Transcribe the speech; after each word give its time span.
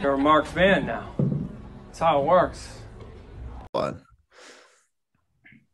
You're 0.00 0.14
a 0.14 0.18
marked 0.18 0.54
man 0.54 0.86
now. 0.86 1.14
That's 1.86 1.98
how 2.00 2.20
it 2.20 2.24
works. 2.26 2.78
Fun. 3.72 4.02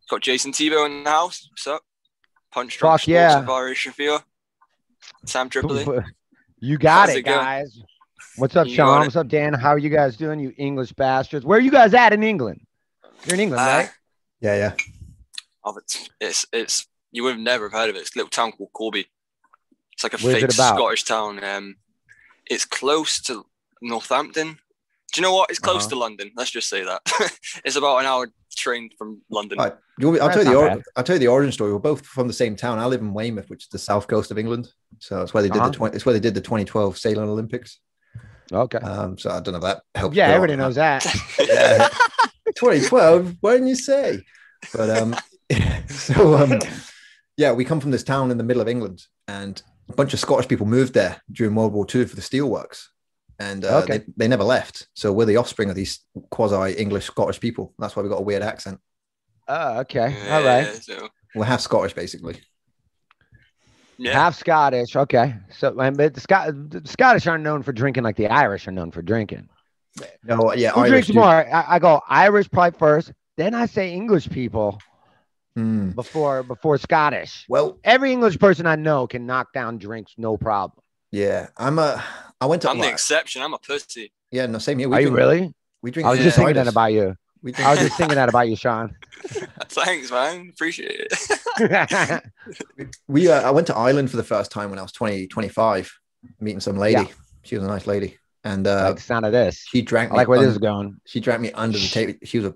Got 0.09 0.23
Jason 0.23 0.53
Tebow 0.53 0.87
in 0.87 1.05
the 1.05 1.11
house. 1.11 1.49
What's 1.51 1.67
up? 1.67 1.83
Punch 2.53 2.79
Drunk 2.79 3.01
Fuck 3.01 3.09
yeah. 3.09 3.41
with 3.41 3.49
Irish 3.49 3.87
Reviewer. 3.87 4.21
Sam 5.27 5.49
Tripoli. 5.49 5.85
You 6.63 6.77
got 6.77 7.09
How's 7.09 7.17
it, 7.17 7.19
it 7.21 7.23
going? 7.23 7.39
guys. 7.39 7.79
What's 8.37 8.55
up, 8.55 8.67
You 8.67 8.75
Sean? 8.75 9.01
What's 9.01 9.17
up, 9.17 9.29
Dan? 9.29 9.55
How 9.55 9.71
are 9.71 9.79
you 9.79 9.89
guys 9.89 10.19
doing, 10.19 10.39
you 10.39 10.53
English 10.59 10.93
bastards? 10.93 11.43
Where 11.47 11.57
are 11.57 11.63
you 11.63 11.71
guys 11.71 11.95
at 11.95 12.13
in 12.13 12.23
England? 12.23 12.61
You're 13.25 13.33
in 13.37 13.41
England, 13.41 13.63
Uh, 13.63 13.65
right? 13.65 13.91
Yeah, 14.43 14.57
yeah. 14.57 14.73
of 15.65 15.79
it. 15.79 16.11
It's 16.21 16.45
it's 16.53 16.87
you 17.13 17.23
would 17.25 17.31
have 17.37 17.41
never 17.41 17.71
have 17.71 17.73
heard 17.73 17.89
of 17.89 17.97
it. 17.97 18.01
It's 18.01 18.15
a 18.15 18.19
little 18.19 18.29
town 18.29 18.53
called 18.53 18.75
Corby. 18.75 19.07
It's 19.95 20.03
like 20.03 20.13
a 20.13 20.19
Where's 20.19 20.35
fake 20.35 20.45
it? 20.45 20.53
Scottish 20.53 21.05
town. 21.05 21.43
Um, 21.43 21.77
it's 22.45 22.67
close 22.67 23.23
to 23.23 23.47
Northampton. 23.83 24.59
Do 25.13 25.21
you 25.21 25.23
know 25.23 25.35
what? 25.35 25.51
It's 25.51 25.59
close 25.59 25.83
Uh-huh. 25.83 25.91
to 25.91 25.97
London. 25.99 26.31
Let's 26.37 26.51
just 26.51 26.69
say 26.69 26.85
that. 26.85 27.01
it's 27.65 27.77
about 27.77 27.99
an 27.99 28.07
hour 28.07 28.29
train 28.57 28.91
from 28.99 29.21
London. 29.31 29.59
Right. 29.59 29.75
You 29.99 30.13
me- 30.13 30.21
I'll 30.21 30.31
tell 30.31 30.45
you 30.45 30.51
the 30.51 30.57
or- 30.57 30.83
I'll 30.97 31.03
tell 31.05 31.17
you 31.17 31.21
the 31.21 31.29
origin 31.29 31.53
story. 31.53 31.73
We're 31.73 31.79
both 31.81 32.07
from 32.07 32.27
the 32.29 32.33
same 32.33 32.55
town. 32.57 32.79
I 32.79 32.87
live 32.87 33.01
in 33.01 33.13
Weymouth, 33.13 33.51
which 33.51 33.65
is 33.65 33.69
the 33.69 33.79
south 33.79 34.07
coast 34.07 34.31
of 34.31 34.39
England. 34.39 34.73
So 34.99 35.23
it's 35.23 35.35
where 35.35 35.43
they 35.43 35.49
did 35.49 35.59
Uh-huh. 35.59 35.71
the 35.71 35.77
20, 35.77 35.97
it's 35.97 36.07
where 36.07 36.13
they 36.13 36.21
did 36.21 36.35
the 36.35 36.41
2012 36.41 36.97
sailing 36.99 37.29
Olympics. 37.29 37.81
Okay. 38.53 38.79
Um, 38.79 39.17
so 39.19 39.31
I 39.31 39.41
don't 39.41 39.53
know 39.53 39.59
if 39.59 39.63
that 39.63 39.83
helps. 39.95 40.17
yeah, 40.17 40.27
build 40.29 40.37
everybody 40.37 40.57
knows 40.57 40.75
that. 40.77 41.03
that. 41.03 41.93
Yeah. 42.47 42.53
2012. 42.57 43.37
Why 43.41 43.53
didn't 43.55 43.69
you 43.69 43.77
say? 43.77 44.23
But 44.75 44.91
um, 44.91 45.17
so 45.89 46.37
um, 46.37 46.59
yeah, 47.37 47.53
we 47.53 47.65
come 47.65 47.81
from 47.81 47.91
this 47.91 48.03
town 48.05 48.31
in 48.31 48.39
the 48.39 48.45
middle 48.45 48.61
of 48.63 48.69
England, 48.69 49.03
and 49.29 49.61
a 49.89 49.93
bunch 49.95 50.13
of 50.15 50.21
Scottish 50.21 50.49
people 50.49 50.67
moved 50.67 50.95
there 50.95 51.21
during 51.33 51.55
World 51.55 51.73
War 51.73 51.87
II 51.93 52.05
for 52.07 52.17
the 52.17 52.23
steelworks, 52.23 52.87
and 53.41 53.65
uh, 53.65 53.79
Okay. 53.83 53.99
they, 53.99 54.05
they 54.17 54.29
never 54.29 54.45
left. 54.45 54.87
So 54.95 55.13
we're 55.13 55.25
the 55.25 55.37
offspring 55.39 55.71
of 55.71 55.75
these 55.75 55.99
quasi 56.31 56.75
English 56.75 57.07
Scottish 57.07 57.41
people. 57.41 57.75
That's 57.79 57.97
why 57.97 58.03
we 58.03 58.09
got 58.09 58.21
a 58.21 58.23
weird 58.23 58.43
accent. 58.43 58.79
Oh, 59.49 59.81
okay. 59.81 60.15
Yeah, 60.25 60.37
All 60.37 60.45
right. 60.45 60.67
So 60.85 61.09
We're 61.35 61.45
half 61.47 61.61
Scottish, 61.61 61.95
basically. 61.95 62.37
yeah, 63.99 64.13
Half 64.13 64.37
Scottish. 64.37 64.95
Okay. 64.95 65.35
So, 65.59 65.79
and- 65.81 65.97
but 65.97 66.15
the, 66.15 66.21
Scot- 66.21 66.71
the 66.71 66.83
Scottish 66.85 67.27
aren't 67.27 67.43
known 67.45 67.63
for 67.63 67.73
drinking 67.73 68.05
like 68.05 68.17
the 68.17 68.29
Irish 68.29 68.69
are 68.69 68.73
known 68.73 68.91
for 68.93 69.03
drinking. 69.03 69.49
No, 70.23 70.53
yeah, 70.55 70.71
Who 70.71 70.81
Irish 70.81 70.91
drinks 70.91 71.07
do- 71.09 71.15
more? 71.15 71.25
I, 71.27 71.65
I 71.69 71.79
go 71.81 72.01
Irish 72.09 72.49
probably 72.51 72.79
first, 72.79 73.13
then 73.37 73.55
I 73.55 73.67
say 73.67 73.93
English 73.93 74.29
people 74.31 74.79
Hmm. 75.57 75.91
before 75.91 76.45
before 76.45 76.79
Scottish. 76.79 77.45
Well, 77.49 77.79
Every 77.83 78.13
English 78.13 78.39
person 78.39 78.67
I 78.67 78.77
know 78.77 79.09
can 79.09 79.27
knock 79.27 79.53
down 79.53 79.79
drinks 79.79 80.15
no 80.17 80.37
problem. 80.37 80.81
yeah, 81.11 81.49
I'm 81.57 81.81
a. 81.81 82.03
I 82.41 82.47
went 82.47 82.63
to. 82.63 82.71
I'm 82.71 82.79
the 82.79 82.89
exception. 82.89 83.43
I'm 83.43 83.55
a 83.55 83.59
pussy. 83.59 84.13
yeah, 84.31 84.47
no, 84.47 84.59
same 84.59 84.79
here. 84.79 84.89
We 84.89 84.97
Are 84.97 85.01
you 85.01 85.11
drink, 85.11 85.19
really? 85.19 85.55
We 85.83 85.91
drink. 85.91 86.07
I 86.07 86.11
was 86.11 86.21
just 86.21 86.37
thinking 86.37 86.55
that 86.55 86.69
about 86.69 86.93
you. 86.93 87.15
We 87.43 87.53
drink, 87.53 87.67
I 87.67 87.71
was 87.71 87.81
just 87.81 87.97
thinking 87.97 88.17
that 88.17 88.29
about 88.29 88.49
you, 88.49 88.57
Sean. 88.57 88.95
Thanks, 89.69 90.11
man. 90.11 90.51
Appreciate 90.53 91.09
it. 91.11 92.23
we. 93.09 93.31
Uh, 93.31 93.43
I 93.43 93.51
went 93.51 93.67
to 93.69 93.77
Ireland 93.77 94.11
for 94.11 94.17
the 94.17 94.25
first 94.25 94.51
time 94.51 94.71
when 94.71 94.79
I 94.79 94.83
was 94.83 94.93
20, 94.93 95.27
25, 95.27 95.93
meeting 96.41 96.61
some 96.61 96.77
lady. 96.77 97.03
Yeah. 97.03 97.15
She 97.43 97.57
was 97.57 97.65
a 97.65 97.69
nice 97.69 97.87
lady, 97.87 98.19
and 98.45 98.67
uh, 98.67 98.85
like 98.89 98.97
the 98.97 99.03
sound 99.03 99.27
of 99.27 99.33
this. 99.33 99.65
she 99.69 99.83
drank. 99.83 100.13
I 100.13 100.17
like 100.17 100.29
where 100.29 100.39
this 100.39 100.51
is 100.51 100.59
going. 100.59 101.01
She 101.07 101.21
drank 101.21 101.41
me 101.41 101.53
under 101.53 101.79
the 101.79 101.89
table. 101.89 102.15
She 102.25 102.39
was 102.39 102.53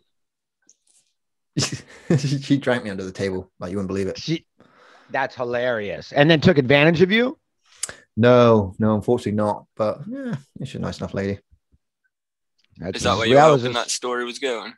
a. 1.58 2.16
she, 2.18 2.38
she 2.38 2.56
drank 2.58 2.84
me 2.84 2.90
under 2.90 3.04
the 3.04 3.12
table 3.12 3.50
like 3.58 3.70
you 3.70 3.76
wouldn't 3.76 3.88
believe 3.88 4.08
it. 4.08 4.18
She, 4.18 4.46
that's 5.10 5.34
hilarious. 5.34 6.12
And 6.12 6.30
then 6.30 6.40
took 6.40 6.58
advantage 6.58 7.00
of 7.02 7.10
you. 7.10 7.38
No, 8.16 8.74
no, 8.78 8.94
unfortunately 8.94 9.32
not. 9.32 9.66
But 9.76 10.00
yeah, 10.08 10.36
she's 10.60 10.76
a 10.76 10.78
nice 10.78 10.98
enough 10.98 11.14
lady. 11.14 11.40
That's 12.78 12.98
Is 12.98 13.02
that 13.04 13.16
where 13.16 13.26
you 13.26 13.34
that 13.34 13.46
were 13.46 13.52
was 13.52 13.62
hoping 13.62 13.74
that 13.74 13.90
story 13.90 14.24
was 14.24 14.38
going? 14.38 14.74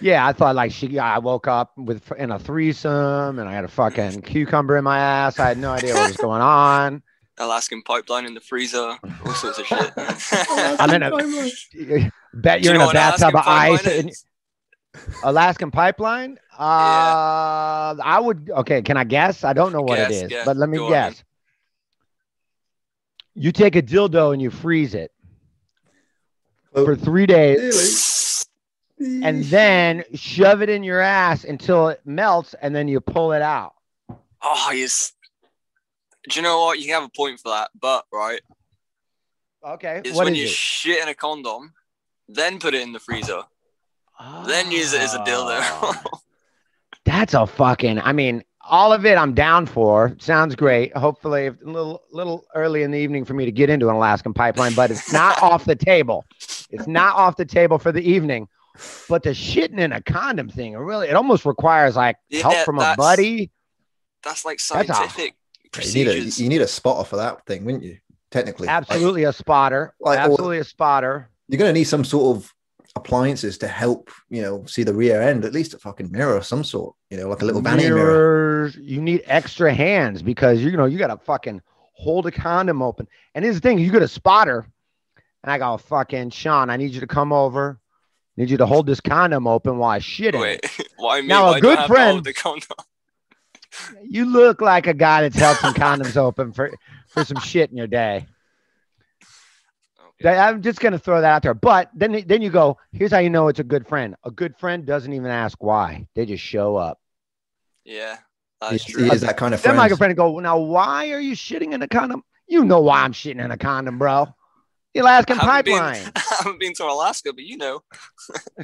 Yeah, 0.00 0.26
I 0.26 0.32
thought 0.32 0.54
like 0.54 0.72
she. 0.72 0.98
I 0.98 1.18
woke 1.18 1.46
up 1.46 1.72
with 1.76 2.10
in 2.12 2.30
a 2.30 2.38
threesome, 2.38 3.38
and 3.38 3.48
I 3.48 3.52
had 3.52 3.64
a 3.64 3.68
fucking 3.68 4.22
cucumber 4.22 4.76
in 4.76 4.84
my 4.84 4.98
ass. 4.98 5.38
I 5.38 5.48
had 5.48 5.58
no 5.58 5.70
idea 5.72 5.94
what 5.94 6.08
was 6.08 6.16
going 6.16 6.40
on. 6.42 7.02
Alaskan 7.38 7.82
pipeline 7.82 8.26
in 8.26 8.34
the 8.34 8.40
freezer, 8.40 8.96
all 9.26 9.32
sorts 9.34 9.58
of 9.58 9.66
shit. 9.66 9.92
I'm 10.78 10.90
in 10.90 11.02
a. 11.02 12.10
Bet 12.32 12.62
you're 12.62 12.74
you 12.74 12.80
in 12.80 12.88
a 12.88 12.92
bathtub 12.92 13.34
Alaskan 13.34 13.36
of 13.36 13.46
ice. 13.46 13.82
pipeline 13.82 13.98
and- 14.00 14.12
Alaskan 15.24 15.70
pipeline. 15.72 16.38
Uh, 16.56 17.96
I 18.00 18.20
would. 18.22 18.48
Okay, 18.50 18.82
can 18.82 18.96
I 18.96 19.02
guess? 19.04 19.42
I 19.42 19.52
don't 19.52 19.72
know 19.72 19.82
what 19.82 19.96
Guess, 19.96 20.10
it 20.10 20.14
is, 20.14 20.28
guess. 20.30 20.46
but 20.46 20.56
let 20.56 20.68
me 20.68 20.76
Go 20.78 20.86
on, 20.86 20.92
guess. 20.92 21.24
You 23.34 23.52
take 23.52 23.76
a 23.76 23.82
dildo 23.82 24.32
and 24.32 24.40
you 24.40 24.50
freeze 24.50 24.94
it 24.94 25.12
oh. 26.74 26.84
for 26.84 26.96
three 26.96 27.26
days, 27.26 28.46
and 28.98 29.44
then 29.44 30.04
shove 30.14 30.62
it 30.62 30.68
in 30.68 30.84
your 30.84 31.00
ass 31.00 31.44
until 31.44 31.88
it 31.88 32.00
melts, 32.04 32.54
and 32.60 32.74
then 32.74 32.88
you 32.88 33.00
pull 33.00 33.32
it 33.32 33.42
out. 33.42 33.74
Oh, 34.42 34.72
yes. 34.72 35.12
Do 36.28 36.38
you 36.38 36.42
know 36.42 36.60
what? 36.60 36.78
You 36.78 36.84
can 36.84 36.94
have 36.94 37.04
a 37.04 37.10
point 37.14 37.40
for 37.40 37.50
that, 37.50 37.70
but 37.78 38.04
right, 38.12 38.40
Okay, 39.64 40.02
it's 40.04 40.14
what 40.14 40.26
when 40.26 40.34
is 40.34 40.40
you 40.40 40.44
it? 40.44 40.50
shit 40.50 41.02
in 41.02 41.08
a 41.08 41.14
condom, 41.14 41.72
then 42.28 42.58
put 42.58 42.74
it 42.74 42.82
in 42.82 42.92
the 42.92 43.00
freezer, 43.00 43.42
then 44.46 44.70
use 44.70 44.92
it 44.92 45.00
as 45.00 45.14
a 45.14 45.18
dildo. 45.20 45.58
Oh. 45.60 45.94
That's 47.06 47.34
a 47.34 47.46
fucking. 47.46 47.98
I 47.98 48.12
mean, 48.12 48.44
all 48.68 48.92
of 48.92 49.04
it. 49.06 49.16
I'm 49.16 49.34
down 49.34 49.66
for. 49.66 50.14
Sounds 50.18 50.54
great. 50.54 50.96
Hopefully, 50.96 51.46
a 51.48 51.56
little 51.62 52.02
little 52.12 52.44
early 52.54 52.82
in 52.82 52.90
the 52.90 52.98
evening 52.98 53.24
for 53.24 53.34
me 53.34 53.44
to 53.44 53.52
get 53.52 53.70
into 53.70 53.88
an 53.88 53.96
Alaskan 53.96 54.34
pipeline, 54.34 54.74
but 54.74 54.90
it's 54.90 55.12
not 55.12 55.42
off 55.42 55.64
the 55.64 55.76
table. 55.76 56.24
It's 56.70 56.86
not 56.86 57.16
off 57.16 57.36
the 57.36 57.44
table 57.44 57.78
for 57.78 57.92
the 57.92 58.02
evening. 58.02 58.48
But 59.08 59.22
the 59.22 59.30
shitting 59.30 59.78
in 59.78 59.92
a 59.92 60.02
condom 60.02 60.48
thing, 60.48 60.76
really, 60.76 61.08
it 61.08 61.14
almost 61.14 61.44
requires 61.44 61.94
like 61.94 62.16
help 62.32 62.56
from 62.64 62.78
a 62.80 62.94
buddy. 62.96 63.50
That's 64.24 64.44
like 64.44 64.58
That's 64.58 64.88
a- 64.90 64.94
scientific 64.94 65.34
You 65.34 65.60
need 65.62 65.66
a 65.66 65.70
procedures. 65.70 66.40
you 66.40 66.48
need 66.48 66.60
a 66.62 66.66
spotter 66.66 67.04
for 67.08 67.16
that 67.16 67.44
thing, 67.46 67.64
wouldn't 67.64 67.84
you? 67.84 67.98
Technically, 68.32 68.66
Like, 68.66 68.74
Absolutely 68.76 69.24
a 69.24 69.32
spotter. 69.32 69.94
like, 70.00 70.18
or- 70.18 70.22
Absolutely 70.22 70.58
a 70.58 70.64
spotter. 70.64 71.28
you're 71.48 71.58
gonna 71.58 71.72
need 71.72 71.84
some 71.84 72.04
sort 72.04 72.36
of 72.36 72.52
appliances 72.96 73.58
to 73.58 73.68
help 73.68 74.10
you 74.30 74.42
know 74.42 74.64
see 74.66 74.82
the 74.82 74.94
rear 74.94 75.20
end. 75.20 75.44
At 75.44 75.52
least 75.52 75.74
a 75.74 75.78
fucking 75.78 76.10
mirror 76.12 76.36
of 76.36 76.46
some 76.46 76.64
sort. 76.64 76.94
You 77.10 77.18
know, 77.18 77.28
like 77.28 77.42
a 77.42 77.44
little 77.44 77.60
vanity 77.60 77.88
mirror. 77.90 78.04
Mirrors. 78.06 78.76
You 78.76 79.00
need 79.00 79.22
extra 79.26 79.72
hands 79.74 80.22
because 80.22 80.60
you 80.60 80.76
know 80.76 80.84
you 80.86 80.98
got 80.98 81.08
to 81.08 81.18
fucking 81.24 81.60
hold 81.92 82.26
a 82.26 82.30
condom 82.30 82.82
open. 82.82 83.06
And 83.34 83.44
here's 83.44 83.56
the 83.56 83.60
thing: 83.60 83.78
you 83.78 83.90
get 83.90 84.02
a 84.02 84.08
spotter, 84.08 84.66
and 85.42 85.52
I 85.52 85.58
go, 85.58 85.76
"Fucking 85.76 86.30
Sean, 86.30 86.70
I 86.70 86.76
need 86.76 86.92
you 86.92 87.00
to 87.00 87.06
come 87.06 87.32
over. 87.32 87.78
I 88.36 88.40
Need 88.42 88.50
you 88.50 88.56
to 88.58 88.66
hold 88.66 88.86
this 88.86 89.00
condom 89.00 89.46
open 89.46 89.78
while 89.78 89.90
I 89.90 89.98
shit 90.00 90.34
in 90.34 90.42
it." 90.42 90.60
Wait, 90.78 90.88
why 90.96 91.20
me? 91.20 91.28
Now, 91.28 91.46
a 91.48 91.52
Why 91.52 91.60
do 91.60 91.60
good 91.62 91.78
have 91.78 91.88
to 91.88 91.94
hold 91.94 91.96
friend- 91.96 92.24
the 92.24 92.32
condom? 92.32 92.68
You 94.04 94.24
look 94.24 94.60
like 94.60 94.86
a 94.86 94.94
guy 94.94 95.22
that's 95.22 95.34
held 95.34 95.56
some 95.56 95.74
condoms 95.74 96.16
open 96.16 96.52
for 96.52 96.70
for 97.08 97.24
some 97.24 97.40
shit 97.40 97.70
in 97.72 97.76
your 97.76 97.88
day. 97.88 98.24
Okay. 100.22 100.36
I'm 100.38 100.62
just 100.62 100.80
gonna 100.80 100.98
throw 100.98 101.20
that 101.20 101.30
out 101.32 101.42
there. 101.42 101.54
But 101.54 101.90
then 101.94 102.22
then 102.26 102.40
you 102.42 102.50
go, 102.50 102.78
here's 102.92 103.10
how 103.10 103.18
you 103.18 103.30
know 103.30 103.48
it's 103.48 103.58
a 103.58 103.64
good 103.64 103.86
friend. 103.86 104.14
A 104.24 104.30
good 104.30 104.56
friend 104.56 104.86
doesn't 104.86 105.12
even 105.12 105.30
ask 105.30 105.62
why. 105.62 106.06
They 106.14 106.24
just 106.26 106.42
show 106.42 106.76
up. 106.76 107.00
Yeah, 107.84 108.16
that's 108.60 108.84
true. 108.84 109.04
he 109.04 109.10
is 109.12 109.20
that 109.22 109.36
kind 109.36 109.52
of 109.54 109.60
Then 109.60 109.70
friend. 109.70 109.76
my 109.78 109.88
good 109.88 109.98
friend 109.98 110.16
go, 110.16 110.38
now 110.38 110.58
why 110.58 111.10
are 111.10 111.20
you 111.20 111.34
shitting 111.34 111.72
in 111.74 111.82
a 111.82 111.88
condom? 111.88 112.22
You 112.46 112.64
know 112.64 112.80
why 112.80 113.02
I'm 113.02 113.12
shitting 113.12 113.44
in 113.44 113.50
a 113.50 113.56
condom, 113.58 113.98
bro. 113.98 114.28
The 114.94 115.00
Alaskan 115.00 115.38
I 115.40 115.44
haven't 115.44 115.64
been- 115.64 115.78
pipeline. 115.78 116.12
I 116.14 116.22
haven't 116.38 116.60
been 116.60 116.72
to 116.74 116.84
Alaska, 116.84 117.32
but 117.32 117.42
you 117.44 117.56
know. 117.56 117.82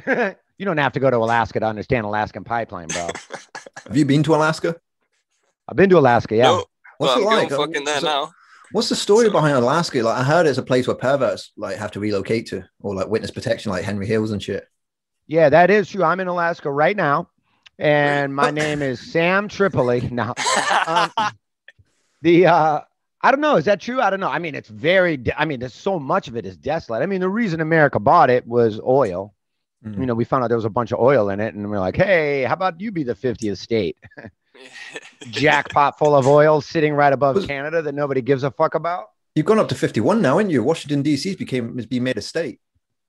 you 0.57 0.65
don't 0.65 0.77
have 0.77 0.93
to 0.93 0.99
go 0.99 1.09
to 1.09 1.17
Alaska 1.17 1.59
to 1.59 1.65
understand 1.65 2.05
Alaskan 2.05 2.43
pipeline, 2.45 2.87
bro. 2.87 3.09
Have 3.85 3.97
you 3.97 4.05
been 4.05 4.23
to 4.23 4.35
Alaska? 4.35 4.75
I've 5.67 5.75
been 5.75 5.89
to 5.89 5.97
Alaska, 5.99 6.35
yeah. 6.35 6.43
No, 6.43 6.65
What's 6.97 7.13
but 7.15 7.19
it 7.21 7.23
I'm 7.27 7.37
like? 7.39 7.49
going 7.49 7.67
fucking 7.67 7.83
there 7.85 7.99
So- 7.99 8.07
now. 8.07 8.31
What's 8.71 8.89
the 8.89 8.95
story 8.95 9.25
So- 9.25 9.31
behind 9.31 9.55
Alaska? 9.55 10.01
Like 10.01 10.17
I 10.17 10.23
heard 10.23 10.47
it's 10.47 10.57
a 10.57 10.63
place 10.63 10.87
where 10.87 10.95
perverts 10.95 11.51
like 11.57 11.77
have 11.77 11.91
to 11.91 11.99
relocate 11.99 12.47
to, 12.47 12.63
or 12.81 12.95
like 12.95 13.07
witness 13.07 13.31
protection, 13.31 13.71
like 13.71 13.83
Henry 13.83 14.05
Hills 14.07 14.31
and 14.31 14.41
shit. 14.41 14.67
Yeah, 15.27 15.49
that 15.49 15.69
is 15.69 15.89
true. 15.89 16.03
I'm 16.03 16.19
in 16.19 16.27
Alaska 16.27 16.69
right 16.71 16.95
now, 16.95 17.29
and 17.79 18.35
my 18.35 18.51
name 18.51 18.81
is 18.81 18.99
Sam 18.99 19.47
Tripoli. 19.47 20.01
Now, 20.11 20.33
um, 20.87 21.11
the 22.21 22.47
uh, 22.47 22.81
I 23.21 23.31
don't 23.31 23.41
know. 23.41 23.55
Is 23.57 23.65
that 23.65 23.79
true? 23.79 24.01
I 24.01 24.09
don't 24.09 24.19
know. 24.19 24.29
I 24.29 24.39
mean, 24.39 24.55
it's 24.55 24.69
very. 24.69 25.17
De- 25.17 25.39
I 25.39 25.45
mean, 25.45 25.59
there's 25.59 25.73
so 25.73 25.99
much 25.99 26.27
of 26.27 26.35
it 26.35 26.45
is 26.45 26.57
desolate. 26.57 27.01
I 27.01 27.05
mean, 27.05 27.21
the 27.21 27.29
reason 27.29 27.61
America 27.61 27.99
bought 27.99 28.29
it 28.29 28.45
was 28.47 28.79
oil. 28.81 29.33
Mm. 29.85 29.99
You 29.99 30.05
know, 30.05 30.15
we 30.15 30.25
found 30.25 30.43
out 30.43 30.47
there 30.47 30.57
was 30.57 30.65
a 30.65 30.69
bunch 30.69 30.91
of 30.91 30.99
oil 30.99 31.29
in 31.29 31.39
it, 31.39 31.53
and 31.55 31.69
we're 31.69 31.79
like, 31.79 31.95
hey, 31.95 32.43
how 32.43 32.53
about 32.53 32.79
you 32.81 32.91
be 32.91 33.03
the 33.03 33.15
50th 33.15 33.57
state? 33.57 33.97
Jackpot 35.29 35.97
full 35.97 36.15
of 36.15 36.27
oil 36.27 36.61
sitting 36.61 36.93
right 36.93 37.13
above 37.13 37.35
Was- 37.35 37.45
Canada 37.45 37.81
that 37.81 37.93
nobody 37.95 38.21
gives 38.21 38.43
a 38.43 38.51
fuck 38.51 38.75
about. 38.75 39.05
You've 39.35 39.45
gone 39.45 39.59
up 39.59 39.69
to 39.69 39.75
51 39.75 40.21
now, 40.21 40.37
haven't 40.37 40.49
you? 40.51 40.61
Washington 40.63 41.01
D.C.'s 41.03 41.35
became 41.37 41.77
has 41.77 41.85
been 41.85 42.03
made 42.03 42.17
a 42.17 42.21
state, 42.21 42.59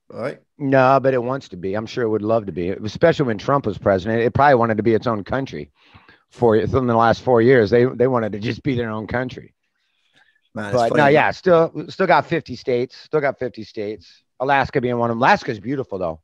right? 0.08 0.38
No, 0.56 1.00
but 1.02 1.14
it 1.14 1.22
wants 1.22 1.48
to 1.48 1.56
be. 1.56 1.74
I'm 1.74 1.86
sure 1.86 2.04
it 2.04 2.08
would 2.08 2.22
love 2.22 2.46
to 2.46 2.52
be, 2.52 2.68
especially 2.70 3.26
when 3.26 3.38
Trump 3.38 3.66
was 3.66 3.76
president. 3.76 4.20
It 4.22 4.32
probably 4.32 4.54
wanted 4.54 4.76
to 4.76 4.84
be 4.84 4.94
its 4.94 5.06
own 5.08 5.24
country. 5.24 5.72
For 6.30 6.56
in 6.56 6.70
the 6.70 6.94
last 6.96 7.22
four 7.22 7.42
years, 7.42 7.70
they 7.70 7.84
they 7.86 8.06
wanted 8.06 8.32
to 8.32 8.38
just 8.38 8.62
be 8.62 8.74
their 8.76 8.90
own 8.90 9.06
country. 9.08 9.52
Man, 10.54 10.72
But 10.72 10.90
funny. 10.90 11.02
no, 11.02 11.06
yeah, 11.08 11.30
still 11.32 11.72
still 11.88 12.06
got 12.06 12.26
50 12.26 12.54
states. 12.56 12.96
Still 12.96 13.20
got 13.20 13.38
50 13.38 13.64
states. 13.64 14.22
Alaska 14.38 14.80
being 14.80 14.96
one 14.98 15.10
of 15.10 15.14
them. 15.16 15.22
Alaska's 15.22 15.58
beautiful 15.60 15.98
though. 15.98 16.20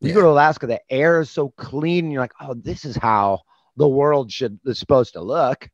You 0.00 0.08
Yeah. 0.08 0.14
go 0.16 0.20
to 0.22 0.28
Alaska, 0.28 0.66
the 0.66 0.80
air 0.90 1.20
is 1.20 1.30
so 1.30 1.50
clean, 1.56 2.04
and 2.06 2.12
you're 2.12 2.22
like, 2.22 2.34
oh, 2.40 2.54
this 2.54 2.84
is 2.84 2.96
how 2.96 3.40
the 3.78 3.88
world 3.88 4.30
should 4.30 4.58
is 4.66 4.78
supposed 4.78 5.14
to 5.14 5.20
look. 5.22 5.68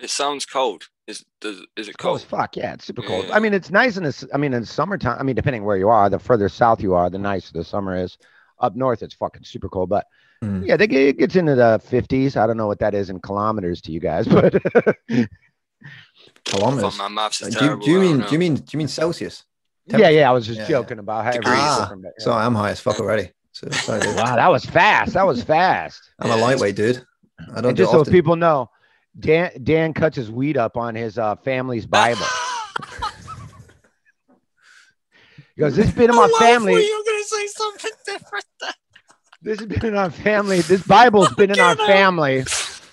It 0.00 0.10
sounds 0.10 0.44
cold. 0.46 0.84
Is 1.06 1.24
does 1.40 1.64
is 1.76 1.88
it 1.88 1.98
Cold 1.98 2.16
as 2.18 2.24
fuck. 2.24 2.56
Yeah, 2.56 2.74
it's 2.74 2.84
super 2.84 3.02
cold. 3.02 3.26
Yeah. 3.28 3.34
I 3.34 3.38
mean, 3.40 3.54
it's 3.54 3.70
nice 3.70 3.96
in 3.96 4.04
this. 4.04 4.24
I 4.34 4.36
mean, 4.36 4.52
in 4.54 4.64
summertime. 4.64 5.16
I 5.18 5.22
mean, 5.22 5.34
depending 5.36 5.64
where 5.64 5.76
you 5.76 5.88
are, 5.88 6.08
the 6.10 6.18
further 6.18 6.48
south 6.48 6.80
you 6.82 6.94
are, 6.94 7.08
the 7.10 7.18
nicer 7.18 7.52
the 7.52 7.64
summer 7.64 7.96
is. 7.96 8.18
Up 8.60 8.76
north, 8.76 9.02
it's 9.02 9.14
fucking 9.14 9.44
super 9.44 9.68
cold. 9.68 9.88
But 9.88 10.06
Mm. 10.42 10.66
yeah, 10.66 10.76
they 10.76 10.88
get, 10.88 11.00
it 11.02 11.18
gets 11.18 11.36
into 11.36 11.54
the 11.54 11.80
50s. 11.88 12.36
I 12.36 12.48
don't 12.48 12.56
know 12.56 12.66
what 12.66 12.80
that 12.80 12.94
is 12.94 13.10
in 13.10 13.20
kilometers 13.20 13.80
to 13.82 13.92
you 13.92 14.00
guys, 14.00 14.26
but 14.36 14.52
Kilometers. 16.44 16.96
Fuck, 16.96 16.98
my 16.98 17.08
maths 17.08 17.40
is 17.42 17.48
Do 17.48 17.54
you, 17.54 17.60
terrible. 17.60 17.84
do 17.84 17.90
you 17.92 17.98
don't 18.00 18.18
mean 18.18 18.26
do 18.26 18.32
you 18.32 18.38
mean 18.38 18.54
do 18.56 18.64
you 18.72 18.78
mean 18.78 18.88
Celsius? 18.88 19.44
yeah, 19.86 20.08
yeah. 20.08 20.28
I 20.28 20.32
was 20.32 20.46
just 20.46 20.60
Yeah, 20.60 20.68
joking 20.68 20.98
about 20.98 21.24
how 21.24 21.30
Degrees. 21.32 21.54
Ah, 21.56 21.92
yeah. 22.02 22.10
So 22.18 22.32
I'm 22.32 22.54
high 22.54 22.70
as 22.70 22.80
fuck 22.80 22.98
already. 23.00 23.30
So. 23.52 23.68
Wow, 23.88 24.36
that 24.36 24.48
was 24.50 24.64
fast. 24.64 25.12
That 25.14 25.26
was 25.26 25.42
fast. 25.42 26.00
I'm 26.18 26.30
a 26.30 26.36
lightweight, 26.36 26.74
dude. 26.74 27.04
I 27.50 27.60
don't 27.60 27.66
And 27.70 27.76
do 27.76 27.82
just 27.82 27.90
it 27.90 27.94
so 27.96 28.00
often. 28.00 28.12
people 28.12 28.36
know, 28.36 28.70
Dan 29.18 29.50
Dan 29.62 29.92
cuts 29.94 30.16
his 30.16 30.30
weed 30.30 30.56
up 30.56 30.76
on 30.76 30.94
his 30.94 31.18
uh, 31.18 31.36
family's 31.36 31.86
Bible. 31.86 32.24
He 35.54 35.60
goes, 35.60 35.76
"This 35.76 35.86
has 35.86 35.94
been 35.94 36.08
in 36.08 36.16
my 36.16 36.24
I 36.24 36.38
family. 36.38 36.74
thought 36.74 36.80
you 36.86 36.98
were 36.98 37.04
gonna 37.04 37.24
say 37.24 37.46
something 37.48 37.90
different. 38.06 38.44
This 39.42 39.58
has 39.58 39.68
been 39.68 39.84
in 39.84 39.96
our 39.96 40.10
family. 40.10 40.60
This 40.62 40.82
Bible's 40.82 41.32
been 41.34 41.50
in 41.50 41.60
our 41.60 41.72
out. 41.72 41.86
family. 41.86 42.40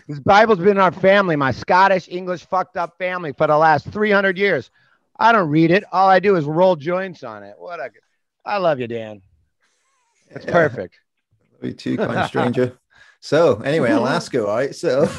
This 0.08 0.20
Bible's 0.26 0.58
been 0.60 0.70
in 0.70 0.78
our 0.80 0.92
family. 0.92 1.36
My 1.38 1.52
Scottish, 1.52 2.10
English, 2.10 2.46
fucked 2.46 2.76
up 2.76 2.98
family 2.98 3.32
for 3.32 3.48
the 3.48 3.58
last 3.58 3.88
300 3.92 4.38
years. 4.38 4.72
I 5.18 5.32
don't 5.32 5.50
read 5.50 5.72
it. 5.72 5.84
All 5.92 6.10
I 6.10 6.20
do 6.20 6.36
is 6.36 6.46
roll 6.46 6.76
joints 6.76 7.24
on 7.24 7.44
it. 7.44 7.54
What 7.58 7.80
a, 7.80 7.92
I 8.46 8.58
love 8.58 8.80
you, 8.80 8.88
Dan. 8.88 9.22
That's 10.32 10.46
Yeah. 10.46 10.52
perfect. 10.52 10.96
You 11.62 11.74
too, 11.74 11.98
kind 11.98 12.26
stranger. 12.26 12.78
So 13.22 13.60
anyway, 13.62 13.92
Alaska, 13.92 14.42
right? 14.44 14.74
So 14.76 15.10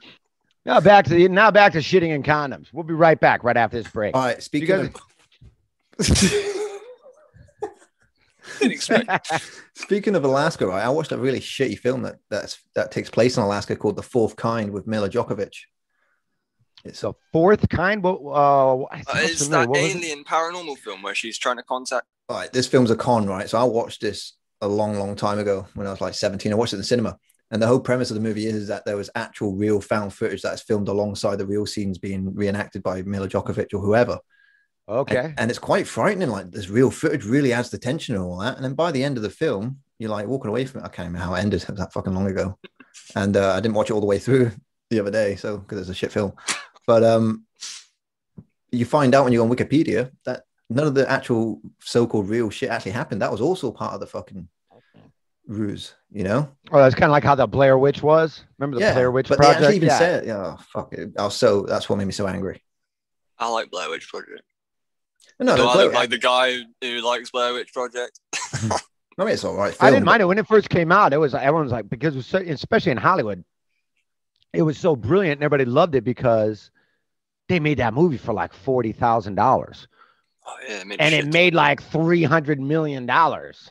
Now 0.64 0.80
back 0.80 1.06
to 1.06 1.14
the 1.14 1.28
now 1.28 1.50
back 1.50 1.72
to 1.72 1.78
shitting 1.78 2.10
in 2.14 2.22
condoms. 2.22 2.68
We'll 2.72 2.84
be 2.84 2.94
right 2.94 3.18
back 3.18 3.42
right 3.42 3.56
after 3.56 3.82
this 3.82 3.90
break. 3.92 4.14
all 4.14 4.22
right. 4.22 4.40
Speaking 4.42 4.68
guys- 4.68 4.90
of 5.98 5.98
speaking 9.74 10.14
of 10.14 10.24
Alaska, 10.24 10.66
right? 10.66 10.84
I 10.84 10.88
watched 10.88 11.12
a 11.12 11.18
really 11.18 11.40
shitty 11.40 11.78
film 11.78 12.02
that 12.02 12.16
that's 12.30 12.58
that 12.74 12.90
takes 12.92 13.10
place 13.10 13.36
in 13.36 13.42
Alaska 13.42 13.76
called 13.76 13.96
The 13.96 14.02
Fourth 14.02 14.36
Kind 14.36 14.70
with 14.70 14.86
Milla 14.86 15.08
Jovovich. 15.08 15.56
It's 16.84 17.04
a 17.04 17.14
fourth 17.32 17.68
kind. 17.68 18.02
What? 18.02 18.20
Uh, 18.22 18.82
Uh, 18.82 18.86
it's 19.16 19.44
familiar. 19.44 19.66
that 19.66 19.68
What 19.68 19.82
was 19.82 19.94
it? 19.94 19.98
alien 19.98 20.24
paranormal 20.24 20.78
film 20.78 21.02
where 21.02 21.14
she's 21.14 21.38
trying 21.38 21.56
to 21.56 21.62
contact. 21.62 22.06
all 22.28 22.36
right. 22.36 22.52
This 22.52 22.66
film's 22.66 22.90
a 22.90 22.96
con, 22.96 23.26
right? 23.26 23.48
So 23.48 23.58
I 23.58 23.64
watched 23.64 24.00
this 24.00 24.34
a 24.60 24.68
long, 24.68 24.98
long 24.98 25.14
time 25.16 25.38
ago 25.38 25.66
when 25.74 25.86
I 25.86 25.90
was 25.90 26.00
like 26.00 26.14
17. 26.14 26.52
I 26.52 26.56
watched 26.56 26.72
it 26.72 26.76
in 26.76 26.80
the 26.80 26.84
cinema. 26.86 27.18
And 27.52 27.60
the 27.60 27.66
whole 27.66 27.80
premise 27.80 28.10
of 28.10 28.14
the 28.14 28.22
movie 28.22 28.46
is, 28.46 28.66
that 28.68 28.86
there 28.86 28.96
was 28.96 29.10
actual 29.14 29.54
real 29.54 29.80
found 29.80 30.14
footage 30.14 30.40
that's 30.40 30.62
filmed 30.62 30.88
alongside 30.88 31.36
the 31.36 31.46
real 31.46 31.66
scenes 31.66 31.98
being 31.98 32.34
reenacted 32.34 32.82
by 32.82 33.02
Milla 33.02 33.28
Jovovich 33.28 33.74
or 33.74 33.80
whoever. 33.80 34.18
Okay. 34.88 35.16
And, 35.16 35.34
and 35.38 35.50
it's 35.50 35.58
quite 35.58 35.86
frightening. 35.86 36.30
Like 36.30 36.50
this 36.50 36.70
real 36.70 36.90
footage 36.90 37.24
really 37.24 37.52
adds 37.52 37.68
the 37.68 37.78
tension 37.78 38.14
and 38.14 38.24
all 38.24 38.38
that. 38.38 38.56
And 38.56 38.64
then 38.64 38.72
by 38.72 38.90
the 38.90 39.04
end 39.04 39.18
of 39.18 39.22
the 39.22 39.30
film, 39.30 39.78
you're 39.98 40.10
like 40.10 40.26
walking 40.26 40.48
away 40.48 40.64
from 40.64 40.80
it. 40.80 40.84
I 40.84 40.88
can't 40.88 41.08
remember 41.08 41.26
how 41.26 41.34
it 41.34 41.40
ended. 41.40 41.60
That 41.60 41.92
fucking 41.92 42.14
long 42.14 42.26
ago. 42.26 42.58
And 43.14 43.36
uh, 43.36 43.52
I 43.52 43.60
didn't 43.60 43.74
watch 43.74 43.90
it 43.90 43.92
all 43.92 44.00
the 44.00 44.06
way 44.06 44.18
through 44.18 44.50
the 44.90 45.00
other 45.00 45.10
day. 45.10 45.36
So 45.36 45.58
because 45.58 45.78
it's 45.80 45.90
a 45.90 45.94
shit 45.94 46.10
film. 46.10 46.32
But 46.86 47.04
um, 47.04 47.44
you 48.70 48.86
find 48.86 49.14
out 49.14 49.24
when 49.24 49.32
you 49.34 49.40
go 49.40 49.44
on 49.44 49.54
Wikipedia 49.54 50.10
that 50.24 50.44
none 50.70 50.86
of 50.86 50.94
the 50.94 51.08
actual 51.08 51.60
so-called 51.80 52.30
real 52.30 52.48
shit 52.48 52.70
actually 52.70 52.92
happened. 52.92 53.20
That 53.20 53.30
was 53.30 53.42
also 53.42 53.70
part 53.70 53.92
of 53.92 54.00
the 54.00 54.06
fucking 54.06 54.48
ruse, 55.46 55.94
you 56.10 56.24
know? 56.24 56.50
Oh, 56.70 56.78
that's 56.78 56.94
kind 56.94 57.04
of 57.04 57.12
like 57.12 57.24
how 57.24 57.34
the 57.34 57.46
Blair 57.46 57.78
Witch 57.78 58.02
was. 58.02 58.44
Remember 58.58 58.78
the 58.78 58.92
Blair 58.92 59.10
Witch 59.10 59.28
but 59.28 59.38
project? 59.38 59.60
they 59.60 59.66
actually 59.66 59.76
even 59.76 59.88
yeah. 59.88 59.98
said, 59.98 60.26
yeah, 60.26 60.36
oh, 60.36 60.58
fuck 60.72 60.92
it. 60.92 61.10
I 61.18 61.24
was 61.24 61.36
so 61.36 61.62
that's 61.62 61.88
what 61.88 61.96
made 61.96 62.06
me 62.06 62.12
so 62.12 62.26
angry. 62.26 62.62
I 63.38 63.48
like 63.48 63.70
Blair 63.70 63.90
Witch 63.90 64.08
Project. 64.08 64.42
No, 65.40 65.56
Do 65.56 65.62
the 65.62 65.68
I 65.68 65.72
Blair- 65.74 65.84
look 65.86 65.94
like 65.94 66.10
the 66.10 66.18
guy 66.18 66.58
who 66.80 67.00
likes 67.00 67.30
Blair 67.30 67.52
Witch 67.54 67.72
Project? 67.72 68.20
I 69.18 69.24
mean, 69.24 69.28
it's 69.34 69.44
all 69.44 69.54
right. 69.54 69.76
I 69.80 69.90
didn't 69.90 70.06
mind 70.06 70.22
it 70.22 70.26
when 70.26 70.38
it 70.38 70.46
first 70.46 70.70
came 70.70 70.90
out. 70.90 71.12
It 71.12 71.18
was 71.18 71.34
everyone 71.34 71.64
was 71.64 71.72
like 71.72 71.88
because 71.88 72.14
it 72.14 72.18
was 72.18 72.26
so, 72.26 72.38
especially 72.38 72.92
in 72.92 72.98
Hollywood, 72.98 73.44
it 74.52 74.62
was 74.62 74.78
so 74.78 74.96
brilliant 74.96 75.38
and 75.38 75.44
everybody 75.44 75.68
loved 75.68 75.94
it 75.94 76.04
because 76.04 76.70
they 77.48 77.60
made 77.60 77.78
that 77.78 77.94
movie 77.94 78.16
for 78.16 78.32
like 78.32 78.52
forty 78.54 78.92
thousand 78.92 79.34
dollars 79.34 79.86
Oh 80.46 80.56
yeah, 80.68 80.82
and 80.98 81.14
it 81.14 81.32
made 81.32 81.54
like 81.54 81.82
three 81.82 82.24
hundred 82.24 82.60
million 82.60 83.06
dollars. 83.06 83.70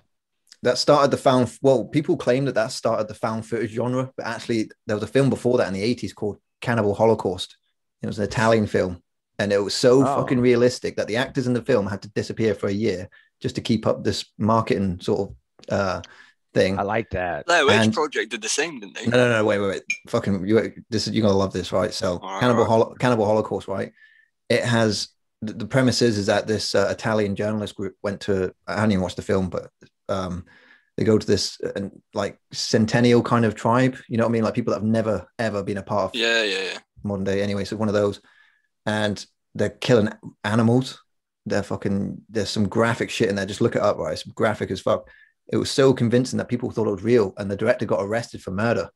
That 0.64 0.78
started 0.78 1.12
the 1.12 1.18
found 1.18 1.52
well 1.62 1.86
people 1.86 2.16
claim 2.18 2.46
that 2.46 2.56
that 2.56 2.72
started 2.72 3.08
the 3.08 3.14
found 3.14 3.46
footage 3.46 3.72
genre 3.72 4.12
but 4.16 4.26
actually 4.26 4.70
there 4.88 4.96
was 4.96 5.04
a 5.04 5.08
film 5.08 5.30
before 5.30 5.58
that 5.58 5.68
in 5.68 5.74
the 5.74 5.96
80s 5.96 6.14
called 6.14 6.38
cannibal 6.62 6.94
holocaust 6.94 7.58
it 8.02 8.08
was 8.08 8.20
an 8.20 8.24
italian 8.26 8.68
film 8.68 9.02
and 9.40 9.52
it 9.52 9.58
was 9.64 9.74
so 9.74 10.02
Oh. 10.02 10.16
fucking 10.18 10.40
realistic 10.40 10.96
that 10.98 11.08
the 11.08 11.18
actors 11.18 11.48
in 11.48 11.54
the 11.54 11.62
film 11.64 11.88
had 11.88 12.02
to 12.04 12.10
disappear 12.10 12.54
for 12.54 12.68
a 12.68 12.72
year 12.72 13.10
just 13.42 13.56
to 13.56 13.62
keep 13.62 13.88
up 13.88 14.04
this 14.04 14.26
marketing 14.38 15.00
sort 15.02 15.30
of 15.30 15.36
uh 15.70 16.02
thing 16.54 16.78
I 16.78 16.82
like 16.84 17.10
that. 17.12 17.46
Blair 17.46 17.66
Witch 17.66 17.76
and- 17.76 17.94
Project 17.94 18.30
did 18.32 18.42
the 18.42 18.50
same, 18.50 18.82
didn't 18.82 18.96
they? 18.96 19.08
no 19.08 19.16
no 19.18 19.30
no 19.30 19.46
wait 19.46 19.58
wait 19.60 19.70
wait 19.70 19.84
fucking 20.10 20.46
you 20.46 20.74
this 20.90 21.08
is 21.08 21.14
you're 21.14 21.22
gonna 21.26 21.38
love 21.38 21.54
this 21.54 21.72
right 21.72 21.94
so 21.94 22.18
All 22.18 22.30
right, 22.30 22.40
cannibal 22.42 22.64
all 22.66 22.68
right. 22.68 22.84
Holo- 22.84 22.96
cannibal 22.96 23.26
holocaust 23.26 23.68
right 23.70 23.92
it 24.50 24.64
has 24.64 25.08
the, 25.42 25.54
the 25.54 25.66
premise 25.66 26.02
is, 26.02 26.18
is 26.18 26.26
that 26.28 26.46
this 26.48 26.76
uh, 26.76 26.90
italian 26.92 27.36
journalist 27.38 27.74
group 27.76 27.96
went 28.04 28.20
to 28.22 28.54
i 28.68 28.76
haven't 28.76 28.92
even 28.92 29.02
watched 29.02 29.16
the 29.16 29.22
film 29.22 29.50
but 29.50 29.70
um 30.12 30.46
they 30.98 31.04
go 31.06 31.18
to 31.18 31.26
this 31.26 31.60
uh, 31.62 31.90
like 32.14 32.38
centennial 32.52 33.24
kind 33.24 33.46
of 33.46 33.56
tribe 33.56 33.98
you 34.10 34.18
know 34.18 34.24
what 34.26 34.30
i 34.30 34.34
mean 34.34 34.44
like 34.44 34.54
people 34.54 34.72
that 34.74 34.80
have 34.82 34.88
never 34.88 35.26
ever 35.40 35.64
been 35.64 35.78
a 35.78 35.84
part 35.84 36.04
of 36.06 36.16
Yeah, 36.16 36.44
yeah, 36.44 36.64
yeah. 36.74 36.78
modern 37.04 37.24
day 37.24 37.42
anyway 37.42 37.64
so 37.66 37.76
one 37.78 37.88
of 37.88 37.94
those 37.94 38.22
and 38.86 39.26
they're 39.56 39.70
killing 39.70 40.10
animals 40.44 41.02
they're 41.46 41.64
fucking 41.64 42.22
there's 42.30 42.50
some 42.50 42.68
graphic 42.68 43.10
shit 43.10 43.30
in 43.30 43.36
there 43.36 43.46
just 43.46 43.62
look 43.62 43.76
it 43.76 43.82
up 43.82 43.98
right 43.98 44.14
it's 44.14 44.24
graphic 44.24 44.70
as 44.72 44.82
fuck 44.82 45.10
it 45.52 45.58
was 45.58 45.72
so 45.72 45.94
convincing 45.94 46.38
that 46.38 46.48
people 46.50 46.70
thought 46.72 46.88
it 46.88 46.92
was 46.92 47.04
real 47.04 47.34
and 47.38 47.50
the 47.50 47.56
director 47.58 47.86
got 47.86 48.04
arrested 48.04 48.42
for 48.44 48.52
murder 48.52 48.90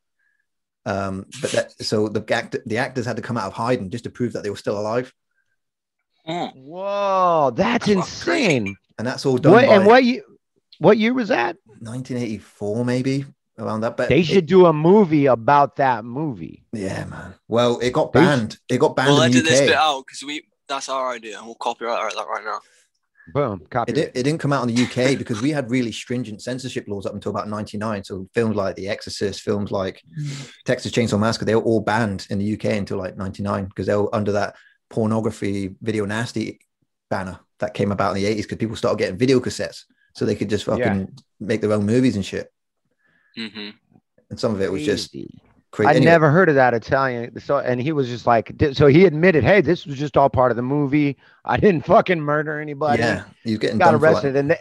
um 0.84 1.24
but 1.42 1.50
that 1.50 1.72
so 1.82 2.08
the 2.08 2.22
act 2.32 2.56
the 2.66 2.78
actors 2.78 3.04
had 3.06 3.16
to 3.16 3.22
come 3.22 3.36
out 3.36 3.46
of 3.48 3.52
hiding 3.52 3.90
just 3.90 4.04
to 4.04 4.10
prove 4.10 4.32
that 4.34 4.42
they 4.44 4.50
were 4.50 4.56
still 4.56 4.78
alive 4.78 5.12
Mm. 6.28 6.54
Whoa, 6.56 7.52
that's 7.54 7.86
That's 7.86 8.24
crazy. 8.24 8.56
insane. 8.56 8.76
and 8.98 9.06
that's 9.06 9.24
all 9.24 9.38
done 9.38 9.52
What 9.52 9.66
by 9.66 9.74
and 9.74 9.86
what 9.86 10.02
you 10.04 10.24
what 10.78 10.98
year 10.98 11.14
was 11.14 11.28
that? 11.28 11.56
1984 11.80 12.84
maybe 12.84 13.24
around 13.58 13.80
that 13.80 13.96
but 13.96 14.08
They 14.08 14.20
it- 14.20 14.26
should 14.26 14.46
do 14.46 14.66
a 14.66 14.72
movie 14.72 15.26
about 15.26 15.76
that 15.76 16.04
movie. 16.04 16.64
yeah 16.72 17.04
man 17.06 17.34
well 17.48 17.78
it 17.80 17.92
got 17.92 18.12
They- 18.12 18.20
banned 18.20 18.58
it 18.68 18.78
got 18.78 18.96
banned 18.96 19.08
We'll 19.10 19.22
in 19.22 19.32
the 19.32 19.38
edit 19.38 19.50
this 19.50 19.60
bit 19.60 19.74
out 19.74 20.04
because 20.06 20.22
we 20.22 20.42
that's 20.68 20.88
our 20.88 21.12
idea. 21.12 21.36
And 21.38 21.46
we'll 21.46 21.54
copyright 21.54 22.12
that 22.14 22.26
right 22.26 22.44
now. 22.44 22.60
Boom, 23.32 23.62
copy. 23.70 23.92
It, 23.92 23.98
it 24.14 24.22
didn't 24.22 24.38
come 24.38 24.52
out 24.52 24.68
in 24.68 24.74
the 24.74 24.82
UK 24.84 25.18
because 25.18 25.42
we 25.42 25.50
had 25.50 25.70
really 25.70 25.90
stringent 25.90 26.42
censorship 26.42 26.86
laws 26.86 27.06
up 27.06 27.14
until 27.14 27.30
about 27.30 27.48
99. 27.48 28.04
So 28.04 28.28
films 28.34 28.54
like 28.56 28.76
The 28.76 28.88
Exorcist, 28.88 29.40
films 29.42 29.72
like 29.72 30.02
mm. 30.20 30.52
Texas 30.64 30.92
Chainsaw 30.92 31.18
Massacre, 31.18 31.44
they 31.44 31.54
were 31.56 31.62
all 31.62 31.80
banned 31.80 32.26
in 32.30 32.38
the 32.38 32.54
UK 32.54 32.64
until 32.76 32.98
like 32.98 33.16
99 33.16 33.66
because 33.66 33.86
they 33.86 33.96
were 33.96 34.14
under 34.14 34.32
that 34.32 34.54
pornography 34.90 35.74
video 35.82 36.04
nasty 36.04 36.60
banner 37.10 37.38
that 37.58 37.74
came 37.74 37.90
about 37.90 38.16
in 38.16 38.22
the 38.22 38.28
80s 38.28 38.42
because 38.42 38.58
people 38.58 38.76
started 38.76 38.98
getting 38.98 39.18
video 39.18 39.40
cassettes 39.40 39.84
so 40.16 40.24
they 40.24 40.34
could 40.34 40.48
just 40.50 40.64
fucking 40.64 40.82
Yeah. 40.82 41.04
make 41.40 41.60
their 41.60 41.72
own 41.72 41.84
movies 41.86 42.16
and 42.16 42.24
shit. 42.24 42.50
hmm 43.36 43.70
And 44.30 44.40
some 44.40 44.54
of 44.54 44.62
it 44.62 44.72
was 44.72 44.82
just 44.82 45.12
Crazy. 45.12 45.40
crazy. 45.70 45.88
I 45.88 45.90
Anyway, 45.96 46.06
never 46.10 46.30
heard 46.30 46.48
of 46.48 46.54
that 46.54 46.72
Italian. 46.74 47.38
So, 47.40 47.58
and 47.58 47.80
he 47.80 47.92
was 47.92 48.08
just 48.08 48.26
like, 48.26 48.50
so 48.72 48.86
he 48.86 49.04
admitted, 49.04 49.44
hey, 49.44 49.60
this 49.60 49.84
was 49.86 49.98
just 49.98 50.16
all 50.16 50.30
part 50.30 50.50
of 50.50 50.56
the 50.56 50.62
movie. 50.62 51.18
I 51.44 51.58
didn't 51.58 51.84
fucking 51.84 52.20
murder 52.20 52.58
anybody. 52.58 53.02
yeah, 53.02 53.24
you're 53.44 53.58
getting 53.58 53.78
got 53.78 53.90
done 53.92 54.00
for, 54.00 54.06
like- 54.06 54.12
arrested, 54.14 54.36
and 54.36 54.50
they, 54.52 54.58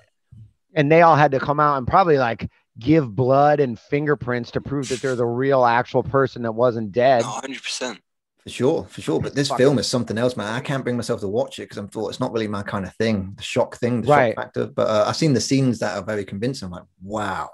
and 0.74 0.92
they 0.92 1.02
all 1.04 1.16
had 1.16 1.32
to 1.32 1.40
come 1.40 1.60
out 1.62 1.78
and 1.78 1.88
probably 1.88 2.18
like 2.18 2.50
give 2.78 3.16
blood 3.16 3.62
and 3.62 3.80
fingerprints 3.80 4.52
to 4.52 4.60
prove 4.62 4.90
that 4.90 5.02
they're 5.02 5.16
the 5.16 5.26
real 5.26 5.64
actual 5.64 6.04
person 6.04 6.42
that 6.42 6.52
wasn't 6.52 6.92
dead. 6.92 7.22
No, 7.22 7.30
hundred 7.30 7.64
percent. 7.64 8.00
For 8.46 8.52
sure, 8.52 8.84
for 8.86 9.02
sure. 9.02 9.20
But 9.20 9.34
this 9.34 9.48
Fuck. 9.48 9.58
film 9.58 9.80
is 9.80 9.88
something 9.88 10.18
else, 10.20 10.38
man. 10.38 10.54
I 10.54 10.60
can't 10.60 10.84
bring 10.84 10.96
myself 10.96 11.20
to 11.22 11.28
watch 11.28 11.58
it 11.58 11.64
because 11.64 11.78
I'm 11.80 11.88
thought 11.88 12.10
it's 12.10 12.20
not 12.20 12.32
really 12.32 12.48
my 12.48 12.62
kind 12.62 12.86
of 12.86 12.94
thing, 12.96 13.34
the 13.38 13.42
shock 13.44 13.78
thing, 13.78 14.02
the 14.02 14.08
Right. 14.10 14.36
shock 14.36 14.44
factor. 14.46 14.68
But 14.68 14.88
uh, 14.88 15.06
I've 15.08 15.16
seen 15.16 15.34
the 15.34 15.42
scenes 15.42 15.80
that 15.80 15.98
are 15.98 16.04
very 16.04 16.24
convincing. 16.24 16.68
I'm 16.68 16.72
like, 16.72 16.84
wow, 17.02 17.50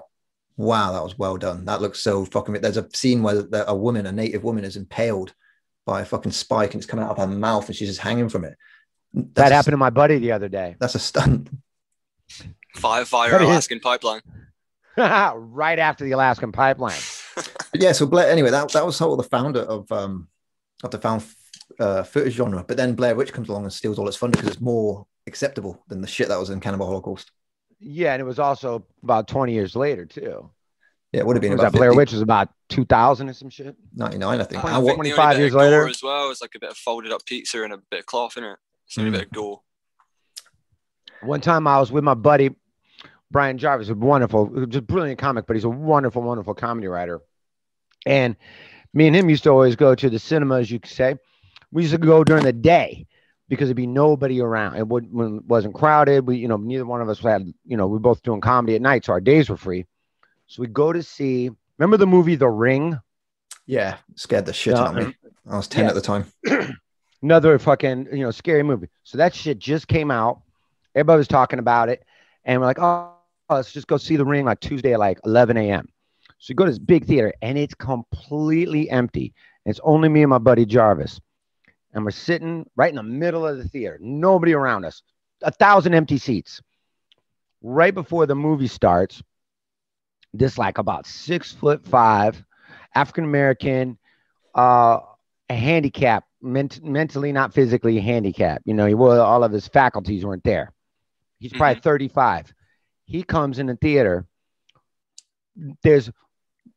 wow, 0.58 0.92
that 0.92 1.02
was 1.02 1.16
well 1.18 1.38
done. 1.38 1.64
That 1.64 1.80
looks 1.80 2.00
so 2.00 2.26
fucking. 2.26 2.54
There's 2.60 2.76
a 2.76 2.86
scene 2.92 3.22
where 3.22 3.42
a 3.66 3.74
woman, 3.74 4.04
a 4.04 4.12
native 4.12 4.44
woman, 4.44 4.64
is 4.64 4.76
impaled 4.76 5.32
by 5.86 6.02
a 6.02 6.04
fucking 6.04 6.32
spike 6.32 6.74
and 6.74 6.82
it's 6.82 6.90
coming 6.90 7.06
out 7.06 7.12
of 7.12 7.16
her 7.16 7.26
mouth 7.26 7.66
and 7.68 7.74
she's 7.74 7.88
just 7.88 8.00
hanging 8.00 8.28
from 8.28 8.44
it. 8.44 8.56
That's 9.14 9.32
that 9.34 9.52
a- 9.52 9.54
happened 9.54 9.72
to 9.72 9.78
my 9.78 9.90
buddy 9.90 10.18
the 10.18 10.32
other 10.32 10.48
day, 10.50 10.76
That's 10.78 10.94
a 10.94 10.98
stunt. 10.98 11.48
Fire, 12.76 13.04
fire, 13.06 13.38
Alaskan 13.38 13.80
pipeline. 13.80 14.20
right 14.96 15.78
after 15.78 16.04
the 16.04 16.12
Alaskan 16.12 16.52
pipeline. 16.52 17.00
Yeah, 17.74 17.92
so 17.92 18.04
Blair. 18.04 18.30
Anyway, 18.30 18.50
that 18.50 18.68
that 18.72 18.84
was 18.84 18.96
sort 18.96 19.12
of 19.18 19.24
the 19.24 19.30
founder 19.30 19.60
of 19.60 19.90
um 19.90 20.28
of 20.82 20.90
the 20.90 20.98
found 20.98 21.24
uh, 21.78 22.02
footage 22.02 22.34
genre. 22.34 22.64
But 22.66 22.76
then 22.76 22.94
Blair 22.94 23.14
Witch 23.14 23.32
comes 23.32 23.48
along 23.48 23.62
and 23.64 23.72
steals 23.72 23.98
all 23.98 24.08
its 24.08 24.16
thunder 24.16 24.36
because 24.36 24.52
it's 24.54 24.60
more 24.60 25.06
acceptable 25.26 25.82
than 25.88 26.00
the 26.00 26.06
shit 26.08 26.28
that 26.28 26.38
was 26.38 26.50
in 26.50 26.60
Cannibal 26.60 26.86
Holocaust. 26.86 27.30
Yeah, 27.80 28.12
and 28.12 28.20
it 28.20 28.24
was 28.24 28.38
also 28.38 28.86
about 29.02 29.28
20 29.28 29.52
years 29.52 29.74
later 29.76 30.04
too. 30.06 30.50
Yeah, 31.12 31.20
it 31.20 31.26
would 31.26 31.36
have 31.36 31.42
been 31.42 31.52
Was 31.52 31.60
about 31.60 31.72
that 31.72 31.78
Blair 31.78 31.94
Witch 31.94 32.12
was 32.12 32.22
about 32.22 32.48
2000 32.70 33.28
or 33.28 33.32
some 33.34 33.50
shit. 33.50 33.76
99, 33.94 34.40
I 34.40 34.44
think. 34.44 34.64
I 34.64 34.68
I 34.68 34.72
think 34.72 34.84
wa- 34.84 34.92
the 34.92 34.98
only 34.98 35.10
25 35.10 35.38
years 35.38 35.54
later. 35.54 35.86
as 35.88 36.02
well 36.02 36.30
is 36.30 36.40
like 36.40 36.52
a 36.54 36.58
bit 36.58 36.70
of 36.70 36.76
folded 36.76 37.12
up 37.12 37.24
pizza 37.26 37.62
and 37.62 37.72
a 37.72 37.78
bit 37.90 38.00
of 38.00 38.06
cloth 38.06 38.36
in 38.36 38.44
it. 38.44 38.58
So 38.86 39.02
Mm. 39.02 39.08
a 39.08 39.10
bit 39.12 39.22
of 39.26 39.30
gore. 39.32 39.60
One 41.22 41.40
time 41.40 41.66
I 41.66 41.78
was 41.78 41.92
with 41.92 42.02
my 42.04 42.14
buddy 42.14 42.54
Brian 43.30 43.56
Jarvis, 43.56 43.88
a 43.88 43.94
wonderful, 43.94 44.66
just 44.66 44.86
brilliant 44.86 45.18
comic, 45.18 45.46
but 45.46 45.56
he's 45.56 45.64
a 45.64 45.68
wonderful, 45.70 46.20
wonderful 46.22 46.52
comedy 46.54 46.86
writer. 46.86 47.20
And 48.04 48.36
me 48.94 49.06
and 49.06 49.16
him 49.16 49.30
used 49.30 49.44
to 49.44 49.50
always 49.50 49.76
go 49.76 49.94
to 49.94 50.10
the 50.10 50.18
cinema, 50.18 50.58
as 50.58 50.70
you 50.70 50.80
could 50.80 50.90
say. 50.90 51.16
We 51.70 51.82
used 51.82 51.94
to 51.94 51.98
go 51.98 52.24
during 52.24 52.44
the 52.44 52.52
day 52.52 53.06
because 53.48 53.68
there'd 53.68 53.76
be 53.76 53.86
nobody 53.86 54.40
around. 54.40 54.76
It 54.76 54.86
would, 54.86 55.12
when 55.12 55.38
it 55.38 55.44
wasn't 55.44 55.74
crowded. 55.74 56.26
We, 56.26 56.36
you 56.38 56.48
know, 56.48 56.56
neither 56.56 56.84
one 56.84 57.00
of 57.00 57.08
us 57.08 57.20
had, 57.20 57.52
you 57.66 57.76
know, 57.76 57.86
we 57.86 57.94
were 57.94 58.00
both 58.00 58.22
doing 58.22 58.40
comedy 58.40 58.74
at 58.74 58.82
night, 58.82 59.04
so 59.04 59.12
our 59.12 59.20
days 59.20 59.48
were 59.48 59.56
free. 59.56 59.86
So 60.46 60.60
we 60.60 60.66
go 60.68 60.92
to 60.92 61.02
see. 61.02 61.50
Remember 61.78 61.96
the 61.96 62.06
movie 62.06 62.34
The 62.36 62.48
Ring? 62.48 62.98
yeah, 63.66 63.96
scared 64.16 64.46
the 64.46 64.52
shit 64.52 64.74
Yeah, 64.74 64.82
out 64.82 64.88
of 64.88 64.94
me. 64.94 65.02
Uh-huh. 65.02 65.54
I 65.54 65.56
was 65.56 65.68
10 65.68 65.84
yeah. 65.84 65.88
at 65.88 65.94
the 65.94 66.00
time. 66.00 66.26
another 67.22 67.58
fucking 67.58 68.08
you 68.12 68.24
know 68.24 68.30
scary 68.30 68.62
movie. 68.62 68.88
So 69.04 69.18
that 69.18 69.34
shit 69.34 69.58
just 69.58 69.88
came 69.88 70.10
out. 70.10 70.42
Everybody 70.94 71.18
was 71.18 71.28
talking 71.28 71.58
about 71.58 71.88
it, 71.88 72.04
and 72.44 72.60
we're 72.60 72.66
like, 72.66 72.78
oh, 72.78 73.12
let's 73.48 73.72
just 73.72 73.86
go 73.86 73.96
see 73.96 74.16
the 74.16 74.24
ring 74.24 74.44
like 74.44 74.60
Tuesday 74.60 74.92
at 74.92 74.98
like 74.98 75.18
11 75.24 75.56
a.m. 75.56 75.88
So 76.42 76.50
we 76.50 76.56
go 76.56 76.64
to 76.64 76.72
this 76.72 76.80
big 76.80 77.04
theater, 77.04 77.32
and 77.40 77.56
it's 77.56 77.72
completely 77.72 78.90
empty. 78.90 79.32
It's 79.64 79.78
only 79.84 80.08
me 80.08 80.22
and 80.22 80.30
my 80.30 80.38
buddy 80.38 80.66
Jarvis, 80.66 81.20
and 81.92 82.04
we're 82.04 82.10
sitting 82.10 82.68
right 82.74 82.90
in 82.90 82.96
the 82.96 83.02
middle 83.04 83.46
of 83.46 83.58
the 83.58 83.68
theater. 83.68 83.96
Nobody 84.00 84.52
around 84.52 84.84
us. 84.84 85.02
A 85.42 85.52
thousand 85.52 85.94
empty 85.94 86.18
seats. 86.18 86.60
Right 87.62 87.94
before 87.94 88.26
the 88.26 88.34
movie 88.34 88.66
starts, 88.66 89.22
this 90.34 90.58
like 90.58 90.78
about 90.78 91.06
six 91.06 91.52
foot 91.52 91.86
five 91.86 92.44
African 92.92 93.22
American, 93.22 93.96
uh, 94.52 94.98
a 95.48 95.54
handicap, 95.54 96.24
ment- 96.40 96.82
mentally, 96.82 97.30
not 97.30 97.54
physically 97.54 98.00
handicapped. 98.00 98.66
You 98.66 98.74
know, 98.74 98.86
he 98.86 98.94
well, 98.94 99.20
all 99.20 99.44
of 99.44 99.52
his 99.52 99.68
faculties 99.68 100.24
weren't 100.24 100.42
there. 100.42 100.72
He's 101.38 101.52
probably 101.52 101.80
35. 101.80 102.52
He 103.04 103.22
comes 103.22 103.60
in 103.60 103.66
the 103.66 103.76
theater. 103.76 104.26
There's 105.84 106.10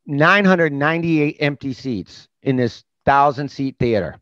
998 0.06 1.38
empty 1.40 1.74
seats 1.74 2.28
in 2.44 2.56
this 2.56 2.84
thousand 3.06 3.50
seat 3.50 3.76
theater. 3.80 4.20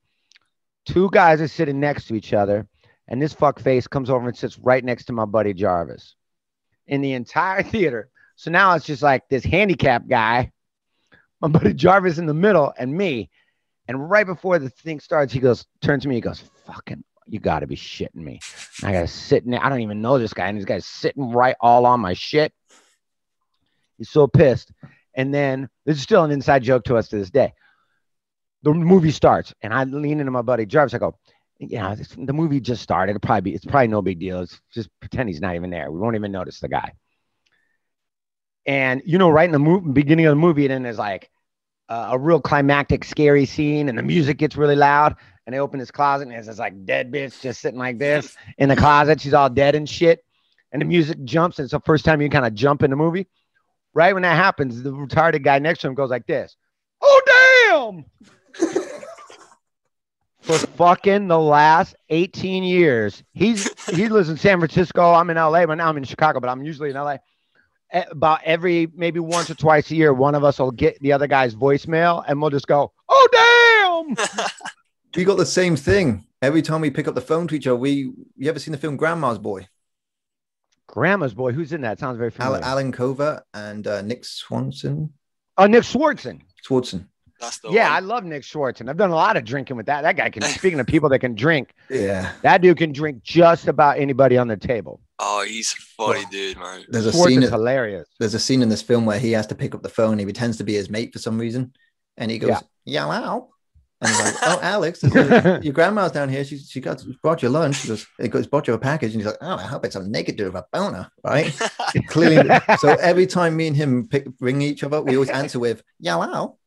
Two 0.85 1.09
guys 1.11 1.41
are 1.41 1.47
sitting 1.47 1.79
next 1.79 2.07
to 2.07 2.15
each 2.15 2.33
other, 2.33 2.67
and 3.07 3.21
this 3.21 3.33
fuck 3.33 3.59
face 3.59 3.87
comes 3.87 4.09
over 4.09 4.27
and 4.27 4.37
sits 4.37 4.59
right 4.59 4.83
next 4.83 5.05
to 5.05 5.13
my 5.13 5.25
buddy 5.25 5.53
Jarvis 5.53 6.15
in 6.87 7.01
the 7.01 7.13
entire 7.13 7.63
theater. 7.63 8.09
So 8.35 8.51
now 8.51 8.75
it's 8.75 8.85
just 8.85 9.03
like 9.03 9.27
this 9.29 9.43
handicap 9.43 10.07
guy, 10.07 10.51
my 11.41 11.47
buddy 11.47 11.73
Jarvis 11.73 12.17
in 12.17 12.25
the 12.25 12.33
middle, 12.33 12.73
and 12.77 12.93
me. 12.93 13.29
And 13.87 14.09
right 14.09 14.25
before 14.25 14.59
the 14.59 14.69
thing 14.69 14.99
starts, 14.99 15.33
he 15.33 15.39
goes, 15.39 15.65
turns 15.81 16.03
to 16.03 16.09
me, 16.09 16.15
he 16.15 16.21
goes, 16.21 16.43
fucking, 16.65 17.03
you 17.27 17.39
gotta 17.39 17.67
be 17.67 17.75
shitting 17.75 18.15
me. 18.15 18.39
And 18.81 18.89
I 18.89 18.93
gotta 18.93 19.07
sit 19.07 19.45
in. 19.45 19.53
I 19.53 19.69
don't 19.69 19.81
even 19.81 20.01
know 20.01 20.17
this 20.17 20.33
guy. 20.33 20.47
And 20.47 20.57
this 20.57 20.65
guy's 20.65 20.85
sitting 20.85 21.31
right 21.31 21.55
all 21.59 21.85
on 21.85 21.99
my 21.99 22.13
shit. 22.13 22.53
He's 23.97 24.09
so 24.09 24.27
pissed. 24.27 24.71
And 25.15 25.33
then 25.33 25.69
this 25.85 25.97
is 25.97 26.03
still 26.03 26.23
an 26.23 26.31
inside 26.31 26.63
joke 26.63 26.85
to 26.85 26.97
us 26.97 27.09
to 27.09 27.17
this 27.17 27.29
day. 27.29 27.53
The 28.63 28.73
movie 28.73 29.11
starts, 29.11 29.53
and 29.61 29.73
I 29.73 29.83
lean 29.83 30.19
into 30.19 30.31
my 30.31 30.41
buddy 30.41 30.65
Jarvis. 30.65 30.93
I 30.93 30.97
go, 30.97 31.17
yeah, 31.59 31.95
the 32.17 32.33
movie 32.33 32.59
just 32.59 32.81
started. 32.81 33.11
It'll 33.11 33.19
probably 33.19 33.51
be, 33.51 33.55
it's 33.55 33.65
probably 33.65 33.87
no 33.87 34.01
big 34.01 34.19
deal. 34.19 34.41
It's 34.41 34.59
just 34.73 34.89
pretend 34.99 35.29
he's 35.29 35.41
not 35.41 35.55
even 35.55 35.69
there. 35.69 35.91
We 35.91 35.99
won't 35.99 36.15
even 36.15 36.31
notice 36.31 36.59
the 36.59 36.69
guy. 36.69 36.93
And 38.65 39.01
you 39.05 39.17
know, 39.17 39.29
right 39.29 39.53
in 39.53 39.63
the 39.63 39.91
beginning 39.91 40.25
of 40.25 40.31
the 40.31 40.35
movie, 40.35 40.67
then 40.67 40.83
there's 40.83 40.97
like 40.97 41.29
uh, 41.89 42.09
a 42.11 42.17
real 42.17 42.39
climactic, 42.39 43.03
scary 43.03 43.45
scene, 43.45 43.89
and 43.89 43.97
the 43.97 44.03
music 44.03 44.37
gets 44.37 44.55
really 44.55 44.75
loud. 44.75 45.15
And 45.45 45.53
they 45.53 45.59
open 45.59 45.79
his 45.79 45.91
closet, 45.91 46.23
and 46.23 46.31
there's 46.31 46.47
this 46.47 46.59
like 46.59 46.85
dead 46.85 47.11
bitch 47.11 47.41
just 47.41 47.59
sitting 47.59 47.79
like 47.79 47.99
this 47.99 48.37
in 48.57 48.69
the 48.69 48.77
closet. 48.77 49.19
She's 49.19 49.33
all 49.33 49.49
dead 49.49 49.75
and 49.75 49.89
shit. 49.89 50.23
And 50.71 50.81
the 50.81 50.85
music 50.85 51.21
jumps, 51.25 51.59
and 51.59 51.65
it's 51.65 51.73
the 51.73 51.81
first 51.81 52.05
time 52.05 52.21
you 52.21 52.29
kind 52.29 52.45
of 52.45 52.53
jump 52.53 52.81
in 52.81 52.89
the 52.89 52.95
movie. 52.95 53.27
Right 53.93 54.13
when 54.13 54.23
that 54.23 54.35
happens, 54.35 54.81
the 54.81 54.91
retarded 54.91 55.43
guy 55.43 55.59
next 55.59 55.81
to 55.81 55.87
him 55.87 55.93
goes 55.93 56.09
like 56.09 56.25
this. 56.25 56.55
Oh 57.01 57.21
damn! 57.75 58.05
For 60.41 60.57
fucking 60.57 61.27
the 61.27 61.39
last 61.39 61.95
18 62.09 62.63
years, 62.63 63.23
he's 63.31 63.69
he 63.89 64.09
lives 64.09 64.29
in 64.29 64.37
San 64.37 64.59
Francisco. 64.59 65.13
I'm 65.13 65.29
in 65.29 65.37
LA, 65.37 65.65
but 65.65 65.75
now 65.75 65.87
I'm 65.87 65.97
in 65.97 66.03
Chicago, 66.03 66.39
but 66.39 66.49
I'm 66.49 66.63
usually 66.63 66.89
in 66.89 66.95
LA 66.95 67.17
about 67.93 68.41
every 68.43 68.87
maybe 68.95 69.19
once 69.19 69.49
or 69.49 69.55
twice 69.55 69.89
a 69.91 69.95
year, 69.95 70.13
one 70.13 70.35
of 70.35 70.43
us 70.43 70.59
will 70.59 70.71
get 70.71 70.99
the 70.99 71.13
other 71.13 71.27
guy's 71.27 71.55
voicemail 71.55 72.23
and 72.27 72.41
we'll 72.41 72.49
just 72.49 72.67
go, 72.67 72.91
"Oh 73.09 74.05
damn!" 74.15 74.17
We 75.15 75.25
got 75.25 75.37
the 75.37 75.45
same 75.45 75.75
thing. 75.75 76.25
Every 76.41 76.63
time 76.63 76.81
we 76.81 76.89
pick 76.89 77.07
up 77.07 77.13
the 77.13 77.21
phone 77.21 77.47
to 77.47 77.55
each 77.55 77.67
other, 77.67 77.75
we 77.75 78.11
you 78.35 78.49
ever 78.49 78.57
seen 78.57 78.71
the 78.71 78.79
film 78.79 78.97
Grandma's 78.97 79.37
Boy? 79.37 79.67
Grandma's 80.93 81.33
boy, 81.33 81.53
who's 81.53 81.73
in 81.73 81.81
that? 81.81 81.97
Sounds 81.97 82.19
very 82.19 82.29
familiar. 82.29 82.61
Allen 82.63 82.91
Covert 82.91 83.41
and 83.55 83.87
uh, 83.87 84.03
Nick 84.03 84.23
Swanson. 84.23 85.11
oh, 85.57 85.65
Nick 85.65 85.81
Swardson. 85.81 86.41
Swardson. 86.63 87.07
That's 87.41 87.57
the 87.57 87.71
Yeah, 87.71 87.91
I 87.91 87.99
love 87.99 88.23
Nick 88.23 88.43
Swardson. 88.43 88.87
I've 88.89 88.97
done 88.97 89.09
a 89.09 89.15
lot 89.15 89.35
of 89.35 89.43
drinking 89.43 89.75
with 89.75 89.87
that. 89.87 90.03
That 90.03 90.15
guy 90.15 90.29
can. 90.29 90.43
speaking 90.43 90.79
of 90.79 90.85
people 90.85 91.09
that 91.09 91.17
can 91.17 91.33
drink, 91.33 91.73
Yeah. 91.89 92.31
that 92.43 92.61
dude 92.61 92.77
can 92.77 92.91
drink 92.91 93.23
just 93.23 93.67
about 93.67 93.97
anybody 93.97 94.37
on 94.37 94.47
the 94.47 94.55
table. 94.55 95.01
Oh, 95.17 95.43
he's 95.43 95.73
funny 95.73 96.19
Well, 96.19 96.29
dude, 96.29 96.57
man. 96.59 96.85
There's 96.87 97.07
a 97.07 97.11
Swartz 97.11 97.29
scene. 97.33 97.41
is 97.41 97.49
hilarious. 97.49 98.07
There's 98.19 98.35
a 98.35 98.39
scene 98.39 98.61
in 98.61 98.69
this 98.69 98.83
film 98.83 99.07
where 99.07 99.17
he 99.17 99.31
has 99.31 99.47
to 99.47 99.55
pick 99.55 99.73
up 99.73 99.81
the 99.81 99.89
phone. 99.89 100.19
He 100.19 100.25
pretends 100.25 100.57
to 100.57 100.63
be 100.63 100.75
his 100.75 100.91
mate 100.91 101.11
for 101.11 101.17
some 101.17 101.39
reason, 101.39 101.73
and 102.17 102.29
he 102.29 102.37
goes, 102.37 102.49
Yeah. 102.51 102.59
"Yeah, 102.85 103.05
wow." 103.07 103.49
And 104.03 104.11
he's 104.11 104.19
like, 104.25 104.35
"Oh, 104.43 104.59
Alex, 104.63 105.03
a- 105.03 105.59
your 105.63 105.73
grandma's 105.73 106.11
down 106.11 106.27
here. 106.29 106.43
She 106.43 106.57
she 106.57 106.81
got 106.81 107.03
brought 107.21 107.41
you 107.41 107.49
lunch." 107.49 107.77
She 107.77 107.87
goes, 107.87 108.05
"It 108.19 108.27
goes 108.29 108.45
brought 108.47 108.67
you 108.67 108.73
a 108.73 108.77
package," 108.79 109.13
and 109.13 109.21
he's 109.21 109.27
like, 109.31 109.37
"Oh, 109.41 109.55
I 109.55 109.63
hope 109.63 109.85
it's 109.85 109.95
a 109.95 110.03
negative 110.07 110.55
a 110.55 110.65
boner, 110.73 111.09
right?" 111.23 111.51
Clearly, 112.07 112.49
so 112.79 112.89
every 112.89 113.25
time 113.27 113.55
me 113.55 113.67
and 113.67 113.75
him 113.77 114.07
pick 114.07 114.27
ring 114.39 114.61
each 114.61 114.83
other, 114.83 115.01
we 115.01 115.15
always 115.15 115.29
answer 115.29 115.59
with 115.59 115.81
"Yeah, 115.99 116.17
wow." 116.17 116.57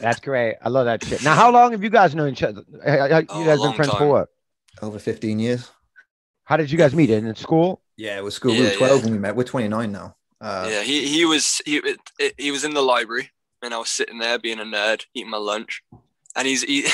That's 0.00 0.20
great. 0.20 0.56
I 0.62 0.68
love 0.68 0.86
that 0.86 1.04
shit. 1.04 1.22
Now, 1.22 1.34
how 1.34 1.50
long 1.52 1.72
have 1.72 1.84
you 1.84 1.90
guys 1.90 2.14
known 2.14 2.30
each 2.32 2.42
other? 2.42 2.62
Uh, 2.84 2.90
You 3.20 3.26
Oh, 3.28 3.44
guys 3.44 3.58
been 3.58 3.58
long 3.58 3.74
friends 3.76 3.92
for 3.94 4.08
what? 4.08 4.28
Over 4.82 4.98
15 4.98 5.38
years. 5.38 5.70
How 6.44 6.56
did 6.56 6.70
you 6.72 6.78
guys 6.78 6.92
meet? 6.94 7.10
In 7.10 7.32
school? 7.36 7.80
Yeah, 7.96 8.18
it 8.18 8.24
was 8.24 8.34
school. 8.34 8.52
we 8.52 8.62
were 8.62 8.70
12 8.70 8.98
yeah. 8.98 9.04
when 9.04 9.12
we 9.12 9.18
met. 9.20 9.36
We're 9.36 9.44
29 9.44 9.92
now. 9.92 10.16
Uh, 10.40 10.66
yeah, 10.70 10.82
he 10.82 11.06
he 11.06 11.24
was 11.26 11.60
he 11.66 11.76
it, 11.76 11.98
it, 12.18 12.34
he 12.38 12.50
was 12.50 12.64
in 12.64 12.72
the 12.72 12.80
library, 12.80 13.30
and 13.62 13.74
I 13.74 13.78
was 13.78 13.90
sitting 13.90 14.18
there 14.18 14.38
being 14.38 14.58
a 14.58 14.64
nerd, 14.64 15.04
eating 15.14 15.30
my 15.30 15.36
lunch, 15.36 15.82
and 16.36 16.46
he's 16.46 16.62
he, 16.62 16.86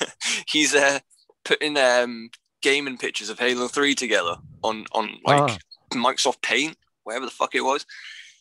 he's 0.48 0.74
uh, 0.74 0.98
putting 1.44 1.76
um 1.76 2.30
gaming 2.62 2.98
pictures 2.98 3.28
of 3.30 3.38
Halo 3.38 3.68
Three 3.68 3.94
together 3.94 4.36
on 4.62 4.86
on 4.92 5.10
like 5.24 5.40
Ah. 5.50 5.58
Microsoft 5.94 6.42
Paint, 6.42 6.76
whatever 7.04 7.24
the 7.24 7.30
fuck 7.30 7.54
it 7.54 7.62
was, 7.62 7.86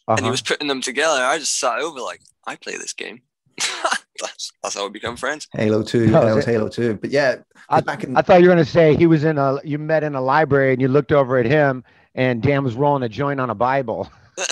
and 0.07 0.19
he 0.19 0.23
Uh-huh. 0.25 0.31
was 0.31 0.41
putting 0.41 0.67
them 0.67 0.81
together. 0.81 1.15
And 1.15 1.23
I 1.25 1.37
just 1.37 1.59
sat 1.59 1.79
over 1.79 1.99
like 2.01 2.21
I 2.45 2.55
play 2.55 2.77
this 2.77 2.93
game. 2.93 3.21
that's 4.21 4.51
that's 4.61 4.75
how 4.75 4.83
we 4.85 4.89
become 4.91 5.15
friends. 5.17 5.47
Halo 5.53 5.81
2. 5.83 6.11
Oh, 6.15 6.35
was 6.35 6.45
it? 6.47 6.51
Halo 6.51 6.69
2. 6.69 6.95
But 6.95 7.09
yeah, 7.11 7.37
I- 7.69 7.81
back 7.81 8.03
in 8.03 8.15
I 8.15 8.21
thought 8.21 8.41
you 8.41 8.47
were 8.47 8.53
gonna 8.53 8.65
say 8.65 8.95
he 8.95 9.07
was 9.07 9.23
in 9.23 9.37
a. 9.37 9.59
You 9.63 9.77
met 9.79 10.03
in 10.03 10.15
a 10.15 10.21
library 10.21 10.73
and 10.73 10.81
you 10.81 10.87
looked 10.87 11.11
over 11.11 11.37
at 11.37 11.45
him, 11.45 11.83
and 12.15 12.41
Dan 12.41 12.63
was 12.63 12.75
rolling 12.75 13.03
a 13.03 13.09
joint 13.09 13.39
on 13.39 13.49
a 13.49 13.55
Bible. 13.55 14.09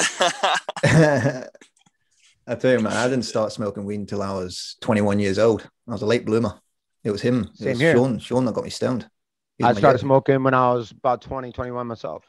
I 2.48 2.56
tell 2.56 2.72
you, 2.72 2.80
man, 2.80 2.94
I 2.94 3.08
didn't 3.08 3.26
start 3.26 3.52
smoking 3.52 3.86
weed 3.86 4.00
until 4.00 4.22
I 4.22 4.32
was 4.32 4.76
21 4.82 5.20
years 5.20 5.40
old. 5.40 5.68
I 5.88 5.92
was 5.92 6.02
a 6.04 6.06
late 6.06 6.26
bloomer. 6.26 6.60
It 7.04 7.12
was 7.12 7.22
him. 7.22 7.50
It 7.54 7.58
Same 7.58 7.70
was 7.70 7.80
here. 7.80 7.96
Sean. 7.96 8.20
Sean 8.20 8.46
that 8.46 8.54
got 8.54 8.64
me 8.64 8.70
stoned. 8.70 9.08
He 9.58 9.64
I 9.64 9.74
started 9.74 9.98
guy. 9.98 10.02
smoking 10.02 10.44
when 10.44 10.54
I 10.54 10.74
was 10.74 10.92
about 10.92 11.22
20, 11.22 11.52
21 11.52 11.88
myself. 11.88 12.24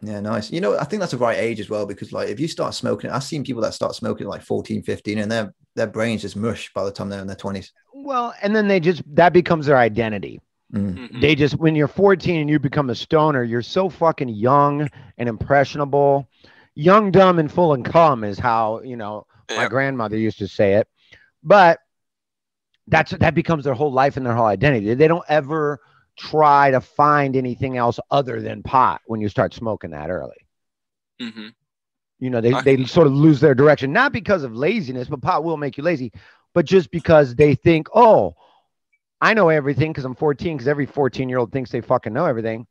Yeah, 0.00 0.20
nice. 0.20 0.50
You 0.50 0.60
know, 0.60 0.76
I 0.78 0.84
think 0.84 1.00
that's 1.00 1.12
the 1.12 1.18
right 1.18 1.38
age 1.38 1.60
as 1.60 1.70
well 1.70 1.86
because, 1.86 2.12
like, 2.12 2.28
if 2.28 2.40
you 2.40 2.48
start 2.48 2.74
smoking, 2.74 3.10
I've 3.10 3.22
seen 3.22 3.44
people 3.44 3.62
that 3.62 3.74
start 3.74 3.94
smoking 3.94 4.26
at 4.26 4.30
like 4.30 4.42
14, 4.42 4.82
15, 4.82 5.18
and 5.18 5.30
their 5.30 5.54
their 5.76 5.86
brains 5.86 6.22
just 6.22 6.36
mush 6.36 6.72
by 6.74 6.84
the 6.84 6.90
time 6.90 7.08
they're 7.08 7.20
in 7.20 7.26
their 7.26 7.36
20s. 7.36 7.70
Well, 7.94 8.34
and 8.42 8.54
then 8.54 8.66
they 8.68 8.80
just 8.80 9.02
that 9.14 9.32
becomes 9.32 9.66
their 9.66 9.76
identity. 9.78 10.40
Mm. 10.74 11.10
Mhm. 11.10 11.20
They 11.20 11.34
just 11.36 11.56
when 11.56 11.76
you're 11.76 11.86
14 11.88 12.40
and 12.40 12.50
you 12.50 12.58
become 12.58 12.90
a 12.90 12.94
stoner, 12.94 13.44
you're 13.44 13.62
so 13.62 13.88
fucking 13.88 14.30
young 14.30 14.88
and 15.18 15.28
impressionable. 15.28 16.26
Young, 16.74 17.10
dumb, 17.10 17.38
and 17.38 17.52
full 17.52 17.74
and 17.74 17.84
cum 17.84 18.24
is 18.24 18.38
how 18.38 18.80
you 18.82 18.96
know 18.96 19.26
my 19.54 19.66
grandmother 19.66 20.16
used 20.16 20.38
to 20.38 20.48
say 20.48 20.74
it. 20.74 20.88
But 21.42 21.78
that's 22.86 23.12
that 23.12 23.34
becomes 23.34 23.64
their 23.64 23.74
whole 23.74 23.92
life 23.92 24.16
and 24.16 24.26
their 24.26 24.34
whole 24.34 24.46
identity. 24.46 24.94
They 24.94 25.08
don't 25.08 25.24
ever 25.28 25.80
try 26.16 26.70
to 26.70 26.80
find 26.80 27.36
anything 27.36 27.76
else 27.76 27.98
other 28.10 28.40
than 28.40 28.62
pot 28.62 29.00
when 29.06 29.20
you 29.20 29.28
start 29.28 29.54
smoking 29.54 29.90
that 29.90 30.10
early. 30.10 30.46
Mhm. 31.20 31.54
You 32.18 32.30
know, 32.30 32.40
they, 32.40 32.54
they 32.54 32.84
sort 32.84 33.06
of 33.06 33.12
lose 33.14 33.40
their 33.40 33.54
direction, 33.54 33.92
not 33.92 34.12
because 34.12 34.44
of 34.44 34.54
laziness, 34.54 35.08
but 35.08 35.22
pot 35.22 35.44
will 35.44 35.56
make 35.56 35.76
you 35.76 35.82
lazy, 35.82 36.12
but 36.54 36.64
just 36.66 36.90
because 36.90 37.34
they 37.34 37.54
think, 37.54 37.88
oh, 37.94 38.34
I 39.20 39.34
know 39.34 39.48
everything 39.48 39.92
because 39.92 40.04
I'm 40.04 40.14
14, 40.14 40.56
because 40.56 40.68
every 40.68 40.86
14 40.86 41.28
year 41.28 41.38
old 41.38 41.52
thinks 41.52 41.70
they 41.70 41.80
fucking 41.80 42.12
know 42.12 42.26
everything. 42.26 42.66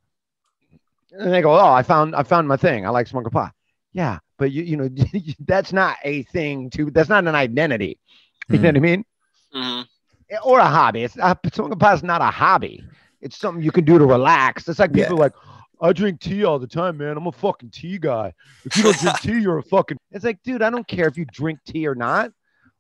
And 1.11 1.33
they 1.33 1.41
go, 1.41 1.53
"Oh, 1.53 1.71
I 1.71 1.83
found 1.83 2.15
I 2.15 2.23
found 2.23 2.47
my 2.47 2.57
thing. 2.57 2.85
I 2.85 2.89
like 2.89 3.07
smoking 3.07 3.31
pot." 3.31 3.53
Yeah, 3.93 4.19
but 4.38 4.51
you 4.51 4.63
you 4.63 4.77
know 4.77 4.89
that's 5.39 5.74
not 5.74 5.98
a 6.03 6.24
thing 6.24 6.69
to. 6.71 6.91
That's 6.91 7.10
not 7.10 7.27
an 7.27 7.36
identity. 7.36 8.00
You 8.50 8.57
know 8.60 8.69
Mm. 8.69 8.74
what 8.74 8.77
I 8.77 8.79
mean? 8.79 9.05
Mhm. 9.55 9.88
Or 10.43 10.60
a 10.60 10.65
hobby. 10.65 11.03
It's 11.03 11.15
not, 11.17 11.39
smoking 11.53 11.77
pot 11.77 11.95
is 11.95 12.03
not 12.03 12.21
a 12.21 12.25
hobby. 12.25 12.83
It's 13.21 13.38
something 13.38 13.63
you 13.63 13.71
can 13.71 13.83
do 13.86 13.98
to 14.00 14.05
relax. 14.05 14.67
It's 14.69 14.79
like 14.79 14.93
people 14.93 15.15
Yeah. 15.17 15.21
like, 15.24 15.33
I 15.81 15.91
drink 15.93 16.21
tea 16.21 16.43
all 16.45 16.57
the 16.57 16.67
time, 16.67 16.98
man. 16.98 17.17
I'm 17.17 17.27
a 17.27 17.31
fucking 17.33 17.71
tea 17.71 17.98
guy. 17.98 18.33
If 18.65 18.77
you 18.77 18.83
don't 18.83 18.98
drink 19.00 19.19
tea, 19.21 19.39
you're 19.41 19.57
a 19.57 19.63
fucking. 19.63 19.98
It's 20.12 20.24
like, 20.24 20.41
dude, 20.43 20.62
I 20.62 20.69
don't 20.69 20.88
care 20.88 21.07
if 21.07 21.17
you 21.17 21.25
drink 21.25 21.60
tea 21.65 21.86
or 21.88 21.95
not. 21.95 22.31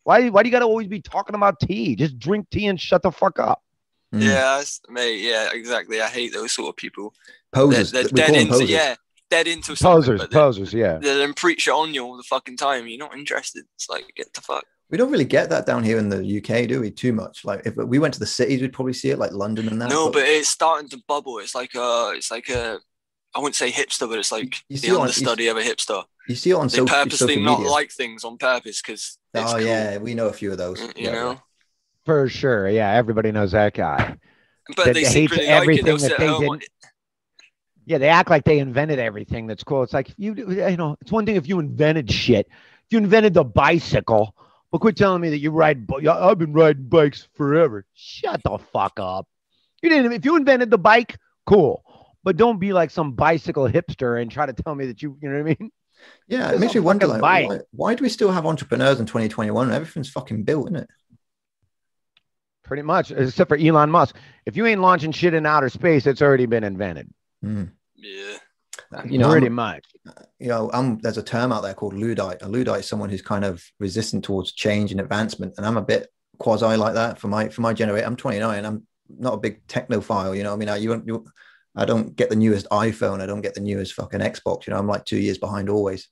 Why? 0.03 0.29
Why 0.29 0.43
do 0.43 0.47
you 0.49 0.51
got 0.51 0.59
to 0.59 0.65
always 0.65 0.87
be 0.87 1.01
talking 1.01 1.35
about 1.35 1.59
tea? 1.59 1.95
Just 1.95 2.17
drink 2.17 2.49
tea 2.51 2.67
and 2.67 2.79
shut 2.79 3.01
the 3.03 3.11
fuck 3.11 3.37
up. 3.37 3.61
Mm. 4.13 4.23
Yeah, 4.23 4.61
mate. 4.89 5.19
Yeah, 5.21 5.49
exactly. 5.53 6.01
I 6.01 6.07
hate 6.07 6.33
those 6.33 6.51
sort 6.53 6.69
of 6.69 6.75
people. 6.77 7.13
They're, 7.53 7.63
Posers. 7.63 7.91
they're 7.91 8.03
dead 8.05 8.33
into 8.35 8.53
posers. 8.53 8.69
yeah, 8.69 8.95
dead 9.31 9.47
into 9.47 9.75
something. 9.75 10.01
Posers, 10.03 10.19
but 10.21 10.29
they- 10.29 10.35
posers, 10.37 10.73
yeah. 10.73 10.99
they 10.99 11.17
then 11.17 11.33
preach 11.33 11.67
it 11.67 11.71
on 11.71 11.93
you 11.95 12.03
all 12.05 12.17
the 12.17 12.23
fucking 12.23 12.57
time. 12.57 12.87
You're 12.87 12.99
not 12.99 13.15
interested. 13.17 13.63
It's 13.75 13.89
like 13.89 14.05
get 14.15 14.31
the 14.33 14.41
fuck. 14.41 14.63
We 14.91 14.97
don't 14.97 15.09
really 15.11 15.25
get 15.25 15.49
that 15.49 15.65
down 15.65 15.83
here 15.85 15.97
in 15.97 16.09
the 16.09 16.17
UK, 16.37 16.67
do 16.67 16.81
we? 16.81 16.91
Too 16.91 17.13
much. 17.13 17.45
Like 17.45 17.61
if 17.65 17.75
we 17.77 17.97
went 17.97 18.13
to 18.13 18.19
the 18.19 18.25
cities, 18.27 18.61
we'd 18.61 18.73
probably 18.73 18.93
see 18.93 19.09
it, 19.09 19.17
like 19.17 19.31
London 19.31 19.67
and 19.69 19.81
that. 19.81 19.89
No, 19.89 20.11
but 20.11 20.23
it's 20.23 20.49
starting 20.49 20.89
to 20.89 21.01
bubble. 21.07 21.39
It's 21.39 21.55
like 21.55 21.73
a, 21.75 22.11
it's 22.15 22.29
like 22.29 22.49
a. 22.49 22.77
I 23.33 23.39
wouldn't 23.39 23.55
say 23.55 23.71
hipster, 23.71 24.09
but 24.09 24.19
it's 24.19 24.31
like 24.33 24.57
you 24.67 24.75
see 24.75 24.87
the 24.89 24.93
it 24.93 24.97
on- 24.97 24.97
you 24.97 25.01
understudy 25.03 25.47
of 25.47 25.55
a 25.55 25.61
hipster. 25.61 26.03
you 26.27 26.35
see 26.35 26.49
it 26.49 26.55
on 26.55 26.67
They 26.67 26.71
social, 26.79 26.87
purposely 26.87 27.35
social 27.35 27.43
not 27.43 27.61
like 27.61 27.89
things 27.91 28.25
on 28.25 28.37
purpose 28.37 28.81
because 28.81 29.17
oh 29.33 29.55
yeah, 29.55 29.97
we 29.99 30.13
know 30.13 30.27
a 30.27 30.33
few 30.33 30.51
of 30.51 30.57
those. 30.57 30.81
Uh, 30.81 30.87
you 30.97 31.05
Yeah, 31.05 31.11
know. 31.13 31.41
For 32.05 32.27
sure. 32.27 32.67
Yeah, 32.69 32.91
everybody 32.91 33.31
knows 33.31 33.53
that 33.53 33.73
guy. 33.73 34.17
But 34.75 34.85
That 34.87 34.93
they 34.95 35.01
hates 35.01 35.11
secretly 35.13 35.45
like 35.47 35.53
it. 35.55 35.61
everything 35.61 35.85
They'll 35.85 35.97
that 35.97 36.09
sit 36.09 36.17
they 36.17 36.25
at 36.25 36.29
home. 36.29 36.41
didn't- 36.41 36.63
Yeah, 37.85 37.97
they 37.97 38.09
act 38.09 38.29
like 38.29 38.43
they 38.43 38.59
invented 38.59 38.99
everything 38.99 39.47
that's 39.47 39.63
cool. 39.63 39.83
It's 39.83 39.93
like 39.93 40.09
if 40.09 40.15
you 40.17 40.33
you 40.35 40.77
know, 40.77 40.97
it's 41.01 41.11
one 41.11 41.25
thing 41.25 41.35
if 41.35 41.47
you 41.47 41.59
invented 41.59 42.11
shit. 42.11 42.47
If 42.47 42.91
you 42.91 42.97
invented 42.99 43.33
the 43.33 43.43
bicycle, 43.43 44.35
but 44.71 44.81
quit 44.81 44.95
telling 44.95 45.21
me 45.21 45.29
that 45.29 45.39
you 45.39 45.51
ride. 45.51 45.87
I've 46.07 46.37
been 46.37 46.53
riding 46.53 46.87
bikes 46.87 47.27
forever. 47.35 47.85
Shut 47.93 48.41
the 48.43 48.57
fuck 48.71 48.93
up. 48.99 49.27
You 49.81 49.89
didn't. 49.89 50.11
If 50.11 50.25
you 50.25 50.35
invented 50.35 50.69
the 50.69 50.77
bike, 50.77 51.17
cool. 51.45 51.83
But 52.23 52.37
don't 52.37 52.59
be 52.59 52.71
like 52.71 52.91
some 52.91 53.13
bicycle 53.13 53.67
hipster 53.67 54.21
and 54.21 54.29
try 54.29 54.45
to 54.45 54.53
tell 54.53 54.75
me 54.75 54.85
that 54.87 55.01
you. 55.01 55.17
You 55.21 55.29
know 55.29 55.41
what 55.41 55.51
I 55.51 55.55
mean? 55.59 55.71
Yeah, 56.27 56.51
it 56.51 56.59
makes 56.59 56.73
me 56.73 56.79
wonder, 56.79 57.05
like, 57.07 57.21
why, 57.21 57.59
why 57.71 57.93
do 57.95 58.03
we 58.03 58.09
still 58.09 58.31
have 58.31 58.45
entrepreneurs 58.45 58.99
in 58.99 59.05
2021? 59.05 59.71
Everything's 59.71 60.09
fucking 60.09 60.43
built, 60.43 60.67
isn't 60.67 60.77
it? 60.77 60.89
Pretty 62.63 62.83
much, 62.83 63.11
except 63.11 63.49
for 63.49 63.57
Elon 63.57 63.91
Musk. 63.91 64.15
If 64.45 64.55
you 64.55 64.65
ain't 64.65 64.81
launching 64.81 65.11
shit 65.11 65.33
in 65.33 65.45
outer 65.45 65.69
space, 65.69 66.07
it's 66.07 66.21
already 66.21 66.45
been 66.45 66.63
invented. 66.63 67.11
Mm. 67.43 67.71
Yeah. 67.95 68.37
You 69.05 69.17
know, 69.19 69.29
pretty 69.29 69.47
I'm- 69.47 69.53
much. 69.55 69.85
you 70.39 70.47
know, 70.47 70.69
I'm, 70.73 70.99
there's 70.99 71.17
a 71.17 71.23
term 71.23 71.51
out 71.51 71.61
there 71.63 71.73
called 71.73 71.93
Luddite. 71.93 72.41
A 72.41 72.47
Luddite 72.49 72.81
is 72.81 72.87
someone 72.87 73.09
who's 73.09 73.21
kind 73.21 73.45
of 73.45 73.63
resistant 73.79 74.23
towards 74.23 74.51
change 74.53 74.91
and 74.91 74.99
advancement, 74.99 75.53
and 75.57 75.65
I'm 75.65 75.77
a 75.77 75.81
bit 75.81 76.07
quasi 76.39 76.65
like 76.75 76.93
that 76.95 77.19
for 77.19 77.27
my 77.27 77.49
for 77.49 77.61
my 77.61 77.73
generation. 77.73 78.07
I'm 78.07 78.15
29. 78.15 78.65
I'm 78.65 78.85
not 79.09 79.33
a 79.35 79.37
big 79.37 79.65
technophile. 79.67 80.35
You 80.35 80.43
know, 80.43 80.53
I 80.53 80.55
mean, 80.57 80.69
I, 80.69 80.77
you, 80.77 80.89
don't- 80.89 81.07
you, 81.07 81.25
I 81.75 81.85
don't 81.85 82.15
get 82.15 82.29
the 82.29 82.35
newest 82.35 82.67
iPhone. 82.69 83.21
I 83.21 83.25
don't 83.25 83.41
get 83.41 83.53
the 83.53 83.61
newest 83.61 83.93
fucking 83.93 84.19
Xbox. 84.19 84.67
You 84.67 84.73
know, 84.73 84.79
I'm 84.79 84.87
like 84.87 85.05
two 85.05 85.19
years 85.19 85.37
behind 85.37 85.69
always. 85.69 86.07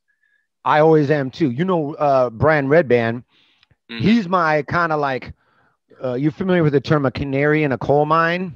I 0.63 0.79
always 0.79 1.09
am 1.12 1.31
too. 1.31 1.51
You 1.51 1.65
know, 1.65 1.93
uh, 1.95 2.29
Brian 2.29 2.67
Redban. 2.67 3.24
Mhm. 3.91 4.00
He's 4.00 4.27
my 4.29 4.62
kind 4.63 4.91
of 4.93 5.00
like. 5.00 5.33
Uh, 6.01 6.13
you 6.13 6.31
familiar 6.31 6.63
with 6.63 6.71
the 6.71 6.79
term 6.79 7.05
a 7.05 7.12
canary 7.12 7.63
in 7.63 7.74
a 7.74 7.77
coal 7.77 8.05
mine? 8.05 8.55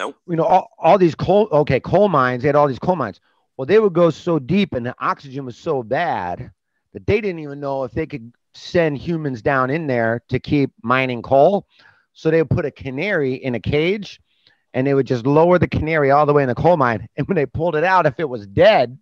Nope. 0.00 0.16
You 0.26 0.36
know, 0.36 0.44
all, 0.44 0.70
all 0.78 0.96
these 0.96 1.14
coal. 1.14 1.46
Okay, 1.52 1.78
coal 1.78 2.08
mines. 2.08 2.42
They 2.42 2.48
had 2.48 2.56
all 2.56 2.66
these 2.66 2.78
coal 2.78 2.96
mines. 2.96 3.20
Well, 3.56 3.66
they 3.66 3.78
would 3.78 3.92
go 3.92 4.08
so 4.08 4.38
deep, 4.38 4.72
and 4.72 4.84
the 4.84 4.94
oxygen 4.98 5.44
was 5.44 5.58
so 5.58 5.82
bad 5.82 6.50
that 6.94 7.06
they 7.06 7.20
didn't 7.20 7.40
even 7.40 7.60
know 7.60 7.84
if 7.84 7.92
they 7.92 8.06
could 8.06 8.32
send 8.54 8.96
humans 8.96 9.42
down 9.42 9.68
in 9.68 9.86
there 9.86 10.22
to 10.30 10.40
keep 10.40 10.72
mining 10.82 11.20
coal. 11.20 11.66
So 12.14 12.30
they 12.30 12.40
would 12.40 12.48
put 12.48 12.64
a 12.64 12.70
canary 12.70 13.34
in 13.34 13.54
a 13.54 13.60
cage, 13.60 14.22
and 14.72 14.86
they 14.86 14.94
would 14.94 15.06
just 15.06 15.26
lower 15.26 15.58
the 15.58 15.68
canary 15.68 16.10
all 16.10 16.24
the 16.24 16.32
way 16.32 16.42
in 16.42 16.48
the 16.48 16.54
coal 16.54 16.78
mine. 16.78 17.06
And 17.18 17.28
when 17.28 17.36
they 17.36 17.44
pulled 17.44 17.76
it 17.76 17.84
out, 17.84 18.06
if 18.06 18.18
it 18.18 18.28
was 18.28 18.46
dead, 18.46 18.98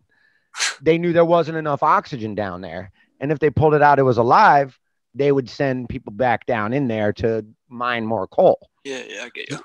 they 0.82 0.98
knew 0.98 1.12
there 1.12 1.24
wasn't 1.24 1.58
enough 1.58 1.84
oxygen 1.84 2.34
down 2.34 2.60
there. 2.60 2.90
And 3.20 3.30
if 3.30 3.38
they 3.38 3.50
pulled 3.50 3.74
it 3.74 3.82
out, 3.82 4.00
it 4.00 4.02
was 4.02 4.18
alive, 4.18 4.76
they 5.14 5.30
would 5.30 5.48
send 5.48 5.88
people 5.88 6.12
back 6.12 6.44
down 6.46 6.72
in 6.72 6.88
there 6.88 7.12
to 7.14 7.46
mine 7.68 8.04
more 8.04 8.26
coal. 8.26 8.68
Yeah, 8.82 9.02
yeah, 9.08 9.22
I 9.22 9.28
get 9.28 9.50
you. 9.50 9.58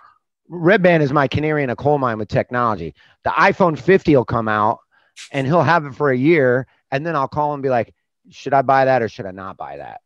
Redban 0.54 1.02
is 1.02 1.12
my 1.12 1.28
canary 1.28 1.64
in 1.64 1.70
a 1.70 1.76
coal 1.76 1.98
mine 1.98 2.20
with 2.20 2.28
technology. 2.28 2.94
The 3.24 3.32
iPhone 3.32 3.78
50 3.78 4.16
will 4.16 4.26
come 4.26 4.48
out 4.48 4.80
and 5.32 5.48
he'll 5.48 5.64
have 5.64 5.86
it 5.86 5.96
for 5.96 6.12
a 6.12 6.18
year. 6.18 6.68
And 6.92 7.06
then 7.06 7.16
I'll 7.16 7.28
call 7.28 7.52
him 7.52 7.56
and 7.56 7.64
be 7.64 7.70
like, 7.70 7.94
should 8.30 8.54
I 8.54 8.62
buy 8.62 8.86
that 8.86 9.02
or 9.02 9.10
should 9.10 9.26
I 9.26 9.32
not 9.32 9.58
buy 9.58 9.78
that? 9.78 10.02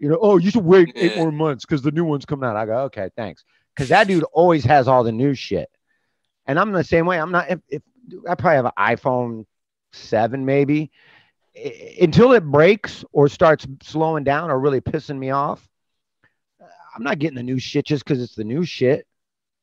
You 0.00 0.08
know, 0.08 0.18
oh, 0.20 0.38
you 0.38 0.50
should 0.50 0.64
wait 0.64 0.92
eight 0.96 1.16
more 1.16 1.30
months 1.30 1.64
because 1.64 1.82
the 1.82 1.92
new 1.92 2.04
one's 2.04 2.24
coming 2.24 2.48
out. 2.48 2.56
I 2.56 2.66
go, 2.66 2.78
okay, 2.84 3.10
thanks. 3.16 3.44
Because 3.74 3.90
that 3.90 4.08
dude 4.08 4.24
always 4.32 4.64
has 4.64 4.88
all 4.88 5.04
the 5.04 5.12
new 5.12 5.34
shit. 5.34 5.70
And 6.46 6.58
I'm 6.58 6.72
the 6.72 6.82
same 6.82 7.06
way. 7.06 7.20
I'm 7.20 7.30
not, 7.30 7.50
if, 7.50 7.60
if 7.68 7.82
I 8.28 8.34
probably 8.34 8.56
have 8.56 8.64
an 8.66 8.72
iPhone 8.78 9.46
7 9.92 10.44
maybe 10.44 10.90
I- 11.56 11.96
until 12.00 12.32
it 12.32 12.44
breaks 12.44 13.04
or 13.12 13.28
starts 13.28 13.66
slowing 13.82 14.24
down 14.24 14.50
or 14.50 14.58
really 14.58 14.80
pissing 14.80 15.18
me 15.18 15.30
off. 15.30 15.68
I'm 16.94 17.04
not 17.04 17.18
getting 17.18 17.36
the 17.36 17.42
new 17.42 17.58
shit 17.58 17.86
just 17.86 18.04
because 18.04 18.22
it's 18.22 18.34
the 18.34 18.44
new 18.44 18.64
shit. 18.64 19.06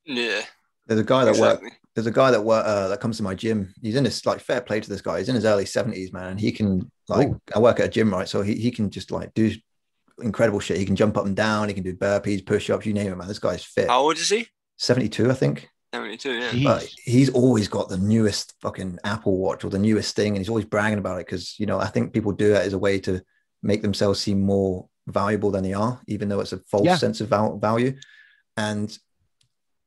Yeah, 0.10 0.42
There's 0.88 1.00
a 1.00 1.04
guy 1.04 1.24
that 1.26 1.36
work. 1.38 1.60
exactly. 1.60 1.70
There's 1.96 2.08
a 2.08 2.12
guy 2.12 2.32
that 2.32 2.42
work 2.42 2.66
uh, 2.66 2.88
that 2.88 3.00
comes 3.02 3.18
to 3.18 3.24
my 3.24 3.36
gym. 3.36 3.74
He's 3.82 3.96
in 3.96 4.06
his 4.06 4.26
like 4.26 4.40
fair 4.40 4.62
play 4.62 4.80
to 4.80 4.90
this 4.90 5.02
guy. 5.02 5.20
He's 5.20 5.30
in 5.30 5.36
his 5.36 5.46
early 5.46 5.66
70s, 5.66 6.12
man, 6.14 6.28
and 6.32 6.40
he 6.40 6.52
can 6.52 6.90
like 7.08 7.28
Ooh. 7.28 7.42
I 7.56 7.60
work 7.60 7.80
at 7.80 7.86
a 7.88 7.90
gym, 7.90 8.12
right? 8.12 8.28
So 8.28 8.42
he, 8.42 8.56
he 8.56 8.72
can 8.72 8.90
just 8.90 9.12
like 9.12 9.34
do 9.34 9.52
incredible 10.22 10.60
shit. 10.60 10.78
He 10.78 10.86
can 10.86 10.96
jump 10.96 11.18
up 11.18 11.26
and 11.26 11.36
down. 11.36 11.68
He 11.68 11.74
can 11.74 11.84
do 11.84 11.96
burpees, 11.96 12.46
push 12.46 12.70
ups, 12.70 12.86
you 12.86 12.94
name 12.94 13.12
it, 13.12 13.16
man. 13.18 13.28
This 13.28 13.40
guy's 13.40 13.64
fit. 13.64 13.88
How 13.90 14.02
old 14.02 14.18
is 14.18 14.30
he? 14.30 14.48
72, 14.78 15.30
I 15.30 15.34
think. 15.34 15.70
72, 15.94 16.32
yeah. 16.32 16.50
Jeez. 16.52 16.64
But 16.64 16.88
he's 17.04 17.30
always 17.30 17.68
got 17.68 17.90
the 17.90 17.98
newest 17.98 18.54
fucking 18.62 19.00
Apple 19.04 19.38
Watch 19.38 19.64
or 19.66 19.70
the 19.70 19.80
newest 19.80 20.16
thing, 20.16 20.30
and 20.30 20.38
he's 20.38 20.50
always 20.50 20.66
bragging 20.66 21.00
about 21.00 21.20
it 21.20 21.26
because 21.26 21.60
you 21.60 21.66
know 21.66 21.80
I 21.80 21.88
think 21.88 22.14
people 22.14 22.32
do 22.32 22.50
that 22.50 22.66
as 22.66 22.74
a 22.74 22.80
way 22.80 23.00
to 23.02 23.22
make 23.64 23.82
themselves 23.82 24.20
seem 24.20 24.40
more 24.40 24.88
valuable 25.08 25.52
than 25.52 25.64
they 25.64 25.74
are, 25.74 26.00
even 26.08 26.30
though 26.30 26.40
it's 26.40 26.54
a 26.54 26.60
false 26.60 26.86
Yeah. 26.86 26.96
sense 26.96 27.20
of 27.22 27.28
val- 27.30 27.58
value. 27.58 27.96
And 28.56 28.96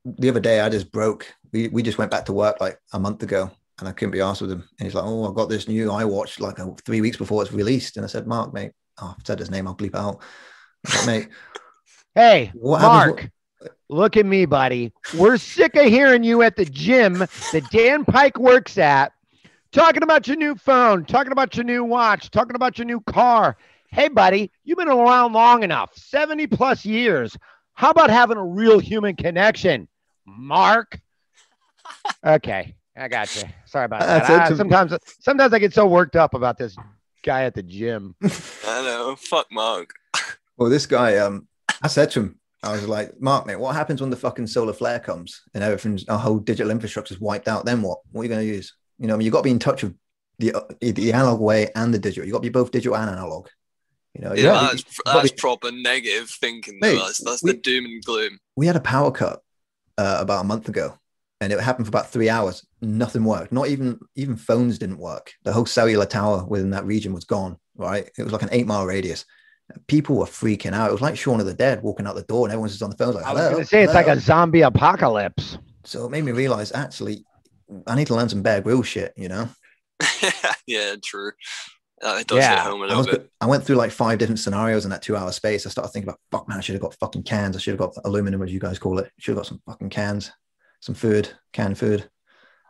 the 0.05 0.29
other 0.29 0.41
day, 0.41 0.61
I 0.61 0.69
just 0.69 0.93
broke. 0.93 1.27
We 1.53 1.69
we 1.69 1.83
just 1.83 1.99
went 1.99 2.11
back 2.11 2.25
to 2.27 2.33
work 2.33 2.61
like 2.61 2.79
a 2.93 2.99
month 2.99 3.23
ago, 3.23 3.51
and 3.79 3.89
I 3.89 3.93
couldn't 3.93 4.13
be 4.13 4.21
asked 4.21 4.41
with 4.41 4.53
him. 4.53 4.69
And 4.79 4.87
he's 4.87 4.95
like, 4.95 5.05
"Oh, 5.05 5.29
I've 5.29 5.35
got 5.35 5.49
this 5.49 5.69
new 5.69 5.89
iWatch 5.89 6.41
like 6.41 6.59
uh, 6.59 6.71
three 6.85 7.01
weeks 7.01 7.17
before 7.17 7.43
it's 7.43 7.53
released." 7.53 7.97
And 7.97 8.05
I 8.05 8.09
said, 8.09 8.27
"Mark, 8.27 8.53
mate, 8.53 8.73
oh, 9.01 9.15
I've 9.17 9.27
said 9.27 9.39
his 9.39 9.51
name. 9.51 9.67
I'll 9.67 9.77
bleep 9.77 9.95
out." 9.95 10.23
I 10.87 11.07
mate, 11.07 11.29
Hey, 12.15 12.47
happens? 12.47 12.61
Mark, 12.63 13.31
look 13.89 14.19
at 14.19 14.27
me, 14.27 14.45
buddy. 14.45 14.93
We're 15.17 15.39
sick 15.39 15.77
of 15.77 15.87
hearing 15.87 16.25
you 16.25 16.43
at 16.43 16.57
the 16.57 16.67
gym 16.67 17.15
that 17.15 17.63
Dan 17.71 18.05
Pike 18.05 18.39
works 18.39 18.77
at, 18.77 19.13
talking 19.73 20.03
about 20.03 20.29
your 20.29 20.37
new 20.37 20.55
phone, 20.55 21.07
talking 21.07 21.33
about 21.33 21.57
your 21.57 21.65
new 21.65 21.85
watch, 21.85 22.31
talking 22.31 22.55
about 22.55 22.77
your 22.77 22.85
new 22.85 23.01
car. 23.01 23.57
Hey, 23.89 24.09
buddy, 24.09 24.51
you've 24.65 24.77
been 24.77 24.89
around 24.89 25.33
long 25.33 25.63
enough 25.63 25.91
70 25.95 26.49
plus 26.49 26.85
years. 26.85 27.35
How 27.73 27.91
about 27.91 28.11
having 28.11 28.37
a 28.37 28.45
real 28.45 28.79
human 28.79 29.17
connection, 29.17 29.89
Mark? 30.27 31.01
Okay, 32.25 32.75
I 32.97 33.09
got 33.09 33.35
you. 33.37 33.43
Sorry 33.67 33.85
about 33.87 34.01
that. 34.01 34.31
I- 34.31 34.55
sometimes, 34.55 34.95
sometimes 35.21 35.53
I 35.53 35.59
get 35.59 35.73
so 35.75 35.87
worked 35.87 36.17
up 36.17 36.35
about 36.35 36.59
this 36.59 36.77
guy 37.23 37.45
at 37.45 37.55
the 37.55 37.63
gym. 37.63 38.15
I 38.23 38.83
know. 38.85 39.17
Fuck 39.19 39.47
Mark. 39.51 39.91
Well, 40.57 40.71
this 40.71 40.87
guy, 40.87 41.17
um, 41.19 41.49
I 41.83 41.89
said 41.89 42.11
to 42.13 42.21
him, 42.21 42.39
I 42.63 42.73
was 42.73 42.87
like, 42.87 43.21
Mark, 43.21 43.47
mate, 43.47 43.57
what 43.59 43.75
happens 43.75 44.01
when 44.01 44.11
the 44.11 44.17
fucking 44.17 44.47
solar 44.47 44.73
flare 44.73 45.01
comes 45.01 45.43
and 45.55 45.65
everything's 45.65 46.09
our 46.09 46.19
whole 46.19 46.39
digital 46.39 46.71
infrastructure 46.71 47.15
is 47.15 47.21
wiped 47.21 47.49
out? 47.49 47.65
Then 47.65 47.83
what? 47.83 47.99
What 48.13 48.21
are 48.21 48.25
you 48.25 48.29
going 48.29 48.47
to 48.47 48.55
use? 48.55 48.75
You 48.99 49.09
know, 49.09 49.15
I 49.15 49.17
mean, 49.17 49.25
you 49.25 49.33
got 49.33 49.39
to 49.39 49.45
be 49.45 49.51
in 49.51 49.59
touch 49.59 49.83
with 49.83 49.97
the 50.39 50.55
uh, 50.55 50.61
the 50.81 51.13
analog 51.13 51.41
way 51.41 51.69
and 51.75 51.93
the 51.93 51.99
digital. 51.99 52.25
You've 52.25 52.35
got 52.35 52.39
to 52.43 52.49
be 52.49 52.53
both 52.53 52.71
digital 52.71 52.97
and 52.97 53.11
analog. 53.11 53.49
You 54.15 54.25
know, 54.25 54.35
Yeah, 54.35 54.43
gotta 54.43 54.77
be- 54.77 54.83
that's, 54.83 55.01
that's 55.05 55.31
be- 55.33 55.37
proper 55.39 55.73
negative 55.73 56.29
thinking. 56.31 56.79
Mate, 56.81 56.95
though. 56.95 57.05
That's, 57.07 57.19
that's 57.25 57.43
we- 57.43 57.53
the 57.53 57.59
doom 57.59 57.87
and 57.87 58.05
gloom. 58.05 58.39
we 58.57 58.67
had 58.69 58.77
a 58.77 58.81
power 58.81 59.11
cut 59.11 59.43
uh, 60.03 60.19
about 60.21 60.41
a 60.41 60.49
month 60.49 60.69
ago, 60.69 60.99
and 61.41 61.53
it 61.53 61.61
happened 61.61 61.87
for 61.87 61.91
about 61.91 62.11
three 62.11 62.29
hours. 62.29 62.67
Nothing 62.81 63.25
worked. 63.25 63.53
Not 63.53 63.69
even 63.69 64.01
even 64.17 64.37
phones 64.37 64.79
didn't 64.79 64.99
work. 64.99 65.33
The 65.45 65.53
whole 65.53 65.67
cellular 65.67 66.07
tower 66.07 66.45
within 66.45 66.71
that 66.71 66.85
region 66.85 67.13
was 67.13 67.25
gone. 67.25 67.57
Right, 67.77 68.11
it 68.19 68.23
was 68.23 68.33
like 68.33 68.43
an 68.43 68.51
eight 68.53 68.67
mile 68.67 68.87
radius. 68.87 69.25
People 69.87 70.17
were 70.17 70.27
freaking 70.27 70.75
out. 70.75 70.91
It 70.91 70.93
was 70.93 71.01
like 71.01 71.17
Shaun 71.17 71.41
of 71.41 71.47
the 71.47 71.55
Dead 71.55 71.83
walking 71.83 72.07
out 72.07 72.17
the 72.17 72.23
door, 72.23 72.47
and 72.47 72.53
everyone's 72.53 72.73
just 72.73 72.83
on 72.83 72.91
the 72.91 72.97
phone 72.97 73.15
like, 73.15 73.25
I 73.25 73.33
was 73.33 73.41
"Hello." 73.41 73.53
going 73.53 73.63
to 73.63 73.69
say 73.69 73.83
it's 73.83 73.95
like 73.95 74.09
a 74.09 74.21
zombie 74.21 74.63
apocalypse. 74.63 75.59
So 75.85 76.05
it 76.05 76.11
made 76.11 76.25
me 76.25 76.33
realize 76.33 76.73
actually 76.73 77.25
I 77.87 77.95
need 77.95 78.09
to 78.09 78.15
learn 78.15 78.29
some 78.29 78.43
Bear 78.43 78.61
Grill 78.61 78.83
shit, 78.83 79.13
you 79.17 79.29
know. 79.29 79.49
yeah, 80.67 80.97
true. 81.03 81.33
Uh, 82.05 82.17
it 82.21 82.27
does 82.27 82.39
hit 82.39 82.45
Yeah. 82.45 82.65
home 82.65 82.81
a 82.81 82.85
I, 82.85 82.89
little 82.89 82.97
was, 82.99 83.07
bit. 83.07 83.31
I 83.41 83.47
went 83.47 83.65
through 83.65 83.77
like 83.77 83.93
five 83.93 84.19
different 84.19 84.41
scenarios 84.41 84.85
in 84.85 84.91
that 84.91 85.03
two 85.03 85.17
hour 85.17 85.31
space. 85.33 85.67
I 85.67 85.71
started 85.71 85.91
thinking 85.93 86.09
about 86.09 86.19
fuck 86.33 86.49
man, 86.49 86.59
I 86.59 86.61
should 86.61 86.75
have 86.75 86.83
got 86.83 86.95
fucking 87.01 87.23
cans. 87.23 87.57
I 87.57 87.61
should 87.61 87.73
have 87.73 87.79
got 87.79 87.95
aluminum, 88.05 88.43
as 88.43 88.53
you 88.53 88.59
guys 88.61 88.79
call 88.79 88.99
it. 88.99 89.11
Should 89.19 89.33
have 89.33 89.39
got 89.39 89.47
some 89.47 89.61
fucking 89.67 89.91
cans, 89.91 90.33
some 90.81 90.95
food, 90.97 91.31
canned 91.53 91.79
food. 91.79 92.09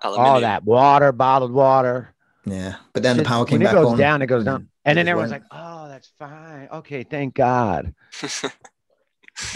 all 0.03 0.41
that 0.41 0.65
water, 0.65 1.13
bottled 1.13 1.53
water. 1.53 2.15
Yeah, 2.45 2.75
but 2.93 3.03
then 3.05 3.17
the 3.17 3.23
power 3.25 3.45
came 3.45 3.59
when 3.61 3.67
back 3.67 3.73
it 3.75 3.77
goes 3.77 3.93
on. 3.93 3.99
down, 3.99 4.21
it 4.21 4.27
goes 4.27 4.45
down. 4.45 4.61
then 4.63 4.69
And 4.85 4.99
then 4.99 5.07
it 5.09 5.11
everyone's 5.13 5.31
like, 5.33 5.45
"Oh, 5.53 5.87
that's 5.89 6.11
fine. 6.19 6.69
Okay, 6.73 7.03
thank 7.05 7.35
God." 7.35 7.95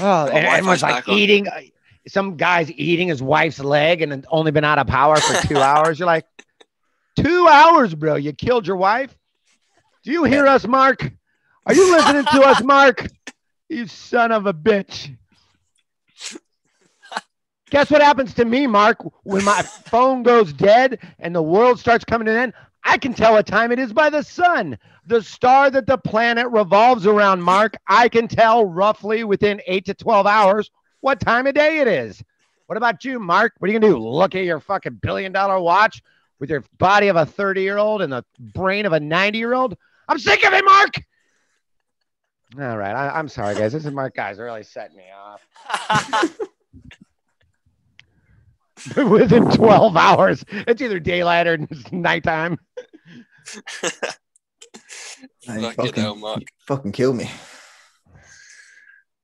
Oh, 0.01 0.03
My 0.03 0.21
and 0.25 0.31
Wi-Fi's 0.33 0.59
everyone's 0.59 0.83
like 0.83 0.95
back 0.95 1.09
on. 1.09 1.19
eating. 1.19 1.49
uh, 1.49 1.61
Some 2.09 2.37
guy's 2.37 2.71
eating 2.73 3.09
his 3.09 3.23
wife's 3.23 3.59
leg 3.61 4.01
and 4.03 4.25
only 4.31 4.51
been 4.51 4.65
out 4.65 4.79
of 4.79 4.87
power 4.87 5.17
for 5.17 5.47
two 5.47 5.59
hours. 5.71 5.99
You're 5.99 6.07
like, 6.07 6.25
two 7.19 7.47
hours, 7.49 7.95
bro. 7.95 8.15
You 8.15 8.33
killed 8.33 8.67
your 8.67 8.77
wife. 8.77 9.15
Do 10.07 10.12
you 10.12 10.23
hear 10.23 10.47
us, 10.47 10.64
Mark? 10.69 11.11
Are 11.66 11.75
you 11.75 11.90
listening 11.90 12.25
to 12.27 12.42
us, 12.42 12.62
Mark? 12.62 13.09
You 13.69 13.88
son 13.88 14.31
of 14.31 14.47
a 14.47 14.55
bitch. 14.55 15.16
Guess 17.71 17.90
what 17.90 18.01
happens 18.01 18.33
to 18.35 18.45
me, 18.45 18.69
Mark? 18.69 18.99
When 19.25 19.45
my 19.45 19.62
phone 19.62 20.23
goes 20.23 20.53
dead 20.53 21.01
and 21.19 21.35
the 21.35 21.42
world 21.42 21.81
starts 21.81 22.05
coming 22.05 22.27
to 22.27 22.31
an 22.31 22.38
end, 22.38 22.53
I 22.85 22.97
can 22.97 23.12
tell 23.12 23.33
what 23.33 23.49
time 23.49 23.73
it 23.73 23.81
is 23.81 23.92
by 23.92 24.09
the 24.09 24.23
sun. 24.23 24.79
The 25.09 25.21
star 25.21 25.69
that 25.73 25.88
the 25.88 25.99
planet 25.99 26.47
revolves 26.53 27.09
around, 27.09 27.42
Mark, 27.42 27.75
I 27.88 28.09
can 28.09 28.29
tell 28.29 28.64
roughly 28.64 29.25
within 29.25 29.61
eight 29.66 29.87
to 29.87 29.95
12 29.95 30.29
hours 30.29 30.71
what 31.01 31.19
time 31.19 31.49
of 31.49 31.55
day 31.55 31.81
it 31.81 31.88
is. 31.88 32.23
What 32.66 32.77
about 32.77 33.05
you, 33.05 33.19
Mark? 33.19 33.55
What 33.59 33.69
are 33.69 33.73
you 33.73 33.81
going 33.81 33.92
to 33.92 33.99
do? 33.99 34.09
Look 34.09 34.37
at 34.37 34.45
your 34.45 34.61
fucking 34.61 35.01
billion 35.03 35.33
dollar 35.33 35.59
watch 35.59 36.01
with 36.38 36.51
your 36.51 36.62
body 36.79 37.09
of 37.09 37.16
a 37.16 37.27
30 37.27 37.62
year 37.62 37.79
old 37.79 38.01
and 38.01 38.12
the 38.12 38.25
brain 38.38 38.87
of 38.87 38.92
a 38.92 39.01
90 39.01 39.38
year 39.38 39.55
old? 39.55 39.77
I'm 40.09 40.19
sick 40.19 40.45
of 40.47 40.53
it, 40.53 40.64
Mark. 40.64 40.95
All 42.59 42.77
right. 42.79 42.95
I, 42.95 43.19
I'm 43.19 43.29
sorry, 43.29 43.55
guys. 43.55 43.73
This 43.73 43.85
is 43.85 43.92
Mark, 43.92 44.14
guys. 44.14 44.38
Really 44.38 44.62
setting 44.62 44.97
me 44.97 45.05
off. 45.14 46.38
within 49.11 49.51
12 49.51 49.97
hours. 49.97 50.45
It's 50.49 50.81
either 50.81 51.01
daylight 51.01 51.47
or 51.47 51.55
it's 51.55 51.90
nighttime. 51.92 52.59
"Hey, 55.40 55.61
Fucking 55.62 55.73
fucking, 55.73 56.03
hell, 56.03 56.16
Mark. 56.16 56.42
fucking 56.66 56.92
kill 56.92 57.12
me. 57.12 57.31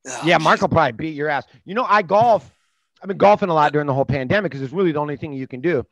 Oh, 0.06 0.20
Yeah, 0.24 0.38
Mark 0.38 0.60
will 0.60 0.68
probably 0.68 0.92
beat 0.92 1.14
your 1.14 1.28
ass. 1.28 1.44
You 1.64 1.74
know, 1.74 1.84
I 1.88 2.02
golf. 2.02 2.48
I've 3.02 3.08
been 3.08 3.18
golfing 3.18 3.48
a 3.48 3.54
lot 3.54 3.72
during 3.72 3.86
the 3.88 3.94
whole 3.94 4.04
pandemic 4.04 4.50
because 4.52 4.62
it's 4.62 4.72
really 4.72 4.92
the 4.92 5.00
only 5.00 5.16
thing 5.16 5.32
you 5.32 5.46
can 5.48 5.60
do. 5.60 5.84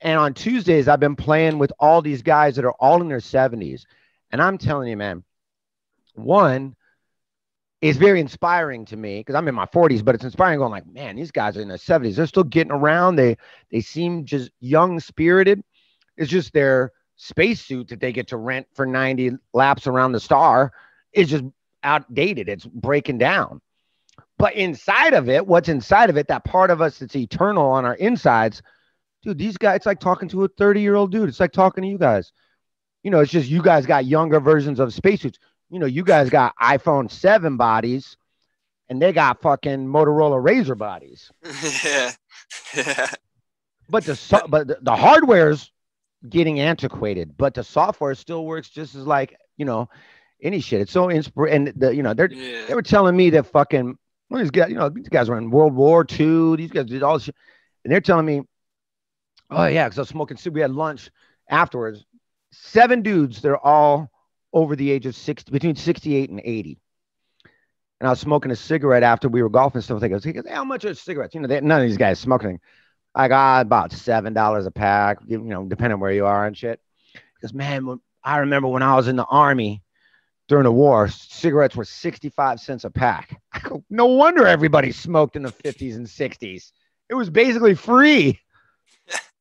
And 0.00 0.18
on 0.18 0.34
Tuesdays, 0.34 0.86
I've 0.88 1.00
been 1.00 1.16
playing 1.16 1.58
with 1.58 1.72
all 1.78 2.02
these 2.02 2.22
guys 2.22 2.56
that 2.56 2.64
are 2.64 2.74
all 2.78 3.00
in 3.02 3.08
their 3.08 3.18
70s. 3.18 3.84
And 4.32 4.42
I'm 4.42 4.58
telling 4.58 4.88
you, 4.88 4.96
man, 4.96 5.22
one 6.14 6.74
is 7.82 7.96
very 7.96 8.20
inspiring 8.20 8.84
to 8.86 8.96
me 8.96 9.20
because 9.20 9.34
I'm 9.34 9.48
in 9.48 9.54
my 9.54 9.66
40s, 9.66 10.04
but 10.04 10.14
it's 10.14 10.24
inspiring 10.24 10.58
going 10.58 10.70
like, 10.70 10.86
man, 10.86 11.16
these 11.16 11.32
guys 11.32 11.56
are 11.56 11.60
in 11.60 11.68
their 11.68 11.76
70s. 11.76 12.16
They're 12.16 12.26
still 12.26 12.44
getting 12.44 12.72
around. 12.72 13.16
They 13.16 13.36
they 13.70 13.80
seem 13.80 14.24
just 14.24 14.50
young 14.60 15.00
spirited. 15.00 15.62
It's 16.16 16.30
just 16.30 16.52
their 16.52 16.92
spacesuit 17.16 17.88
that 17.88 18.00
they 18.00 18.12
get 18.12 18.28
to 18.28 18.36
rent 18.36 18.66
for 18.74 18.86
90 18.86 19.32
laps 19.52 19.86
around 19.86 20.12
the 20.12 20.20
star 20.20 20.72
is 21.12 21.28
just 21.28 21.44
outdated. 21.82 22.48
It's 22.48 22.64
breaking 22.64 23.18
down. 23.18 23.60
But 24.38 24.54
inside 24.54 25.14
of 25.14 25.28
it, 25.28 25.46
what's 25.46 25.68
inside 25.68 26.10
of 26.10 26.16
it, 26.16 26.28
that 26.28 26.44
part 26.44 26.70
of 26.70 26.80
us 26.80 26.98
that's 26.98 27.14
eternal 27.14 27.66
on 27.66 27.84
our 27.84 27.94
insides, 27.94 28.62
dude, 29.22 29.38
these 29.38 29.56
guys, 29.56 29.76
it's 29.76 29.86
like 29.86 30.00
talking 30.00 30.28
to 30.30 30.44
a 30.44 30.48
30 30.48 30.80
year 30.80 30.94
old 30.94 31.12
dude. 31.12 31.28
It's 31.28 31.40
like 31.40 31.52
talking 31.52 31.82
to 31.82 31.88
you 31.88 31.98
guys. 31.98 32.32
You 33.02 33.10
know, 33.10 33.20
it's 33.20 33.30
just 33.32 33.48
you 33.48 33.62
guys 33.62 33.86
got 33.86 34.04
younger 34.06 34.40
versions 34.40 34.78
of 34.80 34.94
spacesuits. 34.94 35.38
You 35.70 35.78
know, 35.78 35.86
you 35.86 36.04
guys 36.04 36.30
got 36.30 36.54
iPhone 36.60 37.10
7 37.10 37.56
bodies 37.56 38.16
and 38.88 39.00
they 39.00 39.12
got 39.12 39.40
fucking 39.40 39.86
Motorola 39.86 40.42
RAZR 40.42 40.76
bodies. 40.76 41.30
yeah. 41.84 42.12
Yeah. 42.76 43.10
But 43.88 44.04
the 44.04 44.44
but 44.48 44.68
the, 44.68 44.78
the 44.80 44.94
hardware's 44.96 45.70
getting 46.28 46.60
antiquated, 46.60 47.36
but 47.36 47.54
the 47.54 47.64
software 47.64 48.14
still 48.14 48.44
works 48.46 48.68
just 48.68 48.94
as 48.94 49.06
like, 49.06 49.36
you 49.56 49.64
know, 49.64 49.88
any 50.40 50.60
shit. 50.60 50.80
It's 50.80 50.92
so 50.92 51.08
inspir 51.08 51.50
and 51.52 51.68
the 51.76 51.94
you 51.94 52.02
know, 52.02 52.14
they're 52.14 52.30
Yeah. 52.30 52.66
they 52.66 52.74
were 52.74 52.82
telling 52.82 53.16
me 53.16 53.30
that 53.30 53.46
fucking 53.46 53.98
well, 54.30 54.40
these 54.40 54.50
guys, 54.50 54.70
you 54.70 54.76
know, 54.76 54.88
these 54.88 55.08
guys 55.10 55.28
were 55.28 55.36
in 55.36 55.50
World 55.50 55.74
War 55.74 56.06
II. 56.08 56.56
These 56.56 56.70
guys 56.70 56.86
did 56.86 57.02
all 57.02 57.14
this 57.14 57.24
shit. 57.24 57.36
And 57.84 57.92
they're 57.92 58.00
telling 58.00 58.24
me, 58.24 58.40
oh, 59.50 59.66
yeah, 59.66 59.84
because 59.86 59.98
I 59.98 60.02
was 60.02 60.08
smoking, 60.08 60.38
we 60.52 60.60
had 60.60 60.70
lunch 60.70 61.10
afterwards. 61.50 62.04
Seven 62.52 63.02
dudes, 63.02 63.40
they're 63.40 63.58
all 63.58 64.10
over 64.52 64.76
the 64.76 64.90
age 64.90 65.06
of 65.06 65.16
60, 65.16 65.50
between 65.50 65.76
68 65.76 66.30
and 66.30 66.40
80. 66.44 66.78
And 68.00 68.08
I 68.08 68.10
was 68.10 68.20
smoking 68.20 68.50
a 68.50 68.56
cigarette 68.56 69.02
after 69.02 69.28
we 69.28 69.42
were 69.42 69.48
golfing 69.48 69.78
and 69.78 69.84
stuff. 69.84 70.00
They 70.00 70.08
goes, 70.08 70.24
he 70.24 70.32
goes, 70.32 70.44
how 70.48 70.64
much 70.64 70.84
are 70.84 70.94
cigarettes? 70.94 71.34
You 71.34 71.40
know, 71.40 71.48
they, 71.48 71.60
none 71.60 71.80
of 71.80 71.88
these 71.88 71.96
guys 71.96 72.18
smoking. 72.18 72.60
I 73.14 73.28
got 73.28 73.58
ah, 73.58 73.60
about 73.60 73.90
$7 73.90 74.66
a 74.66 74.70
pack, 74.70 75.18
you 75.26 75.38
know, 75.38 75.64
depending 75.64 76.00
where 76.00 76.12
you 76.12 76.26
are 76.26 76.46
and 76.46 76.56
shit. 76.56 76.80
Because, 77.34 77.54
man, 77.54 77.86
when, 77.86 78.00
I 78.24 78.38
remember 78.38 78.68
when 78.68 78.82
I 78.82 78.96
was 78.96 79.08
in 79.08 79.16
the 79.16 79.24
army, 79.24 79.82
during 80.48 80.64
the 80.64 80.72
war, 80.72 81.08
cigarettes 81.08 81.76
were 81.76 81.84
65 81.84 82.60
cents 82.60 82.84
a 82.84 82.90
pack. 82.90 83.40
I 83.52 83.60
go, 83.60 83.84
no 83.88 84.06
wonder 84.06 84.46
everybody 84.46 84.92
smoked 84.92 85.36
in 85.36 85.42
the 85.42 85.52
50s 85.52 85.96
and 85.96 86.06
60s. 86.06 86.72
It 87.08 87.14
was 87.14 87.30
basically 87.30 87.74
free. 87.74 88.40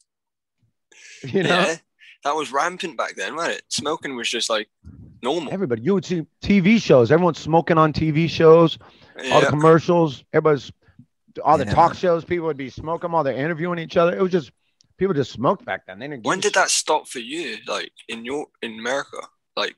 you 1.23 1.43
know. 1.43 1.75
That 2.23 2.35
was 2.35 2.51
rampant 2.51 2.97
back 2.97 3.15
then, 3.15 3.35
wasn't 3.35 3.55
it? 3.57 3.63
Smoking 3.69 4.15
was 4.15 4.29
just 4.29 4.49
like 4.49 4.69
normal. 5.23 5.51
everybody, 5.51 5.81
you 5.81 5.93
would 5.95 6.05
see 6.05 6.25
TV 6.43 6.79
shows, 6.81 7.11
everyone's 7.11 7.39
smoking 7.39 7.77
on 7.77 7.93
TV 7.93 8.29
shows, 8.29 8.77
all 9.31 9.39
the 9.39 9.45
Yeah. 9.45 9.49
commercials, 9.49 10.23
everybody's, 10.33 10.71
all 11.43 11.57
the 11.57 11.65
Yeah. 11.65 11.73
talk 11.73 11.95
shows, 11.95 12.23
people 12.25 12.45
would 12.47 12.57
be 12.57 12.69
smoking 12.69 13.11
while 13.11 13.23
they're 13.23 13.35
interviewing 13.35 13.79
each 13.79 13.97
other. 13.97 14.15
It 14.15 14.21
was 14.21 14.31
just, 14.31 14.51
people 14.97 15.13
just 15.15 15.31
smoked 15.31 15.65
back 15.65 15.85
then. 15.87 15.97
They 15.99 16.07
didn't 16.07 16.25
When 16.25 16.39
a 16.39 16.41
did 16.41 16.47
shit. 16.49 16.53
that 16.55 16.69
stop 16.69 17.07
for 17.07 17.19
you? 17.19 17.57
Like 17.67 17.91
in 18.07 18.23
your 18.25 18.47
in 18.61 18.77
America? 18.79 19.17
Like 19.55 19.75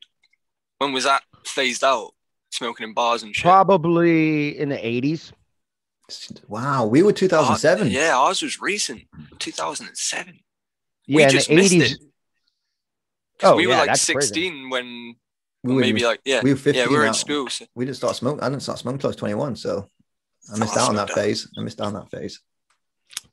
when 0.80 0.92
was 0.92 1.06
that 1.06 1.24
phased 1.46 1.84
out? 1.84 2.14
Smoking 2.52 2.88
in 2.90 2.94
bars 2.94 3.24
and 3.24 3.34
shit. 3.36 3.42
Probably 3.44 4.58
in 4.60 4.70
the 4.70 4.78
80s. 4.78 5.32
Wow, 6.48 6.86
we 6.86 7.02
were 7.02 7.14
2007. 7.14 7.88
Uh, 7.88 7.90
yeah, 7.90 8.16
ours 8.16 8.42
was 8.44 8.62
recent, 8.62 9.04
2007. 9.40 10.40
Yeah, 11.08 11.16
we 11.16 11.24
in 11.24 11.30
just 11.30 11.48
the 11.48 11.56
missed 11.56 11.74
80s. 11.74 11.98
It. 13.44 13.46
'Cause 13.46 13.54
Oh, 13.54 13.58
we 13.58 13.68
were 13.68 13.74
like 13.74 13.88
that's 13.88 14.06
crazy. 14.06 14.28
16 14.28 14.70
when 14.70 15.16
we 15.64 15.74
were, 15.76 15.82
maybe 15.82 16.04
like 16.04 16.20
yeah, 16.26 16.42
we 16.44 16.52
were 16.52 16.58
15 16.58 16.74
yeah, 16.82 16.88
we 16.90 16.96
were 16.98 17.04
in 17.04 17.10
uh, 17.10 17.14
school. 17.14 17.50
So, 17.50 17.66
we 17.76 17.86
didn't 17.86 17.98
start 17.98 18.16
smoking. 18.16 18.42
I 18.44 18.50
didn't 18.50 18.64
start 18.64 18.80
smoking 18.80 18.96
until 18.96 19.08
I 19.08 19.12
was 19.12 19.16
21, 19.18 19.56
so 19.56 19.90
I 20.54 20.60
missed 20.60 20.74
Oh, 20.76 20.82
out 20.82 20.90
on 20.90 20.96
that 20.96 21.08
smoked 21.08 21.18
out. 21.20 21.24
phase. 21.24 21.48
I 21.58 21.62
missed 21.62 21.80
out 21.82 21.88
on 21.88 21.94
that 21.94 22.12
phase. 22.12 22.40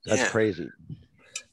That's 0.07 0.21
yeah. 0.23 0.29
crazy. 0.29 0.69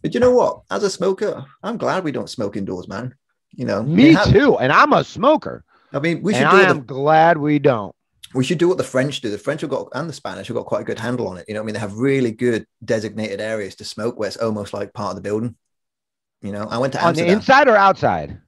But 0.02 0.14
you 0.14 0.20
know 0.20 0.32
what? 0.32 0.62
As 0.70 0.84
a 0.84 0.90
smoker, 0.90 1.46
I'm 1.64 1.78
glad 1.78 2.04
we 2.04 2.12
don't 2.12 2.30
smoke 2.30 2.56
indoors, 2.56 2.88
man. 2.88 3.16
You 3.52 3.66
know, 3.66 3.82
Me 3.84 4.06
we 4.10 4.14
have- 4.14 4.32
too. 4.32 4.58
And 4.60 4.72
I'm 4.72 4.94
a 4.94 5.04
smoker. 5.04 5.64
I 5.94 6.00
mean, 6.00 6.22
we 6.22 6.34
should 6.34 6.44
and 6.44 6.52
do 6.52 6.58
I 6.58 6.60
what 6.62 6.70
am 6.70 6.78
the, 6.78 6.84
glad 6.84 7.38
we 7.38 7.58
don't. 7.60 7.96
we 8.36 8.44
should 8.44 8.58
do 8.60 8.68
what 8.68 8.78
the 8.78 8.84
French 8.84 9.22
do. 9.22 9.32
The 9.32 9.38
French 9.38 9.62
have 9.62 9.70
got 9.72 9.88
and 9.94 10.08
the 10.08 10.14
Spanish 10.14 10.48
have 10.48 10.56
got 10.58 10.66
quite 10.68 10.82
a 10.82 10.84
good 10.84 11.00
handle 11.00 11.28
on 11.28 11.38
it. 11.38 11.46
You 11.48 11.54
know, 11.56 11.62
what 11.62 11.64
I 11.64 11.68
mean, 11.68 11.74
they 11.74 11.80
have 11.80 11.98
really 11.98 12.32
good 12.32 12.68
designated 12.86 13.40
areas 13.42 13.76
to 13.78 13.86
smoke 13.86 14.20
where 14.20 14.28
it's 14.28 14.38
almost 14.38 14.74
like 14.74 14.94
part 14.94 15.12
of 15.12 15.16
the 15.16 15.22
building. 15.28 15.56
You 16.42 16.52
know, 16.52 16.68
I 16.70 16.78
went 16.78 16.94
to 16.94 17.04
On 17.04 17.16
the 17.16 17.26
inside 17.26 17.68
or 17.68 17.76
outside? 17.78 18.40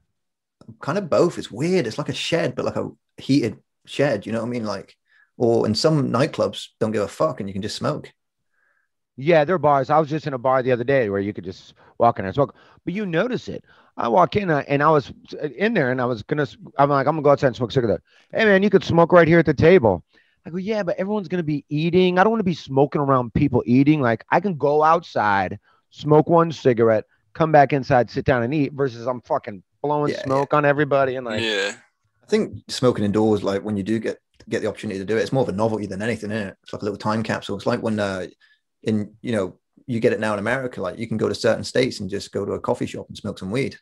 Kind 0.79 0.97
of 0.97 1.09
both. 1.09 1.37
It's 1.37 1.51
weird. 1.51 1.87
It's 1.87 1.97
like 1.97 2.09
a 2.09 2.13
shed, 2.13 2.55
but 2.55 2.65
like 2.65 2.75
a 2.75 2.89
heated 3.17 3.57
shed. 3.85 4.25
You 4.25 4.31
know 4.31 4.39
what 4.39 4.47
I 4.47 4.49
mean? 4.49 4.65
Like, 4.65 4.95
or 5.37 5.65
in 5.65 5.75
some 5.75 6.11
nightclubs, 6.11 6.67
don't 6.79 6.91
give 6.91 7.03
a 7.03 7.07
fuck, 7.07 7.39
and 7.39 7.49
you 7.49 7.53
can 7.53 7.61
just 7.61 7.77
smoke. 7.77 8.11
Yeah, 9.21 9.43
there 9.43 9.55
are 9.55 9.59
bars. 9.59 9.89
I 9.89 9.99
was 9.99 10.09
just 10.09 10.27
in 10.27 10.33
a 10.33 10.37
bar 10.37 10.63
the 10.63 10.71
other 10.71 10.85
day 10.85 11.09
where 11.09 11.19
you 11.19 11.33
could 11.33 11.43
just 11.43 11.73
walk 11.97 12.19
in 12.19 12.25
and 12.25 12.33
smoke. 12.33 12.55
But 12.85 12.93
you 12.93 13.05
notice 13.05 13.49
it. 13.49 13.65
I 13.97 14.07
walk 14.07 14.37
in 14.37 14.49
uh, 14.49 14.63
and 14.69 14.81
I 14.81 14.89
was 14.89 15.11
in 15.57 15.73
there 15.73 15.91
and 15.91 16.01
I 16.01 16.05
was 16.05 16.23
gonna. 16.23 16.47
I'm 16.77 16.89
like, 16.89 17.05
I'm 17.05 17.15
gonna 17.15 17.21
go 17.21 17.31
outside 17.31 17.47
and 17.47 17.55
smoke 17.55 17.71
a 17.71 17.73
cigarette. 17.73 18.01
Hey 18.31 18.45
man, 18.45 18.63
you 18.63 18.69
could 18.69 18.83
smoke 18.83 19.11
right 19.11 19.27
here 19.27 19.39
at 19.39 19.45
the 19.45 19.53
table. 19.53 20.05
I 20.45 20.51
go, 20.51 20.57
yeah, 20.57 20.83
but 20.83 20.97
everyone's 20.97 21.27
gonna 21.27 21.43
be 21.43 21.65
eating. 21.67 22.17
I 22.17 22.23
don't 22.23 22.31
want 22.31 22.39
to 22.39 22.45
be 22.45 22.53
smoking 22.53 23.01
around 23.01 23.33
people 23.33 23.61
eating. 23.65 23.99
Like 23.99 24.23
I 24.31 24.39
can 24.39 24.55
go 24.55 24.83
outside, 24.83 25.59
smoke 25.89 26.29
one 26.29 26.53
cigarette, 26.53 27.03
come 27.33 27.51
back 27.51 27.73
inside, 27.73 28.09
sit 28.09 28.23
down 28.23 28.43
and 28.43 28.53
eat. 28.53 28.71
Versus 28.71 29.05
I'm 29.05 29.19
fucking 29.19 29.63
blowing 29.81 30.11
Yeah, 30.11 30.23
smoke 30.23 30.53
on 30.53 30.65
everybody 30.65 31.15
and 31.15 31.25
like, 31.25 31.41
yeah, 31.41 31.73
I 32.23 32.27
think 32.27 32.57
smoking 32.67 33.05
indoors, 33.05 33.43
like 33.43 33.63
when 33.63 33.77
you 33.77 33.83
do 33.83 33.99
get 33.99 34.17
get 34.47 34.61
the 34.61 34.67
opportunity 34.67 34.99
to 34.99 35.05
do 35.05 35.17
it, 35.17 35.21
it's 35.21 35.31
more 35.31 35.43
of 35.43 35.49
a 35.49 35.53
novelty 35.53 35.85
than 35.85 36.01
anything, 36.01 36.31
is 36.31 36.47
it? 36.47 36.57
It's 36.63 36.73
like 36.73 36.81
a 36.81 36.85
little 36.85 36.97
time 36.97 37.23
capsule. 37.23 37.55
It's 37.55 37.65
like 37.65 37.81
when 37.81 37.99
uh, 37.99 38.27
in 38.83 39.13
you 39.21 39.31
know 39.31 39.59
you 39.87 39.99
get 39.99 40.13
it 40.13 40.19
now 40.19 40.33
in 40.33 40.39
America, 40.39 40.81
like 40.81 40.99
you 40.99 41.07
can 41.07 41.17
go 41.17 41.29
to 41.29 41.35
certain 41.35 41.63
states 41.63 41.99
and 41.99 42.09
just 42.09 42.31
go 42.31 42.45
to 42.45 42.53
a 42.53 42.59
coffee 42.59 42.85
shop 42.85 43.07
and 43.07 43.17
smoke 43.17 43.39
some 43.39 43.51
weed. 43.51 43.77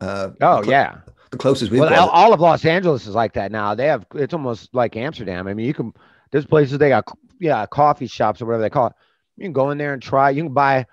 Uh, 0.00 0.30
oh 0.40 0.62
cl- 0.62 0.70
yeah. 0.70 0.98
the 1.30 1.36
closest 1.36 1.72
we've 1.72 1.80
well, 1.80 1.90
got. 1.90 1.98
all, 1.98 2.10
all 2.10 2.32
of 2.32 2.40
Los 2.40 2.64
Angeles 2.64 3.06
is 3.06 3.14
like 3.14 3.32
that 3.32 3.50
now. 3.50 3.74
They 3.74 3.86
have 3.86 4.06
it's 4.14 4.34
almost 4.34 4.72
like 4.72 4.96
Amsterdam. 4.96 5.48
I 5.48 5.54
mean, 5.54 5.66
you 5.66 5.74
can 5.74 5.92
there's 6.30 6.46
places 6.46 6.78
they 6.78 6.90
got 6.90 7.04
yeah 7.40 7.66
coffee 7.66 8.06
shops 8.06 8.40
or 8.40 8.46
whatever 8.46 8.62
they 8.62 8.70
call 8.70 8.88
it. 8.88 8.92
You 9.36 9.44
can 9.44 9.52
go 9.52 9.70
in 9.70 9.78
there 9.78 9.92
and 9.92 10.02
try. 10.02 10.30
You 10.30 10.44
can 10.44 10.54
buy 10.54 10.86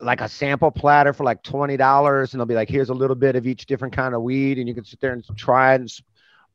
like 0.00 0.20
a 0.20 0.28
sample 0.28 0.70
platter 0.70 1.12
for 1.12 1.24
like 1.24 1.42
twenty 1.42 1.76
dollars, 1.76 2.32
and 2.32 2.40
they'll 2.40 2.46
be 2.46 2.54
like, 2.54 2.68
here's 2.68 2.90
a 2.90 2.94
little 2.94 3.16
bit 3.16 3.36
of 3.36 3.46
each 3.46 3.66
different 3.66 3.94
kind 3.94 4.14
of 4.14 4.22
weed, 4.22 4.58
and 4.58 4.68
you 4.68 4.74
can 4.74 4.84
sit 4.84 5.00
there 5.00 5.12
and 5.12 5.24
try 5.36 5.72
it 5.72 5.80
and 5.80 5.88
s- 5.90 6.02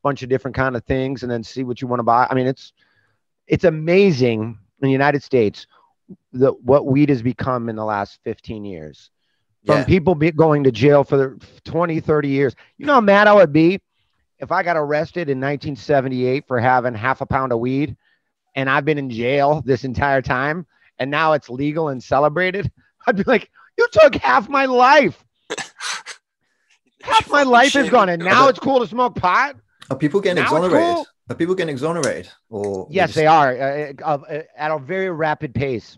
bunch 0.01 0.23
of 0.23 0.29
different 0.29 0.55
kind 0.55 0.75
of 0.75 0.83
things, 0.85 1.23
and 1.23 1.31
then 1.31 1.43
see 1.43 1.63
what 1.63 1.81
you 1.81 1.87
want 1.87 1.99
to 1.99 2.03
buy. 2.03 2.27
I 2.29 2.33
mean, 2.35 2.47
it's 2.47 2.73
it's 3.47 3.63
amazing 3.65 4.41
in 4.41 4.57
the 4.87 4.91
United 4.91 5.23
States 5.23 5.67
the 6.33 6.51
what 6.63 6.85
weed 6.85 7.09
has 7.09 7.21
become 7.21 7.69
in 7.69 7.75
the 7.75 7.85
last 7.85 8.19
15 8.23 8.65
years. 8.65 9.09
from 9.65 9.77
Yeah. 9.79 9.85
people 9.85 10.13
be 10.15 10.31
going 10.31 10.63
to 10.65 10.71
jail 10.71 11.03
for 11.05 11.15
the 11.17 11.45
20, 11.63 11.99
30 12.01 12.27
years. 12.27 12.55
You 12.77 12.85
know 12.85 12.93
how 12.95 13.01
mad 13.01 13.27
I 13.27 13.33
would 13.33 13.53
be 13.53 13.79
if 14.39 14.51
I 14.51 14.61
got 14.63 14.75
arrested 14.75 15.29
in 15.29 15.39
1978 15.39 16.45
for 16.47 16.59
having 16.59 16.93
half 16.93 17.21
a 17.21 17.25
pound 17.25 17.53
of 17.53 17.59
weed 17.59 17.95
and 18.55 18.69
I've 18.69 18.83
been 18.83 18.97
in 18.97 19.09
jail 19.09 19.61
this 19.65 19.85
entire 19.85 20.21
time 20.21 20.65
and 20.99 21.09
now 21.09 21.31
it's 21.33 21.49
legal 21.49 21.87
and 21.89 22.03
celebrated. 22.03 22.69
I'd 23.07 23.17
be 23.17 23.23
like, 23.23 23.49
you 23.77 23.87
took 23.91 24.15
half 24.15 24.49
my 24.49 24.65
life. 24.65 25.23
Half 27.01 27.29
my 27.29 27.43
life 27.43 27.75
is 27.75 27.89
gone 27.89 28.07
and 28.07 28.23
now 28.23 28.47
it's 28.47 28.59
cool 28.59 28.79
to 28.79 28.87
smoke 28.87 29.15
pot. 29.15 29.57
Are 29.89 29.97
people 29.97 30.21
getting 30.21 30.41
Now 30.41 30.55
exonerated? 30.55 30.95
cool. 30.95 31.07
Are 31.29 31.35
people 31.35 31.53
getting 31.55 31.71
exonerated? 31.73 32.31
Or 32.49 32.87
Yes, 32.89 33.09
just- 33.09 33.15
they 33.17 33.27
are 33.27 33.51
uh, 33.51 33.93
uh, 34.01 34.17
uh, 34.29 34.41
at 34.55 34.71
a 34.71 34.79
very 34.79 35.09
rapid 35.09 35.53
pace. 35.53 35.97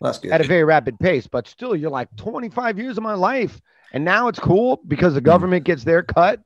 That's 0.00 0.18
good. 0.18 0.30
at 0.30 0.40
a 0.40 0.44
very 0.44 0.64
rapid 0.64 0.98
pace, 0.98 1.26
but 1.26 1.46
still, 1.48 1.74
you're 1.76 1.90
like 1.90 2.08
25 2.16 2.78
years 2.78 2.96
of 2.96 3.02
my 3.02 3.14
life. 3.14 3.60
And 3.92 4.04
now 4.04 4.28
it's 4.28 4.38
cool 4.38 4.80
because 4.86 5.12
the 5.14 5.20
government 5.20 5.64
gets 5.64 5.82
their 5.84 6.02
cut. 6.04 6.40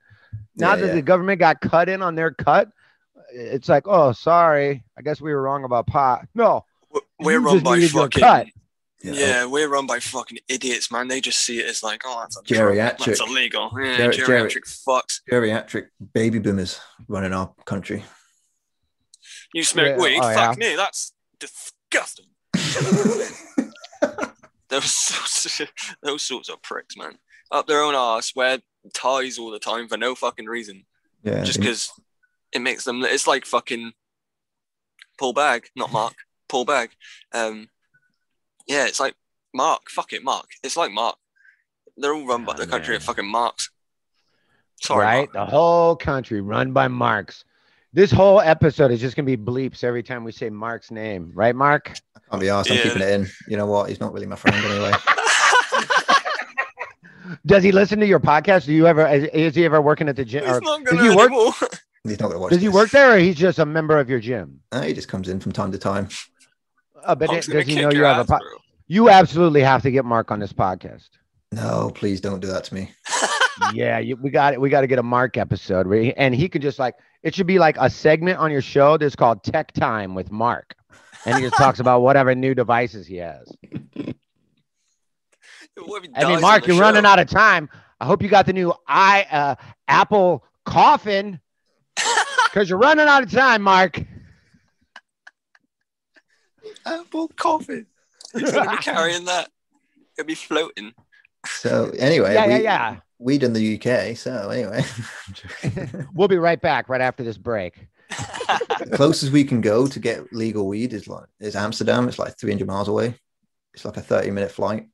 Now 0.56 0.70
Yeah, 0.70 0.76
that 0.76 0.86
yeah. 0.88 0.94
the 0.94 1.02
government 1.02 1.38
got 1.38 1.60
cut 1.60 1.88
in 1.88 2.02
on 2.02 2.14
their 2.14 2.30
cut, 2.32 2.70
it's 3.32 3.68
like, 3.68 3.84
oh, 3.86 4.10
sorry. 4.12 4.82
I 4.98 5.02
guess 5.02 5.20
we 5.20 5.32
were 5.32 5.42
wrong 5.42 5.62
about 5.64 5.86
pot. 5.86 6.26
No, 6.34 6.64
We're- 6.90 7.04
We're 7.20 7.32
you 7.32 7.38
run 7.46 7.54
just 7.56 7.64
by 7.64 7.74
needed 7.76 7.92
your 7.92 8.02
fucking 8.04 8.20
cut. 9.02 9.14
Yeah. 9.14 9.26
yeah. 9.26 9.44
we're 9.46 9.68
run 9.68 9.86
by 9.86 9.98
fucking 9.98 10.38
idiots, 10.48 10.90
man. 10.90 11.08
They 11.08 11.20
just 11.20 11.38
see 11.44 11.58
it 11.60 11.66
as 11.66 11.82
like, 11.82 12.02
oh, 12.04 12.20
that's 12.20 12.36
a 12.38 12.42
Geriatric. 12.42 13.04
That's 13.04 13.20
illegal. 13.20 13.70
Yeah, 13.76 13.96
Geri- 13.96 14.16
geri- 14.16 14.26
geriatric 14.50 14.84
fucks. 14.86 15.20
Geriatric 15.30 15.86
baby 16.14 16.38
boomers 16.38 16.80
running 17.08 17.32
our 17.32 17.52
country. 17.64 18.04
You 19.54 19.62
smoke 19.64 19.96
Yeah, 19.98 20.02
weed? 20.02 20.18
oh, 20.22 20.32
Fuck 20.34 20.58
yeah. 20.58 20.70
me, 20.70 20.76
that's 20.76 21.12
disgusting. 21.38 22.26
Those 24.68 25.60
those 26.02 26.22
sorts 26.22 26.48
of 26.48 26.62
pricks, 26.62 26.96
man. 26.96 27.18
Up 27.50 27.66
their 27.66 27.82
own 27.82 27.94
arse, 27.94 28.32
wear 28.34 28.58
ties 28.94 29.38
all 29.38 29.50
the 29.50 29.58
time 29.58 29.86
for 29.86 29.98
no 29.98 30.14
fucking 30.14 30.46
reason. 30.46 30.86
yeah. 31.22 31.44
Just 31.44 31.58
because 31.60 31.92
it 32.52 32.60
makes 32.62 32.84
them. 32.84 33.02
It's 33.04 33.26
like 33.26 33.44
fucking 33.44 33.92
Paul 35.18 35.34
Bag, 35.34 35.66
not 35.76 35.92
Mark. 35.92 36.14
Paul 36.48 36.64
Bag. 36.64 36.90
Um, 37.34 37.68
yeah, 38.66 38.86
it's 38.86 39.00
like 39.00 39.14
Mark. 39.54 39.88
Fuck 39.90 40.12
it, 40.12 40.22
Mark. 40.24 40.46
It's 40.62 40.76
like 40.76 40.92
Mark. 40.92 41.16
They're 41.96 42.14
all 42.14 42.26
run 42.26 42.44
by 42.44 42.54
Oh, 42.54 42.56
the 42.56 42.66
country 42.66 42.92
man. 42.92 43.00
at 43.00 43.02
fucking 43.02 43.26
Marks. 43.26 43.70
Sorry, 44.80 45.04
right? 45.04 45.34
Mark. 45.34 45.46
The 45.46 45.50
whole 45.50 45.96
country 45.96 46.40
run 46.40 46.72
by 46.72 46.88
Marks. 46.88 47.44
This 47.92 48.10
whole 48.10 48.40
episode 48.40 48.90
is 48.90 49.00
just 49.00 49.16
going 49.16 49.26
to 49.26 49.36
be 49.36 49.42
bleeps 49.42 49.84
every 49.84 50.02
time 50.02 50.24
we 50.24 50.32
say 50.32 50.48
Mark's 50.48 50.90
name. 50.90 51.30
Right, 51.34 51.54
Mark? 51.54 51.92
I 52.16 52.20
can't 52.30 52.40
be 52.40 52.48
asked. 52.48 52.70
I'm 52.70 52.78
Yeah. 52.78 52.82
keeping 52.84 53.02
it 53.02 53.08
in. 53.10 53.26
You 53.48 53.58
know 53.58 53.66
what? 53.66 53.90
He's 53.90 54.00
not 54.00 54.14
really 54.14 54.26
my 54.26 54.36
friend 54.36 54.56
anyway. 54.64 54.92
Does 57.46 57.62
he 57.62 57.72
listen 57.72 57.98
to 58.00 58.06
your 58.06 58.20
podcast? 58.20 58.64
Do 58.66 58.72
you 58.72 58.86
ever, 58.86 59.06
is, 59.06 59.24
is 59.32 59.54
he 59.54 59.64
ever 59.64 59.80
working 59.80 60.08
at 60.08 60.16
the 60.16 60.24
gym? 60.24 60.44
He's 60.44 60.52
Or, 60.56 60.60
not 60.60 60.84
does 60.84 60.94
gonna 60.98 61.10
he 61.10 61.16
work? 61.16 61.30
He's 62.04 62.18
not 62.18 62.26
going 62.28 62.32
to 62.32 62.38
watch. 62.40 62.50
Does 62.52 62.62
he 62.62 62.68
work 62.68 62.90
there 62.90 63.14
or 63.14 63.18
he's 63.18 63.36
just 63.36 63.58
a 63.58 63.66
member 63.66 63.98
of 63.98 64.08
your 64.10 64.20
gym? 64.20 64.60
Uh, 64.72 64.82
he 64.82 64.92
just 64.92 65.08
comes 65.08 65.28
in 65.28 65.38
from 65.40 65.52
time 65.52 65.70
to 65.72 65.78
time. 65.78 66.08
Uh, 67.04 67.14
but 67.14 67.28
Punk's 67.28 67.48
it- 67.48 67.52
does 67.52 67.66
he 67.66 67.76
know 67.76 67.90
you 67.90 68.04
have 68.04 68.18
a 68.18 68.20
ass, 68.20 68.26
po- 68.26 68.38
bro. 68.38 68.58
You 68.86 69.08
absolutely 69.08 69.62
have 69.62 69.82
to 69.82 69.90
get 69.90 70.04
Mark 70.04 70.30
on 70.30 70.38
this 70.38 70.52
podcast. 70.52 71.08
No, 71.50 71.90
please 71.94 72.20
don't 72.20 72.40
do 72.40 72.46
that 72.48 72.64
to 72.64 72.74
me. 72.74 72.90
yeah, 73.74 73.98
you, 73.98 74.16
we 74.16 74.30
got 74.30 74.54
it. 74.54 74.60
We 74.60 74.70
got 74.70 74.80
to 74.82 74.86
get 74.86 74.98
a 74.98 75.02
Mark 75.02 75.36
episode, 75.36 75.86
where 75.86 76.00
he, 76.00 76.16
and 76.16 76.34
he 76.34 76.48
could 76.48 76.62
just 76.62 76.78
like 76.78 76.94
it 77.22 77.34
should 77.34 77.46
be 77.46 77.58
like 77.58 77.76
a 77.78 77.90
segment 77.90 78.38
on 78.38 78.50
your 78.50 78.62
show 78.62 78.96
that's 78.96 79.16
called 79.16 79.44
Tech 79.44 79.72
Time 79.72 80.14
with 80.14 80.30
Mark, 80.30 80.74
and 81.26 81.36
he 81.36 81.42
just 81.42 81.56
talks 81.56 81.80
about 81.80 82.00
whatever 82.00 82.34
new 82.34 82.54
devices 82.54 83.06
he 83.06 83.16
has. 83.16 83.52
What 85.76 86.04
if 86.04 86.10
he 86.10 86.16
I 86.16 86.28
mean, 86.28 86.40
Mark, 86.40 86.66
you're 86.66 86.80
running 86.80 87.04
out 87.04 87.18
of 87.18 87.28
time. 87.28 87.68
I 88.00 88.04
hope 88.04 88.22
you 88.22 88.28
got 88.28 88.46
the 88.46 88.52
new 88.52 88.72
i 88.88 89.26
uh, 89.30 89.54
Apple 89.88 90.44
coffin 90.64 91.40
because 92.44 92.68
you're 92.68 92.78
running 92.78 93.06
out 93.06 93.22
of 93.22 93.30
time, 93.30 93.62
Mark. 93.62 94.02
Apple 96.86 97.28
coffee. 97.36 97.86
He's 98.32 98.50
gonna 98.52 98.70
be 98.70 98.76
carrying 98.78 99.24
that. 99.26 99.50
He'll 100.16 100.24
be 100.26 100.34
floating. 100.34 100.92
So 101.46 101.90
anyway, 101.98 102.34
Yeah, 102.34 102.46
we, 102.46 102.52
yeah, 102.54 102.58
yeah. 102.58 102.96
Weed 103.18 103.42
in 103.42 103.52
the 103.52 103.76
UK. 103.76 104.16
So 104.16 104.50
anyway, 104.50 104.84
We'll 106.14 106.28
be 106.28 106.38
right 106.38 106.60
back 106.60 106.88
right 106.88 107.00
after 107.00 107.22
this 107.24 107.38
break. 107.38 107.86
the 108.10 108.90
closest 108.94 109.32
we 109.32 109.44
can 109.44 109.60
go 109.60 109.86
to 109.86 109.98
get 109.98 110.32
legal 110.32 110.66
weed 110.68 110.92
is 110.92 111.08
like 111.08 111.24
is 111.40 111.56
Amsterdam. 111.56 112.08
It's 112.08 112.18
like 112.18 112.36
300 112.38 112.66
miles 112.66 112.88
away. 112.88 113.14
It's 113.74 113.84
like 113.84 113.96
a 113.96 114.02
30 114.02 114.30
minute 114.32 114.50
flight. 114.50 114.88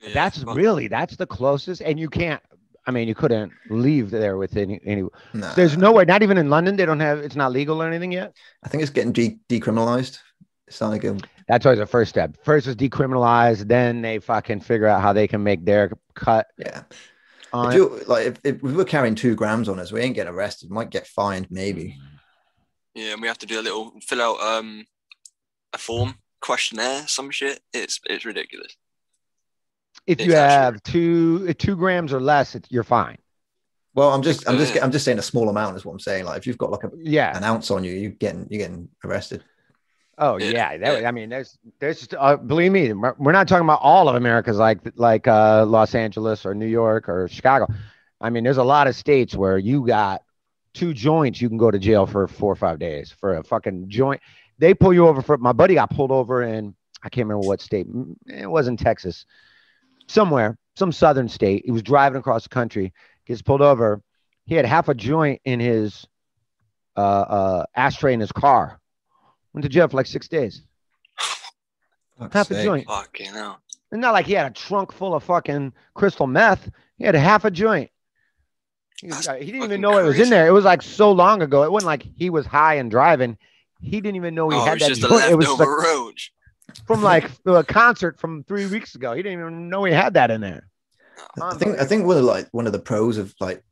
Yeah, 0.00 0.10
That's 0.14 0.42
fuck. 0.42 0.56
really 0.56 0.86
that's 0.88 1.16
the 1.16 1.26
closest, 1.26 1.82
and 1.82 1.98
you 1.98 2.08
can't. 2.08 2.40
I 2.86 2.90
mean, 2.92 3.06
you 3.08 3.14
couldn't 3.14 3.52
leave 3.70 4.10
there 4.10 4.36
with 4.38 4.56
any. 4.56 4.80
any 4.84 5.02
Nah, 5.34 5.52
there's 5.54 5.76
nowhere, 5.76 6.04
not 6.04 6.22
even 6.22 6.38
in 6.38 6.50
London. 6.50 6.76
They 6.76 6.86
don't 6.86 7.00
have. 7.00 7.18
It's 7.18 7.36
not 7.36 7.52
legal 7.52 7.82
or 7.82 7.86
anything 7.88 8.12
yet. 8.12 8.34
I 8.64 8.68
think 8.68 8.82
it's 8.82 8.90
getting 8.92 9.12
de- 9.12 9.38
decriminalized. 9.48 10.18
It's 10.72 10.76
starting 10.76 10.98
to 11.02 11.12
go. 11.20 11.26
That's 11.48 11.66
always 11.66 11.78
the 11.80 11.86
first 11.86 12.08
step. 12.08 12.34
First 12.44 12.66
is 12.66 12.76
decriminalize, 12.76 13.68
then 13.68 14.00
they 14.00 14.18
fucking 14.20 14.60
figure 14.60 14.86
out 14.86 15.02
how 15.02 15.12
they 15.12 15.28
can 15.28 15.42
make 15.42 15.66
their 15.66 15.92
cut 16.14 16.46
Yeah. 16.56 16.84
on 17.52 17.68
If 17.68 17.74
you 17.74 18.00
like, 18.06 18.26
if, 18.26 18.40
if 18.42 18.62
we 18.62 18.72
were 18.72 18.86
carrying 18.86 19.14
two 19.14 19.34
grams 19.34 19.68
on 19.68 19.78
us, 19.78 19.92
we 19.92 20.00
ain't 20.00 20.14
getting 20.14 20.32
arrested. 20.32 20.70
Might 20.70 20.88
get 20.88 21.06
fined, 21.06 21.48
maybe. 21.50 21.98
Yeah, 22.94 23.12
and 23.12 23.20
we 23.20 23.28
have 23.28 23.36
to 23.38 23.46
do 23.46 23.60
a 23.60 23.62
little 23.62 23.92
fill 24.00 24.22
out 24.22 24.40
um 24.40 24.86
a 25.74 25.78
form 25.78 26.14
questionnaire, 26.40 27.06
some 27.06 27.30
shit. 27.30 27.60
It's 27.74 28.00
it's 28.08 28.24
ridiculous. 28.24 28.74
If 30.06 30.20
you 30.20 30.28
It's 30.28 30.34
actually- 30.34 30.64
have 30.64 30.82
two 30.84 31.52
two 31.54 31.76
grams 31.76 32.14
or 32.14 32.20
less, 32.20 32.54
it's, 32.54 32.70
you're 32.72 32.82
fine. 32.82 33.18
Well, 33.94 34.08
I'm 34.14 34.22
just, 34.22 34.48
I'm 34.48 34.56
just, 34.56 34.74
I'm 34.82 34.90
just 34.90 35.04
saying 35.04 35.18
a 35.18 35.22
small 35.22 35.50
amount 35.50 35.76
is 35.76 35.84
what 35.84 35.92
I'm 35.92 36.00
saying. 36.00 36.24
Like, 36.24 36.38
if 36.38 36.46
you've 36.46 36.56
got 36.56 36.70
like 36.70 36.82
a, 36.84 36.90
Yeah. 36.96 37.36
an 37.36 37.44
ounce 37.44 37.70
on 37.70 37.84
you, 37.84 37.92
you 37.92 38.08
getting, 38.08 38.46
you're 38.48 38.60
getting 38.66 38.88
arrested. 39.04 39.44
Oh 40.18 40.38
Yeah. 40.38 40.76
That. 40.78 41.04
I 41.06 41.10
mean, 41.10 41.28
there's 41.28 41.58
there's 41.78 42.08
uh, 42.18 42.36
believe 42.36 42.72
me, 42.72 42.92
we're 42.92 43.32
not 43.32 43.48
talking 43.48 43.64
about 43.64 43.80
all 43.82 44.08
of 44.08 44.16
America's 44.16 44.58
like 44.58 44.80
like 44.96 45.26
uh, 45.26 45.64
Los 45.66 45.94
Angeles 45.94 46.44
or 46.46 46.54
New 46.54 46.66
York 46.66 47.08
or 47.08 47.28
Chicago. 47.28 47.66
I 48.20 48.30
mean, 48.30 48.44
there's 48.44 48.58
a 48.58 48.64
lot 48.64 48.86
of 48.86 48.94
states 48.94 49.34
where 49.34 49.58
you 49.58 49.86
got 49.86 50.22
two 50.74 50.94
joints, 50.94 51.40
you 51.40 51.48
can 51.48 51.58
go 51.58 51.70
to 51.70 51.78
jail 51.78 52.06
for 52.06 52.26
four 52.28 52.52
or 52.52 52.56
five 52.56 52.78
days 52.78 53.10
for 53.10 53.36
a 53.36 53.44
fucking 53.44 53.88
joint. 53.88 54.20
They 54.58 54.74
pull 54.74 54.94
you 54.94 55.08
over 55.08 55.22
for 55.22 55.38
my 55.38 55.52
buddy 55.52 55.74
got 55.74 55.90
pulled 55.90 56.12
over 56.12 56.42
in 56.42 56.74
I 57.02 57.08
can't 57.08 57.26
remember 57.26 57.46
what 57.46 57.60
state. 57.60 57.86
It 58.26 58.48
wasn't 58.48 58.78
Texas, 58.78 59.26
somewhere, 60.06 60.56
some 60.76 60.92
southern 60.92 61.28
state. 61.28 61.62
He 61.64 61.72
was 61.72 61.82
driving 61.82 62.18
across 62.18 62.44
the 62.44 62.48
country, 62.48 62.92
gets 63.26 63.42
pulled 63.42 63.60
over. 63.60 64.02
He 64.46 64.54
had 64.54 64.66
half 64.66 64.88
a 64.88 64.94
joint 64.94 65.40
in 65.44 65.58
his 65.60 66.06
uh, 66.96 67.00
uh, 67.00 67.66
ashtray 67.74 68.14
in 68.14 68.20
his 68.20 68.32
car. 68.32 68.80
Went 69.54 69.62
to 69.64 69.68
jail 69.68 69.88
for 69.88 69.96
like 69.96 70.06
six 70.06 70.28
days. 70.28 70.62
Fuck's 72.18 72.34
Half 72.34 72.50
a 72.50 72.62
joint. 72.62 72.86
Fucking 72.86 73.26
hell. 73.32 73.60
It's 73.90 74.00
not 74.00 74.12
like 74.12 74.26
he 74.26 74.32
had 74.32 74.46
a 74.46 74.54
trunk 74.54 74.92
full 74.92 75.14
of 75.14 75.22
fucking 75.24 75.72
crystal 75.94 76.26
meth. 76.26 76.70
He 76.96 77.04
had 77.04 77.14
half 77.14 77.44
a 77.44 77.50
joint. 77.50 77.90
He, 79.00 79.08
was- 79.08 79.26
he 79.26 79.32
didn't 79.46 79.56
even 79.56 79.60
fucking 79.68 79.80
know 79.80 79.98
it 79.98 80.04
was 80.04 80.18
in 80.18 80.30
there. 80.30 80.46
It 80.46 80.52
was 80.52 80.64
like 80.64 80.80
so 80.82 81.12
long 81.12 81.42
ago. 81.42 81.62
It 81.64 81.72
wasn't 81.72 81.88
like 81.88 82.06
he 82.16 82.30
was 82.30 82.46
high 82.46 82.74
and 82.76 82.90
driving. 82.90 83.36
He 83.80 84.00
didn't 84.00 84.16
even 84.16 84.34
know 84.34 84.48
he 84.48 84.56
Oh, 84.56 84.64
had 84.64 84.76
it's 84.76 84.84
that 84.84 84.88
just 84.90 85.04
a 85.04 85.08
joint. 85.08 85.24
It 85.30 85.36
was 85.36 85.48
leftover 85.48 85.76
like 85.78 85.86
roach. 85.86 86.32
from 86.86 87.02
like 87.02 87.28
a 87.46 87.64
concert 87.64 88.18
from 88.20 88.44
three 88.44 88.66
weeks 88.66 88.94
ago. 88.94 89.12
He 89.12 89.22
didn't 89.22 89.40
even 89.40 89.68
know 89.68 89.84
he 89.84 89.92
had 89.92 90.14
that 90.14 90.30
in 90.30 90.40
there. 90.40 90.68
I 91.40 91.54
think 91.54 91.78
I 91.78 91.84
think 91.84 92.06
one 92.06 92.16
of 92.16 92.24
like 92.24 92.48
one 92.52 92.66
of 92.66 92.72
the 92.72 92.78
pros 92.78 93.18
of 93.18 93.34
like 93.40 93.62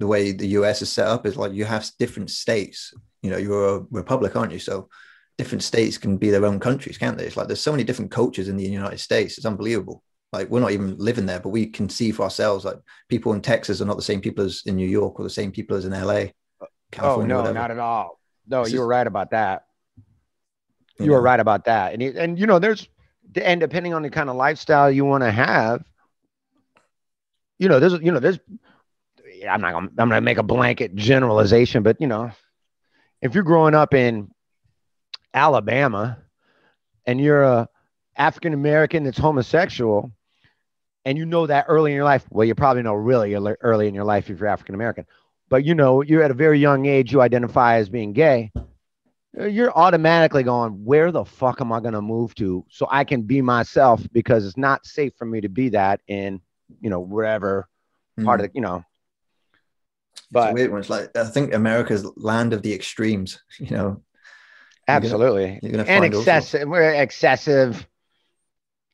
the 0.00 0.06
way 0.06 0.32
the 0.32 0.48
US 0.48 0.82
is 0.82 0.90
set 0.90 1.06
up 1.06 1.24
is 1.26 1.36
like 1.36 1.52
you 1.52 1.64
have 1.64 1.88
different 1.98 2.30
states. 2.30 2.92
You 3.22 3.30
know, 3.30 3.36
you're 3.38 3.76
a 3.76 3.86
republic, 3.90 4.34
aren't 4.36 4.52
you? 4.52 4.58
So 4.58 4.88
different 5.42 5.64
states 5.64 5.98
can 5.98 6.16
be 6.16 6.30
their 6.30 6.46
own 6.46 6.60
countries, 6.60 6.96
can't 6.96 7.18
they? 7.18 7.24
It's 7.26 7.36
like 7.36 7.48
there's 7.48 7.60
so 7.60 7.72
many 7.72 7.82
different 7.82 8.12
cultures 8.12 8.46
in 8.46 8.56
the 8.56 8.62
United 8.62 9.00
States. 9.00 9.38
It's 9.38 9.44
unbelievable. 9.44 10.00
Like 10.32 10.48
we're 10.48 10.60
not 10.60 10.70
even 10.70 10.96
living 10.98 11.26
there, 11.26 11.40
but 11.40 11.48
we 11.48 11.66
can 11.66 11.88
see 11.88 12.12
for 12.12 12.22
ourselves. 12.22 12.64
Like 12.64 12.76
people 13.08 13.32
in 13.32 13.40
Texas 13.40 13.80
are 13.80 13.84
not 13.84 13.96
the 13.96 14.02
same 14.02 14.20
people 14.20 14.44
as 14.44 14.62
in 14.66 14.76
New 14.76 14.86
York 14.88 15.18
or 15.18 15.24
the 15.24 15.30
same 15.30 15.50
people 15.50 15.76
as 15.76 15.84
in 15.84 15.90
LA. 15.90 16.26
Oh 17.00 17.22
no, 17.22 17.38
whatever. 17.38 17.54
not 17.54 17.72
at 17.72 17.80
all. 17.80 18.20
No, 18.46 18.62
It's 18.62 18.72
you 18.72 18.78
were 18.78 18.86
right 18.86 19.06
about 19.06 19.32
that. 19.32 19.64
You 21.00 21.06
You 21.06 21.10
were 21.12 21.20
right 21.20 21.40
about 21.40 21.64
that. 21.64 21.92
And 21.92 22.02
and 22.02 22.38
you 22.38 22.46
know, 22.46 22.60
there's 22.60 22.88
and 23.34 23.60
depending 23.60 23.94
on 23.94 24.02
the 24.02 24.10
kind 24.10 24.30
of 24.30 24.36
lifestyle 24.36 24.92
you 24.92 25.04
want 25.04 25.24
to 25.24 25.32
have, 25.32 25.82
you 27.58 27.68
know, 27.68 27.80
there's 27.80 27.94
you 27.94 28.12
know, 28.12 28.20
there's 28.20 28.38
I'm 29.48 29.60
not 29.60 29.72
gonna 29.72 29.88
I'm 29.98 30.08
gonna 30.08 30.20
make 30.20 30.38
a 30.38 30.44
blanket 30.44 30.94
generalization, 30.94 31.82
but 31.82 32.00
you 32.00 32.06
know, 32.06 32.30
if 33.20 33.34
you're 33.34 33.42
growing 33.42 33.74
up 33.74 33.92
in 33.92 34.30
Alabama 35.34 36.18
and 37.06 37.20
you're 37.20 37.42
a 37.42 37.68
African 38.16 38.52
American 38.52 39.04
that's 39.04 39.18
homosexual, 39.18 40.12
and 41.04 41.16
you 41.18 41.24
know 41.24 41.46
that 41.46 41.66
early 41.68 41.92
in 41.92 41.96
your 41.96 42.04
life, 42.04 42.24
well, 42.30 42.46
you 42.46 42.54
probably 42.54 42.82
know 42.82 42.94
really 42.94 43.34
early- 43.34 43.88
in 43.88 43.94
your 43.94 44.04
life 44.04 44.30
if 44.30 44.38
you're 44.38 44.48
African 44.48 44.74
American, 44.74 45.06
but 45.48 45.64
you 45.64 45.74
know, 45.74 46.02
you're 46.02 46.22
at 46.22 46.30
a 46.30 46.34
very 46.34 46.58
young 46.58 46.86
age, 46.86 47.12
you 47.12 47.20
identify 47.20 47.76
as 47.76 47.88
being 47.88 48.12
gay. 48.12 48.52
Uh, 49.38 49.46
you're 49.46 49.72
automatically 49.76 50.42
going, 50.42 50.84
where 50.84 51.10
the 51.10 51.24
fuck 51.24 51.60
am 51.60 51.72
I 51.72 51.80
going 51.80 51.94
to 51.94 52.02
move 52.02 52.34
to 52.36 52.64
so 52.68 52.86
I 52.90 53.04
can 53.04 53.22
be 53.22 53.40
myself 53.40 54.02
because 54.12 54.46
it's 54.46 54.58
not 54.58 54.84
safe 54.84 55.14
for 55.16 55.24
me 55.24 55.40
to 55.40 55.48
be 55.48 55.70
that 55.70 56.00
in, 56.06 56.40
you 56.80 56.90
know, 56.90 57.00
wherever 57.00 57.66
part 58.22 58.40
of 58.40 58.46
hmm. 58.46 58.52
the, 58.52 58.54
you 58.54 58.60
know. 58.60 58.84
It's 60.14 60.26
But 60.30 60.52
weird 60.52 60.70
one. 60.70 60.80
It's 60.80 60.90
like 60.90 61.16
I 61.16 61.24
think 61.24 61.54
America's 61.54 62.04
land 62.16 62.52
of 62.52 62.62
the 62.62 62.72
extremes. 62.72 63.40
You 63.58 63.70
know, 63.70 64.02
You're 64.92 65.00
gonna- 65.00 65.14
absolutely. 65.24 65.58
you're 65.62 65.72
gonna 65.72 65.84
And 65.84 66.02
find 66.02 66.14
all 66.14 66.20
excessive. 66.20 66.68
We're 66.68 66.92
excessive, 66.94 67.86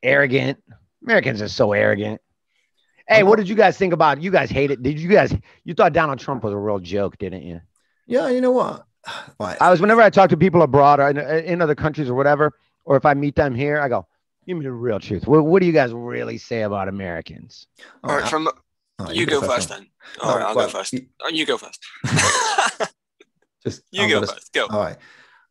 arrogant. 0.03 0.63
Americans 1.03 1.43
are 1.43 1.49
so 1.49 1.73
arrogant. 1.73 2.21
Hey, 3.09 3.23
what 3.23 3.37
did 3.37 3.49
you 3.49 3.55
guys 3.55 3.79
think 3.79 3.93
about? 3.95 4.21
You 4.21 4.31
guys 4.31 4.51
hate 4.51 4.71
it. 4.71 4.83
Did 4.83 4.99
you 4.99 5.09
guys? 5.09 5.35
You 5.65 5.75
thought 5.75 5.93
Donald 5.95 6.19
Trump 6.19 6.45
was 6.45 6.53
a 6.53 6.57
real 6.59 6.79
joke, 6.79 7.17
didn't 7.19 7.43
you? 7.43 7.61
Yeah, 8.07 8.29
you 8.29 8.41
know 8.41 8.51
what? 8.53 8.85
Right. 9.41 9.57
I 9.61 9.71
was 9.71 9.81
whenever 9.81 10.03
I 10.03 10.11
talk 10.11 10.29
to 10.31 10.37
people 10.37 10.61
abroad 10.63 11.01
or 11.01 11.09
in, 11.09 11.17
in 11.19 11.63
other 11.63 11.75
countries 11.75 12.11
or 12.11 12.15
whatever, 12.15 12.53
or 12.85 12.97
if 12.97 13.07
I 13.07 13.15
meet 13.15 13.35
them 13.35 13.55
here, 13.55 13.81
I 13.81 13.89
go, 13.89 14.07
"Give 14.47 14.59
me 14.59 14.65
the 14.65 14.73
real 14.73 15.01
truth. 15.01 15.27
What, 15.27 15.47
what 15.47 15.61
do 15.61 15.67
you 15.67 15.73
guys 15.73 15.93
really 15.95 16.37
say 16.37 16.63
about 16.63 16.89
Americans?" 16.89 17.67
All 18.05 18.15
right, 18.17 18.25
oh, 18.25 18.29
from 18.29 18.47
all 18.47 18.53
right, 18.99 19.09
oh, 19.09 19.13
you 19.13 19.25
go 19.25 19.41
first 19.41 19.71
then. 19.71 19.87
then. 20.21 20.29
All 20.29 20.37
right, 20.37 20.45
I'll 20.47 20.55
well, 20.55 20.67
go 20.67 20.73
first. 20.73 20.93
you- 20.93 21.07
Oh, 21.23 21.29
you 21.29 21.47
go 21.47 21.57
first. 21.57 21.83
Just 23.65 23.83
you 23.91 24.03
I'm 24.03 24.09
go 24.11 24.17
gonna- 24.21 24.27
first. 24.33 24.53
Go. 24.53 24.67
All 24.67 24.81
right. 24.81 24.97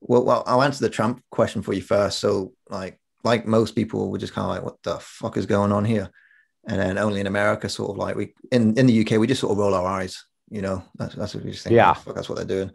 Well, 0.01 0.23
well, 0.23 0.43
I'll 0.45 0.63
answer 0.63 0.83
the 0.83 0.89
Trump 0.89 1.23
question 1.31 1.61
for 1.61 1.73
you 1.73 1.81
first. 1.81 2.19
So, 2.19 2.53
like, 2.69 2.99
like 3.23 3.45
most 3.45 3.75
people, 3.75 4.11
we're 4.11 4.17
just 4.19 4.33
kind 4.33 4.45
of 4.45 4.51
like, 4.51 4.63
"What 4.63 4.81
the 4.83 4.99
fuck 4.99 5.37
is 5.37 5.45
going 5.45 5.71
on 5.71 5.85
here?" 5.85 6.09
And 6.67 6.79
then 6.79 6.97
only 6.97 7.19
in 7.19 7.27
America, 7.27 7.69
sort 7.69 7.91
of 7.91 7.97
like 7.97 8.15
we 8.15 8.33
in 8.51 8.77
in 8.77 8.87
the 8.87 9.01
UK, 9.01 9.19
we 9.19 9.27
just 9.27 9.41
sort 9.41 9.51
of 9.51 9.57
roll 9.57 9.73
our 9.73 9.85
eyes. 9.85 10.25
You 10.49 10.61
know, 10.61 10.83
that's 10.95 11.15
that's 11.15 11.35
what 11.35 11.43
we 11.43 11.51
just 11.51 11.63
think. 11.63 11.75
Yeah. 11.75 11.91
"Oh, 11.91 11.93
fuck, 11.95 12.15
that's 12.15 12.29
what 12.29 12.35
they're 12.35 12.45
doing. 12.45 12.71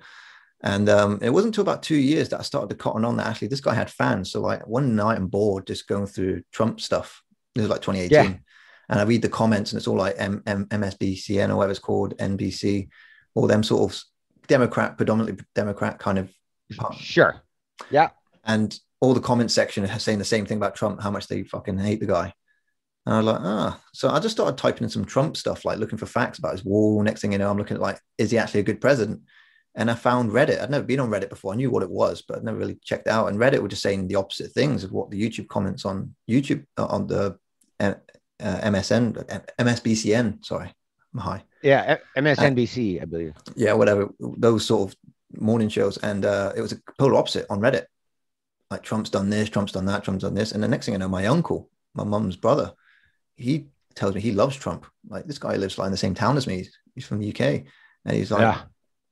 And 0.62 0.88
um, 0.88 1.18
it 1.20 1.30
wasn't 1.30 1.56
until 1.56 1.62
about 1.62 1.82
two 1.82 1.96
years 1.96 2.28
that 2.28 2.40
I 2.40 2.42
started 2.44 2.70
to 2.70 2.76
cotton 2.76 3.04
on 3.04 3.16
that 3.16 3.26
actually 3.26 3.48
this 3.48 3.60
guy 3.60 3.74
had 3.74 3.90
fans. 3.90 4.30
So 4.30 4.40
like 4.40 4.66
one 4.66 4.94
night 4.94 5.16
I'm 5.16 5.26
bored 5.26 5.66
just 5.66 5.88
going 5.88 6.06
through 6.06 6.42
Trump 6.52 6.80
stuff. 6.80 7.22
This 7.54 7.62
was 7.62 7.70
like 7.70 7.82
2018. 7.82 8.10
Yeah. 8.32 8.38
And 8.88 9.00
I 9.00 9.02
read 9.02 9.22
the 9.22 9.28
comments 9.28 9.72
and 9.72 9.78
it's 9.78 9.88
all 9.88 9.96
like 9.96 10.14
M- 10.18 10.42
M- 10.46 10.66
MSBCN 10.66 11.50
or 11.50 11.56
whatever 11.56 11.72
it's 11.72 11.80
called, 11.80 12.16
NBC, 12.18 12.88
all 13.34 13.46
them 13.46 13.62
sort 13.62 13.92
of 13.92 14.00
Democrat, 14.46 14.96
predominantly 14.96 15.44
Democrat 15.54 15.98
kind 15.98 16.18
of 16.18 16.32
Sure. 16.98 17.42
Yeah. 17.90 18.10
And 18.44 18.78
all 19.00 19.14
the 19.14 19.20
comment 19.20 19.50
section 19.50 19.84
are 19.84 19.98
saying 19.98 20.18
the 20.18 20.24
same 20.24 20.46
thing 20.46 20.56
about 20.56 20.76
Trump, 20.76 21.02
how 21.02 21.10
much 21.10 21.26
they 21.28 21.42
fucking 21.42 21.78
hate 21.78 22.00
the 22.00 22.06
guy. 22.06 22.32
And 23.04 23.14
I 23.14 23.18
was 23.18 23.26
like, 23.26 23.40
ah, 23.40 23.80
so 23.92 24.10
I 24.10 24.20
just 24.20 24.36
started 24.36 24.56
typing 24.56 24.84
in 24.84 24.88
some 24.88 25.04
Trump 25.04 25.36
stuff, 25.36 25.64
like 25.64 25.78
looking 25.78 25.98
for 25.98 26.06
facts 26.06 26.38
about 26.38 26.52
his 26.52 26.64
wall. 26.64 27.02
Next 27.02 27.20
thing 27.20 27.32
you 27.32 27.38
know, 27.38 27.50
I'm 27.50 27.58
looking 27.58 27.76
at 27.76 27.80
like, 27.82 27.98
is 28.16 28.30
he 28.30 28.38
actually 28.38 28.60
a 28.60 28.64
good 28.64 28.80
president? 28.80 29.22
And 29.74 29.90
I 29.90 29.94
found 29.94 30.30
Reddit. 30.30 30.62
I'd 30.62 30.70
never 30.70 30.84
been 30.84 31.00
on 31.00 31.10
Reddit 31.10 31.30
before. 31.30 31.52
I 31.52 31.56
knew 31.56 31.70
what 31.70 31.82
it 31.82 31.90
was, 31.90 32.22
but 32.22 32.36
I'd 32.36 32.44
never 32.44 32.58
really 32.58 32.78
checked 32.84 33.08
out. 33.08 33.28
And 33.28 33.38
Reddit 33.38 33.60
were 33.60 33.68
just 33.68 33.82
saying 33.82 34.06
the 34.06 34.16
opposite 34.16 34.52
things 34.52 34.84
of 34.84 34.92
what 34.92 35.10
the 35.10 35.20
YouTube 35.20 35.48
comments 35.48 35.84
on 35.84 36.14
YouTube 36.30 36.64
uh, 36.76 36.86
on 36.86 37.06
the 37.06 37.38
uh, 37.80 37.94
uh, 38.38 38.60
MSN, 38.60 39.18
uh, 39.32 39.40
MSBCN. 39.58 40.44
Sorry, 40.44 40.72
I'm 41.14 41.20
high. 41.20 41.42
Yeah. 41.62 41.96
MSNBC, 42.16 43.00
I 43.00 43.04
believe. 43.04 43.34
yeah, 43.56 43.72
whatever, 43.72 44.10
those 44.20 44.66
sort 44.66 44.90
of 44.90 44.96
morning 45.36 45.68
shows. 45.68 45.96
And 45.98 46.24
uh, 46.24 46.52
it 46.56 46.60
was 46.60 46.72
a 46.72 46.78
polar 46.98 47.16
opposite 47.16 47.46
on 47.50 47.60
Reddit. 47.60 47.84
Like 48.70 48.82
Trump's 48.82 49.10
done 49.10 49.28
this, 49.28 49.50
Trump's 49.50 49.72
done 49.72 49.84
that, 49.86 50.04
Trump's 50.04 50.22
done 50.22 50.34
this. 50.34 50.52
And 50.52 50.62
the 50.62 50.68
next 50.68 50.86
thing 50.86 50.94
I 50.94 50.98
know, 50.98 51.08
my 51.08 51.26
uncle, 51.26 51.68
my 51.94 52.04
mum's 52.04 52.36
brother, 52.36 52.72
he 53.34 53.66
tells 53.94 54.14
me 54.14 54.20
he 54.20 54.32
loves 54.32 54.56
Trump. 54.56 54.86
Like 55.08 55.26
this 55.26 55.38
guy 55.38 55.56
lives 55.56 55.76
like 55.76 55.86
in 55.86 55.92
the 55.92 55.98
same 55.98 56.14
town 56.14 56.36
as 56.36 56.46
me. 56.46 56.66
He's, 56.94 57.06
from 57.06 57.20
the 57.20 57.28
UK. 57.30 57.64
And 58.04 58.16
he's 58.16 58.30
like, 58.30 58.42
yeah. 58.42 58.62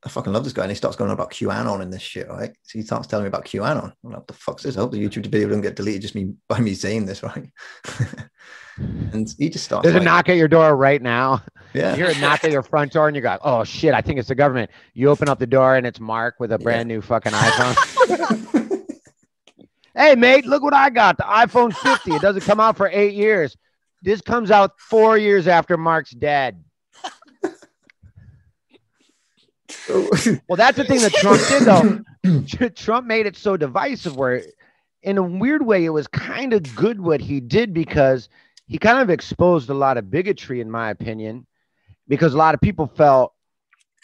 I 0.04 0.08
fucking 0.08 0.32
love 0.32 0.44
this 0.44 0.52
guy. 0.52 0.62
And 0.62 0.70
he 0.70 0.76
starts 0.76 0.96
going 0.96 1.10
on 1.10 1.14
about 1.14 1.30
QAnon 1.30 1.82
and 1.82 1.92
this 1.92 2.02
shit, 2.02 2.28
right? 2.28 2.50
So 2.62 2.78
he 2.78 2.82
starts 2.82 3.06
telling 3.06 3.24
me 3.24 3.28
about 3.28 3.44
QAnon. 3.44 3.92
I'm 4.04 4.10
like, 4.10 4.18
what 4.18 4.26
the 4.26 4.34
fuck's 4.34 4.62
this? 4.62 4.76
I 4.76 4.80
hope 4.80 4.92
the 4.92 5.02
YouTube 5.02 5.26
video 5.26 5.48
doesn't 5.48 5.62
get 5.62 5.76
deleted 5.76 6.02
just 6.02 6.14
me 6.14 6.34
by 6.48 6.58
me 6.60 6.74
saying 6.74 7.06
this, 7.06 7.22
right? 7.22 7.50
and 9.12 9.34
he 9.38 9.48
just 9.48 9.64
starts 9.64 9.82
There's 9.84 9.94
like, 9.94 10.02
a 10.02 10.04
knock 10.04 10.28
at 10.28 10.36
your 10.36 10.48
door 10.48 10.76
right 10.76 11.00
now. 11.00 11.42
yeah. 11.74 11.90
You 11.90 12.04
hear 12.04 12.16
a 12.16 12.20
knock 12.20 12.44
at 12.44 12.50
your 12.50 12.62
front 12.62 12.92
door 12.92 13.08
and 13.08 13.16
you 13.16 13.22
go, 13.22 13.38
oh 13.42 13.64
shit, 13.64 13.94
I 13.94 14.00
think 14.00 14.18
it's 14.18 14.28
the 14.28 14.34
government. 14.34 14.70
You 14.94 15.10
open 15.10 15.28
up 15.28 15.38
the 15.38 15.46
door 15.46 15.76
and 15.76 15.86
it's 15.86 16.00
Mark 16.00 16.36
with 16.38 16.52
a 16.52 16.58
brand 16.58 16.88
new 16.88 17.00
fucking 17.00 17.32
iPhone. 17.32 18.86
hey, 19.94 20.14
mate, 20.14 20.46
look 20.46 20.62
what 20.62 20.74
I 20.74 20.90
got 20.90 21.16
the 21.16 21.24
iPhone 21.24 21.74
50. 21.74 22.12
It 22.12 22.22
doesn't 22.22 22.42
come 22.42 22.60
out 22.60 22.76
for 22.76 22.88
eight 22.92 23.14
years. 23.14 23.56
This 24.02 24.20
comes 24.20 24.50
out 24.50 24.72
four 24.78 25.18
years 25.18 25.46
after 25.46 25.76
Mark's 25.76 26.12
dead. 26.12 26.62
Well, 30.48 30.56
that's 30.56 30.76
the 30.76 30.84
thing 30.84 31.00
that 31.00 31.12
Trump 31.14 31.40
did, 31.48 31.62
though. 31.64 32.68
Trump 32.70 33.06
made 33.06 33.26
it 33.26 33.36
so 33.36 33.56
divisive 33.56 34.16
where, 34.16 34.42
in 35.02 35.18
a 35.18 35.22
weird 35.22 35.64
way, 35.64 35.84
it 35.84 35.90
was 35.90 36.06
kind 36.06 36.52
of 36.52 36.74
good 36.76 37.00
what 37.00 37.20
he 37.20 37.40
did 37.40 37.72
because 37.72 38.28
he 38.70 38.78
kind 38.78 39.00
of 39.00 39.10
exposed 39.10 39.68
a 39.68 39.74
lot 39.74 39.98
of 39.98 40.12
bigotry, 40.12 40.60
in 40.60 40.70
my 40.70 40.90
opinion, 40.90 41.44
because 42.06 42.34
a 42.34 42.38
lot 42.38 42.54
of 42.54 42.60
people 42.60 42.86
felt 42.86 43.34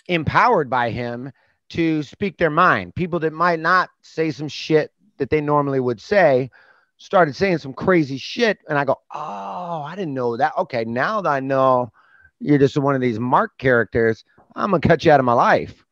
empowered 0.09 0.69
by 0.69 0.91
him 0.91 1.31
to 1.71 2.03
speak 2.03 2.37
their 2.37 2.51
mind. 2.51 2.93
People 2.97 3.21
that 3.21 3.33
might 3.33 3.61
not 3.61 3.91
say 4.03 4.33
some 4.33 4.49
shit 4.49 4.91
that 5.19 5.31
they 5.31 5.41
normally 5.41 5.79
would 5.79 6.01
say 6.01 6.51
started 6.97 7.37
saying 7.37 7.59
some 7.59 7.75
crazy 7.75 8.19
shit. 8.19 8.59
And 8.69 8.77
I 8.77 8.85
go, 8.85 8.97
oh, 9.15 9.83
I 9.87 9.95
didn't 9.95 10.15
know 10.15 10.37
that. 10.37 10.53
Okay, 10.59 10.85
now 10.85 11.21
that 11.21 11.31
I 11.31 11.39
know 11.39 11.93
you're 12.41 12.59
just 12.59 12.77
one 12.77 12.97
of 12.97 13.01
these 13.01 13.21
Mark 13.21 13.57
characters, 13.59 14.25
I'm 14.57 14.71
going 14.71 14.83
to 14.83 14.89
cut 14.89 15.05
you 15.05 15.13
out 15.13 15.21
of 15.21 15.27
my 15.27 15.33
life. 15.33 15.85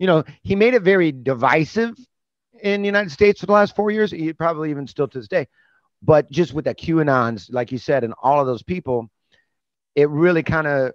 You 0.00 0.08
know, 0.08 0.24
he 0.42 0.56
made 0.56 0.74
it 0.74 0.82
very 0.82 1.12
divisive 1.12 1.96
in 2.60 2.82
the 2.82 2.86
United 2.86 3.12
States 3.12 3.38
for 3.38 3.46
the 3.46 3.52
last 3.52 3.76
four 3.76 3.92
years, 3.92 4.12
probably 4.36 4.70
even 4.70 4.88
still 4.88 5.06
to 5.06 5.18
this 5.18 5.28
day. 5.28 5.46
But 6.02 6.30
just 6.30 6.54
with 6.54 6.64
the 6.64 6.74
QAnons, 6.74 7.52
like 7.52 7.72
you 7.72 7.78
said, 7.78 8.04
and 8.04 8.14
all 8.22 8.40
of 8.40 8.46
those 8.46 8.62
people, 8.62 9.10
it 9.94 10.08
really 10.08 10.42
kind 10.42 10.66
of, 10.66 10.92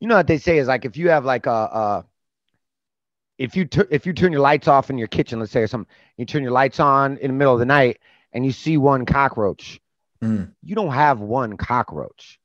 you 0.00 0.08
know 0.08 0.16
what 0.16 0.26
they 0.26 0.38
say 0.38 0.58
is 0.58 0.66
like 0.66 0.84
if 0.84 0.96
you 0.96 1.10
have 1.10 1.24
like 1.24 1.46
a, 1.46 1.50
a 1.50 2.04
if 3.38 3.56
you 3.56 3.68
if 3.90 4.04
you 4.06 4.12
turn 4.12 4.32
your 4.32 4.40
lights 4.40 4.68
off 4.68 4.90
in 4.90 4.98
your 4.98 5.08
kitchen, 5.08 5.38
let's 5.38 5.52
say 5.52 5.62
or 5.62 5.66
something, 5.66 5.92
you 6.16 6.24
turn 6.26 6.42
your 6.42 6.52
lights 6.52 6.80
on 6.80 7.18
in 7.18 7.28
the 7.28 7.36
middle 7.36 7.52
of 7.52 7.60
the 7.60 7.66
night 7.66 7.98
and 8.32 8.44
you 8.44 8.52
see 8.52 8.76
one 8.76 9.06
cockroach, 9.06 9.80
Mm. 10.22 10.52
you 10.62 10.76
don't 10.76 10.92
have 10.92 11.18
one 11.20 11.56
cockroach. 11.56 12.38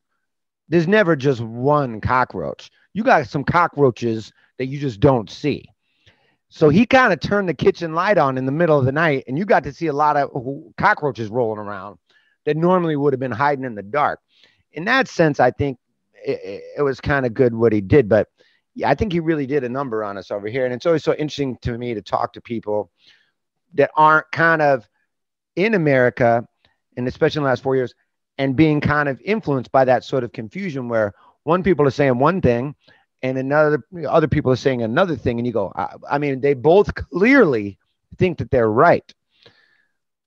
There's 0.67 0.88
never 0.88 1.15
just 1.15 1.41
one 1.41 2.01
cockroach. 2.01 2.71
You 2.93 3.03
got 3.03 3.27
some 3.27 3.43
cockroaches 3.43 4.34
that 4.58 4.65
you 4.65 4.80
just 4.80 4.99
don't 4.99 5.30
see. 5.30 5.69
So 6.49 6.69
he 6.69 6.86
kind 6.86 7.12
of 7.12 7.19
turned 7.19 7.49
the 7.49 7.53
kitchen 7.53 7.93
light 7.93 8.17
on 8.17 8.38
in 8.38 8.45
the 8.45 8.51
middle 8.51 8.79
of 8.79 8.86
the 8.86 8.91
night, 8.91 9.25
and 9.27 9.38
you 9.38 9.45
got 9.45 9.63
to 9.65 9.73
see 9.73 9.88
a 9.88 9.93
lot 9.93 10.15
of 10.15 10.31
cockroaches 10.77 11.29
rolling 11.29 11.60
around 11.60 11.97
that 12.45 12.55
normally 12.55 12.95
would 12.95 13.13
have 13.13 13.19
been 13.19 13.31
hiding 13.31 13.65
in 13.65 13.75
the 13.75 13.83
dark. 13.83 14.19
In 14.71 14.86
that 14.86 15.07
sense, 15.07 15.39
I 15.39 15.51
think 15.51 15.77
it, 16.25 16.63
it- 16.77 16.81
was 16.81 17.01
kind 17.01 17.25
of 17.25 17.33
good 17.33 17.53
what 17.53 17.73
he 17.73 17.81
did, 17.81 18.07
but 18.07 18.29
yeah, 18.75 18.89
I 18.89 18.95
think 18.95 19.12
he 19.12 19.19
really 19.19 19.45
did 19.45 19.63
a 19.63 19.69
number 19.69 20.03
on 20.03 20.17
us 20.17 20.31
over 20.31 20.47
here. 20.47 20.63
And 20.65 20.73
it's 20.73 20.86
always 20.86 21.03
so 21.03 21.13
interesting 21.13 21.57
to 21.63 21.77
me 21.77 21.93
to 21.93 22.01
talk 22.01 22.33
to 22.33 22.41
people 22.41 22.91
that 23.73 23.91
aren't 23.95 24.31
kind 24.31 24.62
of 24.62 24.88
in 25.55 25.73
America, 25.73 26.47
and 26.95 27.07
especially 27.07 27.39
in 27.39 27.43
the 27.43 27.49
last 27.49 27.63
four 27.63 27.75
years, 27.75 27.93
and 28.38 28.55
being 28.55 28.79
kind 28.79 29.10
of 29.10 29.19
influenced 29.21 29.71
by 29.71 29.83
that 29.86 30.03
sort 30.03 30.23
of 30.23 30.31
confusion 30.31 30.88
where 30.88 31.13
one 31.43 31.63
people 31.63 31.86
are 31.88 31.91
saying 31.91 32.19
one 32.19 32.39
thing 32.39 32.75
and 33.21 33.38
another 33.38 33.84
other 34.08 34.27
people 34.27 34.51
are 34.51 34.58
saying 34.58 34.82
another 34.84 35.15
thing, 35.15 35.39
and 35.39 35.47
you 35.47 35.53
go, 35.53 35.71
I, 35.75 35.95
I 36.10 36.17
mean, 36.17 36.41
they 36.41 36.53
both 36.53 36.93
clearly 36.93 37.77
think 38.17 38.38
that 38.38 38.51
they're 38.51 38.69
right 38.71 39.13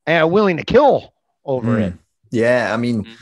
and 0.07 0.23
are 0.23 0.29
willing 0.29 0.57
to 0.57 0.65
kill 0.65 1.13
over 1.45 1.79
Mm. 1.79 1.81
it. 1.89 1.95
Yeah, 2.31 2.73
I 2.73 2.77
mean, 2.77 3.05
Mm. 3.05 3.17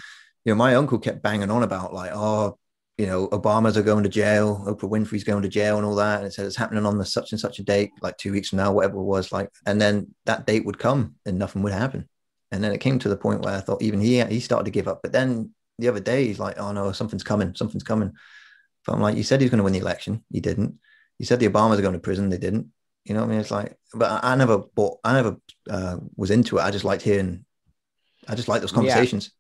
you 0.45 0.53
know, 0.53 0.55
my 0.55 0.75
uncle 0.75 0.99
kept 0.99 1.23
banging 1.23 1.51
on 1.51 1.63
about 1.63 1.93
like, 1.95 2.11
oh, 2.15 2.59
you 2.97 3.07
know, 3.07 3.29
Obama's 3.29 3.77
are 3.77 3.83
going 3.83 4.03
to 4.03 4.09
jail, 4.09 4.65
Oprah 4.67 4.91
Winfrey's 4.91 5.23
going 5.23 5.43
to 5.43 5.49
jail, 5.49 5.77
and 5.77 5.87
all 5.87 5.95
that. 5.97 6.19
And 6.19 6.27
it 6.27 6.33
said 6.33 6.47
it's 6.47 6.57
happening 6.57 6.85
on 6.85 6.99
the 6.99 7.05
such 7.05 7.31
and 7.33 7.41
such 7.41 7.59
a 7.61 7.63
date, 7.63 7.93
like 8.03 8.17
two 8.17 8.33
weeks 8.33 8.49
from 8.49 8.57
now, 8.57 8.73
whatever 8.73 8.97
it 8.97 9.03
was. 9.05 9.31
Like, 9.31 9.51
and 9.67 9.81
then 9.81 10.15
that 10.25 10.47
date 10.47 10.65
would 10.67 10.79
come, 10.79 11.15
and 11.25 11.39
nothing 11.39 11.63
would 11.63 11.73
happen. 11.73 12.09
And 12.51 12.65
then 12.65 12.73
it 12.73 12.81
came 12.81 12.99
to 13.01 13.09
the 13.09 13.17
point 13.17 13.43
where 13.43 13.55
I 13.55 13.61
thought 13.61 13.83
even 13.83 14.01
he 14.01 14.21
he 14.25 14.41
started 14.41 14.65
to 14.65 14.71
give 14.71 14.89
up. 14.89 15.01
But 15.03 15.13
then 15.13 15.51
the 15.79 15.89
other 15.89 16.01
day, 16.01 16.27
he's 16.27 16.41
like, 16.41 16.59
oh 16.59 16.73
no, 16.73 16.91
something's 16.93 17.23
coming, 17.23 17.55
something's 17.55 17.85
coming. 17.85 18.13
But 18.89 18.95
I'm 18.95 19.03
like, 19.03 19.19
you 19.19 19.23
said 19.23 19.41
he 19.41 19.45
was 19.45 19.51
going 19.51 19.59
to 19.59 19.65
win 19.65 19.75
the 19.75 19.81
election, 19.81 20.25
he 20.33 20.41
didn't. 20.41 20.79
You 21.19 21.27
said 21.27 21.41
the 21.41 21.49
Obamas 21.49 21.79
are 21.79 21.83
going 21.83 21.93
to 21.93 22.01
prison, 22.01 22.31
they 22.31 22.39
didn't. 22.39 22.69
You 23.05 23.13
know 23.13 23.21
what 23.21 23.27
I 23.27 23.31
mean? 23.33 23.41
It's 23.41 23.51
like, 23.51 23.77
but 23.93 24.11
I, 24.11 24.33
I 24.33 24.35
never 24.37 24.57
bought, 24.59 24.99
I 25.05 25.13
never 25.13 25.37
uh, 25.69 25.99
was 26.17 26.31
into 26.31 26.57
it. 26.57 26.63
I 26.63 26.71
just 26.71 26.87
liked 26.87 27.03
hearing, 27.03 27.45
I 28.27 28.35
just 28.35 28.49
like 28.49 28.63
those 28.63 28.73
Yeah. 28.73 28.77
conversations. 28.77 29.33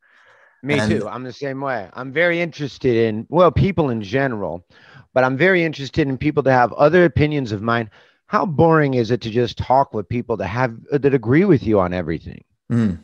Me 0.62 0.78
And- 0.78 0.90
too. 0.90 1.08
I'm 1.08 1.22
the 1.24 1.32
same 1.32 1.62
way. 1.62 1.88
I'm 1.94 2.12
very 2.12 2.42
interested 2.42 2.94
in, 2.94 3.26
well, 3.30 3.50
people 3.50 3.88
in 3.88 4.02
general, 4.02 4.66
but 5.14 5.24
I'm 5.24 5.38
very 5.38 5.64
interested 5.64 6.08
in 6.08 6.18
people 6.18 6.42
that 6.42 6.52
have 6.52 6.74
other 6.74 7.06
opinions 7.06 7.50
of 7.52 7.62
mine. 7.62 7.88
How 8.26 8.44
boring 8.44 8.92
is 8.94 9.10
it 9.10 9.22
to 9.22 9.30
just 9.30 9.56
talk 9.56 9.94
with 9.94 10.10
people 10.10 10.36
that 10.36 10.48
have 10.48 10.76
that 10.90 11.14
agree 11.14 11.46
with 11.46 11.62
you 11.62 11.80
on 11.80 11.94
everything? 11.94 12.44
Mm. 12.70 12.98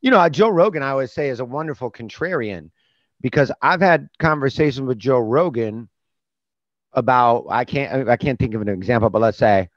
You 0.00 0.12
know, 0.12 0.28
Joe 0.28 0.48
Rogan, 0.50 0.84
I 0.84 0.90
always 0.90 1.10
say, 1.10 1.28
is 1.28 1.40
a 1.40 1.44
wonderful 1.44 1.90
contrarian 1.90 2.70
because 3.20 3.50
I've 3.62 3.80
had 3.80 4.08
conversations 4.18 4.86
with 4.86 4.98
Joe 4.98 5.18
Rogan 5.18 5.88
about 6.92 7.46
I 7.50 7.64
can't 7.64 8.08
I 8.08 8.16
can't 8.16 8.38
think 8.38 8.54
of 8.54 8.62
an 8.62 8.68
example, 8.68 9.10
but 9.10 9.20
let's 9.20 9.38
say 9.38 9.68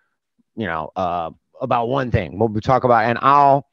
you 0.55 0.67
know, 0.67 0.91
uh, 0.95 1.31
about 1.61 1.87
one 1.89 2.11
thing. 2.11 2.37
We'll 2.37 2.49
talk 2.61 2.83
about, 2.83 3.05
and 3.05 3.17
I'll 3.21 3.67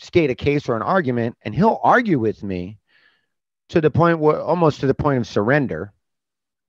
state 0.00 0.30
a 0.30 0.34
case 0.34 0.68
or 0.68 0.76
an 0.76 0.82
argument, 0.82 1.36
and 1.42 1.54
he'll 1.54 1.80
argue 1.82 2.18
with 2.18 2.42
me 2.42 2.78
to 3.70 3.80
the 3.80 3.90
point 3.90 4.18
where 4.20 4.40
almost 4.40 4.80
to 4.80 4.86
the 4.86 4.94
point 4.94 5.18
of 5.18 5.26
surrender. 5.26 5.92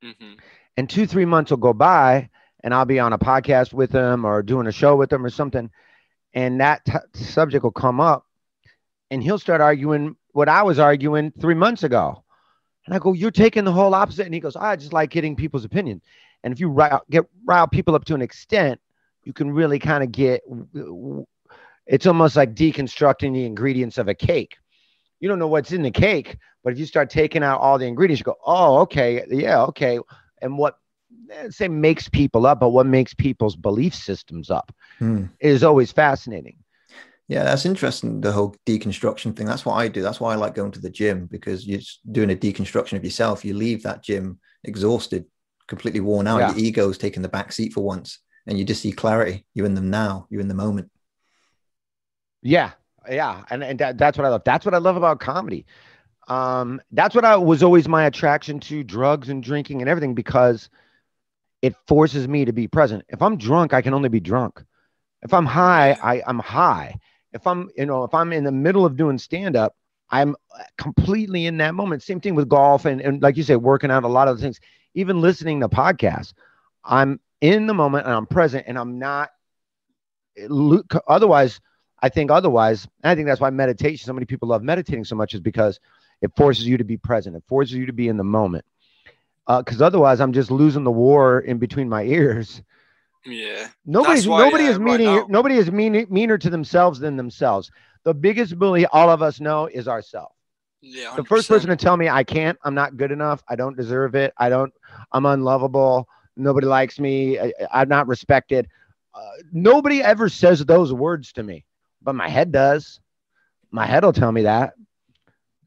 hmm 0.02 0.40
And 0.78 0.90
two, 0.90 1.08
three 1.08 1.26
months 1.26 1.52
will 1.52 1.58
go 1.58 1.74
by, 1.74 2.30
and 2.64 2.74
I'll 2.74 2.86
be 2.86 3.00
on 3.00 3.14
a 3.14 3.20
podcast 3.20 3.74
with 3.74 3.92
him 3.92 4.26
or 4.26 4.42
doing 4.44 4.68
a 4.68 4.72
show 4.72 4.96
with 4.96 5.12
him 5.12 5.26
or 5.26 5.30
something, 5.30 5.70
and 6.34 6.62
that 6.62 6.86
t- 6.86 6.94
subject 7.14 7.64
will 7.64 7.72
come 7.72 8.00
up, 8.00 8.26
and 9.12 9.24
he'll 9.24 9.40
start 9.40 9.62
arguing 9.62 10.16
what 10.32 10.50
I 10.50 10.64
was 10.64 10.80
arguing 10.80 11.32
three 11.40 11.56
months 11.56 11.84
ago. 11.84 12.24
And 12.86 12.96
I 12.96 13.00
go, 13.00 13.14
You're 13.14 13.32
taking 13.32 13.66
the 13.66 13.72
whole 13.72 13.94
opposite. 13.94 14.26
And 14.26 14.34
he 14.34 14.40
goes, 14.40 14.56
I 14.56 14.76
just 14.76 14.94
like 14.94 15.10
getting 15.10 15.36
people's 15.36 15.66
opinion. 15.66 16.02
And 16.44 16.54
if 16.54 16.60
you 16.60 16.70
rile, 16.70 17.02
get 17.10 17.26
rile 17.46 17.68
people 17.68 17.96
up 17.96 18.06
to 18.06 18.16
an 18.16 18.22
extent, 18.22 18.80
you 19.24 19.34
can 19.34 19.52
really 19.52 19.80
kind 19.80 20.04
of 20.04 20.12
get 20.12 20.42
it's 21.86 22.06
almost 22.06 22.36
like 22.36 22.54
deconstructing 22.56 23.34
the 23.34 23.46
ingredients 23.46 23.98
of 23.98 24.08
a 24.08 24.14
cake. 24.14 24.58
You 25.20 25.28
don't 25.28 25.40
know 25.40 25.48
what's 25.48 25.72
in 25.72 25.82
the 25.82 25.92
cake, 25.92 26.38
but 26.64 26.74
if 26.74 26.80
you 26.80 26.86
start 26.86 27.10
taking 27.10 27.44
out 27.44 27.60
all 27.60 27.78
the 27.78 27.88
ingredients, 27.88 28.20
you 28.20 28.26
go, 28.26 28.38
Oh, 28.46 28.80
okay, 28.80 29.26
yeah, 29.30 29.64
okay. 29.64 30.00
And 30.42 30.58
what 30.58 30.78
eh, 31.32 31.50
say 31.50 31.68
makes 31.68 32.08
people 32.08 32.46
up, 32.46 32.60
but 32.60 32.70
what 32.70 32.86
makes 32.86 33.14
people's 33.14 33.56
belief 33.56 33.94
systems 33.94 34.50
up 34.50 34.72
Hmm. 35.00 35.26
is 35.40 35.64
always 35.64 35.92
fascinating. 35.92 36.58
Yeah, 37.30 37.44
that's 37.44 37.68
interesting. 37.68 38.22
The 38.22 38.32
whole 38.32 38.56
deconstruction 38.66 39.36
thing. 39.36 39.46
That's 39.46 39.64
what 39.64 39.76
I 39.76 39.88
do. 39.88 40.02
That's 40.02 40.20
why 40.20 40.34
I 40.34 40.36
like 40.36 40.56
going 40.56 40.72
to 40.72 40.82
the 40.82 40.90
gym 40.90 41.28
because 41.28 41.66
you're 41.66 41.80
doing 42.12 42.32
a 42.32 42.36
deconstruction 42.36 42.94
of 42.98 43.04
yourself. 43.04 43.46
You 43.46 43.54
leave 43.54 43.84
that 43.84 44.02
gym 44.02 44.40
exhausted, 44.64 45.26
completely 45.68 46.00
worn 46.00 46.26
out. 46.26 46.40
Yeah. 46.40 46.50
Your 46.50 46.58
ego's 46.58 46.98
taking 46.98 47.22
the 47.22 47.30
back 47.30 47.52
seat 47.52 47.72
for 47.72 47.82
once, 47.82 48.18
and 48.48 48.58
you 48.58 48.66
just 48.66 48.82
see 48.82 48.92
clarity. 48.92 49.46
You're 49.54 49.68
in 49.68 49.76
them 49.76 49.92
now. 49.92 50.26
You're 50.32 50.42
in 50.42 50.48
the 50.48 50.56
moment. 50.56 50.90
Yeah, 52.42 52.72
yeah, 53.08 53.44
and 53.52 53.64
and 53.64 53.78
that, 53.78 54.00
that's 54.00 54.18
what 54.18 54.26
I 54.26 54.30
love. 54.30 54.42
That's 54.44 54.66
what 54.66 54.74
I 54.74 54.80
love 54.80 54.98
about 54.98 55.20
comedy. 55.20 55.68
Um, 56.28 56.82
that's 56.92 57.14
what 57.14 57.26
I 57.26 57.36
was 57.36 57.62
always 57.62 57.88
my 57.88 58.06
attraction 58.06 58.60
to 58.62 58.84
drugs 58.84 59.30
and 59.30 59.44
drinking 59.44 59.82
and 59.82 59.90
everything 59.90 60.16
because 60.16 60.70
it 61.62 61.76
forces 61.88 62.28
me 62.28 62.46
to 62.46 62.54
be 62.54 62.68
present. 62.68 63.04
If 63.08 63.22
I'm 63.22 63.38
drunk, 63.38 63.74
I 63.74 63.84
can 63.84 63.94
only 63.94 64.10
be 64.10 64.20
drunk. 64.20 64.64
If 65.22 65.34
I'm 65.34 65.46
high, 65.46 65.92
I, 66.02 66.24
I'm 66.26 66.40
high. 66.40 66.96
If 67.34 67.46
I'm, 67.46 67.70
you 67.76 67.86
know, 67.86 68.04
if 68.04 68.14
I'm 68.14 68.34
in 68.34 68.44
the 68.44 68.52
middle 68.52 68.86
of 68.86 68.98
doing 68.98 69.18
stand 69.18 69.56
up, 69.56 69.76
I'm 70.10 70.36
completely 70.78 71.46
in 71.46 71.58
that 71.58 71.76
moment. 71.76 72.02
Same 72.02 72.20
thing 72.20 72.36
with 72.36 72.50
golf 72.50 72.86
and, 72.86 73.00
and 73.02 73.22
like 73.22 73.38
you 73.38 73.44
say, 73.44 73.56
working 73.56 73.92
out 73.92 74.04
a 74.04 74.08
lot 74.08 74.28
of 74.28 74.40
things, 74.40 74.60
even 74.96 75.22
listening 75.22 75.60
to 75.60 75.70
podcasts. 75.70 76.34
I'm 76.84 77.20
in 77.42 77.68
the 77.68 77.74
moment 77.74 78.06
and 78.06 78.16
I'm 78.16 78.26
present 78.26 78.66
and 78.68 78.78
I'm 78.78 78.98
not 79.00 79.30
otherwise 81.08 81.60
I 82.02 82.10
think 82.10 82.32
otherwise, 82.32 82.88
I 83.04 83.16
think 83.16 83.28
that's 83.28 83.42
why 83.42 83.50
meditation, 83.50 84.06
so 84.06 84.14
many 84.14 84.26
people 84.26 84.48
love 84.48 84.64
meditating 84.64 85.04
so 85.04 85.16
much, 85.16 85.34
is 85.34 85.42
because 85.42 85.80
it 86.22 86.32
forces 86.36 86.66
you 86.66 86.78
to 86.78 86.84
be 86.84 86.98
present. 86.98 87.36
It 87.36 87.44
forces 87.48 87.76
you 87.76 87.86
to 87.86 87.94
be 87.94 88.08
in 88.08 88.18
the 88.18 88.24
moment. 88.24 88.66
Uh, 89.48 89.62
because 89.62 89.82
otherwise, 89.82 90.22
I'm 90.22 90.34
just 90.34 90.52
losing 90.52 90.84
the 90.84 90.92
war 90.92 91.40
in 91.40 91.58
between 91.58 91.90
my 91.90 92.04
ears. 92.06 92.62
Yeah. 93.26 93.68
Nobody's 93.86 94.28
why, 94.28 94.46
nobody 94.46 94.66
uh, 94.66 94.72
is 94.72 94.78
right 94.78 95.00
meaning 95.00 95.16
now- 95.16 95.26
nobody 95.30 95.56
is 95.56 95.72
mean, 95.72 96.06
meaner 96.10 96.38
to 96.38 96.50
themselves 96.50 97.00
than 97.00 97.18
themselves. 97.18 97.72
The 98.04 98.14
biggest 98.14 98.58
bully 98.58 98.86
all 98.88 99.10
of 99.10 99.22
us 99.22 99.40
know 99.40 99.68
is 99.68 99.88
ourselves. 99.88 100.34
Yeah. 100.82 101.14
The 101.16 101.26
first 101.26 101.50
person 101.50 101.70
to 101.70 101.76
tell 101.76 101.98
me 101.98 102.08
I 102.08 102.24
can't, 102.24 102.58
I'm 102.64 102.74
not 102.74 102.96
good 102.96 103.12
enough, 103.12 103.44
I 103.50 103.56
don't 103.56 103.76
deserve 103.76 104.16
it, 104.16 104.34
I 104.38 104.48
don't, 104.48 104.74
I'm 105.12 105.26
unlovable, 105.26 106.08
nobody 106.38 106.68
likes 106.68 107.00
me, 107.00 107.38
I, 107.38 107.52
I'm 107.72 107.90
not 107.90 108.08
respected. 108.08 108.68
Uh, 109.14 109.20
nobody 109.52 110.02
ever 110.02 110.30
says 110.30 110.64
those 110.64 110.94
words 110.94 111.34
to 111.34 111.44
me, 111.44 111.66
but 112.02 112.16
my 112.16 112.30
head 112.30 112.52
does. 112.54 113.02
My 113.72 113.86
head 113.86 114.04
will 114.06 114.14
tell 114.14 114.32
me 114.32 114.44
that. 114.44 114.74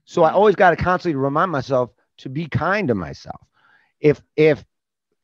So 0.07 0.23
I 0.23 0.33
always 0.33 0.57
got 0.57 0.71
to 0.71 0.77
constantly 0.77 1.17
remind 1.17 1.51
myself 1.51 1.91
to 2.19 2.29
be 2.29 2.47
kind 2.47 2.89
to 2.89 2.95
myself. 2.95 3.41
If 4.01 4.23
if 4.37 4.65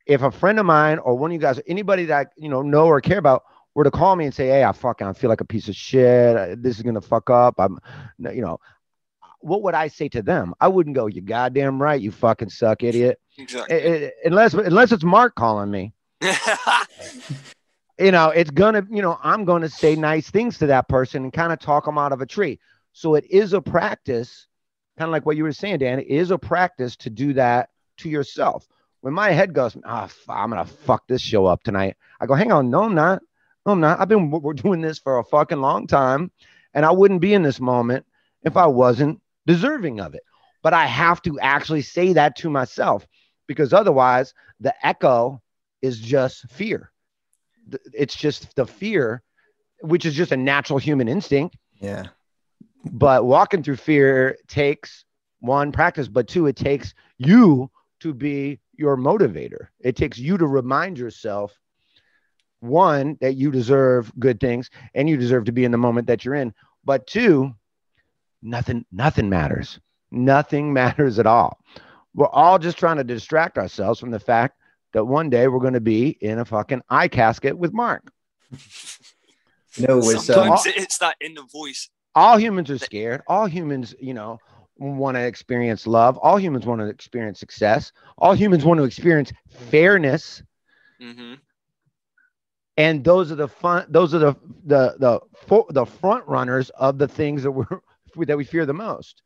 if 0.08 0.22
a 0.22 0.30
friend 0.30 0.58
of 0.58 0.66
mine 0.66 0.98
or 0.98 1.14
one 1.16 1.30
of 1.30 1.34
you 1.34 1.38
guys, 1.38 1.60
anybody 1.68 2.06
that 2.06 2.32
you 2.36 2.48
know 2.48 2.62
know 2.62 2.86
or 2.86 3.00
care 3.00 3.18
about, 3.18 3.44
were 3.74 3.84
to 3.84 3.90
call 3.90 4.16
me 4.16 4.24
and 4.24 4.34
say, 4.34 4.48
"Hey, 4.48 4.64
I 4.64 4.72
fucking 4.72 5.06
I 5.06 5.12
feel 5.12 5.30
like 5.30 5.40
a 5.42 5.44
piece 5.44 5.68
of 5.68 5.76
shit. 5.76 6.62
This 6.62 6.76
is 6.78 6.82
gonna 6.82 7.00
fuck 7.00 7.30
up." 7.30 7.54
I'm, 7.58 7.78
you 8.18 8.40
know, 8.40 8.58
what 9.40 9.62
would 9.62 9.74
I 9.74 9.86
say 9.88 10.08
to 10.08 10.22
them? 10.22 10.54
I 10.60 10.66
wouldn't 10.68 10.96
go, 10.96 11.06
"You 11.06 11.20
goddamn 11.20 11.80
right, 11.80 12.00
you 12.00 12.10
fucking 12.10 12.48
suck, 12.50 12.82
idiot." 12.82 13.20
Exactly. 13.36 13.76
I- 13.76 14.06
I- 14.06 14.12
unless 14.24 14.54
unless 14.54 14.90
it's 14.90 15.04
Mark 15.04 15.34
calling 15.36 15.70
me, 15.70 15.92
you 17.98 18.10
know, 18.12 18.30
it's 18.30 18.50
gonna, 18.50 18.86
you 18.90 19.02
know, 19.02 19.18
I'm 19.22 19.44
gonna 19.44 19.68
say 19.68 19.94
nice 19.94 20.30
things 20.30 20.58
to 20.58 20.66
that 20.68 20.88
person 20.88 21.24
and 21.24 21.32
kind 21.32 21.52
of 21.52 21.58
talk 21.58 21.84
them 21.84 21.98
out 21.98 22.12
of 22.12 22.20
a 22.20 22.26
tree. 22.26 22.58
So 22.92 23.14
it 23.14 23.24
is 23.30 23.52
a 23.52 23.60
practice, 23.60 24.46
kind 24.98 25.08
of 25.08 25.12
like 25.12 25.26
what 25.26 25.36
you 25.36 25.44
were 25.44 25.52
saying, 25.52 25.78
Dan. 25.78 25.98
It 26.00 26.06
is 26.08 26.30
a 26.30 26.38
practice 26.38 26.96
to 26.96 27.10
do 27.10 27.32
that 27.34 27.68
to 27.98 28.08
yourself. 28.08 28.66
When 29.00 29.14
my 29.14 29.30
head 29.30 29.52
goes, 29.52 29.76
ah, 29.84 30.04
f- 30.04 30.24
I'm 30.28 30.50
gonna 30.50 30.64
fuck 30.64 31.06
this 31.06 31.22
show 31.22 31.46
up 31.46 31.62
tonight. 31.62 31.96
I 32.20 32.26
go, 32.26 32.34
hang 32.34 32.52
on, 32.52 32.70
no, 32.70 32.84
I'm 32.84 32.94
not. 32.94 33.22
No, 33.64 33.72
I'm 33.72 33.80
not. 33.80 34.00
I've 34.00 34.08
been 34.08 34.30
we're 34.30 34.54
doing 34.54 34.80
this 34.80 34.98
for 34.98 35.18
a 35.18 35.24
fucking 35.24 35.60
long 35.60 35.86
time, 35.86 36.30
and 36.74 36.84
I 36.84 36.90
wouldn't 36.90 37.20
be 37.20 37.34
in 37.34 37.42
this 37.42 37.60
moment 37.60 38.06
if 38.42 38.56
I 38.56 38.66
wasn't 38.66 39.20
deserving 39.46 40.00
of 40.00 40.14
it. 40.14 40.22
But 40.62 40.74
I 40.74 40.86
have 40.86 41.22
to 41.22 41.38
actually 41.40 41.82
say 41.82 42.12
that 42.14 42.36
to 42.36 42.50
myself 42.50 43.06
because 43.46 43.72
otherwise, 43.72 44.34
the 44.60 44.74
echo 44.86 45.40
is 45.82 46.00
just 46.00 46.50
fear. 46.50 46.90
It's 47.92 48.16
just 48.16 48.54
the 48.56 48.66
fear, 48.66 49.22
which 49.80 50.04
is 50.06 50.14
just 50.14 50.32
a 50.32 50.36
natural 50.36 50.78
human 50.78 51.08
instinct. 51.08 51.56
Yeah. 51.80 52.06
But 52.84 53.24
walking 53.24 53.62
through 53.62 53.76
fear 53.76 54.36
takes 54.48 55.04
one 55.40 55.72
practice, 55.72 56.08
but 56.08 56.26
two, 56.26 56.46
it 56.46 56.56
takes 56.56 56.94
you 57.18 57.70
to 58.00 58.12
be 58.14 58.60
your 58.78 58.96
motivator. 58.96 59.68
It 59.80 59.96
takes 59.96 60.18
you 60.18 60.38
to 60.38 60.46
remind 60.46 60.98
yourself 60.98 61.58
one 62.60 63.18
that 63.20 63.34
you 63.34 63.50
deserve 63.50 64.12
good 64.18 64.40
things 64.40 64.70
and 64.94 65.08
you 65.08 65.16
deserve 65.16 65.44
to 65.44 65.52
be 65.52 65.64
in 65.64 65.70
the 65.70 65.78
moment 65.78 66.06
that 66.06 66.24
you're 66.24 66.34
in. 66.34 66.54
But 66.84 67.06
two, 67.06 67.54
nothing, 68.42 68.84
nothing 68.90 69.28
matters. 69.28 69.78
Nothing 70.10 70.72
matters 70.80 71.18
at 71.18 71.26
all. 71.26 71.58
We're 72.14 72.26
all 72.26 72.58
just 72.58 72.78
trying 72.78 72.96
to 72.96 73.04
distract 73.04 73.58
ourselves 73.58 74.00
from 74.00 74.10
the 74.10 74.20
fact 74.20 74.56
that 74.92 75.04
one 75.04 75.30
day 75.30 75.48
we're 75.48 75.60
going 75.60 75.74
to 75.74 75.80
be 75.80 76.08
in 76.20 76.38
a 76.38 76.44
fucking 76.44 76.82
eye 76.88 77.08
casket 77.08 77.56
with 77.56 77.72
Mark. 77.72 78.10
no, 79.78 79.86
know, 79.86 79.98
it's, 79.98 80.30
um, 80.30 80.34
Sometimes 80.34 80.66
it's 80.66 80.98
that 80.98 81.16
in 81.20 81.34
the 81.34 81.42
voice. 81.42 81.90
all 82.14 82.38
humans 82.38 82.70
are 82.70 82.78
scared 82.78 83.20
all 83.26 83.44
humans 83.44 83.94
you 84.00 84.14
know 84.14 84.38
want 84.78 85.16
to 85.16 85.20
experience 85.20 85.86
love. 85.86 86.16
All 86.18 86.38
humans 86.38 86.66
want 86.66 86.80
to 86.80 86.86
experience 86.86 87.38
success. 87.38 87.92
All 88.18 88.34
humans 88.34 88.64
want 88.64 88.78
to 88.78 88.84
experience 88.84 89.32
fairness. 89.48 90.42
Hmm 91.00 91.34
and 92.78 93.04
those 93.04 93.30
are 93.30 93.34
the 93.34 93.48
fun 93.48 93.84
those 93.90 94.14
are 94.14 94.18
the 94.18 94.34
the 94.64 94.94
the 94.98 95.20
fo- 95.36 95.66
the 95.70 95.84
front 95.84 96.26
runners 96.26 96.70
of 96.70 96.96
the 96.96 97.08
things 97.08 97.42
that 97.42 97.50
we're 97.50 97.66
that 98.26 98.38
we 98.38 98.44
fear 98.44 98.64
the 98.64 98.72
most 98.72 99.22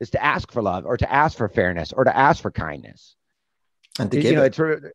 is 0.00 0.10
to 0.10 0.22
ask 0.22 0.52
for 0.52 0.60
love 0.60 0.84
or 0.84 0.96
to 0.98 1.10
ask 1.10 1.38
for 1.38 1.48
fairness 1.48 1.92
or 1.92 2.04
to 2.04 2.14
ask 2.14 2.42
for 2.42 2.50
kindness. 2.50 3.16
And 3.98 4.10
to 4.10 4.18
you 4.18 4.22
give 4.22 4.36
know 4.36 4.42
it. 4.42 4.46
it's 4.48 4.58
re- 4.58 4.90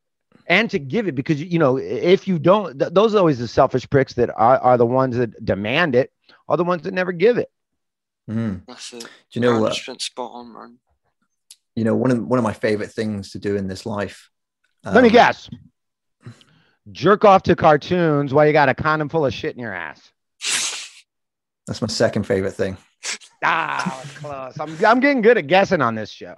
and 0.48 0.70
to 0.70 0.78
give 0.78 1.08
it 1.08 1.16
because 1.16 1.42
you 1.42 1.58
know 1.58 1.78
if 1.78 2.28
you 2.28 2.38
don't 2.38 2.78
th- 2.78 2.94
those 2.94 3.16
are 3.16 3.20
always 3.20 3.40
the 3.40 3.48
selfish 3.48 3.90
pricks 3.90 4.14
that 4.14 4.30
are, 4.30 4.60
are 4.60 4.78
the 4.78 4.86
ones 4.86 5.16
that 5.18 5.44
demand 5.44 5.96
it 5.96 6.12
are 6.48 6.58
the 6.58 6.64
ones 6.64 6.84
that 6.84 6.94
never 6.94 7.12
give 7.12 7.38
it 7.38 7.50
Mm. 8.30 8.62
That's 8.68 8.94
it. 8.94 9.02
Do 9.04 9.08
you 9.34 9.42
know 9.42 9.60
what? 9.60 9.74
100% 9.74 10.02
spot 10.02 10.32
on, 10.34 10.54
man. 10.54 10.78
You 11.76 11.84
know, 11.84 11.96
one 11.96 12.12
of 12.12 12.26
one 12.28 12.38
of 12.40 12.44
my 12.44 12.54
favorite 12.54 12.92
things 12.92 13.32
to 13.32 13.40
do 13.40 13.56
in 13.56 13.68
this 13.68 13.86
life. 13.86 14.30
Let 14.84 15.04
me 15.04 15.10
um, 15.10 15.14
guess. 15.14 15.50
Jerk 16.92 17.24
off 17.26 17.44
to 17.44 17.56
cartoons 17.56 18.34
while 18.34 18.46
you 18.48 18.54
got 18.54 18.68
a 18.70 18.74
condom 18.74 19.08
full 19.10 19.26
of 19.26 19.34
shit 19.34 19.56
in 19.56 19.62
your 19.62 19.74
ass. 19.74 20.12
That's 21.68 21.82
my 21.82 21.88
second 21.88 22.24
favorite 22.24 22.54
thing. 22.54 22.78
Ah, 23.44 24.04
close. 24.18 24.60
I'm, 24.60 24.86
I'm 24.86 25.00
getting 25.00 25.24
good 25.24 25.36
at 25.36 25.48
guessing 25.48 25.82
on 25.82 25.96
this 25.96 26.12
show. 26.12 26.36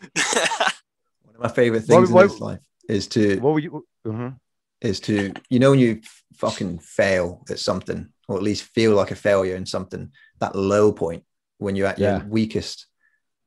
One 0.14 1.34
of 1.34 1.40
my 1.40 1.48
favorite 1.48 1.80
What- 1.88 1.88
things 1.88 2.10
what- 2.12 2.22
in 2.22 2.28
this 2.28 2.40
life 2.40 2.58
is 2.88 3.08
to 3.08 3.40
What 3.40 3.54
were 3.54 3.58
you? 3.58 3.84
mhm. 4.06 4.36
is 4.80 5.00
to 5.00 5.32
you 5.50 5.58
know 5.58 5.70
when 5.70 5.80
you 5.80 6.00
fucking 6.36 6.78
fail 6.78 7.42
at 7.50 7.58
something 7.58 8.08
or 8.28 8.36
at 8.36 8.42
least 8.44 8.62
feel 8.64 8.94
like 8.94 9.10
a 9.10 9.16
failure 9.16 9.56
in 9.56 9.66
something 9.66 10.12
that 10.40 10.54
low 10.56 10.92
point 10.92 11.24
when 11.58 11.76
you're 11.76 11.86
at 11.86 11.98
Yeah. 11.98 12.18
your 12.18 12.26
weakest 12.28 12.86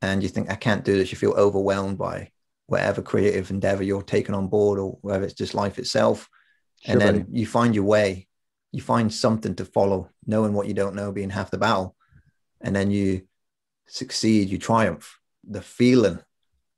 and 0.01 0.21
you 0.23 0.29
think 0.29 0.49
i 0.51 0.55
can't 0.55 0.85
do 0.85 0.97
this. 0.97 1.11
You 1.11 1.17
feel 1.17 1.33
overwhelmed 1.33 1.97
by 1.97 2.31
whatever 2.67 3.01
creative 3.01 3.49
endeavor 3.49 3.83
you're 3.83 4.01
taking 4.03 4.35
on 4.35 4.47
board 4.47 4.77
or 4.79 4.97
whether 5.01 5.23
it's 5.23 5.33
just 5.33 5.53
life 5.55 5.79
itself. 5.79 6.29
And 6.85 6.99
then 7.01 7.19
buddy. 7.21 7.39
you 7.39 7.45
find 7.47 7.73
your 7.73 7.85
way. 7.85 8.27
You 8.71 8.81
find 8.81 9.11
something 9.13 9.55
to 9.55 9.65
follow 9.65 10.09
knowing 10.25 10.53
what 10.53 10.67
you 10.67 10.73
don't 10.73 10.95
know 10.95 11.11
being 11.11 11.29
half 11.29 11.49
the 11.49 11.57
battle. 11.57 11.95
And 12.61 12.75
then 12.75 12.91
you 12.91 13.21
succeed 13.87 14.49
you 14.49 14.57
triumph. 14.57 15.17
The 15.49 15.61
feeling 15.61 16.19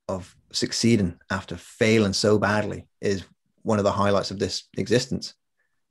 of 0.07 0.35
succeeding 0.51 1.19
after 1.29 1.57
failing 1.57 2.13
so 2.13 2.37
badly 2.37 2.87
is 3.01 3.23
one 3.63 3.79
of 3.79 3.83
the 3.83 3.91
highlights 3.91 4.31
of 4.31 4.39
this 4.39 4.63
existence 4.77 5.33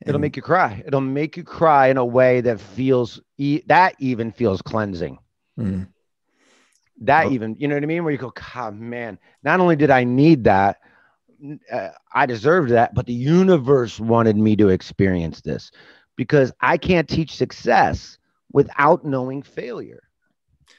It'll 0.02 0.16
And- 0.16 0.22
make 0.22 0.36
you 0.36 0.42
cry. 0.42 0.82
It'll 0.86 1.00
make 1.00 1.36
you 1.36 1.44
cry 1.44 1.88
in 1.88 1.96
a 1.96 2.04
way 2.04 2.40
that 2.42 2.60
feels 2.60 3.20
e- 3.36 3.62
that 3.66 3.94
even 3.98 4.30
feels 4.32 4.62
cleansing. 4.62 5.18
Mm. 5.58 5.88
That 7.02 7.26
Oh. 7.26 7.30
even, 7.30 7.56
you 7.58 7.68
know 7.68 7.74
what 7.74 7.82
I 7.82 7.86
mean? 7.86 8.04
Where 8.04 8.12
you 8.12 8.18
go, 8.18 8.32
God, 8.54 8.78
man, 8.78 9.18
not 9.42 9.60
only 9.60 9.76
did 9.76 9.90
I 9.90 10.04
need 10.04 10.44
that, 10.44 10.78
uh, 11.70 11.90
I 12.12 12.26
deserved 12.26 12.70
that, 12.70 12.94
but 12.94 13.06
the 13.06 13.12
universe 13.12 14.00
wanted 14.00 14.36
me 14.36 14.56
to 14.56 14.68
experience 14.68 15.40
this 15.40 15.70
because 16.16 16.52
I 16.60 16.76
can't 16.76 17.08
teach 17.08 17.36
success 17.36 18.18
without 18.52 19.04
knowing 19.04 19.42
failure. 19.42 20.02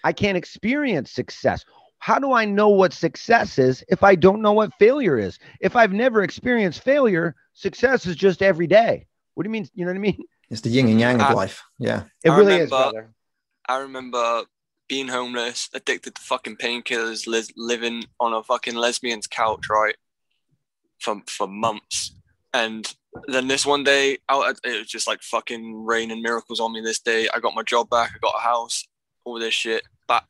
I 0.04 0.12
can't 0.12 0.38
experience 0.38 1.12
success. 1.12 1.64
How 2.00 2.20
do 2.20 2.32
I 2.34 2.46
know 2.46 2.70
what 2.70 2.94
success 2.94 3.58
is 3.60 3.84
if 3.90 4.04
I 4.04 4.16
don't 4.16 4.42
know 4.42 4.54
what 4.54 4.74
failure 4.80 5.18
is? 5.18 5.40
If 5.60 5.76
I've 5.76 5.94
never 5.94 6.24
experienced 6.24 6.82
failure, 6.84 7.36
success 7.54 8.06
is 8.06 8.16
just 8.16 8.42
every 8.42 8.68
day. 8.68 9.08
What 9.40 9.44
do 9.46 9.48
you 9.48 9.54
mean? 9.54 9.70
You 9.74 9.86
know 9.86 9.92
what 9.92 9.96
I 9.96 10.02
mean? 10.02 10.22
It's 10.50 10.60
the 10.60 10.70
yin 10.70 10.90
and 10.90 11.00
yang 11.00 11.16
of 11.22 11.28
I- 11.28 11.32
life. 11.34 11.64
Yeah. 11.78 12.04
It 12.26 12.30
I 12.32 12.38
really 12.38 12.56
is, 12.58 12.70
brother. 12.70 13.14
I 13.70 13.78
remember 13.78 14.44
being 14.90 15.08
homeless, 15.08 15.70
addicted 15.74 16.16
to 16.16 16.22
fucking 16.22 16.58
painkillers, 16.58 17.26
li- 17.26 17.54
living 17.56 18.04
on 18.20 18.34
a 18.34 18.44
fucking 18.44 18.76
lesbian's 18.76 19.28
couch, 19.28 19.70
right, 19.70 19.96
for 21.00 21.22
for 21.28 21.48
months. 21.48 22.14
And 22.54 22.94
then 23.30 23.48
this 23.48 23.66
one 23.66 23.86
day, 23.86 24.18
out 24.28 24.60
it 24.66 24.78
was 24.80 24.88
just 24.90 25.08
like 25.08 25.22
fucking 25.22 25.86
rain 25.86 26.12
and 26.12 26.22
miracles 26.22 26.60
on 26.60 26.74
me. 26.74 26.82
This 26.82 27.00
day, 27.00 27.30
I 27.34 27.40
got 27.40 27.56
my 27.56 27.64
job 27.64 27.90
back, 27.90 28.12
I 28.14 28.18
got 28.22 28.36
a 28.38 28.42
house, 28.42 28.86
all 29.24 29.40
this 29.40 29.54
shit. 29.54 29.84
But 30.06 30.26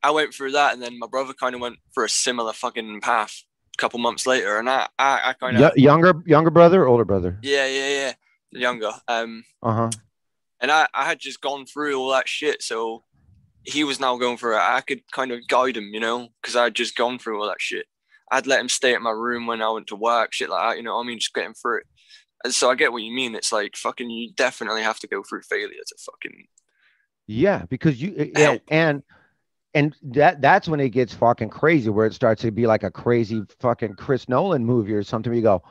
I 0.00 0.12
went 0.12 0.32
through 0.32 0.52
that, 0.52 0.74
and 0.74 0.80
then 0.80 0.96
my 1.00 1.08
brother 1.08 1.32
kind 1.34 1.56
of 1.56 1.60
went 1.60 1.78
for 1.92 2.04
a 2.04 2.08
similar 2.08 2.52
fucking 2.52 3.00
path 3.00 3.42
a 3.76 3.78
couple 3.80 3.98
months 3.98 4.28
later, 4.28 4.58
and 4.60 4.70
I 4.70 4.86
I, 4.96 5.30
I 5.30 5.32
kind 5.32 5.56
of 5.56 5.62
Y- 5.62 5.72
younger, 5.82 6.22
younger 6.24 6.50
brother, 6.50 6.86
older 6.86 7.04
brother. 7.04 7.36
yeah 7.42 7.66
yeah 7.66 7.88
yeah 7.88 8.12
younger. 8.54 8.92
Um 9.08 9.44
Uh 9.62 9.72
huh. 9.74 9.90
and 10.60 10.70
I, 10.70 10.86
I 10.94 11.04
had 11.04 11.18
just 11.18 11.40
gone 11.40 11.66
through 11.66 11.98
all 11.98 12.10
that 12.12 12.28
shit 12.28 12.62
so 12.62 13.04
he 13.64 13.82
was 13.82 13.98
now 13.98 14.16
going 14.18 14.36
through 14.36 14.56
it. 14.56 14.60
I 14.60 14.80
could 14.82 15.02
kind 15.10 15.32
of 15.32 15.46
guide 15.48 15.76
him 15.76 15.90
you 15.92 16.00
know 16.00 16.28
because 16.40 16.54
i'd 16.56 16.74
just 16.74 16.96
gone 16.96 17.18
through 17.18 17.40
all 17.40 17.48
that 17.48 17.60
shit. 17.60 17.86
I'd 18.30 18.46
let 18.46 18.60
him 18.60 18.68
stay 18.68 18.94
at 18.94 19.02
my 19.02 19.10
room 19.10 19.46
when 19.46 19.62
i 19.62 19.70
went 19.70 19.86
to 19.88 19.96
work 19.96 20.32
shit 20.32 20.50
like 20.50 20.70
that 20.70 20.76
you 20.76 20.82
know 20.82 20.96
what 20.96 21.04
i 21.04 21.06
mean? 21.06 21.18
Just 21.18 21.34
getting 21.34 21.54
through 21.54 21.78
it. 21.78 21.86
And 22.44 22.54
so 22.54 22.70
i 22.70 22.74
get 22.74 22.92
what 22.92 23.02
you 23.02 23.12
mean. 23.14 23.34
It's 23.34 23.52
like 23.52 23.76
fucking 23.76 24.10
you 24.10 24.32
definitely 24.34 24.82
have 24.82 24.98
to 25.00 25.06
go 25.06 25.22
through 25.22 25.42
failure 25.42 25.68
to 25.86 25.94
fucking 25.98 26.46
Yeah, 27.26 27.64
because 27.68 28.00
you 28.02 28.14
uh, 28.18 28.38
yeah, 28.38 28.58
and 28.68 29.02
and 29.72 29.96
that 30.02 30.40
that's 30.40 30.68
when 30.68 30.78
it 30.80 30.90
gets 30.90 31.14
fucking 31.14 31.48
crazy, 31.48 31.90
where 31.90 32.06
it 32.06 32.14
starts 32.14 32.42
to 32.42 32.50
be 32.50 32.66
like 32.66 32.82
a 32.84 32.90
crazy 32.90 33.42
fucking 33.60 33.94
Chris 33.94 34.28
Nolan 34.28 34.64
movie 34.64 34.92
or 34.92 35.02
something. 35.02 35.30
Where 35.30 35.36
you 35.36 35.42
go, 35.42 35.62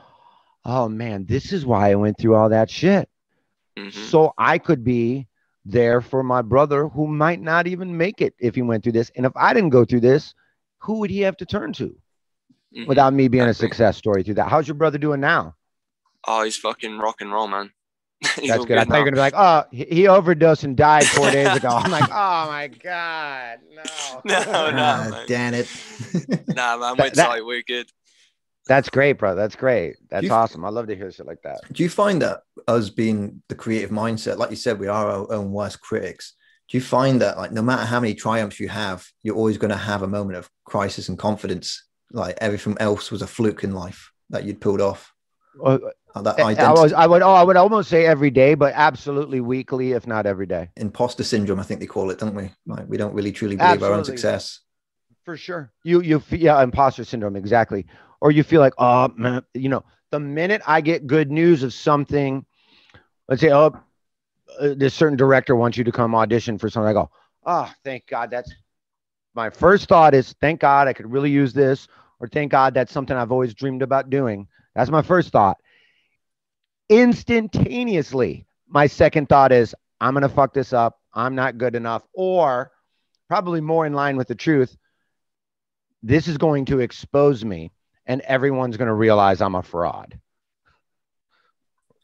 oh 0.64 0.88
man, 0.88 1.26
this 1.26 1.52
is 1.52 1.64
why 1.66 1.90
I 1.90 1.94
went 1.94 2.18
through 2.18 2.34
all 2.34 2.48
that 2.50 2.70
shit, 2.70 3.08
mhm. 3.78 3.92
so 3.92 4.32
I 4.38 4.58
could 4.58 4.84
be 4.84 5.26
there 5.64 6.00
for 6.00 6.22
my 6.22 6.42
brother 6.42 6.88
who 6.88 7.06
might 7.06 7.40
not 7.40 7.66
even 7.66 7.96
make 7.96 8.20
it 8.20 8.34
if 8.38 8.54
he 8.54 8.62
went 8.62 8.82
through 8.82 8.92
this, 8.92 9.10
and 9.16 9.24
if 9.26 9.32
I 9.36 9.54
didn't 9.54 9.70
go 9.70 9.84
through 9.84 10.00
this, 10.00 10.34
who 10.78 10.98
would 11.00 11.10
he 11.10 11.20
have 11.20 11.36
to 11.38 11.46
turn 11.46 11.72
to 11.74 11.96
Mhm. 12.76 12.86
without 12.86 13.14
me 13.14 13.28
being 13.28 13.44
a 13.48 13.54
success 13.54 13.96
story 13.96 14.22
through 14.22 14.34
that? 14.34 14.48
How's 14.48 14.66
your 14.68 14.74
brother 14.74 14.98
doing 14.98 15.20
now? 15.20 15.54
oh 16.26 16.42
he's 16.42 16.56
fucking 16.56 16.96
rock 16.98 17.20
and 17.20 17.30
roll 17.30 17.46
man 17.46 17.70
He's 18.40 18.48
That's 18.48 18.64
good. 18.64 18.78
I 18.78 18.84
thought 18.84 18.94
you 18.94 19.00
were 19.04 19.10
gonna 19.10 19.16
be 19.16 19.20
like, 19.20 19.34
oh, 19.36 19.64
he, 19.70 19.84
he 19.84 20.08
overdosed 20.08 20.64
and 20.64 20.74
died 20.74 21.04
four 21.04 21.30
days 21.30 21.54
ago. 21.54 21.68
I'm 21.72 21.90
like, 21.90 22.08
oh 22.10 22.46
my 22.48 22.68
god, 22.82 23.58
no. 23.74 24.22
No, 24.24 24.70
no. 24.70 25.10
Man. 25.10 25.24
damn 25.28 25.52
it. 25.54 25.68
nah 26.48 26.78
man 26.78 26.96
That- 26.96 26.98
we're 26.98 27.10
that- 27.10 27.14
tight 27.14 27.44
we're 27.44 27.62
good 27.62 27.86
That's 28.66 28.88
great, 28.88 29.14
bro. 29.14 29.34
That's 29.34 29.56
great. 29.56 29.96
That's 30.10 30.24
you- 30.24 30.32
awesome. 30.32 30.64
I 30.64 30.70
love 30.70 30.86
to 30.86 30.96
hear 30.96 31.10
shit 31.10 31.26
like 31.26 31.42
that. 31.42 31.60
Do 31.72 31.82
you 31.82 31.88
find 31.90 32.22
that 32.22 32.40
us 32.66 32.88
being 32.90 33.42
the 33.48 33.54
creative 33.54 33.90
mindset, 33.90 34.38
like 34.38 34.50
you 34.50 34.56
said, 34.56 34.78
we 34.78 34.88
are 34.88 35.10
our 35.10 35.32
own 35.32 35.52
worst 35.52 35.80
critics? 35.80 36.34
Do 36.70 36.78
you 36.78 36.82
find 36.82 37.20
that 37.20 37.36
like 37.36 37.52
no 37.52 37.60
matter 37.60 37.84
how 37.84 38.00
many 38.00 38.14
triumphs 38.14 38.58
you 38.58 38.68
have, 38.68 39.06
you're 39.22 39.36
always 39.36 39.58
going 39.58 39.70
to 39.70 39.76
have 39.76 40.02
a 40.02 40.08
moment 40.08 40.38
of 40.38 40.48
crisis 40.64 41.08
and 41.10 41.18
confidence? 41.18 41.84
Like 42.10 42.38
everything 42.40 42.76
else 42.80 43.10
was 43.10 43.20
a 43.22 43.26
fluke 43.26 43.64
in 43.64 43.74
life 43.74 44.10
that 44.30 44.44
you'd 44.44 44.60
pulled 44.60 44.80
off. 44.80 45.12
Uh, 45.62 45.78
That 46.22 46.38
I, 46.38 46.72
was, 46.72 46.92
I 46.92 47.06
would, 47.06 47.22
oh, 47.22 47.32
I 47.32 47.42
would 47.42 47.56
almost 47.56 47.90
say 47.90 48.06
every 48.06 48.30
day, 48.30 48.54
but 48.54 48.72
absolutely 48.76 49.40
weekly, 49.40 49.92
if 49.92 50.06
not 50.06 50.26
every 50.26 50.46
day, 50.46 50.70
imposter 50.76 51.24
syndrome, 51.24 51.58
I 51.60 51.64
think 51.64 51.80
they 51.80 51.86
call 51.86 52.10
it, 52.10 52.18
don't 52.18 52.34
we? 52.34 52.50
Like 52.66 52.86
we 52.88 52.96
don't 52.96 53.14
really 53.14 53.32
truly 53.32 53.56
believe 53.56 53.82
our 53.82 53.92
own 53.92 54.04
success. 54.04 54.60
for 55.24 55.36
sure. 55.36 55.72
You, 55.82 56.00
you, 56.02 56.22
yeah, 56.30 56.62
imposter 56.62 57.04
syndrome, 57.04 57.36
exactly. 57.36 57.86
Or 58.24 58.32
you 58.32 58.42
feel 58.42 58.62
like, 58.62 58.72
oh, 58.78 59.08
man, 59.14 59.44
you 59.52 59.68
know, 59.68 59.84
the 60.10 60.18
minute 60.18 60.62
I 60.66 60.80
get 60.80 61.06
good 61.06 61.30
news 61.30 61.62
of 61.62 61.74
something, 61.74 62.46
let's 63.28 63.42
say, 63.42 63.50
oh, 63.52 63.78
uh, 64.58 64.72
this 64.74 64.94
certain 64.94 65.18
director 65.18 65.54
wants 65.54 65.76
you 65.76 65.84
to 65.84 65.92
come 65.92 66.14
audition 66.14 66.56
for 66.56 66.70
something. 66.70 66.88
I 66.88 66.94
go, 66.94 67.10
oh, 67.44 67.70
thank 67.84 68.06
God. 68.06 68.30
That's 68.30 68.50
my 69.34 69.50
first 69.50 69.90
thought 69.90 70.14
is, 70.14 70.34
thank 70.40 70.60
God 70.60 70.88
I 70.88 70.94
could 70.94 71.12
really 71.12 71.30
use 71.30 71.52
this, 71.52 71.86
or 72.18 72.26
thank 72.26 72.50
God 72.50 72.72
that's 72.72 72.92
something 72.94 73.14
I've 73.14 73.30
always 73.30 73.52
dreamed 73.52 73.82
about 73.82 74.08
doing. 74.08 74.48
That's 74.74 74.90
my 74.90 75.02
first 75.02 75.28
thought. 75.28 75.58
Instantaneously, 76.88 78.46
my 78.66 78.86
second 78.86 79.28
thought 79.28 79.52
is, 79.52 79.74
I'm 80.00 80.14
going 80.14 80.22
to 80.22 80.30
fuck 80.30 80.54
this 80.54 80.72
up. 80.72 80.98
I'm 81.12 81.34
not 81.34 81.58
good 81.58 81.74
enough. 81.74 82.04
Or 82.14 82.72
probably 83.28 83.60
more 83.60 83.84
in 83.84 83.92
line 83.92 84.16
with 84.16 84.28
the 84.28 84.34
truth, 84.34 84.74
this 86.02 86.26
is 86.26 86.38
going 86.38 86.64
to 86.66 86.80
expose 86.80 87.44
me 87.44 87.70
and 88.06 88.20
everyone's 88.22 88.76
going 88.76 88.88
to 88.88 88.94
realize 88.94 89.40
I'm 89.40 89.54
a 89.54 89.62
fraud. 89.62 90.18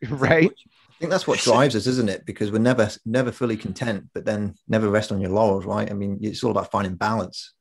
Right? 0.09 0.51
I 0.51 0.92
think 0.98 1.11
that's 1.11 1.26
what 1.26 1.38
drives 1.40 1.76
us, 1.76 1.86
isn't 1.86 2.09
it? 2.09 2.26
Because 2.26 2.51
we're 2.51 2.59
never 2.59 2.90
never 3.05 3.32
fully 3.32 3.57
content, 3.57 4.09
but 4.14 4.24
then 4.24 4.55
never 4.68 4.88
rest 4.88 5.12
on 5.12 5.20
your 5.20 5.30
laurels, 5.30 5.64
right? 5.64 5.90
I 5.90 5.94
mean, 5.94 6.18
it's 6.20 6.44
all 6.44 6.51
about 6.51 6.70
finding 6.70 6.94
balance, 6.94 7.55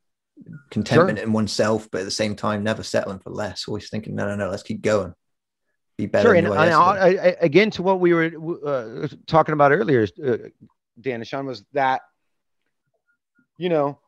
contentment 0.72 1.20
in 1.20 1.32
oneself, 1.34 1.88
but 1.92 2.02
at 2.02 2.06
the 2.06 2.12
same 2.12 2.36
time, 2.36 2.64
never 2.64 2.84
settling 2.84 3.20
for 3.20 3.30
less. 3.30 3.68
Always 3.68 3.90
thinking, 3.90 4.16
no, 4.16 4.28
no, 4.28 4.36
no, 4.36 4.50
let's 4.50 4.64
keep 4.64 4.82
going, 4.82 5.14
be 5.98 6.06
better. 6.06 6.30
Sure. 6.30 6.36
And, 6.36 6.48
and. 6.48 6.58
I- 6.58 7.08
I- 7.08 7.38
again, 7.40 7.72
to 7.72 7.84
what 7.84 8.00
we 8.00 8.14
were 8.14 8.32
uh, 8.66 9.08
talking 9.26 9.54
about 9.54 9.72
earlier, 9.72 10.08
uh, 10.26 10.38
Dan 11.00 11.16
and 11.16 11.28
Sean, 11.28 11.46
was 11.46 11.66
that, 11.74 12.02
you 13.58 13.70
know, 13.70 14.00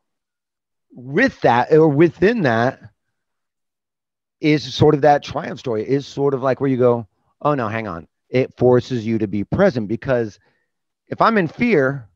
with 0.94 1.40
that 1.42 1.72
or 1.72 1.88
within 1.88 2.42
that 2.42 2.82
is 4.42 4.74
sort 4.74 4.96
of 4.96 5.02
that 5.02 5.24
triumph 5.24 5.60
story, 5.60 5.88
is 5.88 6.06
sort 6.06 6.34
of 6.34 6.42
like 6.42 6.60
where 6.60 6.70
you 6.70 6.78
go, 6.78 7.08
oh, 7.42 7.54
no, 7.54 7.68
hang 7.68 7.88
on. 7.88 8.08
It 8.30 8.58
forces 8.58 9.06
you 9.06 9.20
to 9.20 9.28
be 9.28 9.44
present 9.44 9.88
because 9.88 10.40
if 11.08 11.22
I'm 11.22 11.38
in 11.38 11.48
fear, 11.48 12.10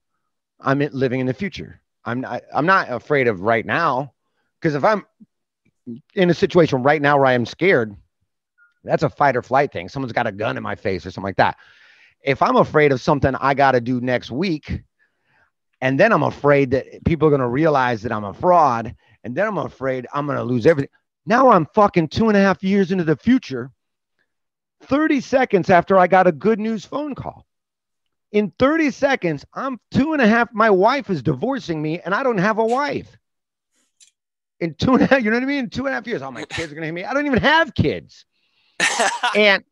I'm 0.60 0.80
living 0.80 1.20
in 1.20 1.28
the 1.28 1.34
future. 1.34 1.80
I'm 2.04 2.22
not, 2.22 2.44
I'm 2.54 2.66
not 2.66 2.92
afraid 2.92 3.28
of 3.28 3.42
right 3.42 3.66
now 3.66 4.14
because 4.60 4.76
if 4.76 4.84
I'm 4.84 5.06
in 6.16 6.30
a 6.30 6.34
situation 6.34 6.82
right 6.84 7.02
now 7.02 7.18
where 7.18 7.28
I 7.28 7.34
am 7.34 7.46
scared, 7.46 7.96
that's 8.84 9.04
a 9.04 9.10
fight 9.10 9.36
or 9.36 9.42
flight 9.42 9.72
thing. 9.72 9.90
Someone's 9.90 10.14
got 10.14 10.28
a 10.28 10.32
gun 10.32 10.58
in 10.58 10.64
my 10.64 10.76
face 10.76 11.06
or 11.06 11.12
something 11.12 11.28
like 11.28 11.38
that. 11.38 11.58
If 12.22 12.42
I'm 12.42 12.56
afraid 12.56 12.92
of 12.92 13.02
something 13.02 13.36
I 13.36 13.54
got 13.54 13.74
to 13.74 13.82
do 13.82 14.02
next 14.02 14.32
week, 14.32 14.84
and 15.82 16.00
then 16.00 16.12
I'm 16.12 16.24
afraid 16.24 16.72
that 16.72 17.04
people 17.06 17.28
are 17.28 17.32
going 17.32 17.42
to 17.42 17.48
realize 17.48 18.02
that 18.04 18.12
I'm 18.12 18.24
a 18.24 18.34
fraud, 18.34 18.96
and 19.24 19.36
then 19.36 19.48
I'm 19.48 19.58
afraid 19.58 20.08
I'm 20.14 20.26
going 20.26 20.38
to 20.38 20.44
lose 20.44 20.66
everything. 20.66 20.90
Now 21.26 21.50
I'm 21.50 21.66
fucking 21.74 22.10
two 22.10 22.28
and 22.28 22.38
a 22.38 22.42
half 22.42 22.64
years 22.64 22.92
into 22.92 23.04
the 23.04 23.16
future, 23.16 23.72
30 24.84 25.22
seconds 25.22 25.70
after 25.70 25.98
I 25.98 26.08
got 26.08 26.28
a 26.28 26.32
good 26.32 26.60
news 26.60 26.86
phone 26.86 27.16
call. 27.16 27.46
In 28.32 28.52
30 28.60 28.92
seconds, 28.92 29.46
I'm 29.54 29.80
two 29.92 30.14
and 30.14 30.22
a 30.22 30.28
half. 30.28 30.54
My 30.54 30.70
wife 30.70 31.10
is 31.10 31.24
divorcing 31.24 31.82
me, 31.82 32.00
and 32.02 32.14
I 32.14 32.22
don't 32.22 32.38
have 32.38 32.58
a 32.58 32.66
wife. 32.66 33.18
In 34.60 34.74
two 34.74 34.94
and 34.94 35.04
a 35.04 35.06
half, 35.06 35.24
you 35.24 35.32
know 35.32 35.38
what 35.38 35.44
I 35.44 35.48
mean? 35.48 35.66
In 35.66 35.70
two 35.70 35.86
and 35.86 35.90
a 35.90 35.96
half 35.96 36.08
years, 36.08 36.22
all 36.22 36.32
my 36.32 36.44
kids 36.46 36.72
are 36.72 36.76
to 36.76 36.86
hit 36.86 36.94
me. 36.94 37.06
I 37.06 37.14
don't 37.14 37.26
even 37.26 37.42
have 37.42 37.74
kids 37.74 38.26
and 39.36 39.64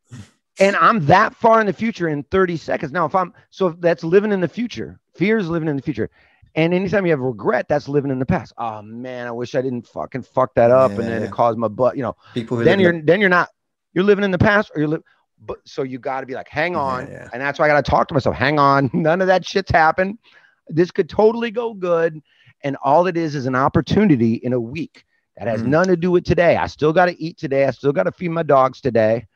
and 0.59 0.75
I'm 0.75 1.05
that 1.07 1.35
far 1.35 1.59
in 1.59 1.67
the 1.67 1.73
future 1.73 2.07
in 2.07 2.23
30 2.23 2.57
seconds. 2.57 2.91
Now, 2.91 3.05
if 3.05 3.15
I'm 3.15 3.33
so 3.49 3.69
that's 3.71 4.03
living 4.03 4.31
in 4.31 4.39
the 4.39 4.47
future. 4.47 4.99
Fear 5.15 5.37
is 5.39 5.49
living 5.49 5.69
in 5.69 5.75
the 5.75 5.81
future. 5.81 6.09
And 6.55 6.73
anytime 6.73 7.05
you 7.05 7.11
have 7.11 7.19
regret, 7.19 7.67
that's 7.67 7.87
living 7.87 8.11
in 8.11 8.19
the 8.19 8.25
past. 8.25 8.53
Oh 8.57 8.81
man, 8.81 9.25
I 9.27 9.31
wish 9.31 9.55
I 9.55 9.61
didn't 9.61 9.87
fucking 9.87 10.23
fuck 10.23 10.53
that 10.55 10.69
up, 10.69 10.91
and 10.91 10.99
then 10.99 11.21
Yeah. 11.21 11.27
it 11.27 11.31
caused 11.31 11.57
my 11.57 11.67
butt. 11.67 11.97
You 11.97 12.03
know, 12.03 12.15
People 12.33 12.57
who 12.57 12.63
then 12.63 12.79
you're 12.79 13.01
then 13.01 13.19
you're 13.19 13.29
not 13.29 13.49
you're 13.93 14.03
living 14.03 14.23
in 14.23 14.31
the 14.31 14.37
past, 14.37 14.71
or 14.75 14.79
you're 14.79 14.87
li- 14.87 15.03
but 15.39 15.57
so 15.65 15.83
you 15.83 15.99
got 15.99 16.21
to 16.21 16.27
be 16.27 16.35
like, 16.35 16.47
hang 16.47 16.75
on, 16.75 17.07
yeah. 17.07 17.27
and 17.33 17.41
that's 17.41 17.59
why 17.59 17.65
I 17.65 17.67
got 17.69 17.83
to 17.83 17.89
talk 17.89 18.07
to 18.09 18.13
myself. 18.13 18.35
Hang 18.35 18.59
on, 18.59 18.89
none 18.93 19.21
of 19.21 19.27
that 19.27 19.45
shit's 19.45 19.71
happened. 19.71 20.19
This 20.67 20.91
could 20.91 21.09
totally 21.09 21.51
go 21.51 21.73
good, 21.73 22.21
and 22.61 22.77
all 22.83 23.07
it 23.07 23.17
is 23.17 23.35
is 23.35 23.45
an 23.47 23.55
opportunity 23.55 24.35
in 24.35 24.53
a 24.53 24.59
week 24.59 25.05
that 25.37 25.47
has 25.47 25.61
hmm. 25.61 25.71
nothing 25.71 25.89
to 25.89 25.97
do 25.97 26.11
with 26.11 26.23
today. 26.23 26.57
I 26.57 26.67
still 26.67 26.93
got 26.93 27.07
to 27.07 27.21
eat 27.21 27.37
today. 27.37 27.65
I 27.65 27.71
still 27.71 27.91
got 27.91 28.03
to 28.03 28.11
feed 28.11 28.29
my 28.29 28.43
dogs 28.43 28.79
today. 28.79 29.27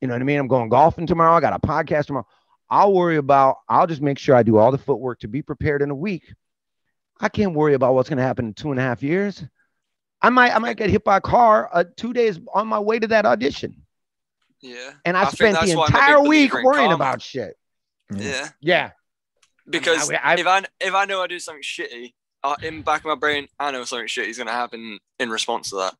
You 0.00 0.08
know 0.08 0.14
what 0.14 0.20
I 0.20 0.24
mean? 0.24 0.38
I'm 0.38 0.48
going 0.48 0.68
golfing 0.68 1.06
tomorrow. 1.06 1.34
I 1.34 1.40
got 1.40 1.54
a 1.54 1.58
podcast 1.58 2.06
tomorrow. 2.06 2.26
I'll 2.68 2.92
worry 2.92 3.16
about. 3.16 3.58
I'll 3.68 3.86
just 3.86 4.02
make 4.02 4.18
sure 4.18 4.34
I 4.34 4.42
do 4.42 4.58
all 4.58 4.72
the 4.72 4.78
footwork 4.78 5.20
to 5.20 5.28
be 5.28 5.42
prepared 5.42 5.82
in 5.82 5.90
a 5.90 5.94
week. 5.94 6.32
I 7.20 7.28
can't 7.28 7.54
worry 7.54 7.74
about 7.74 7.94
what's 7.94 8.08
going 8.08 8.18
to 8.18 8.22
happen 8.24 8.46
in 8.46 8.54
two 8.54 8.70
and 8.70 8.78
a 8.80 8.82
half 8.82 9.02
years. 9.02 9.42
I 10.20 10.30
might 10.30 10.54
I 10.54 10.58
might 10.58 10.76
get 10.76 10.90
hit 10.90 11.04
by 11.04 11.18
a 11.18 11.20
car 11.20 11.70
uh, 11.72 11.84
two 11.96 12.12
days 12.12 12.40
on 12.54 12.66
my 12.66 12.78
way 12.80 12.98
to 12.98 13.06
that 13.08 13.24
audition. 13.26 13.82
Yeah. 14.60 14.92
And 15.04 15.16
I, 15.16 15.26
think 15.26 15.54
spent 15.54 15.60
the 15.66 15.76
why 15.76 15.84
I'm 15.86 15.88
a 15.88 15.92
big 15.92 16.00
entire 16.00 16.20
week 16.22 16.54
worrying 16.54 16.88
karma. 16.88 16.94
about 16.94 17.22
shit. 17.22 17.56
Yeah. 18.14 18.48
Yeah. 18.60 18.90
Because 19.68 20.10
I- 20.10 20.16
I- 20.22 20.34
if 20.36 20.46
I 20.46 20.62
if 20.80 20.94
I 20.94 21.04
know 21.04 21.22
I 21.22 21.26
do 21.26 21.38
something 21.38 21.62
shitty, 21.62 22.14
uh, 22.42 22.56
in 22.62 22.82
back 22.82 23.00
of 23.00 23.06
my 23.06 23.14
brain, 23.14 23.46
I 23.58 23.70
know 23.70 23.84
something 23.84 24.06
shitty 24.08 24.28
is 24.28 24.38
gonna 24.38 24.50
happen 24.52 24.98
in 25.18 25.30
response 25.30 25.70
to 25.70 25.76
that. 25.76 25.94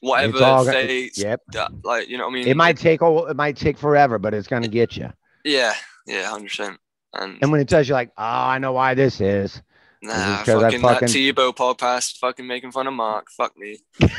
Whatever 0.00 0.32
It's 0.34 0.42
all 0.42 0.64
go- 0.64 0.70
Yep. 0.72 1.40
that, 1.52 1.70
like 1.84 2.08
you 2.08 2.16
know 2.18 2.24
what 2.24 2.30
I 2.32 2.34
mean. 2.34 2.48
It 2.48 2.56
might 2.56 2.76
take 2.78 3.02
a, 3.02 3.16
it 3.28 3.36
might 3.36 3.56
take 3.56 3.78
forever, 3.78 4.18
but 4.18 4.34
it's 4.34 4.48
gonna 4.48 4.68
get 4.68 4.96
you. 4.96 5.12
Yeah. 5.44 5.74
Yeah. 6.10 6.28
Hundred 6.28 6.48
percent. 6.48 6.78
And, 7.14 7.38
And 7.42 7.50
when 7.52 7.60
it 7.60 7.68
tells 7.68 7.88
you 7.88 7.94
like, 7.94 8.10
oh, 8.16 8.22
I 8.24 8.58
know 8.58 8.72
why 8.72 8.94
this 8.94 9.20
is. 9.20 9.60
nah, 10.02 10.12
it's 10.40 10.44
'cause 10.44 10.62
I 10.62 10.70
fucking, 10.70 10.84
uh, 10.84 10.88
fucking- 10.88 11.08
that 11.08 11.14
Tebow 11.36 11.54
podcast, 11.56 12.18
fucking 12.18 12.46
making 12.46 12.72
fun 12.72 12.86
of 12.86 12.94
Mark. 12.94 13.30
Fuck 13.30 13.56
me. 13.56 13.78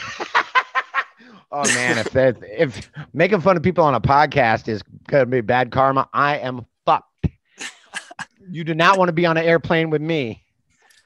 Oh 1.53 1.65
man, 1.75 1.97
if 1.97 2.09
that 2.11 2.37
if 2.43 2.89
making 3.13 3.41
fun 3.41 3.57
of 3.57 3.63
people 3.63 3.83
on 3.83 3.93
a 3.93 3.99
podcast 3.99 4.69
is 4.69 4.81
gonna 5.09 5.25
be 5.25 5.41
bad 5.41 5.69
karma, 5.69 6.07
I 6.13 6.37
am 6.37 6.65
fucked. 6.85 7.07
You 8.49 8.63
do 8.63 8.73
not 8.73 8.97
want 8.97 9.09
to 9.09 9.13
be 9.13 9.25
on 9.25 9.35
an 9.37 9.43
airplane 9.45 9.89
with 9.89 10.01
me. 10.01 10.43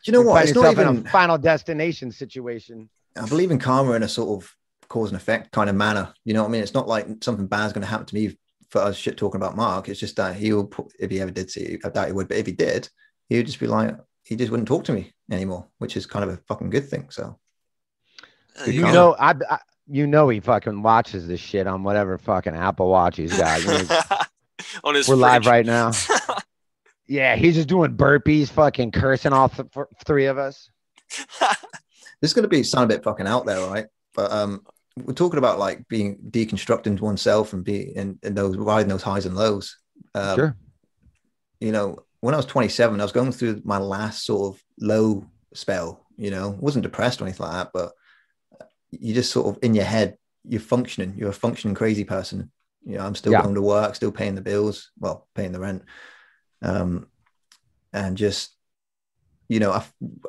Do 0.03 0.11
you 0.11 0.13
know 0.13 0.19
and 0.19 0.29
what? 0.29 0.35
Find 0.37 0.49
It's 0.49 0.55
not 0.55 0.71
even. 0.71 0.97
in 0.99 1.07
a 1.07 1.09
final 1.09 1.37
destination 1.39 2.11
situation. 2.11 2.89
I 3.19 3.25
believe 3.27 3.49
in 3.51 3.57
karma 3.59 3.93
in 3.93 4.03
a 4.03 4.07
sort 4.07 4.43
of 4.43 4.55
cause 4.87 5.09
and 5.09 5.17
effect 5.17 5.51
kind 5.51 5.69
of 5.69 5.75
manner. 5.75 6.13
You 6.25 6.33
know 6.35 6.43
what 6.43 6.49
I 6.49 6.51
mean? 6.51 6.61
It's 6.61 6.73
not 6.75 6.87
like 6.87 7.07
something 7.21 7.47
bad's 7.47 7.73
going 7.73 7.81
to 7.83 7.87
happen 7.87 8.05
to 8.05 8.15
me 8.15 8.37
for 8.75 8.81
us 8.81 8.97
shit 8.97 9.15
talking 9.17 9.39
about 9.39 9.55
Mark. 9.55 9.87
It's 9.89 9.99
just 9.99 10.17
that 10.17 10.35
he'll, 10.35 10.65
put, 10.65 10.87
if 10.99 11.09
he 11.09 11.21
ever 11.21 11.31
did 11.31 11.49
see 11.49 11.61
it, 11.61 11.81
I 11.85 11.89
doubt 11.89 12.07
he 12.07 12.13
would, 12.13 12.27
but 12.27 12.37
if 12.37 12.45
he 12.45 12.51
did, 12.51 12.89
he 13.29 13.37
would 13.37 13.45
just 13.45 13.59
be 13.59 13.67
like, 13.67 13.95
he 14.23 14.35
just 14.35 14.51
wouldn't 14.51 14.67
talk 14.67 14.83
to 14.85 14.93
me 14.93 15.13
anymore, 15.31 15.67
which 15.77 15.95
is 15.95 16.05
kind 16.05 16.23
of 16.23 16.29
a 16.31 16.41
fucking 16.47 16.69
good 16.69 16.89
thing. 16.89 17.07
So, 17.09 17.39
Uh, 18.59 18.65
You 18.65 18.81
karma. 18.81 18.93
know, 18.93 19.15
I, 19.17 19.33
I 19.49 19.59
you 19.87 20.07
know 20.07 20.27
he 20.29 20.39
fucking 20.39 20.81
watches 20.81 21.27
this 21.27 21.39
shit 21.39 21.67
on 21.67 21.83
whatever 21.83 22.17
fucking 22.17 22.55
Apple 22.55 22.89
Watch 22.89 23.17
he's 23.17 23.37
got. 23.37 23.61
You 23.63 23.67
know, 23.87 24.01
on 24.83 24.95
his 24.95 25.07
we're 25.07 25.15
live 25.15 25.45
right 25.45 25.65
now. 25.65 25.91
Yeah, 27.07 27.35
he's 27.35 27.53
just 27.53 27.67
doing 27.69 27.95
burpees, 27.95 28.49
fucking 28.49 28.89
cursing 28.91 29.31
all 29.31 29.47
th- 29.47 29.69
for 29.71 29.87
three 30.07 30.25
of 30.25 30.39
us. 30.39 30.71
this 31.39 31.51
is 32.31 32.33
going 32.33 32.41
to 32.41 32.49
be 32.49 32.63
sound 32.63 32.91
a 32.91 32.95
bit 32.95 33.03
fucking 33.03 33.27
out 33.27 33.45
there, 33.45 33.63
right? 33.67 33.85
But 34.15 34.31
um, 34.31 34.65
we're 34.97 35.13
talking 35.13 35.37
about 35.37 35.59
like 35.59 35.87
being 35.87 36.17
deconstructing 36.29 36.99
oneself 36.99 37.53
and 37.53 37.63
be 37.63 37.95
in, 37.95 38.17
in 38.23 38.33
those 38.33 38.55
riding 38.57 38.87
those 38.87 39.03
highs 39.03 39.25
and 39.25 39.35
lows. 39.35 39.77
Um, 40.13 40.37
sure. 40.37 40.57
you 41.59 41.71
know, 41.71 41.99
when 42.21 42.33
I 42.33 42.37
was 42.37 42.45
27, 42.45 42.99
I 42.99 43.03
was 43.03 43.11
going 43.11 43.31
through 43.31 43.61
my 43.65 43.77
last 43.77 44.25
sort 44.25 44.55
of 44.55 44.63
low 44.79 45.25
spell, 45.53 46.05
you 46.17 46.31
know, 46.31 46.49
wasn't 46.59 46.83
depressed 46.83 47.21
or 47.21 47.25
anything 47.25 47.45
like 47.45 47.55
that, 47.55 47.69
but 47.73 47.91
you 48.91 49.13
just 49.13 49.31
sort 49.31 49.47
of 49.47 49.61
in 49.63 49.73
your 49.75 49.85
head, 49.85 50.17
you're 50.47 50.61
functioning, 50.61 51.13
you're 51.17 51.29
a 51.29 51.33
functioning 51.33 51.75
crazy 51.75 52.05
person. 52.05 52.51
You 52.85 52.97
know, 52.97 53.05
I'm 53.05 53.15
still 53.15 53.33
Yeah. 53.33 53.41
going 53.41 53.55
to 53.55 53.61
work, 53.61 53.95
still 53.95 54.11
paying 54.11 54.35
the 54.35 54.41
bills, 54.41 54.91
well, 54.97 55.27
paying 55.35 55.51
the 55.51 55.59
rent. 55.59 55.83
Um, 56.61 57.07
and 57.91 58.15
just, 58.17 58.55
you 59.49 59.59
know, 59.59 59.71
I, 59.71 59.83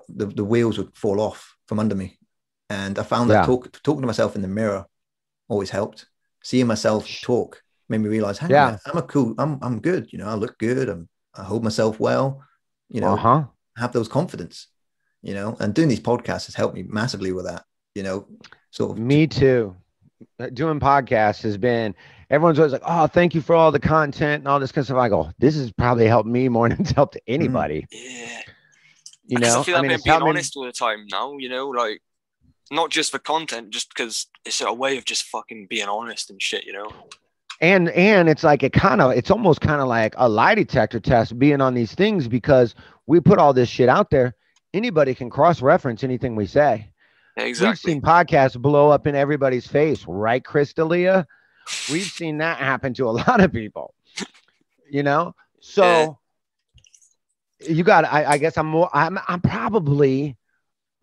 the, 0.09 0.27
the 0.27 0.45
wheels 0.45 0.79
would 0.79 0.97
fall 0.97 1.21
off 1.21 1.57
from 1.67 1.79
under 1.79 1.95
me. 1.95 2.19
And 2.71 2.99
I 2.99 3.03
found 3.03 3.31
that 3.31 3.35
Yeah. 3.35 3.47
talk, 3.47 3.81
talking 3.83 4.01
to 4.03 4.07
myself 4.07 4.35
in 4.37 4.43
the 4.43 4.49
mirror 4.49 4.87
always 5.49 5.71
helped. 5.71 6.07
Seeing 6.43 6.67
myself 6.67 7.09
talk 7.23 7.63
made 7.89 7.99
me 7.99 8.09
realize, 8.09 8.39
hey, 8.39 8.49
Yeah. 8.51 8.79
I'm 8.87 8.97
a 8.99 9.03
cool, 9.03 9.35
I'm, 9.39 9.59
I'm 9.63 9.81
good. 9.81 10.13
You 10.13 10.19
know, 10.19 10.27
I 10.29 10.35
look 10.35 10.59
good. 10.59 10.89
I'm, 10.89 11.09
I 11.35 11.45
hold 11.45 11.63
myself 11.65 12.01
well, 12.01 12.43
you 12.89 13.01
know, 13.01 13.13
Uh 13.13 13.17
huh. 13.17 13.45
have 13.77 13.93
those 13.93 14.09
confidence, 14.09 14.69
you 15.23 15.35
know, 15.35 15.57
and 15.61 15.75
doing 15.75 15.89
these 15.89 16.01
podcasts 16.01 16.47
has 16.47 16.55
helped 16.55 16.75
me 16.75 16.83
massively 16.83 17.33
with 17.33 17.45
that, 17.47 17.65
you 17.95 18.03
know, 18.03 18.27
sort 18.71 18.93
of. 18.93 18.99
Me 18.99 19.27
too. 19.27 19.77
Doing 20.55 20.81
podcasts 20.81 21.43
has 21.43 21.59
been 21.59 21.95
everyone's 22.31 22.59
always 22.59 22.73
like, 22.73 22.83
"Oh, 22.87 23.07
thank 23.07 23.35
you 23.35 23.43
for 23.43 23.55
all 23.55 23.71
the 23.71 23.79
content 23.79 24.41
and 24.41 24.49
all 24.49 24.59
this 24.59 24.73
kind 24.73 24.81
of 24.83 24.87
stuff." 24.87 24.97
I 24.97 25.11
go, 25.11 25.31
"This 25.39 25.57
has 25.57 25.71
probably 25.73 26.07
helped 26.07 26.29
me 26.29 26.49
more 26.49 26.69
than 26.71 26.81
it's 26.81 26.93
helped 26.93 27.19
anybody." 27.27 27.87
Yeah. 27.91 28.41
You 29.27 29.39
know, 29.41 29.61
I 29.61 29.63
feel 29.65 29.75
like 29.75 29.83
mean, 29.83 29.91
I'm 29.91 29.95
it's 29.97 30.05
being 30.05 30.13
helped 30.13 30.25
me- 30.25 30.31
honest 30.31 30.57
all 30.57 30.65
the 30.65 30.73
time 30.73 31.07
now, 31.11 31.37
you 31.37 31.49
know, 31.51 31.69
like 31.69 32.01
not 32.71 32.91
just 32.91 33.13
for 33.13 33.19
content, 33.19 33.71
just 33.71 33.89
because 33.95 34.27
it's 34.45 34.61
a 34.61 34.73
way 34.73 34.99
of 34.99 35.05
just 35.05 35.25
fucking 35.25 35.67
being 35.69 35.89
honest 35.89 36.31
and 36.31 36.41
shit, 36.43 36.65
you 36.65 36.73
know. 36.73 36.91
and 37.61 37.89
and 37.91 38.29
it's 38.29 38.45
like 38.45 38.63
it 38.63 38.73
kind 38.73 39.01
of 39.01 39.13
it's 39.13 39.31
almost 39.31 39.61
kind 39.61 39.81
of 39.81 39.89
like 39.89 40.15
a 40.19 40.29
lie 40.29 40.55
detector 40.55 41.01
test 41.01 41.39
being 41.39 41.61
on 41.61 41.75
these 41.75 41.95
things 41.95 42.29
because 42.29 42.75
we 43.07 43.21
put 43.21 43.39
all 43.39 43.53
this 43.53 43.69
shit 43.69 43.89
out 43.89 44.11
there. 44.11 44.35
Anybody 44.75 45.15
can 45.15 45.31
cross 45.31 45.63
reference 45.63 46.05
anything 46.05 46.37
we 46.37 46.47
say. 46.47 46.91
Yeah, 47.37 47.45
We've 47.45 47.51
exactly. 47.51 47.93
seen 47.93 48.03
podcasts 48.03 48.61
blow 48.61 48.91
up 48.91 49.07
in 49.07 49.15
everybody's 49.15 49.67
face, 49.67 50.05
right, 50.07 50.43
Chris 50.45 50.73
D'Elia? 50.73 51.27
We've 51.91 52.03
seen 52.03 52.39
that 52.39 52.59
happen 52.59 52.95
to 52.95 53.05
a 53.09 53.11
lot 53.27 53.41
of 53.43 53.53
people. 53.53 53.95
You 54.91 55.03
know, 55.03 55.35
so 55.61 56.19
you 57.67 57.83
got. 57.85 58.05
I, 58.05 58.25
I 58.33 58.39
guess 58.39 58.57
I'm 58.59 58.67
more. 58.67 58.91
I'm. 58.93 59.19
I'm 59.29 59.41
probably 59.41 60.37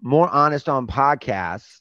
more 0.04 0.30
honest 0.30 0.70
on 0.70 0.86
podcasts 0.86 1.80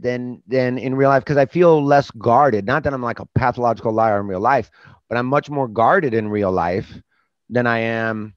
than 0.00 0.42
than 0.46 0.78
in 0.78 0.94
real 0.94 1.10
life 1.10 1.22
because 1.22 1.36
I 1.36 1.46
feel 1.46 1.84
less 1.84 2.10
guarded. 2.12 2.66
Not 2.66 2.82
that 2.84 2.92
I'm 2.92 3.02
like 3.02 3.20
a 3.20 3.26
pathological 3.26 3.92
liar 3.92 4.18
in 4.20 4.26
real 4.26 4.40
life, 4.40 4.70
but 5.08 5.16
I'm 5.16 5.26
much 5.26 5.48
more 5.48 5.68
guarded 5.68 6.14
in 6.14 6.28
real 6.28 6.50
life 6.50 6.92
than 7.48 7.66
I 7.66 7.78
am 7.78 8.34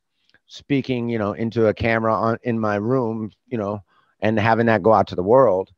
speaking. 0.47 1.09
You 1.09 1.17
know, 1.17 1.33
into 1.33 1.67
a 1.67 1.73
camera 1.73 2.13
on 2.13 2.37
in 2.43 2.59
my 2.59 2.75
room. 2.75 3.31
You 3.47 3.57
know, 3.57 3.83
and 4.19 4.39
having 4.39 4.67
that 4.67 4.83
go 4.83 4.93
out 4.93 5.07
to 5.07 5.15
the 5.15 5.23
world. 5.23 5.71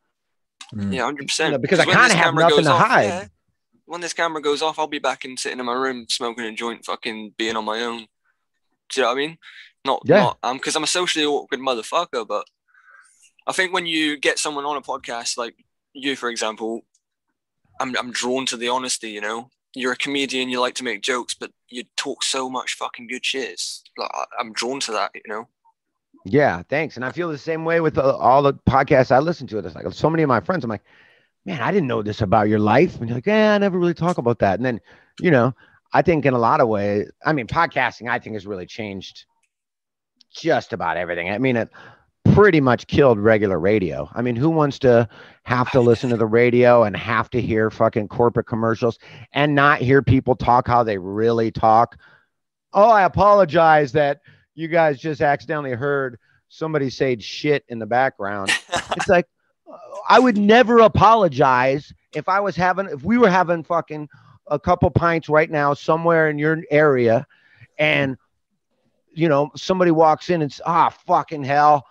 Mm. 0.73 0.93
Yeah, 0.93 1.03
hundred 1.03 1.27
percent. 1.27 1.51
You 1.51 1.57
know, 1.57 1.61
because 1.61 1.79
I 1.79 1.85
kinda 1.85 2.13
have 2.15 2.35
nothing 2.35 2.65
to 2.65 2.73
hide. 2.73 3.29
when 3.85 4.01
this 4.01 4.13
camera 4.13 4.41
goes 4.41 4.61
off, 4.61 4.79
I'll 4.79 4.87
be 4.87 4.99
back 4.99 5.23
and 5.25 5.39
sitting 5.39 5.59
in 5.59 5.65
my 5.65 5.73
room 5.73 6.05
smoking 6.09 6.45
a 6.45 6.51
joint, 6.53 6.85
fucking 6.85 7.35
being 7.37 7.55
on 7.55 7.65
my 7.65 7.81
own. 7.81 8.07
Do 8.89 9.01
you 9.01 9.01
know 9.03 9.07
what 9.09 9.13
I 9.13 9.17
mean? 9.17 9.37
Not, 9.85 10.01
Yeah. 10.05 10.15
not, 10.17 10.37
um, 10.43 10.57
because 10.57 10.75
I'm 10.75 10.83
a 10.83 10.87
socially 10.87 11.25
awkward 11.25 11.59
motherfucker. 11.59 12.27
But 12.27 12.45
I 13.45 13.51
think 13.51 13.73
when 13.73 13.85
you 13.85 14.17
get 14.17 14.39
someone 14.39 14.65
on 14.65 14.77
a 14.77 14.81
podcast 14.81 15.37
like 15.37 15.55
you, 15.93 16.15
for 16.15 16.29
example, 16.29 16.81
I'm, 17.79 17.95
I'm 17.97 18.11
drawn 18.11 18.45
to 18.47 18.57
the 18.57 18.69
honesty. 18.69 19.09
You 19.09 19.21
know, 19.21 19.49
you're 19.75 19.93
a 19.93 19.97
comedian, 19.97 20.49
you 20.49 20.59
like 20.59 20.75
to 20.75 20.83
make 20.83 21.01
jokes, 21.01 21.33
but 21.33 21.51
you 21.69 21.83
talk 21.97 22.23
so 22.23 22.49
much 22.49 22.75
fucking 22.75 23.07
good 23.07 23.25
shit. 23.25 23.61
Like 23.97 24.11
I'm 24.39 24.53
drawn 24.53 24.79
to 24.81 24.91
that. 24.93 25.11
You 25.13 25.21
know. 25.27 25.47
Yeah, 26.25 26.63
thanks. 26.69 26.95
And 26.95 27.03
I 27.03 27.11
feel 27.11 27.29
the 27.29 27.37
same 27.37 27.65
way 27.65 27.81
with 27.81 27.97
uh, 27.97 28.15
all 28.17 28.41
the 28.41 28.53
podcasts 28.53 29.11
I 29.11 29.19
listen 29.19 29.47
to. 29.47 29.57
It's 29.57 29.75
like 29.75 29.91
so 29.91 30.09
many 30.09 30.23
of 30.23 30.29
my 30.29 30.39
friends. 30.39 30.63
I'm 30.63 30.69
like, 30.69 30.83
man, 31.45 31.61
I 31.61 31.71
didn't 31.71 31.87
know 31.87 32.01
this 32.01 32.21
about 32.21 32.47
your 32.47 32.59
life. 32.59 32.97
And 32.99 33.09
you're 33.09 33.17
like, 33.17 33.25
yeah, 33.25 33.55
I 33.55 33.57
never 33.57 33.77
really 33.77 33.93
talk 33.93 34.17
about 34.17 34.39
that. 34.39 34.57
And 34.57 34.65
then, 34.65 34.79
you 35.19 35.31
know, 35.31 35.53
I 35.91 36.01
think 36.01 36.25
in 36.25 36.33
a 36.33 36.39
lot 36.39 36.61
of 36.61 36.69
ways, 36.69 37.11
I 37.25 37.33
mean, 37.33 37.47
podcasting, 37.47 38.09
I 38.09 38.19
think 38.19 38.35
has 38.35 38.47
really 38.47 38.65
changed 38.65 39.25
just 40.33 40.71
about 40.71 40.97
everything. 40.97 41.29
I 41.29 41.37
mean, 41.37 41.57
it 41.57 41.69
pretty 42.25 42.61
much 42.61 42.87
killed 42.87 43.19
regular 43.19 43.59
radio. 43.59 44.09
I 44.13 44.21
mean, 44.21 44.35
who 44.35 44.49
wants 44.49 44.79
to 44.79 45.07
have 45.43 45.69
to 45.71 45.81
listen 45.81 46.09
to 46.09 46.17
the 46.17 46.25
radio 46.25 46.83
and 46.83 46.95
have 46.95 47.29
to 47.31 47.41
hear 47.41 47.69
fucking 47.69 48.07
corporate 48.07 48.47
commercials 48.47 48.97
and 49.33 49.53
not 49.53 49.81
hear 49.81 50.01
people 50.01 50.35
talk 50.35 50.67
how 50.67 50.83
they 50.83 50.97
really 50.97 51.51
talk? 51.51 51.97
Oh, 52.73 52.89
I 52.89 53.03
apologize 53.03 53.91
that 53.91 54.21
you 54.55 54.67
guys 54.67 54.99
just 54.99 55.21
accidentally 55.21 55.71
heard 55.73 56.17
somebody 56.49 56.89
say 56.89 57.17
shit 57.19 57.65
in 57.67 57.79
the 57.79 57.85
background. 57.85 58.51
It's 58.95 59.07
like 59.07 59.27
I 60.07 60.19
would 60.19 60.37
never 60.37 60.79
apologize 60.79 61.93
if 62.13 62.29
I 62.29 62.39
was 62.39 62.55
having 62.55 62.87
if 62.87 63.03
we 63.03 63.17
were 63.17 63.29
having 63.29 63.63
fucking 63.63 64.07
a 64.47 64.59
couple 64.59 64.89
pints 64.91 65.29
right 65.29 65.49
now 65.49 65.73
somewhere 65.73 66.29
in 66.29 66.37
your 66.37 66.61
area 66.69 67.25
and 67.79 68.17
you 69.13 69.29
know 69.29 69.51
somebody 69.55 69.91
walks 69.91 70.29
in 70.29 70.41
and 70.41 70.57
ah 70.65 70.89
fucking 70.89 71.43
hell. 71.43 71.85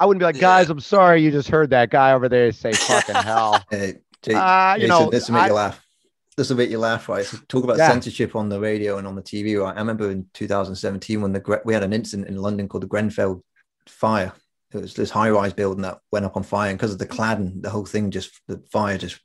I 0.00 0.06
wouldn't 0.06 0.20
be 0.20 0.24
like, 0.24 0.36
Yeah. 0.36 0.40
guys, 0.40 0.70
I'm 0.70 0.80
sorry 0.80 1.22
you 1.22 1.30
just 1.30 1.48
heard 1.48 1.70
that 1.70 1.90
guy 1.90 2.12
over 2.12 2.28
there 2.28 2.50
say 2.52 2.72
fucking 2.72 3.14
hell. 3.22 3.62
Hey, 3.70 3.98
Uh, 4.34 4.74
you 4.78 4.86
Jason, 4.86 4.88
know, 4.88 5.10
this 5.10 5.28
will 5.28 5.34
make 5.34 5.44
I- 5.44 5.48
you 5.48 5.54
laugh. 5.54 5.84
This 6.36 6.48
will 6.48 6.56
make 6.56 6.70
you 6.70 6.78
laugh, 6.78 7.06
right? 7.08 7.24
So 7.26 7.36
talk 7.48 7.64
about 7.64 7.76
Yeah. 7.76 7.88
censorship 7.90 8.34
on 8.34 8.48
the 8.48 8.58
radio 8.58 8.96
and 8.96 9.06
on 9.06 9.14
the 9.14 9.20
TV, 9.22 9.56
right? 9.62 9.76
I 9.76 9.78
remember 9.78 10.10
in 10.10 10.26
2017 10.32 11.20
when 11.20 11.32
the 11.32 11.60
we 11.66 11.74
had 11.74 11.82
an 11.82 11.92
incident 11.92 12.28
in 12.28 12.36
London 12.38 12.66
called 12.66 12.82
the 12.82 12.86
Grenfell 12.86 13.44
fire. 13.86 14.32
It 14.72 14.78
was 14.78 14.94
this 14.94 15.10
high-rise 15.10 15.52
building 15.52 15.82
that 15.82 15.98
went 16.12 16.24
up 16.24 16.36
on 16.36 16.44
fire, 16.44 16.70
and 16.70 16.78
because 16.78 16.92
of 16.92 16.98
the 16.98 17.06
cladding, 17.06 17.60
the 17.60 17.68
whole 17.68 17.84
thing 17.84 18.10
just 18.10 18.30
the 18.46 18.62
fire 18.72 18.96
just 18.96 19.20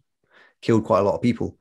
killed 0.62 0.84
quite 0.84 1.00
a 1.00 1.04
lot 1.04 1.14
of 1.16 1.22
people. 1.22 1.56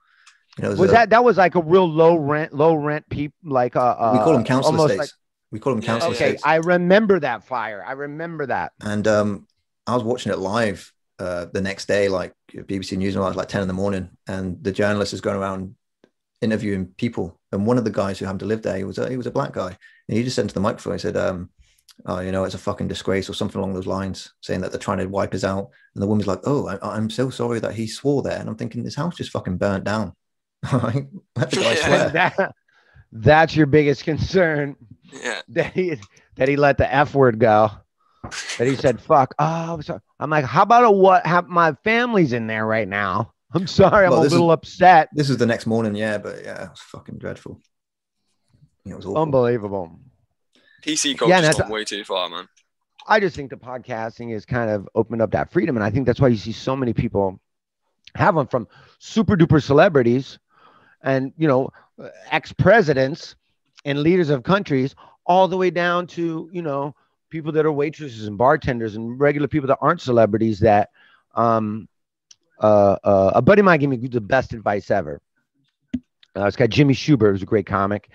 You 0.59 0.63
know, 0.65 0.71
it 0.73 0.79
was 0.79 0.91
a- 0.91 0.93
that 0.95 1.11
that 1.11 1.23
was 1.23 1.37
like 1.37 1.55
a 1.55 1.61
real 1.63 1.89
low 1.89 2.17
rent, 2.17 2.53
low 2.53 2.75
rent 2.75 3.09
people 3.09 3.37
like 3.45 3.77
uh, 3.77 3.81
uh 3.81 4.11
we 4.15 4.19
call 4.25 4.33
them 4.33 4.45
council 4.45 4.75
estates. 4.87 4.99
like- 4.99 5.11
we 5.55 5.61
call 5.61 5.73
them 5.73 5.83
Yeah, 5.83 5.87
council 5.87 6.11
yeah. 6.11 6.17
okay, 6.17 6.25
estates. 6.27 6.43
I 6.45 6.57
remember 6.57 7.21
that 7.21 7.45
fire. 7.45 7.85
I 7.87 7.93
remember 7.93 8.45
that. 8.47 8.73
And 8.83 9.07
um, 9.07 9.47
I 9.87 9.95
was 9.95 10.03
watching 10.03 10.33
it 10.33 10.39
live 10.41 10.93
uh, 11.21 11.47
the 11.53 11.61
next 11.61 11.87
day, 11.87 12.09
like 12.09 12.35
BBC 12.53 12.99
News, 12.99 13.15
and 13.15 13.25
I 13.25 13.29
was 13.29 13.37
like 13.37 13.47
10 13.47 13.63
in 13.63 13.69
the 13.69 13.75
morning. 13.75 14.11
And 14.27 14.63
the 14.65 14.73
journalist 14.73 15.13
is 15.13 15.21
going 15.21 15.37
around 15.37 15.77
interviewing 16.43 16.87
people. 16.87 17.39
And 17.53 17.67
one 17.67 17.79
of 17.79 17.85
the 17.85 17.93
guys 17.93 18.19
who 18.19 18.25
happened 18.25 18.41
to 18.41 18.47
live 18.47 18.63
there, 18.63 18.77
he 18.77 18.83
was 18.83 18.99
a, 18.99 19.09
he 19.09 19.17
was 19.17 19.29
a 19.29 19.31
black 19.31 19.53
guy. 19.53 19.79
And 20.09 20.19
he 20.19 20.25
just 20.25 20.35
said 20.35 20.49
to 20.49 20.55
the 20.55 20.59
microphone, 20.59 20.95
he 20.95 20.99
said, 20.99 21.17
um, 21.17 21.51
oh, 22.05 22.19
you 22.19 22.33
know, 22.33 22.43
it's 22.43 22.57
a 22.57 22.59
fucking 22.59 22.89
disgrace 22.89 23.31
or 23.31 23.35
something 23.35 23.61
along 23.61 23.75
those 23.75 23.87
lines, 23.87 24.35
saying 24.41 24.61
that 24.63 24.73
they're 24.73 24.81
trying 24.81 24.99
to 24.99 25.07
wipe 25.07 25.35
us 25.35 25.45
out. 25.45 25.71
And 25.95 26.03
the 26.03 26.09
woman's 26.09 26.27
like, 26.27 26.41
oh, 26.47 26.67
I, 26.67 26.97
I'm 26.97 27.11
so 27.11 27.31
sorry 27.31 27.61
that 27.61 27.77
he 27.77 27.87
swore 27.87 28.23
there. 28.23 28.41
And 28.41 28.49
I'm 28.49 28.57
thinking, 28.57 28.83
this 28.83 28.97
house 28.97 29.15
just 29.19 29.31
fucking 29.31 29.59
burnt 29.59 29.85
down. 29.85 30.15
Like, 30.73 31.07
let 31.37 31.51
the 31.53 31.57
guy 31.61 31.75
swear. 31.77 32.09
that, 32.15 32.55
that's 33.13 33.55
your 33.55 33.67
biggest 33.67 34.03
concern 34.03 34.75
Yeah. 35.23 35.41
that 35.49 35.73
he 35.73 35.97
that 36.37 36.49
he 36.49 36.57
let 36.57 36.79
the 36.79 36.93
f 36.93 37.15
word 37.15 37.39
go. 37.39 37.71
That 38.59 38.67
he 38.67 38.77
said 38.77 39.01
fuck. 39.01 39.35
Oh, 39.39 39.75
I'm 39.75 39.83
sorry. 39.83 40.01
I'm 40.19 40.31
like, 40.31 40.45
how 40.45 40.63
about 40.63 40.85
a 40.85 40.91
what? 40.91 41.27
Have 41.27 41.49
my 41.49 41.75
family's 41.85 42.33
in 42.33 42.47
there 42.47 42.67
right 42.67 42.89
now. 42.89 43.33
I'm 43.53 43.67
sorry. 43.67 44.07
I'm 44.07 44.11
Well, 44.13 44.21
a 44.21 44.25
this 44.25 44.33
is- 44.33 44.39
little 44.39 44.51
upset. 44.51 45.09
This 45.13 45.31
is 45.31 45.37
the 45.37 45.47
next 45.47 45.67
morning, 45.67 45.95
yeah, 45.95 46.19
but 46.19 46.43
yeah, 46.43 46.65
it 46.65 46.71
was 46.71 46.81
fucking 46.81 47.19
dreadful. 47.19 47.61
It 48.87 48.95
was 48.95 49.07
awful. 49.07 49.19
Unbelievable. 49.23 49.99
PC 50.83 51.13
Yeah, 51.13 51.17
culture's 51.17 51.41
that's- 51.41 51.59
gone 51.61 51.71
way 51.71 51.85
too 51.85 52.05
far, 52.05 52.29
man. 52.29 52.49
I 53.07 53.21
just 53.21 53.37
think 53.37 53.51
the 53.51 53.57
podcasting 53.57 54.33
has 54.33 54.47
kind 54.47 54.71
of 54.71 54.89
opened 54.95 55.21
up 55.21 55.31
that 55.33 55.53
freedom. 55.53 55.77
And 55.77 55.85
I 55.85 55.91
think 55.91 56.07
that's 56.07 56.21
why 56.21 56.29
you 56.29 56.37
see 56.39 56.53
so 56.53 56.75
many 56.75 56.95
people 56.95 57.39
have 58.15 58.35
them 58.35 58.47
from 58.47 58.67
super 58.99 59.37
duper 59.37 59.63
celebrities 59.63 60.39
and, 61.03 61.31
you 61.37 61.47
know, 61.47 61.71
ex 62.31 62.51
presidents 62.53 63.37
and 63.85 64.01
leaders 64.01 64.31
of 64.31 64.43
countries, 64.43 64.95
all 65.27 65.49
the 65.49 65.57
way 65.57 65.71
down 65.71 66.07
to, 66.07 66.49
you 66.53 66.63
know, 66.63 66.95
people 67.31 67.53
that 67.53 67.67
are 67.67 67.73
waitresses 67.73 68.27
and 68.27 68.39
bartenders 68.39 68.97
and 68.97 69.19
regular 69.19 69.49
people 69.49 69.67
that 69.69 69.79
aren't 69.81 70.01
celebrities 70.01 70.61
that, 70.61 70.91
um, 71.35 71.89
uh, 72.61 72.97
uh, 73.03 73.33
a 73.35 73.43
buddy 73.43 73.61
of 73.61 73.67
mine 73.67 73.81
gave 73.81 73.89
me 73.89 73.97
the 73.97 74.21
best 74.21 74.53
advice 74.53 74.91
ever. 74.91 75.21
Uh, 76.37 76.45
this 76.45 76.57
guy, 76.57 76.67
Jimmy 76.67 76.95
Shubert, 76.95 77.31
who's 77.31 77.43
a 77.43 77.47
great 77.47 77.67
comic. 77.67 78.09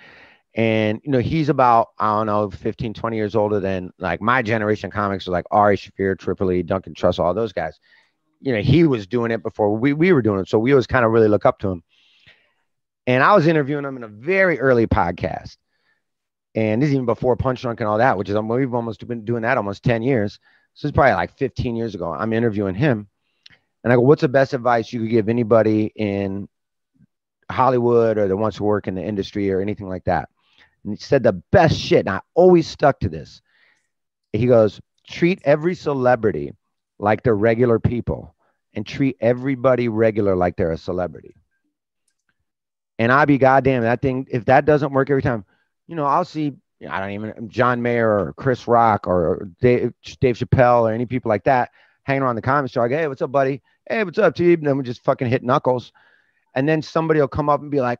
And 0.56 1.00
you 1.04 1.12
know 1.12 1.20
he's 1.20 1.48
about 1.50 1.90
i 2.00 2.18
don't 2.18 2.26
know 2.26 2.50
15 2.50 2.96
20 2.96 3.16
years 3.16 3.36
older 3.36 3.60
than 3.60 3.94
like 4.00 4.20
my 4.20 4.42
generation 4.42 4.90
comics 4.90 5.28
are 5.28 5.32
like 5.32 5.46
ari 5.52 5.78
shaffir 5.78 6.18
tripoli 6.18 6.64
duncan 6.64 6.96
truss 6.96 7.20
all 7.20 7.36
those 7.36 7.54
guys. 7.54 7.80
You 8.42 8.54
know 8.54 8.62
he 8.62 8.84
was 8.84 9.06
doing 9.06 9.30
it 9.30 9.44
before 9.44 9.78
we, 9.78 9.94
we 9.94 10.12
were 10.12 10.24
doing 10.24 10.40
it. 10.40 10.50
So 10.50 10.58
we 10.58 10.72
always 10.72 10.88
kind 10.88 11.06
of 11.06 11.12
really 11.12 11.28
look 11.28 11.46
up 11.46 11.60
to 11.60 11.70
him 11.70 11.84
and 13.10 13.24
i 13.24 13.34
was 13.36 13.48
interviewing 13.48 13.86
him 13.86 13.98
in 13.98 14.04
a 14.04 14.08
very 14.08 14.60
early 14.60 14.88
podcast 14.88 15.58
and 16.56 16.82
this 16.82 16.90
is 16.90 16.94
even 16.94 17.06
before 17.06 17.36
punch 17.36 17.62
drunk 17.62 17.80
and 17.80 17.88
all 17.88 17.98
that 17.98 18.18
which 18.18 18.30
is 18.30 18.38
we've 18.38 18.74
almost 18.74 19.06
been 19.08 19.26
doing 19.26 19.44
that 19.44 19.58
almost 19.58 19.84
10 19.84 20.02
years 20.02 20.40
so 20.74 20.88
it's 20.88 20.96
probably 20.96 21.14
like 21.14 21.38
15 21.38 21.76
years 21.76 21.96
ago 21.96 22.12
i'm 22.12 22.34
interviewing 22.34 22.76
him 22.76 23.08
and 23.84 23.92
i 23.92 23.96
go 23.96 24.02
what's 24.02 24.22
the 24.22 24.28
best 24.28 24.54
advice 24.54 24.92
you 24.94 25.02
could 25.02 25.10
give 25.10 25.30
anybody 25.30 25.92
in 25.96 26.48
hollywood 27.52 28.18
or 28.18 28.28
that 28.28 28.38
wants 28.38 28.58
to 28.58 28.64
work 28.64 28.88
in 28.88 28.96
the 28.96 29.04
industry 29.04 29.52
or 29.52 29.62
anything 29.62 29.88
like 29.88 30.04
that 30.06 30.30
and 30.84 30.94
he 30.94 31.04
said 31.04 31.24
the 31.24 31.34
best 31.34 31.78
shit. 31.78 32.00
And 32.00 32.10
I 32.10 32.22
always 32.34 32.68
stuck 32.68 33.00
to 33.02 33.10
this. 33.10 33.42
He 34.34 34.48
goes, 34.48 34.80
treat 35.08 35.42
every 35.44 35.76
celebrity 35.76 36.54
like 37.00 37.24
they're 37.24 37.36
regular 37.36 37.80
people 37.80 38.36
and 38.74 38.86
treat 38.86 39.18
everybody 39.20 39.90
regular 39.90 40.36
like 40.36 40.56
they're 40.56 40.72
a 40.72 40.78
celebrity. 40.78 41.36
And 43.00 43.12
I'd 43.12 43.30
be 43.30 43.38
goddamn 43.38 43.82
that 43.84 44.02
thing. 44.02 44.28
If 44.30 44.46
that 44.46 44.66
doesn't 44.66 44.92
work 44.92 45.10
every 45.10 45.22
time, 45.22 45.46
you 45.88 45.96
know, 45.96 46.06
I'll 46.06 46.26
see, 46.26 46.54
I 46.88 47.00
don't 47.00 47.12
even, 47.12 47.50
John 47.50 47.82
Mayer 47.82 48.10
or 48.10 48.34
Chris 48.34 48.68
Rock 48.68 49.08
or 49.08 49.50
Dave, 49.62 49.94
Dave 50.20 50.36
Chappelle 50.38 50.82
or 50.82 50.92
any 50.92 51.06
people 51.06 51.30
like 51.30 51.46
that 51.46 51.72
hanging 52.04 52.24
around 52.24 52.36
the 52.36 52.42
comedy 52.42 52.70
store. 52.70 52.86
I 52.86 52.90
go, 52.90 52.98
hey, 52.98 53.08
what's 53.08 53.22
up, 53.22 53.32
buddy? 53.32 53.62
Hey, 53.90 54.04
what's 54.04 54.20
up, 54.20 54.36
T? 54.36 54.54
And 54.54 54.68
then 54.68 54.78
we 54.78 54.84
just 54.84 55.04
fucking 55.04 55.30
hit 55.30 55.44
knuckles. 55.44 55.94
And 56.54 56.68
then 56.68 56.82
somebody 56.82 57.22
will 57.22 57.30
come 57.30 57.50
up 57.50 57.62
and 57.62 57.72
be 57.72 57.80
like, 57.80 58.00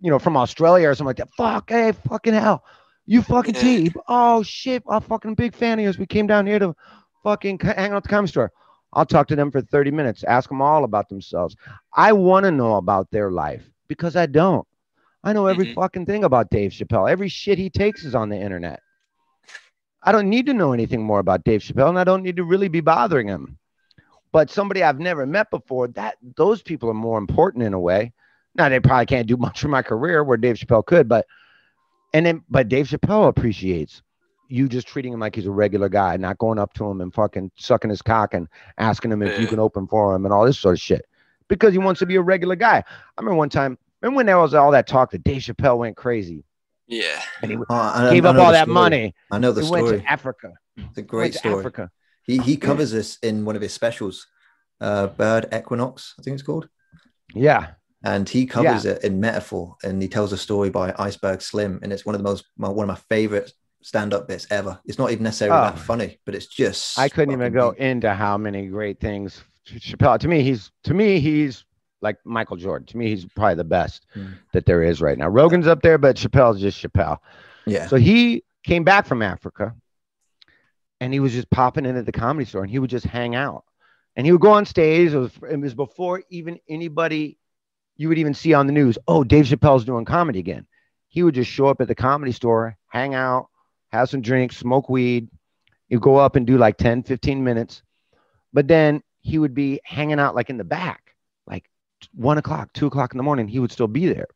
you 0.00 0.10
know, 0.10 0.18
from 0.18 0.36
Australia 0.36 0.90
or 0.90 0.94
something 0.94 1.06
like 1.06 1.16
that. 1.16 1.30
Fuck, 1.36 1.70
hey, 1.70 1.92
fucking 2.08 2.34
hell. 2.34 2.64
You 3.06 3.22
fucking. 3.22 3.54
T. 3.54 3.90
Oh 4.06 4.42
shit. 4.42 4.82
I'm 4.86 5.00
fucking 5.00 5.34
big 5.34 5.54
fan 5.54 5.78
of 5.78 5.84
yours. 5.84 5.98
We 5.98 6.04
came 6.04 6.26
down 6.26 6.46
here 6.46 6.58
to 6.58 6.76
fucking 7.24 7.58
hang 7.60 7.92
out 7.92 7.96
at 7.96 8.02
the 8.02 8.08
comedy 8.10 8.30
store. 8.30 8.52
I'll 8.92 9.06
talk 9.06 9.26
to 9.28 9.36
them 9.36 9.50
for 9.50 9.62
30 9.62 9.90
minutes, 9.90 10.24
ask 10.24 10.48
them 10.48 10.60
all 10.60 10.84
about 10.84 11.08
themselves. 11.08 11.56
I 11.94 12.12
want 12.12 12.44
to 12.44 12.50
know 12.50 12.76
about 12.76 13.10
their 13.10 13.30
life 13.30 13.64
because 13.88 14.16
I 14.16 14.26
don't. 14.26 14.66
I 15.24 15.32
know 15.32 15.46
every 15.46 15.66
Mhm. 15.66 15.74
fucking 15.74 16.06
thing 16.06 16.24
about 16.24 16.50
Dave 16.50 16.70
Chappelle. 16.70 17.10
Every 17.10 17.28
shit 17.28 17.58
he 17.58 17.70
takes 17.70 18.04
is 18.04 18.14
on 18.14 18.28
the 18.28 18.36
internet. 18.36 18.80
I 20.02 20.12
don't 20.12 20.28
need 20.28 20.46
to 20.46 20.54
know 20.54 20.72
anything 20.72 21.02
more 21.02 21.18
about 21.18 21.44
Dave 21.44 21.60
Chappelle, 21.60 21.88
and 21.88 21.98
I 21.98 22.04
don't 22.04 22.22
need 22.22 22.36
to 22.36 22.44
really 22.44 22.68
be 22.68 22.80
bothering 22.80 23.26
him. 23.26 23.58
But 24.30 24.50
somebody 24.50 24.82
I've 24.82 25.00
never 25.00 25.26
met 25.26 25.50
before, 25.50 25.88
that 25.88 26.16
those 26.36 26.62
people 26.62 26.88
are 26.88 26.94
more 26.94 27.18
important 27.18 27.64
in 27.64 27.74
a 27.74 27.80
way. 27.80 28.12
Now 28.54 28.68
they 28.68 28.80
probably 28.80 29.06
can't 29.06 29.26
do 29.26 29.36
much 29.46 29.60
for 29.60 29.68
my 29.68 29.82
career 29.82 30.22
where 30.22 30.36
Dave 30.36 30.56
Chappelle 30.56 30.86
could, 30.86 31.08
but 31.08 31.26
and 32.14 32.24
then 32.24 32.42
but 32.48 32.68
Dave 32.68 32.86
Chappelle 32.86 33.28
appreciates 33.28 34.02
you 34.48 34.66
just 34.68 34.86
treating 34.86 35.12
him 35.12 35.20
like 35.20 35.34
he's 35.34 35.46
a 35.46 35.50
regular 35.50 35.88
guy, 35.90 36.16
not 36.16 36.38
going 36.38 36.58
up 36.58 36.72
to 36.74 36.86
him 36.86 37.02
and 37.02 37.12
fucking 37.12 37.50
sucking 37.56 37.90
his 37.90 38.00
cock 38.00 38.32
and 38.32 38.48
asking 38.78 39.12
him 39.12 39.22
if 39.22 39.38
you 39.38 39.46
can 39.46 39.58
open 39.58 39.86
for 39.86 40.14
him 40.14 40.24
and 40.24 40.32
all 40.32 40.46
this 40.46 40.58
sort 40.58 40.74
of 40.74 40.80
shit. 40.80 41.04
Because 41.48 41.72
he 41.72 41.78
wants 41.78 41.98
to 42.00 42.06
be 42.06 42.16
a 42.16 42.22
regular 42.22 42.56
guy. 42.56 42.78
I 42.78 43.20
remember 43.20 43.36
one 43.36 43.48
time, 43.48 43.78
remember 44.02 44.16
when 44.16 44.26
there 44.26 44.38
was 44.38 44.54
all 44.54 44.70
that 44.72 44.86
talk 44.86 45.10
that 45.12 45.24
Dave 45.24 45.42
Chappelle 45.42 45.78
went 45.78 45.96
crazy 45.96 46.44
Yeah. 46.86 47.20
and 47.42 47.50
he 47.50 47.56
Oh, 47.56 47.64
I- 47.70 48.10
gave 48.14 48.24
I 48.26 48.30
up 48.30 48.36
know 48.36 48.42
all 48.42 48.52
that 48.52 48.64
story. 48.64 48.74
money. 48.74 49.14
I 49.30 49.38
know 49.38 49.52
the 49.52 49.64
He 49.64 49.70
went 49.70 49.86
story. 49.86 50.00
to 50.02 50.10
Africa. 50.10 50.52
It's 50.76 50.98
a 50.98 51.02
great 51.02 51.34
story. 51.34 51.58
Africa. 51.58 51.90
He 52.22 52.38
he 52.38 52.56
covers 52.56 52.90
this 52.92 53.18
in 53.22 53.44
one 53.46 53.56
of 53.56 53.62
his 53.62 53.72
specials, 53.72 54.26
uh, 54.80 55.06
Bird 55.08 55.46
Equinox, 55.52 56.14
I 56.18 56.22
think 56.22 56.34
it's 56.34 56.42
called. 56.42 56.68
Yeah. 57.34 57.68
and 58.04 58.28
he 58.28 58.46
covers 58.46 58.84
it 58.84 59.02
in 59.02 59.18
metaphor 59.18 59.74
and 59.82 60.00
he 60.00 60.06
tells 60.06 60.32
a 60.32 60.36
story 60.38 60.70
by 60.70 60.94
iceberg 61.00 61.42
slim 61.42 61.80
and 61.82 61.92
it's 61.92 62.06
one 62.06 62.14
of 62.14 62.20
the 62.20 62.28
most 62.30 62.44
my, 62.56 62.68
one 62.68 62.84
of 62.88 62.88
my 62.88 63.00
favorite 63.16 63.52
stand-up 63.82 64.28
bits 64.28 64.46
ever 64.52 64.78
it's 64.84 64.98
not 64.98 65.10
even 65.10 65.24
necessarily 65.24 65.58
Oh. 65.58 65.64
that 65.64 65.78
funny 65.80 66.20
but 66.24 66.36
it's 66.36 66.46
just 66.46 66.96
I 66.96 67.08
couldn't 67.08 67.32
even 67.34 67.52
go 67.52 67.72
deep. 67.72 67.80
into 67.80 68.14
how 68.14 68.38
many 68.38 68.68
great 68.68 69.00
things 69.00 69.42
Chappelle. 69.76 70.18
To 70.18 70.28
me, 70.28 70.42
he's 70.42 70.70
to 70.84 70.94
me 70.94 71.20
he's 71.20 71.64
like 72.00 72.16
Michael 72.24 72.56
Jordan. 72.56 72.86
To 72.86 72.96
me, 72.96 73.08
he's 73.08 73.24
probably 73.24 73.56
the 73.56 73.64
best 73.64 74.06
Hmm. 74.14 74.26
that 74.52 74.66
there 74.66 74.82
is 74.82 75.00
right 75.00 75.18
now. 75.18 75.28
Rogan's 75.28 75.66
up 75.66 75.82
there, 75.82 75.98
but 75.98 76.16
Chappelle's 76.16 76.60
just 76.60 76.80
Chappelle. 76.82 77.18
yeah 77.66 77.86
So 77.86 77.96
he 77.96 78.44
came 78.64 78.84
back 78.84 79.06
from 79.06 79.22
Africa, 79.22 79.74
and 81.00 81.12
he 81.12 81.20
was 81.20 81.32
just 81.32 81.50
popping 81.50 81.86
in 81.86 81.96
at 81.96 82.06
the 82.06 82.12
comedy 82.12 82.44
store, 82.44 82.62
and 82.62 82.70
he 82.70 82.78
would 82.78 82.90
just 82.90 83.06
hang 83.06 83.34
out, 83.34 83.64
and 84.16 84.26
he 84.26 84.32
would 84.32 84.40
go 84.40 84.50
on 84.52 84.64
stage. 84.64 85.12
It 85.12 85.18
was, 85.18 85.32
it 85.50 85.60
was 85.60 85.74
before 85.74 86.22
even 86.30 86.58
anybody 86.68 87.38
you 87.96 88.08
would 88.08 88.18
even 88.18 88.34
see 88.34 88.54
on 88.54 88.66
the 88.66 88.72
news. 88.72 88.96
Oh, 89.08 89.24
Dave 89.24 89.46
Chappelle's 89.46 89.84
doing 89.84 90.04
comedy 90.04 90.38
again. 90.38 90.66
He 91.08 91.22
would 91.22 91.34
just 91.34 91.50
show 91.50 91.66
up 91.66 91.80
at 91.80 91.88
the 91.88 91.94
comedy 91.96 92.30
store, 92.32 92.76
hang 92.86 93.14
out, 93.14 93.48
have 93.90 94.08
some 94.08 94.20
drinks, 94.20 94.56
smoke 94.56 94.88
weed. 94.88 95.28
You 95.88 95.98
go 95.98 96.16
up 96.16 96.36
and 96.36 96.46
do 96.46 96.58
like 96.58 96.76
10, 96.76 97.02
15 97.02 97.42
minutes. 97.42 97.82
But 98.52 98.68
then 98.68 99.02
he 99.20 99.38
would 99.38 99.54
be 99.54 99.80
hanging 99.84 100.18
out 100.18 100.34
like 100.34 100.50
in 100.50 100.58
the 100.58 100.64
back, 100.64 101.14
like 101.46 101.68
one 102.14 102.38
o'clock, 102.38 102.72
two 102.72 102.86
o'clock 102.86 103.12
in 103.12 103.18
the 103.18 103.24
morning. 103.24 103.48
He 103.48 103.58
would 103.58 103.72
still 103.72 103.88
be 103.88 104.12
there. 104.12 104.28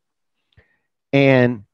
And 1.12 1.64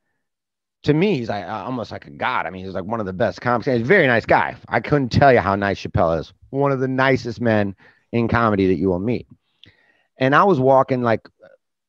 to 0.84 0.94
me, 0.94 1.18
he's 1.18 1.28
like 1.28 1.46
almost 1.46 1.90
like 1.90 2.06
a 2.06 2.11
god. 2.11 2.46
I 2.46 2.50
mean, 2.50 2.64
he's 2.64 2.74
like 2.74 2.84
one 2.84 3.00
of 3.00 3.06
the 3.06 3.12
best 3.12 3.40
comics. 3.40 3.66
He's 3.66 3.80
a 3.80 3.84
very 3.84 4.06
nice 4.06 4.26
guy. 4.26 4.56
I 4.68 4.80
couldn't 4.80 5.11
tell 5.11 5.32
you 5.32 5.40
how 5.40 5.56
nice 5.56 5.80
Chappelle 5.80 6.20
is. 6.20 6.32
One 6.50 6.72
of 6.72 6.80
the 6.80 6.88
nicest 6.88 7.40
men 7.40 7.74
in 8.12 8.28
comedy 8.28 8.68
that 8.68 8.78
you 8.78 8.88
will 8.88 8.98
meet. 8.98 9.26
And 10.18 10.34
I 10.34 10.44
was 10.44 10.59
walking 10.59 11.02
like, 11.02 11.28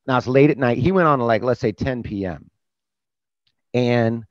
now 0.05 0.17
it's 0.17 0.27
late 0.27 0.49
at 0.49 0.57
night. 0.57 0.77
He 0.77 0.91
went 0.91 1.07
on 1.07 1.19
like, 1.19 1.43
let's 1.43 1.61
say 1.61 1.71
10 1.71 2.03
p.m. 2.03 2.49
And 3.73 4.25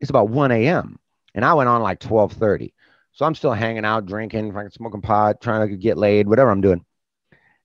it's 0.00 0.10
about 0.10 0.28
1 0.28 0.50
a.m. 0.50 0.98
And 1.34 1.44
I 1.44 1.54
went 1.54 1.68
on 1.68 1.82
like 1.82 2.02
1230. 2.02 2.74
So 3.18 3.26
I'm 3.26 3.34
still 3.34 3.52
hanging 3.52 3.84
out, 3.84 4.06
drinking, 4.06 4.54
smoking 4.70 5.00
pot, 5.00 5.40
trying 5.40 5.68
to 5.68 5.76
get 5.76 5.98
laid, 5.98 6.28
whatever 6.28 6.50
I'm 6.50 6.60
doing. 6.60 6.84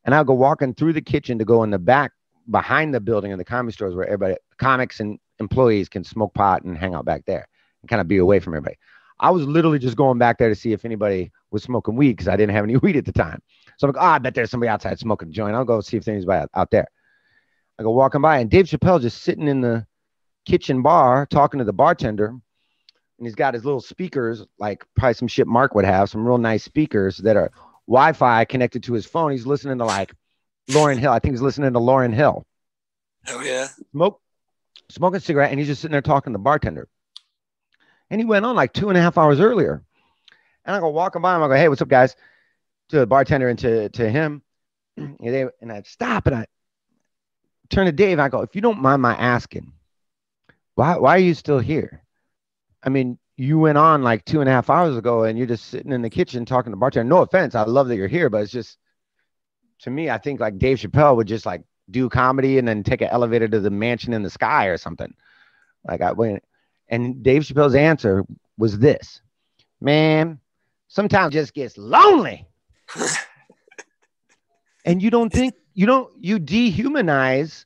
And 0.03 0.15
I'll 0.15 0.23
go 0.23 0.33
walking 0.33 0.73
through 0.73 0.93
the 0.93 1.01
kitchen 1.01 1.37
to 1.37 1.45
go 1.45 1.61
in 1.61 1.69
the 1.69 1.77
back 1.77 2.11
behind 2.49 2.91
the 2.91 2.99
building 2.99 3.31
of 3.33 3.37
the 3.37 3.45
comedy 3.45 3.71
stores 3.71 3.93
where 3.93 4.07
everybody, 4.07 4.35
comics 4.57 4.99
and 4.99 5.19
employees 5.37 5.89
can 5.89 6.03
smoke 6.03 6.33
pot 6.33 6.63
and 6.63 6.75
hang 6.75 6.95
out 6.95 7.05
back 7.05 7.23
there 7.27 7.47
and 7.83 7.87
kind 7.87 8.01
of 8.01 8.07
be 8.07 8.17
away 8.17 8.39
from 8.39 8.55
everybody. 8.55 8.77
I 9.19 9.29
was 9.29 9.45
literally 9.45 9.77
just 9.77 9.95
going 9.95 10.17
back 10.17 10.39
there 10.39 10.49
to 10.49 10.55
see 10.55 10.73
if 10.73 10.85
anybody 10.85 11.31
was 11.51 11.61
smoking 11.61 11.95
weed 11.95 12.13
because 12.13 12.29
I 12.29 12.35
didn't 12.35 12.55
have 12.55 12.63
any 12.63 12.77
weed 12.81 12.95
at 12.95 13.05
the 13.05 13.11
time. 13.11 13.39
So 13.77 13.87
I'm 13.87 13.93
like, 13.93 14.03
oh, 14.03 14.07
I 14.07 14.17
bet 14.17 14.33
there's 14.33 14.49
somebody 14.49 14.69
outside 14.69 14.97
smoking 14.97 15.29
a 15.29 15.31
joint. 15.31 15.53
I'll 15.53 15.65
go 15.65 15.81
see 15.81 15.97
if 15.97 16.05
there's 16.05 16.23
anybody 16.23 16.47
out 16.55 16.71
there. 16.71 16.87
I 17.77 17.83
go 17.83 17.91
walking 17.91 18.21
by 18.21 18.39
and 18.39 18.49
Dave 18.49 18.65
Chappelle 18.65 18.99
just 18.99 19.21
sitting 19.21 19.47
in 19.47 19.61
the 19.61 19.85
kitchen 20.47 20.81
bar 20.81 21.27
talking 21.27 21.59
to 21.59 21.63
the 21.63 21.73
bartender. 21.73 22.33
And 23.23 23.27
he's 23.29 23.35
got 23.35 23.53
his 23.53 23.63
little 23.63 23.79
speakers, 23.79 24.45
like 24.59 24.83
probably 24.97 25.13
some 25.13 25.29
shit 25.29 25.47
Mark 25.47 25.75
would 25.75 25.85
have, 25.85 26.09
some 26.09 26.27
real 26.27 26.37
nice 26.37 26.61
speakers 26.61 27.15
that 27.19 27.37
are 27.37 27.53
Wi-Fi 27.87 28.43
connected 28.43 28.83
to 28.83 28.91
his 28.91 29.05
phone. 29.05 29.31
He's 29.31 29.47
listening 29.47 29.77
to 29.77 29.85
like 29.85 30.13
Lauryn 30.69 30.99
Hill. 30.99 31.13
I 31.13 31.19
think 31.19 31.31
he's 31.31 31.41
listening 31.41 31.71
to 31.71 31.79
Lauryn 31.79 32.13
Hill. 32.13 32.45
Oh 33.29 33.39
yeah. 33.39 33.69
Smoke, 33.93 34.19
smoking 34.89 35.15
a 35.15 35.21
cigarette, 35.21 35.51
and 35.51 35.57
he's 35.57 35.69
just 35.69 35.81
sitting 35.81 35.93
there 35.93 36.01
talking 36.01 36.33
to 36.33 36.37
the 36.37 36.43
bartender. 36.43 36.89
And 38.09 38.19
he 38.19 38.25
went 38.25 38.43
on 38.43 38.57
like 38.57 38.73
two 38.73 38.89
and 38.89 38.97
a 38.97 39.01
half 39.01 39.17
hours 39.17 39.39
earlier. 39.39 39.81
And 40.65 40.75
I 40.75 40.81
go 40.81 40.89
walking 40.89 41.21
by 41.21 41.33
him. 41.33 41.43
I 41.43 41.47
go, 41.47 41.53
hey, 41.53 41.69
what's 41.69 41.81
up, 41.81 41.87
guys? 41.87 42.17
To 42.89 42.99
the 42.99 43.07
bartender 43.07 43.47
and 43.47 43.59
to, 43.59 43.87
to 43.87 44.09
him. 44.09 44.41
And, 44.97 45.17
they, 45.21 45.45
and 45.61 45.71
I 45.71 45.81
stop 45.83 46.27
and 46.27 46.35
I 46.35 46.45
turn 47.69 47.85
to 47.85 47.93
Dave. 47.93 48.19
I 48.19 48.27
go, 48.27 48.41
if 48.41 48.53
you 48.53 48.59
don't 48.59 48.81
mind 48.81 49.01
my 49.01 49.15
asking, 49.15 49.71
why, 50.75 50.97
why 50.97 51.15
are 51.15 51.19
you 51.19 51.33
still 51.33 51.59
here? 51.59 52.02
I 52.83 52.89
mean, 52.89 53.17
you 53.37 53.57
went 53.57 53.77
on 53.77 54.03
like 54.03 54.25
two 54.25 54.41
and 54.41 54.49
a 54.49 54.51
half 54.51 54.69
hours 54.69 54.97
ago 54.97 55.23
and 55.23 55.37
you're 55.37 55.47
just 55.47 55.67
sitting 55.67 55.91
in 55.91 56.01
the 56.01 56.09
kitchen 56.09 56.45
talking 56.45 56.71
to 56.71 56.77
bartender. 56.77 57.09
No 57.09 57.21
offense. 57.21 57.55
I 57.55 57.63
love 57.63 57.87
that 57.87 57.95
you're 57.95 58.07
here, 58.07 58.29
but 58.29 58.41
it's 58.41 58.51
just, 58.51 58.77
to 59.79 59.89
me, 59.89 60.09
I 60.09 60.17
think 60.17 60.39
like 60.39 60.59
Dave 60.59 60.77
Chappelle 60.77 61.15
would 61.15 61.27
just 61.27 61.45
like 61.45 61.63
do 61.89 62.09
comedy 62.09 62.57
and 62.57 62.67
then 62.67 62.83
take 62.83 63.01
an 63.01 63.09
elevator 63.09 63.47
to 63.47 63.59
the 63.59 63.71
mansion 63.71 64.13
in 64.13 64.23
the 64.23 64.29
sky 64.29 64.67
or 64.67 64.77
something. 64.77 65.13
Like 65.87 66.01
I 66.01 66.11
went, 66.11 66.43
and 66.87 67.23
Dave 67.23 67.43
Chappelle's 67.43 67.75
answer 67.75 68.23
was 68.57 68.79
this, 68.79 69.21
man, 69.81 70.39
sometimes 70.87 71.33
just 71.33 71.53
gets 71.53 71.77
lonely. 71.77 72.45
and 74.85 75.01
you 75.01 75.09
don't 75.09 75.31
think 75.31 75.55
you 75.73 75.85
don't 75.85 76.11
you 76.19 76.39
dehumanize 76.39 77.65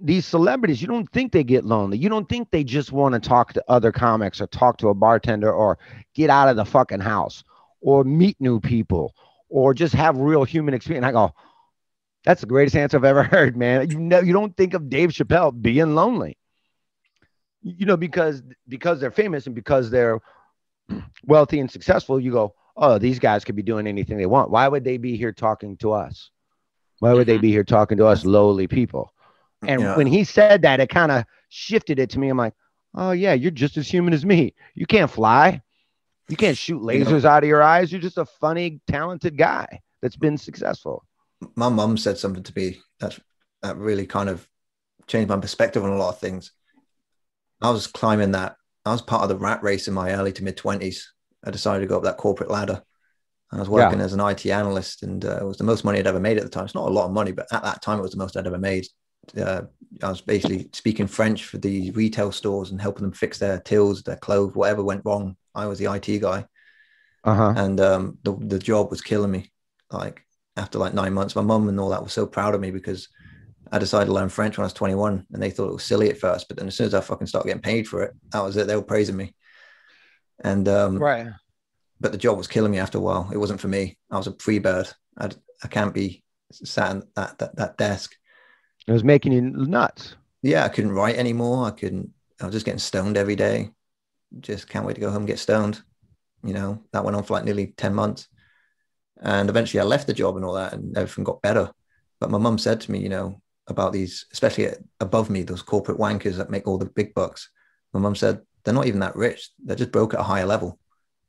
these 0.00 0.26
celebrities 0.26 0.80
you 0.80 0.88
don't 0.88 1.10
think 1.12 1.32
they 1.32 1.44
get 1.44 1.64
lonely. 1.64 1.98
You 1.98 2.08
don't 2.08 2.28
think 2.28 2.50
they 2.50 2.64
just 2.64 2.90
want 2.90 3.14
to 3.14 3.20
talk 3.20 3.52
to 3.52 3.64
other 3.68 3.92
comics 3.92 4.40
or 4.40 4.46
talk 4.46 4.78
to 4.78 4.88
a 4.88 4.94
bartender 4.94 5.52
or 5.52 5.78
get 6.14 6.30
out 6.30 6.48
of 6.48 6.56
the 6.56 6.64
fucking 6.64 7.00
house 7.00 7.44
or 7.80 8.04
meet 8.04 8.40
new 8.40 8.60
people 8.60 9.14
or 9.48 9.74
just 9.74 9.94
have 9.94 10.16
real 10.16 10.44
human 10.44 10.74
experience. 10.74 11.04
And 11.04 11.06
i 11.06 11.12
go 11.12 11.34
that's 12.24 12.40
the 12.40 12.46
greatest 12.46 12.76
answer 12.76 12.96
i've 12.96 13.04
ever 13.04 13.22
heard 13.34 13.56
man. 13.56 13.90
You 13.90 13.98
know 13.98 14.20
you 14.20 14.32
don't 14.32 14.56
think 14.56 14.74
of 14.74 14.88
dave 14.88 15.10
chappelle 15.10 15.60
being 15.60 15.94
lonely. 15.94 16.38
You 17.62 17.86
know 17.86 17.96
because 17.96 18.42
because 18.68 19.00
they're 19.00 19.10
famous 19.10 19.46
and 19.46 19.54
because 19.54 19.90
they're 19.90 20.20
wealthy 21.24 21.60
and 21.60 21.70
successful 21.70 22.18
you 22.18 22.32
go 22.32 22.54
oh 22.76 22.98
these 22.98 23.18
guys 23.18 23.44
could 23.44 23.56
be 23.56 23.62
doing 23.62 23.86
anything 23.86 24.16
they 24.16 24.26
want. 24.26 24.50
Why 24.50 24.66
would 24.66 24.84
they 24.84 24.96
be 24.96 25.16
here 25.16 25.32
talking 25.32 25.76
to 25.78 25.92
us? 25.92 26.30
Why 27.00 27.12
would 27.12 27.26
they 27.26 27.34
mm-hmm. 27.34 27.42
be 27.42 27.50
here 27.50 27.64
talking 27.64 27.98
to 27.98 28.06
us 28.06 28.24
lowly 28.24 28.66
people 28.66 29.12
and 29.66 29.80
Yeah. 29.80 29.96
when 29.96 30.06
he 30.06 30.24
said 30.24 30.62
that, 30.62 30.80
it 30.80 30.88
kind 30.88 31.12
of 31.12 31.24
shifted 31.48 31.98
it 31.98 32.10
to 32.10 32.18
me. 32.18 32.28
I'm 32.28 32.38
like, 32.38 32.54
oh 32.94 33.10
yeah, 33.12 33.32
you're 33.34 33.50
just 33.50 33.76
as 33.76 33.88
human 33.88 34.12
as 34.14 34.24
me. 34.24 34.54
You 34.74 34.86
can't 34.86 35.10
fly. 35.10 35.62
You 36.28 36.36
can't 36.36 36.56
shoot 36.56 36.80
lasers 36.80 37.24
out 37.24 37.42
of 37.42 37.48
your 37.48 37.62
eyes. 37.62 37.90
You're 37.90 38.00
just 38.00 38.18
a 38.18 38.24
funny, 38.24 38.80
talented 38.86 39.36
guy 39.36 39.80
that's 40.00 40.16
been 40.16 40.38
successful. 40.38 41.04
my 41.56 41.68
mum 41.68 41.96
said 41.96 42.18
something 42.18 42.42
to 42.42 42.52
me 42.54 42.78
that 43.00 43.18
that 43.62 43.76
really 43.76 44.06
kind 44.06 44.28
of 44.28 44.46
changed 45.06 45.28
my 45.28 45.36
perspective 45.38 45.82
on 45.84 45.90
a 45.90 45.96
lot 45.96 46.10
of 46.10 46.18
things. 46.20 46.52
I 47.60 47.70
was 47.70 47.86
climbing 47.86 48.32
that. 48.32 48.56
I 48.86 48.92
was 48.92 49.02
part 49.02 49.22
of 49.22 49.28
the 49.28 49.36
rat 49.36 49.62
race 49.62 49.88
in 49.88 49.94
my 49.94 50.12
early 50.12 50.32
to 50.32 50.44
mid 50.44 50.56
twenties. 50.56 51.12
I 51.44 51.50
decided 51.50 51.80
to 51.80 51.86
go 51.86 51.96
up 51.96 52.04
that 52.04 52.16
corporate 52.16 52.50
ladder. 52.50 52.82
I 53.52 53.58
was 53.58 53.68
working 53.68 54.00
as 54.00 54.12
an 54.12 54.20
IT 54.20 54.46
analyst, 54.46 55.02
and 55.02 55.24
uh, 55.24 55.38
it 55.40 55.44
was 55.44 55.56
the 55.56 55.64
most 55.64 55.84
money 55.84 55.98
I'd 55.98 56.06
ever 56.06 56.20
made 56.20 56.36
at 56.36 56.44
the 56.44 56.48
time. 56.48 56.64
It's 56.64 56.74
not 56.74 56.88
a 56.88 56.92
lot 56.92 57.06
of 57.06 57.12
money, 57.12 57.32
but 57.32 57.46
at 57.52 57.64
that 57.64 57.82
time, 57.82 57.98
it 57.98 58.02
was 58.02 58.12
the 58.12 58.16
most 58.18 58.36
I'd 58.36 58.46
ever 58.46 58.58
made. 58.58 58.86
Uh, 59.36 59.62
I 60.02 60.08
was 60.08 60.20
basically 60.20 60.68
speaking 60.72 61.06
French 61.06 61.44
for 61.44 61.58
the 61.58 61.90
retail 61.92 62.32
stores 62.32 62.70
and 62.70 62.80
helping 62.80 63.02
them 63.02 63.12
fix 63.12 63.38
their 63.38 63.60
tills, 63.60 64.02
their 64.02 64.16
clothes, 64.16 64.54
whatever 64.54 64.82
went 64.82 65.04
wrong. 65.04 65.36
I 65.54 65.66
was 65.66 65.78
the 65.78 65.86
IT 65.92 66.18
guy 66.18 66.46
Uh 67.24 67.34
huh. 67.34 67.52
and 67.56 67.80
um, 67.80 68.18
the 68.22 68.32
the 68.36 68.58
job 68.58 68.90
was 68.90 69.00
killing 69.00 69.30
me. 69.30 69.50
Like 69.90 70.24
after 70.56 70.78
like 70.78 70.94
nine 70.94 71.12
months, 71.12 71.36
my 71.36 71.42
mum 71.42 71.68
and 71.68 71.78
all 71.80 71.90
that 71.90 72.02
were 72.02 72.08
so 72.08 72.26
proud 72.26 72.54
of 72.54 72.60
me 72.60 72.70
because 72.70 73.08
I 73.72 73.78
decided 73.78 74.06
to 74.06 74.12
learn 74.12 74.28
French 74.28 74.56
when 74.56 74.64
I 74.64 74.66
was 74.66 74.72
21, 74.72 75.26
and 75.32 75.42
they 75.42 75.50
thought 75.50 75.68
it 75.68 75.74
was 75.74 75.84
silly 75.84 76.10
at 76.10 76.18
first. 76.18 76.48
But 76.48 76.56
then 76.56 76.68
as 76.68 76.74
soon 76.76 76.86
as 76.86 76.94
I 76.94 77.00
fucking 77.00 77.26
started 77.26 77.48
getting 77.48 77.62
paid 77.62 77.88
for 77.88 78.02
it, 78.02 78.14
that 78.32 78.42
was 78.42 78.56
it. 78.56 78.66
They 78.66 78.76
were 78.76 78.82
praising 78.82 79.16
me, 79.16 79.34
and 80.42 80.66
um, 80.68 80.98
Right. 80.98 81.28
but 82.00 82.12
the 82.12 82.18
job 82.18 82.38
was 82.38 82.46
killing 82.48 82.72
me 82.72 82.78
after 82.78 82.98
a 82.98 83.00
while. 83.00 83.28
It 83.32 83.38
wasn't 83.38 83.60
for 83.60 83.68
me. 83.68 83.98
I 84.10 84.16
was 84.16 84.26
a 84.26 84.36
free 84.38 84.58
bird. 84.58 84.88
I 85.18 85.30
I 85.62 85.68
can't 85.68 85.94
be 85.94 86.22
sat 86.52 86.96
at 86.96 87.14
that 87.16 87.38
that, 87.38 87.56
that 87.56 87.76
desk. 87.76 88.14
It 88.90 88.92
was 88.92 89.04
making 89.04 89.30
you 89.30 89.40
nuts. 89.42 90.16
Yeah, 90.42 90.64
I 90.64 90.68
couldn't 90.68 90.90
write 90.90 91.14
anymore. 91.14 91.64
I 91.64 91.70
couldn't. 91.70 92.10
I 92.40 92.46
was 92.46 92.52
just 92.52 92.66
getting 92.66 92.80
stoned 92.80 93.16
every 93.16 93.36
day. 93.36 93.70
Just 94.40 94.68
can't 94.68 94.84
wait 94.84 94.94
to 94.94 95.00
go 95.00 95.10
home 95.10 95.18
and 95.18 95.26
get 95.28 95.38
stoned. 95.38 95.80
You 96.42 96.54
know, 96.54 96.82
that 96.92 97.04
went 97.04 97.16
on 97.16 97.22
for 97.22 97.34
like 97.34 97.44
nearly 97.44 97.68
10 97.76 97.94
months. 97.94 98.26
And 99.22 99.48
eventually 99.48 99.80
I 99.80 99.84
left 99.84 100.08
the 100.08 100.12
job 100.12 100.34
and 100.34 100.44
all 100.44 100.54
that 100.54 100.72
and 100.72 100.96
everything 100.96 101.22
got 101.22 101.40
better. 101.40 101.70
But 102.18 102.30
my 102.30 102.38
mum 102.38 102.58
said 102.58 102.80
to 102.80 102.90
me, 102.90 102.98
you 102.98 103.08
know, 103.10 103.40
about 103.68 103.92
these, 103.92 104.26
especially 104.32 104.70
above 104.98 105.30
me, 105.30 105.44
those 105.44 105.62
corporate 105.62 105.98
wankers 105.98 106.36
that 106.38 106.50
make 106.50 106.66
all 106.66 106.78
the 106.78 106.86
big 106.86 107.14
bucks. 107.14 107.48
My 107.92 108.00
mum 108.00 108.16
said, 108.16 108.40
they're 108.64 108.74
not 108.74 108.86
even 108.86 109.00
that 109.00 109.14
rich. 109.14 109.50
They're 109.64 109.76
just 109.76 109.92
broke 109.92 110.14
at 110.14 110.20
a 110.20 110.24
higher 110.24 110.46
level. 110.46 110.80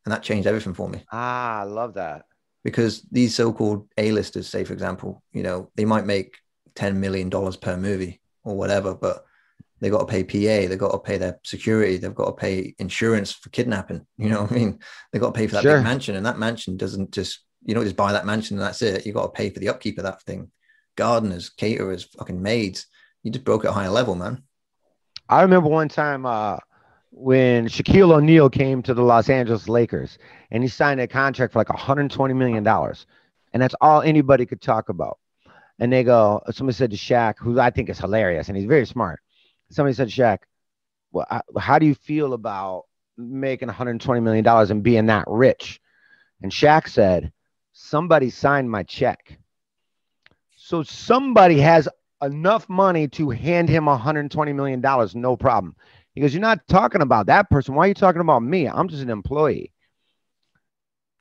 And 0.05 0.11
that 0.11 0.23
changed 0.23 0.47
everything 0.47 0.73
for 0.73 0.89
me 0.89 1.03
Ah, 1.11 1.59
I 1.59 1.63
love 1.65 1.93
that. 1.93 2.23
because 2.63 3.03
these 3.11 3.35
so-called 3.35 3.87
A-listers, 3.99 4.47
say 4.49 4.63
for 4.63 4.73
example, 4.73 5.21
you 5.31 5.43
know, 5.43 5.69
they 5.75 5.85
might 5.85 6.07
make 6.07 6.37
ten 6.75 6.99
million 6.99 7.29
dollars 7.29 7.57
per 7.57 7.77
movie 7.77 8.21
or 8.43 8.55
whatever, 8.55 8.95
but 8.95 9.25
they 9.79 9.89
got 9.89 9.99
to 9.99 10.05
pay 10.05 10.23
PA, 10.23 10.69
they 10.69 10.75
got 10.77 10.91
to 10.91 10.99
pay 10.99 11.17
their 11.17 11.39
security, 11.43 11.97
they've 11.97 12.13
got 12.13 12.25
to 12.25 12.31
pay 12.33 12.75
insurance 12.77 13.31
for 13.31 13.49
kidnapping. 13.49 14.05
You 14.17 14.29
know 14.29 14.43
what 14.43 14.51
I 14.51 14.55
mean? 14.55 14.79
They 15.11 15.19
got 15.19 15.33
to 15.33 15.39
pay 15.39 15.47
for 15.47 15.55
that 15.55 15.63
Sure. 15.63 15.77
big 15.77 15.83
mansion, 15.83 16.15
and 16.15 16.25
that 16.25 16.37
mansion 16.39 16.77
doesn't 16.77 17.11
just 17.11 17.39
you 17.63 17.75
don't 17.75 17.83
just 17.83 17.95
buy 17.95 18.11
that 18.13 18.25
mansion 18.25 18.57
and 18.57 18.65
that's 18.65 18.81
it. 18.81 19.05
You 19.05 19.13
got 19.13 19.23
to 19.23 19.29
pay 19.29 19.49
for 19.49 19.59
the 19.59 19.69
upkeep 19.69 19.97
of 19.97 20.03
that 20.05 20.21
thing, 20.23 20.51
gardeners, 20.95 21.49
caterers, 21.49 22.03
fucking 22.17 22.41
maids. 22.41 22.87
You 23.23 23.31
just 23.31 23.45
broke 23.45 23.65
at 23.65 23.69
a 23.69 23.73
higher 23.73 23.89
level, 23.89 24.15
man. 24.15 24.43
I 25.29 25.43
remember 25.43 25.69
one 25.69 25.87
time 25.87 26.25
uh, 26.25 26.57
when 27.11 27.67
Shaquille 27.67 28.13
O'Neal 28.13 28.49
came 28.49 28.81
to 28.83 28.93
the 28.93 29.03
Los 29.03 29.29
Angeles 29.29 29.69
Lakers 29.69 30.17
and 30.49 30.63
he 30.63 30.69
signed 30.69 30.99
a 30.99 31.07
contract 31.07 31.53
for 31.53 31.59
like 31.59 31.69
120 31.69 32.33
million 32.33 32.63
dollars, 32.63 33.05
and 33.53 33.61
that's 33.61 33.75
all 33.79 34.01
anybody 34.01 34.45
could 34.45 34.61
talk 34.61 34.89
about. 34.89 35.19
And 35.81 35.91
they 35.91 36.03
go, 36.03 36.43
somebody 36.51 36.75
said 36.75 36.91
to 36.91 36.97
Shaq, 36.97 37.39
who 37.39 37.59
I 37.59 37.71
think 37.71 37.89
is 37.89 37.97
hilarious, 37.97 38.47
and 38.47 38.55
he's 38.55 38.67
very 38.67 38.85
smart. 38.85 39.19
Somebody 39.71 39.95
said 39.95 40.09
to 40.09 40.21
Shaq, 40.21 40.37
"Well, 41.11 41.25
how 41.57 41.79
do 41.79 41.87
you 41.87 41.95
feel 41.95 42.33
about 42.33 42.85
making 43.17 43.67
120 43.67 44.21
million 44.21 44.43
dollars 44.43 44.69
and 44.69 44.83
being 44.83 45.07
that 45.07 45.25
rich?" 45.27 45.81
And 46.43 46.51
Shaq 46.51 46.87
said, 46.87 47.33
"Somebody 47.73 48.29
signed 48.29 48.69
my 48.69 48.83
check." 48.83 49.39
So 50.55 50.83
somebody 50.83 51.59
has 51.61 51.89
enough 52.21 52.69
money 52.69 53.07
to 53.07 53.31
hand 53.31 53.67
him 53.67 53.87
120 53.87 54.53
million 54.53 54.81
dollars, 54.81 55.15
no 55.15 55.35
problem. 55.35 55.75
He 56.13 56.21
goes, 56.21 56.31
"You're 56.31 56.41
not 56.41 56.67
talking 56.67 57.01
about 57.01 57.25
that 57.25 57.49
person. 57.49 57.73
Why 57.73 57.85
are 57.85 57.87
you 57.87 57.95
talking 57.95 58.21
about 58.21 58.43
me? 58.43 58.67
I'm 58.67 58.87
just 58.87 59.01
an 59.01 59.09
employee. 59.09 59.71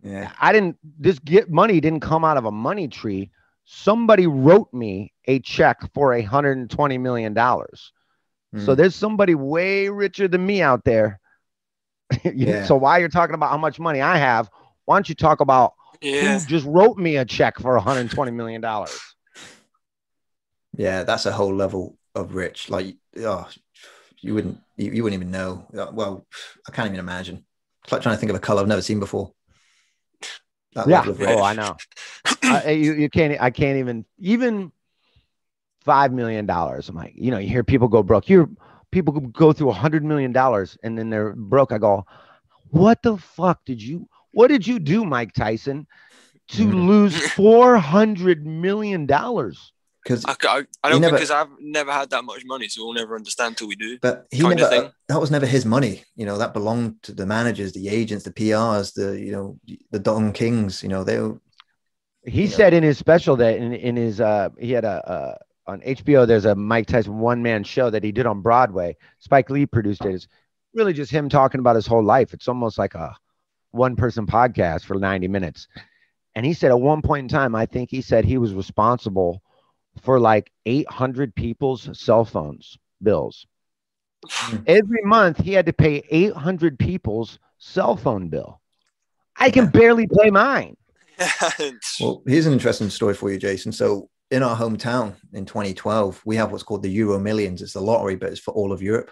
Yeah, 0.02 0.30
I 0.38 0.52
didn't. 0.52 0.76
This 0.98 1.18
get 1.18 1.50
money 1.50 1.80
didn't 1.80 2.00
come 2.00 2.26
out 2.26 2.36
of 2.36 2.44
a 2.44 2.52
money 2.52 2.86
tree. 2.86 3.30
Somebody 3.64 4.26
wrote 4.26 4.72
me 4.72 5.12
a 5.26 5.38
check 5.40 5.78
for 5.94 6.12
a 6.14 6.20
120 6.22 6.98
million 6.98 7.34
dollars. 7.34 7.92
So 8.56 8.72
Mm. 8.72 8.76
there's 8.76 8.96
somebody 8.96 9.34
way 9.36 9.88
richer 9.88 10.26
than 10.26 10.44
me 10.44 10.60
out 10.62 10.84
there. 10.84 11.20
Yeah. 12.34 12.66
So 12.66 12.74
while 12.76 12.98
you're 12.98 13.08
talking 13.08 13.34
about 13.34 13.50
how 13.50 13.58
much 13.58 13.78
money 13.78 14.00
I 14.00 14.16
have, 14.16 14.50
why 14.84 14.96
don't 14.96 15.08
you 15.08 15.14
talk 15.14 15.40
about 15.40 15.74
Yeah. 16.02 16.40
who 16.40 16.46
just 16.46 16.66
wrote 16.66 16.98
me 16.98 17.16
a 17.16 17.24
check 17.24 17.58
for 17.60 17.74
120 17.74 18.32
million 18.32 18.60
dollars? 18.60 18.98
yeah, 20.76 21.04
that's 21.04 21.26
a 21.26 21.32
whole 21.32 21.54
level 21.54 21.96
of 22.14 22.34
rich. 22.34 22.70
Like, 22.70 22.96
oh, 23.18 23.48
you 24.20 24.34
wouldn't, 24.34 24.58
you, 24.76 24.90
you 24.92 25.02
wouldn't 25.02 25.20
even 25.20 25.30
know. 25.32 25.66
Uh, 25.76 25.90
Well, 25.92 26.26
I 26.68 26.72
can't 26.72 26.88
even 26.88 27.00
imagine. 27.00 27.44
It's 27.84 27.92
like 27.92 28.02
trying 28.02 28.16
to 28.16 28.20
think 28.20 28.30
of 28.30 28.36
a 28.36 28.40
color 28.40 28.62
I've 28.62 28.68
never 28.68 28.82
seen 28.82 29.00
before. 29.00 29.32
That 30.74 30.88
Yeah. 30.88 30.98
level 30.98 31.12
of 31.12 31.20
rich. 31.20 31.30
Oh, 31.30 31.42
I 31.42 31.54
know. 31.54 31.76
I, 32.42 32.70
you, 32.70 32.94
you 32.94 33.10
can't. 33.10 33.40
I 33.40 33.50
can't 33.50 33.78
even 33.78 34.04
even 34.18 34.72
five 35.84 36.12
million 36.12 36.46
dollars. 36.46 36.88
I'm 36.88 36.96
like, 36.96 37.14
you 37.16 37.30
know, 37.30 37.38
you 37.38 37.48
hear 37.48 37.64
people 37.64 37.88
go 37.88 38.02
broke. 38.02 38.28
You 38.28 38.56
people 38.90 39.14
go 39.20 39.52
through 39.52 39.70
a 39.70 39.74
hundred 39.74 40.04
million 40.04 40.32
dollars 40.32 40.76
and 40.82 40.96
then 40.98 41.10
they're 41.10 41.34
broke. 41.34 41.72
I 41.72 41.78
go, 41.78 42.04
what 42.70 43.02
the 43.02 43.16
fuck 43.16 43.64
did 43.64 43.82
you? 43.82 44.08
What 44.32 44.48
did 44.48 44.66
you 44.66 44.78
do, 44.78 45.04
Mike 45.04 45.32
Tyson, 45.32 45.86
to 46.50 46.66
Mhm. 46.66 46.86
lose 46.86 47.16
four 47.32 47.76
hundred 47.78 48.46
million 48.46 49.06
dollars? 49.06 49.72
Because 50.02 50.24
I, 50.24 50.34
I, 50.44 50.62
I 50.82 50.88
don't 50.88 51.00
never- 51.02 51.16
because 51.16 51.30
I've 51.30 51.48
never 51.60 51.92
had 51.92 52.10
that 52.10 52.24
much 52.24 52.42
money, 52.46 52.68
so 52.68 52.84
we'll 52.84 52.94
never 52.94 53.16
understand 53.16 53.56
till 53.58 53.68
we 53.68 53.76
do. 53.76 53.98
But 54.00 54.26
he 54.30 54.42
never. 54.42 54.66
thing. 54.68 54.90
That 55.08 55.20
was 55.20 55.30
never 55.30 55.44
his 55.46 55.66
money. 55.66 56.02
You 56.16 56.24
know, 56.26 56.38
that 56.38 56.54
belonged 56.54 57.02
to 57.02 57.12
the 57.12 57.26
managers, 57.26 57.72
the 57.72 57.88
agents, 57.88 58.24
the 58.24 58.32
PRs, 58.32 58.94
the 58.94 59.20
you 59.20 59.30
know, 59.32 59.58
the 59.90 59.98
Don 59.98 60.32
Kings. 60.32 60.82
You 60.82 60.88
know, 60.88 61.04
they. 61.04 61.18
were- 61.20 61.40
He 62.24 62.44
Yeah. 62.44 62.56
said 62.56 62.74
in 62.74 62.82
his 62.82 62.96
special 62.98 63.36
that 63.36 63.56
in, 63.58 63.72
in 63.74 63.96
his 63.96 64.20
uh 64.20 64.48
he 64.58 64.72
had 64.72 64.84
a 64.84 65.06
uh 65.10 65.34
on 65.66 65.80
HBO 65.82 66.26
there's 66.26 66.46
a 66.46 66.54
Mike 66.54 66.86
Tyson 66.86 67.18
one 67.18 67.42
man 67.42 67.62
show 67.64 67.90
that 67.90 68.02
he 68.02 68.10
did 68.12 68.26
on 68.26 68.40
Broadway. 68.40 68.96
Spike 69.18 69.50
Lee 69.50 69.66
produced 69.66 70.04
it. 70.04 70.14
It's 70.14 70.28
really 70.74 70.92
just 70.94 71.12
him 71.12 71.28
talking 71.28 71.60
about 71.60 71.76
his 71.76 71.86
whole 71.86 72.02
life. 72.02 72.32
It's 72.34 72.48
almost 72.48 72.78
like 72.78 72.94
a 72.94 73.14
one 73.70 73.96
person 73.96 74.26
podcast 74.26 74.84
for 74.84 74.94
90 74.96 75.28
minutes. 75.28 75.68
And 76.34 76.44
he 76.46 76.54
said 76.54 76.70
at 76.70 76.80
one 76.80 77.02
point 77.02 77.24
in 77.24 77.28
time, 77.28 77.54
I 77.54 77.66
think 77.66 77.90
he 77.90 78.00
said 78.00 78.24
he 78.24 78.38
was 78.38 78.54
responsible 78.54 79.42
for 80.02 80.20
like 80.20 80.50
800 80.66 81.34
people's 81.34 81.88
cell 81.98 82.24
phones 82.24 82.78
bills. 83.02 83.46
Every 84.66 85.02
month 85.02 85.38
he 85.38 85.52
had 85.52 85.66
to 85.66 85.72
pay 85.72 86.02
800 86.10 86.78
people's 86.78 87.38
cell 87.58 87.96
phone 87.96 88.28
bill. 88.28 88.60
I 89.36 89.50
can 89.50 89.68
barely 89.68 90.06
pay 90.06 90.30
mine. 90.30 90.76
Well, 92.00 92.22
here's 92.26 92.46
an 92.46 92.54
interesting 92.54 92.88
story 92.88 93.12
for 93.12 93.30
you, 93.30 93.38
Jason. 93.38 93.72
So 93.72 94.08
in 94.30 94.42
our 94.42 94.56
hometown 94.56 95.16
in 95.32 95.44
2012, 95.44 96.22
we 96.24 96.36
have 96.36 96.50
what's 96.50 96.62
called 96.62 96.82
the 96.82 96.90
Euro 96.90 97.18
Millions. 97.18 97.60
It's 97.60 97.74
the 97.74 97.80
lottery, 97.80 98.16
but 98.16 98.30
it's 98.30 98.40
for 98.40 98.54
all 98.54 98.72
of 98.72 98.80
Europe. 98.80 99.10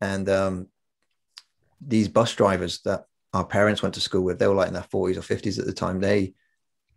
And 0.00 0.28
um, 0.28 0.66
these 1.80 2.08
bus 2.08 2.34
drivers 2.34 2.80
that 2.84 3.04
our 3.32 3.44
parents 3.44 3.82
went 3.82 3.94
to 3.94 4.00
school 4.00 4.22
with, 4.22 4.38
they 4.38 4.46
were 4.46 4.54
like 4.54 4.68
in 4.68 4.74
their 4.74 4.82
40s 4.82 5.16
or 5.16 5.20
50s 5.20 5.58
at 5.58 5.66
the 5.66 5.72
time. 5.72 6.00
They, 6.00 6.34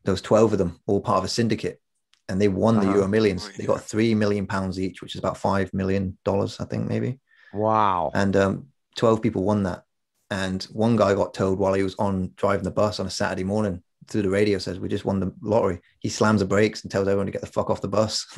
there 0.03 0.13
was 0.13 0.21
12 0.21 0.53
of 0.53 0.59
them, 0.59 0.79
all 0.88 0.99
part 0.99 1.19
of 1.19 1.23
a 1.23 1.29
syndicate. 1.29 1.82
And 2.30 2.41
they 2.41 2.47
won 2.47 2.80
the. 2.80 2.86
Euro 2.86 3.07
Millions. 3.07 3.49
They 3.57 3.65
got 3.65 3.84
three 3.84 4.15
million 4.15 4.47
pounds 4.47 4.80
each, 4.80 5.01
which 5.01 5.15
is 5.15 5.19
about 5.19 5.38
five 5.38 5.74
million 5.74 6.17
dollars, 6.24 6.59
I 6.59 6.65
think, 6.65 6.88
maybe. 6.88 7.19
Wow. 7.53 8.11
And 8.13 8.36
um, 8.36 8.67
twelve 8.95 9.22
people 9.22 9.43
won 9.43 9.63
that. 9.63 9.84
And 10.30 10.63
one 10.72 10.95
guy 10.95 11.13
got 11.13 11.34
told 11.34 11.59
while 11.59 11.74
he 11.74 11.84
was 11.84 11.95
on 11.95 12.32
driving 12.38 12.63
the 12.63 12.72
bus 12.72 12.99
on 12.99 13.05
a 13.05 13.09
Saturday 13.09 13.43
morning 13.43 13.84
through 14.07 14.22
the 14.22 14.30
radio 14.30 14.57
says, 14.59 14.80
"We 14.80 14.88
just 14.88 15.05
won 15.05 15.19
the 15.19 15.34
lottery." 15.41 15.82
He 15.99 16.09
slams 16.09 16.39
the 16.39 16.45
brakes 16.47 16.84
and 16.84 16.91
tells 16.91 17.07
everyone 17.07 17.26
to 17.26 17.32
get 17.34 17.41
the 17.41 17.47
fuck 17.47 17.69
off 17.69 17.82
the 17.82 17.88
bus. 17.89 18.26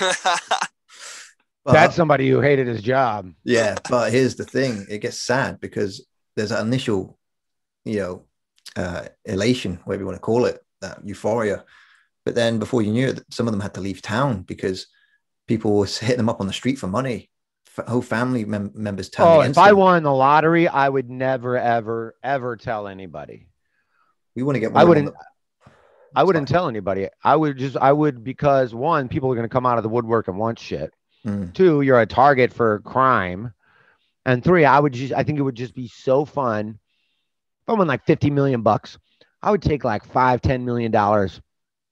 But- 1.64 1.74
That's 1.74 1.96
somebody 1.96 2.30
who 2.30 2.40
hated 2.40 2.66
his 2.66 2.80
job. 2.80 3.30
yeah, 3.44 3.76
but 3.90 4.10
here's 4.10 4.36
the 4.36 4.44
thing: 4.44 4.86
it 4.88 4.98
gets 5.00 5.20
sad 5.20 5.60
because 5.60 6.06
there's 6.34 6.48
that 6.48 6.64
initial, 6.64 7.18
you 7.84 7.98
know, 7.98 8.24
uh, 8.74 9.08
elation, 9.26 9.78
whatever 9.84 10.02
you 10.02 10.06
want 10.06 10.16
to 10.16 10.20
call 10.22 10.46
it, 10.46 10.60
that 10.80 11.00
euphoria. 11.04 11.64
But 12.28 12.34
then 12.34 12.58
before 12.58 12.82
you 12.82 12.92
knew 12.92 13.08
it, 13.08 13.24
some 13.30 13.48
of 13.48 13.52
them 13.52 13.60
had 13.62 13.72
to 13.72 13.80
leave 13.80 14.02
town 14.02 14.42
because 14.42 14.86
people 15.46 15.78
were 15.78 15.86
hitting 15.86 16.18
them 16.18 16.28
up 16.28 16.42
on 16.42 16.46
the 16.46 16.52
street 16.52 16.78
for 16.78 16.86
money. 16.86 17.30
F- 17.78 17.86
whole 17.86 18.02
family 18.02 18.44
mem- 18.44 18.70
members 18.74 19.08
turned 19.08 19.30
Oh, 19.30 19.40
if 19.40 19.56
I 19.56 19.72
won 19.72 20.02
the 20.02 20.12
lottery, 20.12 20.68
I 20.68 20.90
would 20.90 21.08
never, 21.08 21.56
ever, 21.56 22.16
ever 22.22 22.54
tell 22.58 22.86
anybody. 22.86 23.48
we 24.36 24.42
want 24.42 24.56
to 24.56 24.60
get. 24.60 24.76
I 24.76 24.84
wouldn't. 24.84 25.06
the- 25.06 25.70
I 26.14 26.22
wouldn't 26.22 26.48
tell 26.48 26.68
anybody. 26.68 27.08
I 27.24 27.34
would 27.34 27.56
just. 27.56 27.78
I 27.78 27.92
would 27.92 28.22
because 28.22 28.74
one, 28.74 29.08
people 29.08 29.32
are 29.32 29.34
going 29.34 29.48
to 29.48 29.52
come 29.52 29.64
out 29.64 29.78
of 29.78 29.82
the 29.82 29.88
woodwork 29.88 30.28
and 30.28 30.36
want 30.36 30.58
shit. 30.58 30.92
Mm, 31.26 31.54
Two, 31.54 31.80
you're 31.80 31.98
a 31.98 32.04
target 32.06 32.52
for 32.52 32.80
crime, 32.80 33.54
and 34.26 34.44
three, 34.44 34.66
I 34.66 34.78
would 34.78 34.92
just. 34.92 35.14
I 35.14 35.22
think 35.22 35.38
it 35.38 35.42
would 35.42 35.54
just 35.54 35.74
be 35.74 35.88
so 35.88 36.26
fun. 36.26 36.78
If 37.62 37.70
I 37.70 37.72
won 37.72 37.86
like 37.88 38.04
fifty 38.04 38.28
million 38.30 38.60
bucks, 38.60 38.98
I 39.42 39.50
would 39.50 39.62
take 39.62 39.82
like 39.82 40.04
five, 40.04 40.42
ten 40.42 40.66
million 40.66 40.92
dollars, 40.92 41.40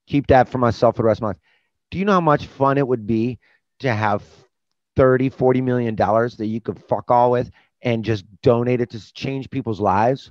keep 0.06 0.26
that 0.28 0.48
for 0.48 0.58
myself 0.58 0.96
for 0.96 1.02
the 1.02 1.06
rest 1.06 1.18
of 1.18 1.22
my 1.22 1.28
life. 1.28 1.38
Do 1.90 1.98
you 1.98 2.04
know 2.04 2.12
how 2.12 2.20
much 2.20 2.46
fun 2.46 2.78
it 2.78 2.86
would 2.86 3.06
be 3.06 3.38
to 3.80 3.92
have 3.92 4.22
30, 4.96 5.28
40 5.28 5.60
million 5.60 5.94
dollars 5.94 6.36
that 6.38 6.46
you 6.46 6.60
could 6.60 6.78
fuck 6.84 7.10
all 7.10 7.30
with 7.30 7.50
and 7.82 8.04
just 8.04 8.24
donate 8.42 8.80
it 8.80 8.90
to 8.90 9.12
change 9.12 9.50
people's 9.50 9.80
lives? 9.80 10.30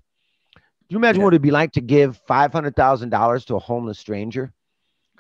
Do 0.56 0.62
you 0.94 0.98
imagine 0.98 1.22
Yeah. 1.22 1.26
what 1.26 1.34
it'd 1.34 1.42
be 1.42 1.52
like 1.52 1.72
to 1.74 1.82
give 1.82 2.18
five 2.28 2.52
hundred 2.52 2.76
thousand 2.76 3.10
dollars 3.10 3.46
to 3.46 3.56
a 3.56 3.60
homeless 3.60 4.00
stranger? 4.00 4.54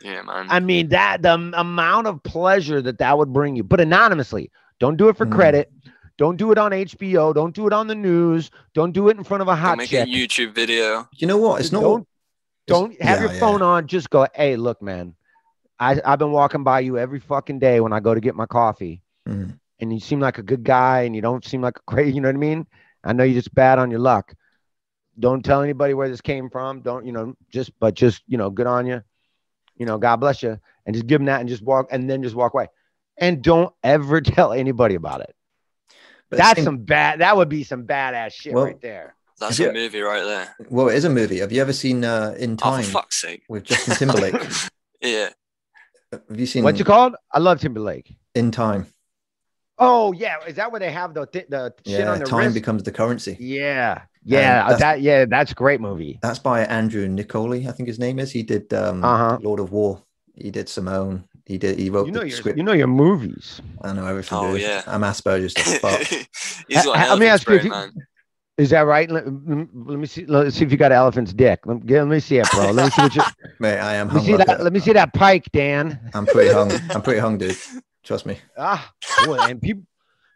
yeah, 0.03 0.21
man. 0.23 0.47
I 0.49 0.59
mean, 0.59 0.89
that 0.89 1.21
the 1.21 1.29
m- 1.31 1.53
amount 1.55 2.07
of 2.07 2.21
pleasure 2.23 2.81
that 2.81 2.97
that 2.97 3.17
would 3.17 3.31
bring 3.31 3.55
you, 3.55 3.63
but 3.63 3.79
anonymously. 3.79 4.51
Don't 4.79 4.97
do 4.97 5.07
it 5.07 5.15
for 5.15 5.25
Mm. 5.25 5.31
credit. 5.31 5.71
Don't 6.17 6.35
do 6.37 6.51
it 6.51 6.57
on 6.57 6.71
HBO. 6.73 7.33
Don't 7.33 7.55
do 7.55 7.65
it 7.65 7.71
on 7.73 7.87
the 7.87 7.95
news. 7.95 8.51
Don't 8.73 8.91
do 8.91 9.07
it 9.07 9.15
in 9.17 9.23
front 9.23 9.41
of 9.41 9.47
a 9.47 9.51
I'll 9.51 9.57
hot 9.57 9.77
make 9.77 9.89
chick. 9.89 10.05
a 10.07 10.11
YouTube 10.11 10.53
video. 10.53 11.07
You 11.13 11.27
know 11.27 11.37
what? 11.37 11.61
It's 11.61 11.71
not. 11.71 11.81
Don't- 11.81 12.01
it's- 12.01 12.14
Don't 12.67 12.99
have 13.01 13.19
yeah, 13.21 13.27
your 13.27 13.39
phone 13.39 13.59
yeah. 13.59 13.65
on. 13.67 13.87
Just 13.87 14.09
go, 14.09 14.27
hey, 14.35 14.55
look, 14.55 14.81
man. 14.81 15.15
I, 15.79 15.99
I've 16.05 16.19
been 16.19 16.31
walking 16.31 16.63
by 16.63 16.79
you 16.79 16.97
every 16.97 17.19
fucking 17.19 17.59
day 17.59 17.79
when 17.81 17.91
I 17.93 17.99
go 17.99 18.13
to 18.13 18.21
get 18.21 18.35
my 18.35 18.45
coffee, 18.45 19.01
Mm, 19.27 19.59
and 19.79 19.91
you 19.91 19.99
seem 19.99 20.19
like 20.19 20.37
a 20.37 20.43
good 20.43 20.63
guy, 20.63 21.01
and 21.01 21.15
you 21.15 21.21
don't 21.21 21.43
seem 21.43 21.61
like 21.61 21.77
a 21.77 21.81
crazy. 21.87 22.13
You 22.13 22.21
know 22.21 22.29
what 22.29 22.35
I 22.35 22.39
mean? 22.39 22.67
I 23.03 23.11
know 23.13 23.23
you're 23.23 23.33
just 23.41 23.53
bad 23.53 23.79
on 23.79 23.89
your 23.91 23.99
luck. 23.99 24.33
Don't 25.19 25.43
tell 25.43 25.61
anybody 25.61 25.93
where 25.93 26.09
this 26.09 26.21
came 26.21 26.49
from. 26.49 26.81
Don't 26.81 27.05
you 27.05 27.11
know? 27.11 27.35
Just 27.49 27.71
but 27.79 27.93
just 27.95 28.21
you 28.27 28.37
know, 28.37 28.49
good 28.49 28.67
on 28.67 28.85
you. 28.85 29.01
You 29.77 29.85
know, 29.85 29.97
God 29.97 30.17
bless 30.17 30.43
you, 30.43 30.59
and 30.85 30.93
just 30.93 31.07
give 31.07 31.19
them 31.19 31.25
that, 31.25 31.39
and 31.39 31.49
just 31.49 31.61
walk, 31.63 31.87
and 31.91 32.09
then 32.09 32.21
just 32.23 32.35
walk 32.35 32.53
away, 32.53 32.67
and 33.17 33.41
don't 33.41 33.73
ever 33.83 34.21
tell 34.35 34.53
anybody 34.53 34.95
about 34.95 35.21
it. 35.21 35.35
but 36.29 36.37
That's 36.37 36.57
same- 36.57 36.65
some 36.65 36.77
bad. 36.77 37.19
That 37.19 37.35
would 37.35 37.49
be 37.49 37.63
some 37.63 37.85
badass 37.85 38.31
shit 38.33 38.53
Well, 38.53 38.65
right 38.65 38.79
there. 38.81 39.15
That's 39.47 39.59
Yeah. 39.59 39.67
a 39.67 39.73
movie 39.73 40.01
right 40.01 40.23
there. 40.23 40.55
Well, 40.69 40.89
it 40.89 40.95
is 40.95 41.05
a 41.05 41.09
movie. 41.09 41.39
Have 41.39 41.51
you 41.51 41.61
ever 41.61 41.73
seen 41.73 42.03
uh, 42.03 42.35
In 42.37 42.53
Oh, 42.53 42.55
Time 42.55 42.83
for 42.83 42.91
fuck's 42.91 43.21
sake. 43.21 43.43
with 43.49 43.63
Justin 43.65 43.95
Timberlake? 43.95 44.35
yeah. 45.01 45.29
Have 46.11 46.39
you 46.39 46.45
seen 46.45 46.63
What's 46.63 46.79
it 46.79 46.85
called? 46.85 47.15
I 47.33 47.39
love 47.39 47.59
Timberlake. 47.59 48.15
In 48.35 48.51
Time? 48.51 48.87
Oh 49.77 50.13
yeah, 50.13 50.37
is 50.47 50.55
that 50.55 50.71
where 50.71 50.79
they 50.79 50.91
have 50.91 51.13
the 51.13 51.25
th- 51.25 51.47
the 51.49 51.73
shit 51.85 51.99
Yeah, 51.99 52.11
on 52.13 52.19
the 52.19 52.25
time 52.25 52.45
wrist? 52.45 52.53
becomes 52.53 52.83
the 52.83 52.91
currency. 52.93 53.35
Yeah, 53.39 54.03
yeah, 54.23 54.63
that's- 54.63 54.79
that 54.79 55.01
yeah, 55.01 55.25
that's 55.25 55.51
a 55.51 55.55
great 55.55 55.81
movie. 55.81 56.17
That's 56.21 56.39
by 56.39 56.61
Andrew 56.63 57.05
Nicoli, 57.09 57.67
I 57.67 57.71
think 57.73 57.87
his 57.87 57.99
name 57.99 58.17
is. 58.19 58.31
He 58.31 58.41
did 58.43 58.73
um, 58.73 59.03
Uh-huh. 59.03 59.37
Lord 59.41 59.59
of 59.59 59.73
War. 59.73 60.01
He 60.33 60.49
did 60.49 60.69
Simone. 60.69 61.25
He 61.45 61.57
did. 61.57 61.77
He 61.77 61.89
wrote 61.89 62.05
You 62.07 62.13
know 62.13 62.21
the 62.21 62.27
your 62.29 62.37
script. 62.37 62.57
you 62.57 62.63
know 62.63 62.71
your 62.73 62.87
movies. 62.87 63.61
I 63.81 63.91
know 63.91 64.05
everything. 64.07 64.37
Oh, 64.37 64.53
dude. 64.53 64.61
yeah. 64.61 64.81
I'm 64.87 65.01
Asperger's 65.01 65.53
to 65.55 65.61
fuck. 65.79 66.01
He's 66.69 66.83
got 66.85 66.97
Uh, 66.97 67.09
let 67.11 67.19
me 67.19 67.27
ask 67.27 67.47
you 67.49 67.55
if 67.55 67.63
you- 67.65 67.69
man. 67.71 67.91
Is 68.57 68.69
that 68.69 68.81
right? 68.81 69.09
Let, 69.11 69.25
let 69.25 69.99
me 69.99 70.05
see. 70.05 70.25
Let's 70.25 70.55
see 70.55 70.63
if 70.63 70.71
you 70.71 70.77
got 70.77 70.91
an 70.91 70.97
elephant's 70.97 71.33
dick. 71.33 71.59
Let, 71.65 71.83
me- 71.83 71.93
let 71.93 72.07
me 72.07 72.19
see 72.19 72.37
it, 72.37 72.49
bro. 72.51 72.71
Let 72.71 72.85
me 72.85 72.89
see 72.91 73.01
what 73.01 73.15
you. 73.15 73.21
Mate, 73.59 73.79
I 73.79 73.95
am 73.95 74.07
Let 74.07 74.15
me 74.15 74.21
see 74.21 74.37
that. 74.37 74.63
Let 74.63 74.73
me 74.73 74.79
see 74.79 74.93
that 74.93 75.13
pike, 75.13 75.51
Dan. 75.51 75.99
I'm 76.13 76.25
pretty 76.25 76.53
hung. 76.53 76.71
I'm 76.91 77.01
pretty 77.01 77.19
hung, 77.19 77.37
dude. 77.37 77.57
Trust 78.03 78.25
me. 78.25 78.37
Ah, 78.57 78.93
boy, 79.25 79.39
and 79.39 79.61
people 79.61 79.83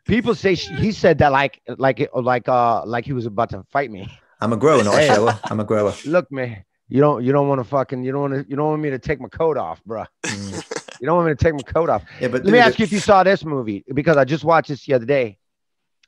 people 0.05 0.35
say 0.35 0.55
she, 0.55 0.73
he 0.75 0.91
said 0.91 1.19
that 1.19 1.31
like 1.31 1.61
like 1.77 2.09
like 2.13 2.49
uh 2.49 2.85
like 2.85 3.05
he 3.05 3.13
was 3.13 3.25
about 3.25 3.51
to 3.51 3.63
fight 3.69 3.89
me. 3.89 4.09
I'm 4.41 4.51
a 4.53 4.57
grower, 4.57 4.83
not 4.83 5.01
a 5.01 5.07
shower. 5.07 5.39
I'm 5.45 5.59
a 5.59 5.65
grower. 5.65 5.93
Look, 6.05 6.29
man, 6.31 6.65
you 6.89 6.99
don't 6.99 7.23
you 7.23 7.31
don't 7.31 7.47
want 7.47 7.59
to 7.59 7.63
fucking 7.63 8.03
you 8.03 8.11
don't 8.11 8.31
want 8.31 8.33
to 8.33 8.49
you 8.49 8.55
don't 8.57 8.67
want 8.67 8.81
me 8.81 8.89
to 8.89 8.99
take 8.99 9.21
my 9.21 9.29
coat 9.29 9.55
off, 9.57 9.83
bro. 9.85 10.03
Mm. 10.27 10.61
You 10.99 11.05
don't 11.05 11.15
want 11.15 11.27
me 11.27 11.35
to 11.35 11.41
take 11.43 11.53
my 11.53 11.61
coat 11.61 11.89
off. 11.89 12.03
Yeah, 12.19 12.27
but 12.27 12.43
Let 12.43 12.51
me 12.51 12.59
ask 12.59 12.79
you 12.79 12.83
if 12.83 12.91
you 12.91 12.99
saw 12.99 13.23
this 13.23 13.45
movie 13.45 13.85
because 13.93 14.17
I 14.17 14.25
just 14.25 14.43
watched 14.43 14.67
this 14.69 14.85
the 14.85 14.95
other 14.95 15.05
day, 15.05 15.37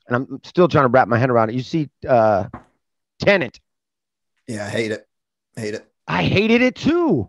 and 0.06 0.16
I'm 0.16 0.40
still 0.44 0.68
trying 0.68 0.84
to 0.84 0.88
wrap 0.88 1.08
my 1.08 1.18
head 1.18 1.30
around 1.30 1.50
it. 1.50 1.54
You 1.54 1.62
see, 1.62 1.88
uh, 2.08 2.48
Tenet. 3.20 3.60
Yeah, 4.48 4.66
I 4.66 4.70
hate 4.70 4.92
it. 4.92 5.06
Hate 5.56 5.74
it. 5.74 5.86
I 6.08 6.24
hated 6.24 6.62
it 6.62 6.74
too. 6.74 7.28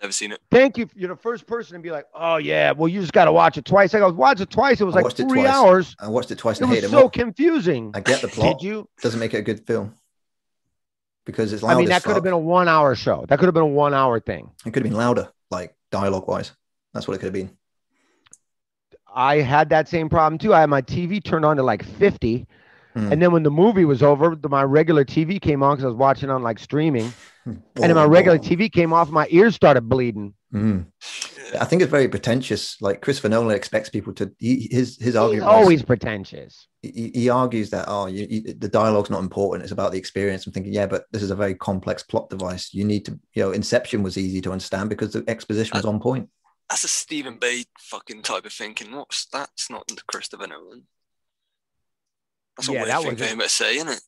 Never 0.00 0.12
seen 0.12 0.32
it. 0.32 0.40
Thank 0.50 0.76
you. 0.78 0.88
You're 0.94 1.08
the 1.08 1.16
first 1.16 1.46
person 1.46 1.74
to 1.76 1.82
be 1.82 1.90
like, 1.90 2.06
"Oh 2.14 2.36
yeah, 2.36 2.72
well 2.72 2.88
you 2.88 3.00
just 3.00 3.12
got 3.12 3.24
to 3.26 3.32
watch 3.32 3.56
it 3.58 3.64
twice." 3.64 3.94
I 3.94 3.98
go, 3.98 4.10
"Watch 4.12 4.40
it 4.40 4.50
twice." 4.50 4.80
It 4.80 4.84
was 4.84 4.94
I 4.94 4.98
like 4.98 5.04
watched 5.04 5.20
it 5.20 5.28
three 5.28 5.42
twice. 5.42 5.54
hours. 5.54 5.96
I 5.98 6.08
watched 6.08 6.30
it 6.30 6.38
twice 6.38 6.58
It 6.58 6.62
and 6.62 6.70
was 6.70 6.78
hate 6.80 6.84
it 6.84 6.90
so 6.90 7.00
more. 7.00 7.10
confusing. 7.10 7.92
I 7.94 8.00
get 8.00 8.20
the 8.20 8.28
plot. 8.36 8.58
Did 8.58 8.66
you? 8.66 8.88
Doesn't 9.02 9.20
make 9.20 9.32
it 9.34 9.38
a 9.38 9.42
good 9.42 9.66
film 9.66 9.94
because 11.24 11.52
it's 11.52 11.62
loud. 11.62 11.72
I 11.76 11.78
mean, 11.78 11.88
that 11.88 12.02
could 12.04 12.14
have 12.14 12.22
been 12.24 12.32
a 12.34 12.38
one-hour 12.38 12.94
show. 12.94 13.24
That 13.28 13.38
could 13.38 13.46
have 13.46 13.54
been 13.54 13.62
a 13.62 13.66
one-hour 13.66 14.20
thing. 14.20 14.50
It 14.64 14.72
could 14.72 14.82
have 14.82 14.90
been 14.90 14.98
louder, 14.98 15.30
like 15.50 15.74
dialogue 15.90 16.28
wise. 16.28 16.52
That's 16.92 17.08
what 17.08 17.14
it 17.14 17.18
could 17.18 17.26
have 17.26 17.32
been. 17.34 17.56
I 19.16 19.36
had 19.40 19.70
that 19.70 19.88
same 19.88 20.08
problem 20.08 20.38
too. 20.38 20.52
I 20.54 20.60
had 20.60 20.70
my 20.70 20.82
TV 20.82 21.24
turned 21.24 21.44
on 21.44 21.56
to 21.56 21.62
like 21.62 21.82
50, 21.84 22.46
Hmm. 22.94 23.12
and 23.12 23.20
then 23.20 23.30
when 23.30 23.42
the 23.42 23.50
movie 23.50 23.84
was 23.84 24.02
over, 24.02 24.34
the, 24.34 24.48
my 24.48 24.62
regular 24.62 25.04
TV 25.04 25.38
came 25.38 25.62
on 25.62 25.76
because 25.76 25.84
I 25.84 25.88
was 25.88 25.96
watching 25.96 26.30
on 26.30 26.42
like 26.42 26.58
streaming, 26.58 27.12
and 27.44 27.62
then 27.74 27.94
my 27.94 28.04
regular 28.04 28.38
boom. 28.38 28.46
TV 28.46 28.72
came 28.72 28.92
off. 28.94 29.10
My 29.10 29.26
ears 29.30 29.54
started 29.54 29.82
bleeding. 29.82 30.32
Mm. 30.54 30.86
I 31.60 31.64
think 31.66 31.82
it's 31.82 31.90
very 31.90 32.08
pretentious. 32.08 32.80
Like 32.80 33.02
Christopher 33.02 33.28
Nolan 33.28 33.54
expects 33.54 33.90
people 33.90 34.14
to. 34.14 34.32
He, 34.38 34.68
his 34.70 34.96
his 34.98 35.14
argument. 35.14 35.46
was- 35.46 35.54
always 35.54 35.82
pretentious. 35.82 36.68
he, 36.82 37.10
he 37.14 37.28
argues 37.28 37.68
that 37.70 37.84
oh, 37.86 38.06
you, 38.06 38.26
you, 38.30 38.54
the 38.54 38.68
dialogue's 38.68 39.10
not 39.10 39.20
important. 39.20 39.64
It's 39.64 39.72
about 39.72 39.92
the 39.92 39.98
experience. 39.98 40.46
I'm 40.46 40.52
thinking, 40.54 40.72
yeah, 40.72 40.86
but 40.86 41.04
this 41.12 41.22
is 41.22 41.30
a 41.30 41.36
very 41.36 41.54
complex 41.54 42.02
plot 42.02 42.30
device. 42.30 42.72
You 42.72 42.84
need 42.84 43.04
to, 43.04 43.18
you 43.34 43.42
know, 43.42 43.50
Inception 43.50 44.02
was 44.02 44.16
easy 44.16 44.40
to 44.40 44.52
understand 44.52 44.88
because 44.88 45.12
the 45.12 45.22
exposition 45.28 45.76
was 45.76 45.84
on 45.84 46.00
point. 46.00 46.30
That's 46.68 46.84
a 46.84 46.88
Stephen 46.88 47.38
Bay 47.38 47.64
fucking 47.78 48.22
type 48.22 48.44
of 48.44 48.52
thinking. 48.52 48.94
What's 48.94 49.26
that's 49.26 49.70
not 49.70 49.84
Christopher 50.06 50.46
Nolan. 50.48 50.86
That's 52.56 52.68
a 52.68 52.72
Yeah, 52.72 52.78
weird 52.80 52.90
that 52.90 53.02
thing 53.02 53.10
was 53.12 53.20
for 53.20 53.26
him 53.26 53.38
to 53.38 53.48
say, 53.48 53.76
isn't 53.76 53.88
it? 53.88 54.00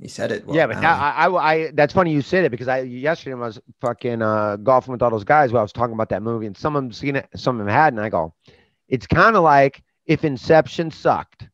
He 0.00 0.08
said 0.08 0.32
it. 0.32 0.46
well, 0.46 0.56
yeah, 0.56 0.66
but 0.66 0.76
um, 0.76 0.82
now 0.82 0.94
I, 0.98 1.26
I, 1.26 1.52
I, 1.52 1.70
that's 1.72 1.92
funny 1.92 2.12
you 2.12 2.22
said 2.22 2.44
it 2.44 2.50
because 2.50 2.68
I 2.68 2.80
yesterday 2.80 3.34
when 3.34 3.42
I 3.42 3.46
was 3.46 3.60
fucking 3.80 4.22
uh, 4.22 4.56
golfing 4.56 4.92
with 4.92 5.02
all 5.02 5.10
those 5.10 5.24
guys. 5.24 5.52
Where 5.52 5.60
I 5.60 5.62
was 5.62 5.72
talking 5.72 5.92
about 5.94 6.08
that 6.08 6.22
movie, 6.22 6.46
and 6.46 6.56
some 6.56 6.74
of 6.74 6.82
them 6.82 6.92
seen 6.92 7.16
it, 7.16 7.28
some 7.36 7.60
of 7.60 7.66
them 7.66 7.72
hadn't. 7.72 7.98
I 7.98 8.08
go, 8.08 8.34
it's 8.88 9.06
kind 9.06 9.36
of 9.36 9.42
like 9.44 9.82
if 10.06 10.24
Inception 10.24 10.90
sucked. 10.90 11.48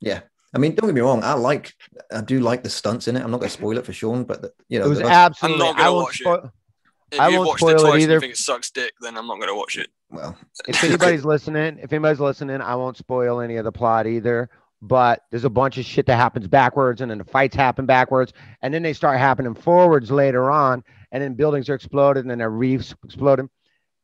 yeah. 0.00 0.20
I 0.52 0.58
mean, 0.58 0.74
don't 0.74 0.88
get 0.88 0.96
me 0.96 1.00
wrong. 1.00 1.22
I 1.22 1.34
like, 1.34 1.72
I 2.12 2.22
do 2.22 2.40
like 2.40 2.64
the 2.64 2.70
stunts 2.70 3.06
in 3.06 3.16
it. 3.16 3.22
I'm 3.22 3.30
not 3.30 3.38
going 3.38 3.48
to 3.48 3.56
spoil 3.56 3.78
it 3.78 3.86
for 3.86 3.92
Sean, 3.92 4.24
but 4.24 4.42
the, 4.42 4.52
you 4.68 4.80
know, 4.80 4.86
It 4.86 4.88
was 4.88 5.00
absolutely. 5.00 5.62
I'm 5.62 5.76
not 5.76 5.76
gonna 5.76 5.88
I 5.88 5.92
won't 5.92 6.20
it. 6.20 6.50
Spoil- 7.12 7.20
If 7.20 7.20
I 7.20 7.28
you 7.28 7.36
won't 7.38 7.48
watched 7.48 7.58
spoil 7.60 7.70
it 7.70 7.74
it 7.74 7.80
twice 7.80 7.92
and 7.94 8.02
either. 8.02 8.14
you 8.14 8.20
think 8.20 8.32
it 8.32 8.36
sucks 8.38 8.70
dick, 8.70 8.92
then 9.00 9.16
I'm 9.16 9.26
not 9.26 9.40
gonna 9.40 9.54
watch 9.54 9.76
it. 9.78 9.88
well, 10.10 10.36
if 10.68 10.82
anybody's 10.84 11.24
listening, 11.24 11.78
if 11.82 11.92
anybody's 11.92 12.20
listening, 12.20 12.60
I 12.60 12.74
won't 12.76 12.96
spoil 12.96 13.40
any 13.40 13.56
of 13.56 13.64
the 13.64 13.72
plot 13.72 14.06
either. 14.06 14.48
But 14.82 15.24
there's 15.30 15.44
a 15.44 15.50
bunch 15.50 15.76
of 15.76 15.84
shit 15.84 16.06
that 16.06 16.16
happens 16.16 16.48
backwards, 16.48 17.02
and 17.02 17.10
then 17.10 17.18
the 17.18 17.24
fights 17.24 17.54
happen 17.54 17.84
backwards, 17.84 18.32
and 18.62 18.72
then 18.72 18.82
they 18.82 18.94
start 18.94 19.18
happening 19.18 19.54
forwards 19.54 20.10
later 20.10 20.50
on, 20.50 20.82
and 21.12 21.22
then 21.22 21.34
buildings 21.34 21.68
are 21.68 21.74
exploded, 21.74 22.24
and 22.24 22.30
then 22.30 22.38
their 22.38 22.48
reefs 22.48 22.94
exploding, 23.04 23.50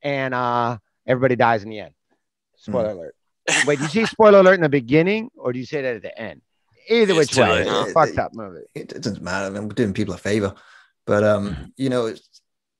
and 0.03 0.35
uh, 0.35 0.77
everybody 1.07 1.35
dies 1.35 1.63
in 1.63 1.71
the 1.71 1.79
end. 1.81 1.95
Spoiler 2.59 2.93
Hmm. 2.93 2.99
alert. 2.99 3.15
Wait, 3.67 3.79
do 3.79 3.85
you 3.85 3.89
see 3.89 4.05
spoiler 4.05 4.41
alert 4.41 4.55
in 4.57 4.61
the 4.61 4.69
beginning, 4.69 5.31
or 5.35 5.53
do 5.55 5.59
you 5.59 5.65
say 5.65 5.81
that 5.81 5.97
at 5.97 6.03
the 6.03 6.19
end? 6.21 6.43
Either 6.91 7.13
It's 7.15 7.31
which 7.31 7.39
way, 7.39 7.49
late 7.49 7.61
it's 7.69 7.91
a 7.91 7.93
fucked 7.95 8.19
up 8.19 8.35
movie. 8.35 8.61
it, 8.75 8.93
it 8.93 9.03
doesn't 9.03 9.23
matter. 9.23 9.47
I 9.47 9.51
mean, 9.51 9.69
we're 9.69 9.75
doing 9.75 9.95
people 9.95 10.13
a 10.15 10.19
favor, 10.19 10.55
but 11.07 11.25
um, 11.25 11.73
you 11.79 11.89
know, 11.89 12.05
it's 12.07 12.36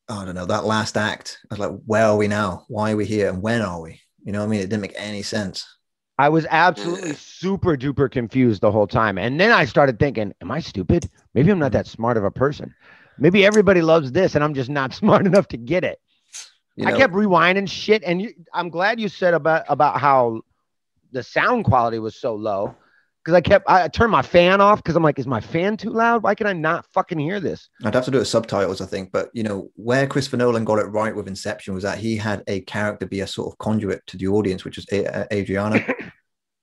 I 0.09 0.25
don't 0.25 0.35
know 0.35 0.47
that 0.47 0.65
last 0.65 0.97
act. 0.97 1.39
I 1.51 1.55
was 1.55 1.59
like, 1.59 1.81
where 1.87 2.05
are 2.05 2.17
we 2.17 2.29
now? 2.29 2.65
Why 2.69 2.93
are 2.93 2.97
we 2.97 3.07
here? 3.07 3.29
And 3.29 3.43
when 3.43 3.61
are 3.61 3.81
we? 3.81 4.01
You 4.25 4.33
know 4.33 4.41
what 4.41 4.47
I 4.47 4.49
mean? 4.49 4.61
It 4.61 4.69
didn't 4.69 4.83
make 4.83 4.95
any 4.97 5.23
sense. 5.23 5.67
I 6.19 6.29
was 6.29 6.47
absolutely 6.49 7.13
super 7.15 7.77
duper 7.77 8.11
confused 8.11 8.63
the 8.63 8.71
whole 8.71 8.87
time. 8.87 9.19
And 9.19 9.39
then 9.39 9.53
I 9.53 9.65
started 9.67 9.99
thinking, 9.99 10.33
am 10.41 10.51
I 10.51 10.61
stupid? 10.61 11.11
Maybe 11.35 11.51
I'm 11.51 11.59
not 11.59 11.73
that 11.73 11.87
smart 11.87 12.17
of 12.17 12.25
a 12.25 12.31
person. 12.31 12.75
Maybe 13.19 13.45
everybody 13.45 13.83
loves 13.83 14.13
this 14.13 14.35
and 14.35 14.43
I'm 14.43 14.55
just 14.55 14.71
not 14.71 14.95
smart 14.95 15.27
enough 15.27 15.49
to 15.49 15.57
get 15.57 15.85
it. 15.85 16.01
You 16.77 16.87
I 16.87 16.93
kept 16.93 17.15
rewinding 17.15 17.71
shit, 17.71 18.03
and 18.05 18.21
you, 18.21 18.35
I'm 18.53 18.69
glad 18.69 19.01
you 19.01 19.09
said 19.09 19.33
about 19.33 19.65
about 19.69 19.99
how 19.99 20.43
the 21.11 21.23
sound 21.23 21.65
quality 21.65 21.99
was 21.99 22.17
so 22.17 22.35
low 22.35 22.75
because 23.27 23.35
I 23.37 23.41
kept 23.41 23.69
I 23.69 23.89
turned 23.89 24.13
my 24.13 24.23
fan 24.23 24.61
off 24.61 24.79
because 24.81 24.95
I'm 24.95 25.03
like, 25.03 25.19
is 25.19 25.27
my 25.27 25.41
fan 25.41 25.77
too 25.77 25.91
loud? 25.91 26.23
Why 26.23 26.37
can 26.37 26.47
I 26.47 26.53
not 26.53 26.87
fucking 26.93 27.19
hear 27.19 27.41
this? 27.41 27.69
I'd 27.83 27.93
have 27.93 28.05
to 28.05 28.13
do 28.13 28.19
it 28.19 28.21
with 28.21 28.29
subtitles, 28.29 28.81
I 28.81 28.87
think. 28.87 29.11
But 29.11 29.31
you 29.35 29.43
know, 29.43 29.69
where 29.75 30.07
Christopher 30.07 30.37
Nolan 30.37 30.65
got 30.65 30.79
it 30.79 30.85
right 30.85 31.15
with 31.15 31.27
Inception 31.27 31.75
was 31.75 31.83
that 31.83 31.99
he 31.99 32.17
had 32.17 32.45
a 32.47 32.61
character 32.61 33.05
be 33.05 33.23
a 33.23 33.27
sort 33.27 33.53
of 33.53 33.59
conduit 33.59 34.07
to 34.07 34.17
the 34.17 34.29
audience, 34.29 34.65
which 34.65 34.77
was 34.77 34.87
A- 34.93 35.27
A- 35.33 35.35
Adriana. 35.35 35.85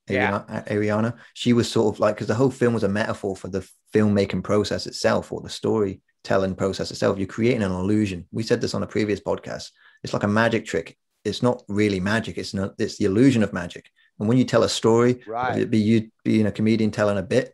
Yeah. 0.10 0.44
Ariana. 0.68 1.16
She 1.34 1.54
was 1.54 1.72
sort 1.72 1.96
of 1.96 2.00
like 2.00 2.16
because 2.16 2.28
the 2.28 2.36
whole 2.36 2.52
film 2.52 2.74
was 2.74 2.84
a 2.84 2.90
metaphor 2.90 3.36
for 3.38 3.48
the 3.48 3.66
filmmaking 3.94 4.44
process 4.44 4.86
itself 4.86 5.32
or 5.32 5.40
the 5.42 5.50
storytelling 5.50 6.56
process 6.56 6.92
itself. 6.92 7.18
You're 7.18 7.28
creating 7.28 7.64
an 7.64 7.72
illusion. 7.72 8.28
We 8.32 8.44
said 8.44 8.60
this 8.60 8.74
on 8.74 8.84
a 8.84 8.88
previous 8.88 9.22
podcast. 9.22 9.72
It's 10.04 10.14
like 10.14 10.24
a 10.24 10.28
magic 10.28 10.66
trick. 10.66 10.98
It's 11.24 11.42
not 11.42 11.64
really 11.70 12.02
magic. 12.02 12.38
It's 12.38 12.54
not. 12.54 12.74
It's 12.80 12.98
the 12.98 13.06
illusion 13.06 13.44
of 13.44 13.54
magic. 13.54 13.90
And 14.20 14.28
when 14.30 14.38
you 14.38 14.44
tell 14.46 14.64
a 14.64 14.70
story, 14.70 15.22
Right. 15.28 15.50
whether 15.50 15.62
it 15.62 15.70
be 15.72 15.80
you 15.80 16.10
being 16.24 16.46
a 16.46 16.52
comedian 16.52 16.92
telling 16.92 17.18
a 17.18 17.24
bit, 17.24 17.54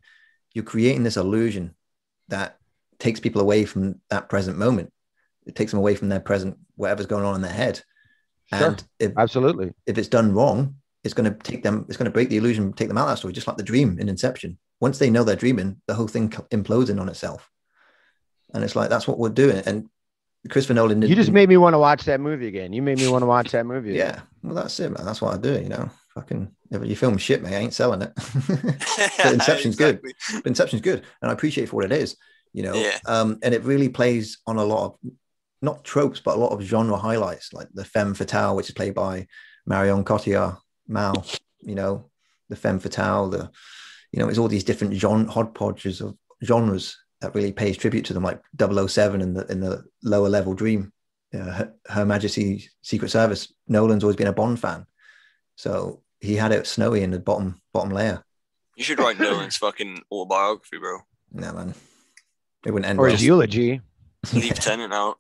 you're 0.54 0.66
creating 0.66 1.04
this 1.04 1.18
illusion 1.18 1.76
that 2.28 2.58
takes 3.00 3.20
people 3.20 3.42
away 3.42 3.66
from 3.66 4.02
that 4.10 4.30
present 4.30 4.58
moment. 4.58 4.92
It 5.46 5.56
takes 5.56 5.72
them 5.72 5.80
away 5.80 5.96
from 5.96 6.10
their 6.10 6.20
present, 6.20 6.58
whatever's 6.76 7.06
going 7.08 7.24
on 7.26 7.36
in 7.36 7.42
their 7.42 7.52
head. 7.52 7.82
Sure. 8.54 8.68
And 8.68 8.84
if, 9.00 9.14
Absolutely. 9.18 9.72
if 9.86 9.98
it's 9.98 10.08
done 10.08 10.34
wrong, 10.34 10.76
it's 11.04 11.14
going 11.14 11.32
to 11.32 11.38
take 11.40 11.64
them, 11.64 11.86
it's 11.88 11.98
going 11.98 12.06
to 12.06 12.12
break 12.12 12.30
the 12.30 12.38
illusion, 12.38 12.74
take 12.74 12.88
them 12.90 12.98
out 12.98 13.04
of 13.06 13.10
that 13.12 13.18
story, 13.18 13.34
just 13.34 13.48
like 13.48 13.58
the 13.58 13.64
dream 13.64 13.98
in 14.00 14.10
Inception. 14.10 14.58
Once 14.82 14.98
they 14.98 15.10
know 15.10 15.24
they're 15.24 15.36
dreaming, 15.36 15.82
the 15.88 15.94
whole 15.94 16.08
thing 16.08 16.30
implodes 16.30 16.90
in 16.90 17.00
on 17.00 17.10
itself. 17.10 17.50
And 18.54 18.64
it's 18.64 18.76
like, 18.76 18.90
that's 18.90 19.08
what 19.08 19.18
we're 19.20 19.30
doing. 19.30 19.58
And 19.66 19.88
Christopher 20.50 20.74
Nolan 20.74 21.02
You 21.02 21.16
just 21.16 21.32
made 21.32 21.50
me 21.50 21.58
want 21.58 21.74
to 21.74 21.80
watch 21.80 22.04
that 22.06 22.20
movie 22.20 22.48
again. 22.48 22.74
You 22.74 22.82
made 22.82 22.98
me 22.98 23.08
want 23.08 23.22
to 23.22 23.28
watch 23.28 23.52
that 23.52 23.66
movie. 23.66 23.92
again. 23.92 24.16
yeah, 24.16 24.22
well, 24.42 24.56
that's 24.56 24.80
it, 24.80 24.90
man. 24.92 25.06
That's 25.06 25.22
what 25.22 25.34
I 25.34 25.38
do, 25.38 25.54
you 25.62 25.70
know. 25.70 25.90
Fucking, 26.20 26.52
if 26.72 26.86
you 26.86 26.98
film 26.98 27.18
shit, 27.18 27.42
mate, 27.42 27.56
I 27.56 27.60
ain't 27.60 27.74
selling 27.74 28.02
it. 28.02 28.12
But 29.18 29.34
Inception's 29.34 29.78
good. 29.78 30.00
Exactly. 30.04 30.42
but 30.42 30.48
Inception's 30.48 30.82
good, 30.82 31.06
and 31.22 31.32
I 31.32 31.34
appreciate 31.34 31.64
it 31.64 31.68
for 31.68 31.78
what 31.78 31.86
it 31.86 31.94
is, 31.94 32.18
you 32.52 32.64
know. 32.64 32.74
Yeah. 32.74 32.98
Um, 33.06 33.40
and 33.42 33.54
it 33.54 33.64
really 33.64 33.88
plays 33.88 34.40
on 34.46 34.58
a 34.58 34.64
lot 34.64 34.86
of 34.86 35.12
not 35.62 35.86
tropes, 35.86 36.20
but 36.20 36.36
a 36.36 36.40
lot 36.40 36.52
of 36.52 36.62
genre 36.62 36.98
highlights, 36.98 37.54
like 37.54 37.70
the 37.74 37.86
femme 37.86 38.14
fatale, 38.14 38.58
which 38.58 38.68
is 38.68 38.76
played 38.76 38.96
by 38.96 39.28
Marion 39.66 40.04
Cotillard, 40.04 40.58
Mal. 40.90 41.26
You 41.62 41.76
know, 41.76 42.10
the 42.50 42.58
femme 42.58 42.80
fatale, 42.80 43.30
the 43.30 43.50
you 44.12 44.20
know, 44.20 44.28
it's 44.28 44.38
all 44.38 44.50
these 44.50 44.66
different 44.66 44.94
genre 44.96 45.32
hodgepodges 45.32 46.02
of 46.02 46.18
genres 46.44 46.98
that 47.22 47.34
really 47.34 47.54
pays 47.54 47.78
tribute 47.78 48.06
to 48.06 48.14
them, 48.14 48.24
like 48.24 48.42
007 48.60 49.22
in 49.22 49.34
the 49.34 49.46
in 49.48 49.62
the 49.62 49.86
lower 50.04 50.28
level 50.28 50.54
Dream, 50.54 50.92
uh, 51.34 51.38
Her, 51.38 51.74
Her 51.88 52.06
Majesty's 52.06 52.70
Secret 52.82 53.10
Service. 53.10 53.54
Nolan's 53.70 54.04
always 54.04 54.18
been 54.18 54.28
a 54.28 54.34
Bond 54.34 54.60
fan, 54.60 54.86
so 55.56 56.02
he 56.20 56.36
had 56.36 56.52
it 56.52 56.68
snowy 56.68 57.02
in 57.04 57.12
the 57.12 57.20
bottom 57.20 57.62
bottom 57.74 57.92
layer. 57.92 58.24
You 58.76 58.84
should 58.84 59.00
write 59.00 59.20
Nolan's 59.20 59.58
fucking 59.66 60.02
autobiography, 60.12 60.78
bro. 60.78 61.00
No 61.32 61.54
man, 61.54 61.74
it 62.66 62.72
wouldn't 62.72 62.90
end 62.90 63.00
Or 63.00 63.04
well. 63.04 63.12
his 63.12 63.24
eulogy. 63.24 63.82
Leave 64.34 64.56
Tenet 64.56 64.92
out. 64.92 65.18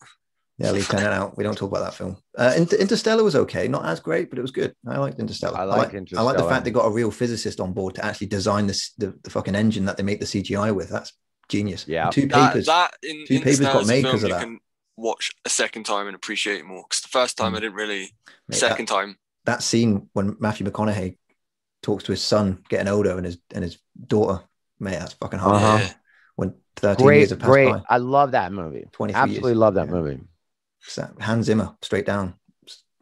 Yeah, 0.57 0.71
leave 0.71 0.87
Tenet 0.89 1.13
out. 1.13 1.37
We 1.37 1.43
don't 1.45 1.57
talk 1.57 1.69
about 1.71 1.83
that 1.85 1.93
film. 1.93 2.17
Uh, 2.37 2.53
Inter- 2.57 2.75
Interstellar 2.77 3.23
was 3.23 3.35
okay, 3.35 3.67
not 3.69 3.85
as 3.85 4.01
great, 4.01 4.29
but 4.29 4.37
it 4.37 4.41
was 4.41 4.51
good. 4.51 4.75
I 4.85 4.97
liked 4.97 5.17
Interstellar. 5.19 5.57
I 5.57 5.63
like 5.63 5.93
I 6.13 6.21
like 6.21 6.35
the 6.37 6.43
fact 6.49 6.65
they 6.65 6.71
got 6.71 6.85
a 6.85 6.91
real 6.91 7.11
physicist 7.11 7.61
on 7.61 7.71
board 7.71 7.95
to 7.95 8.03
actually 8.05 8.27
design 8.27 8.67
this 8.67 8.91
the, 8.97 9.17
the 9.23 9.29
fucking 9.29 9.55
engine 9.55 9.85
that 9.85 9.95
they 9.97 10.03
make 10.03 10.19
the 10.19 10.25
CGI 10.25 10.75
with. 10.75 10.89
That's 10.89 11.13
genius. 11.47 11.85
Yeah. 11.87 12.09
two 12.09 12.27
That, 12.27 12.49
papers. 12.49 12.65
that 12.65 12.91
in, 13.03 13.25
Two 13.25 13.39
papers 13.39 13.59
got 13.61 13.75
Interstellar's 13.81 13.87
a 13.89 13.91
made 13.93 14.01
film 14.03 14.11
'cause 14.15 14.23
of 14.23 14.29
that. 14.31 14.41
can 14.41 14.59
watch 14.97 15.31
a 15.45 15.49
second 15.49 15.85
time 15.85 16.07
and 16.07 16.15
appreciate 16.15 16.65
more. 16.65 16.83
Because 16.89 17.01
the 17.03 17.07
first 17.07 17.37
time 17.37 17.53
Mm. 17.53 17.57
I 17.57 17.59
didn't 17.61 17.75
really. 17.75 17.99
Mate, 18.01 18.11
that- 18.49 18.55
second 18.55 18.87
time, 18.87 19.17
that 19.49 19.63
scene 19.63 20.09
when 20.13 20.37
Matthew 20.39 20.65
McConaughey 20.65 21.17
talks 21.81 22.03
to 22.05 22.11
his 22.11 22.21
son 22.21 22.63
getting 22.69 22.87
older 22.87 23.15
and 23.15 23.25
his 23.25 23.39
and 23.53 23.63
his 23.63 23.77
daughter, 24.07 24.43
mate, 24.79 24.99
that's 24.99 25.13
fucking 25.13 25.39
hard. 25.39 25.63
Uh-huh. 25.63 25.93
When 26.35 26.53
13 26.77 27.05
years 27.05 27.05
Great, 27.05 27.29
have 27.31 27.39
passed 27.39 27.51
great. 27.51 27.65
by, 27.71 27.81
I 27.89 27.97
love 27.97 28.31
that 28.31 28.51
movie. 28.53 28.85
23 28.91 29.21
Absolutely 29.21 29.51
years. 29.51 29.57
love 29.57 29.73
that 29.75 29.87
Yeah. 29.87 29.93
movie. 29.93 30.19
So, 30.81 31.09
Hans 31.19 31.45
Zimmer, 31.47 31.75
straight 31.81 32.05
down. 32.05 32.35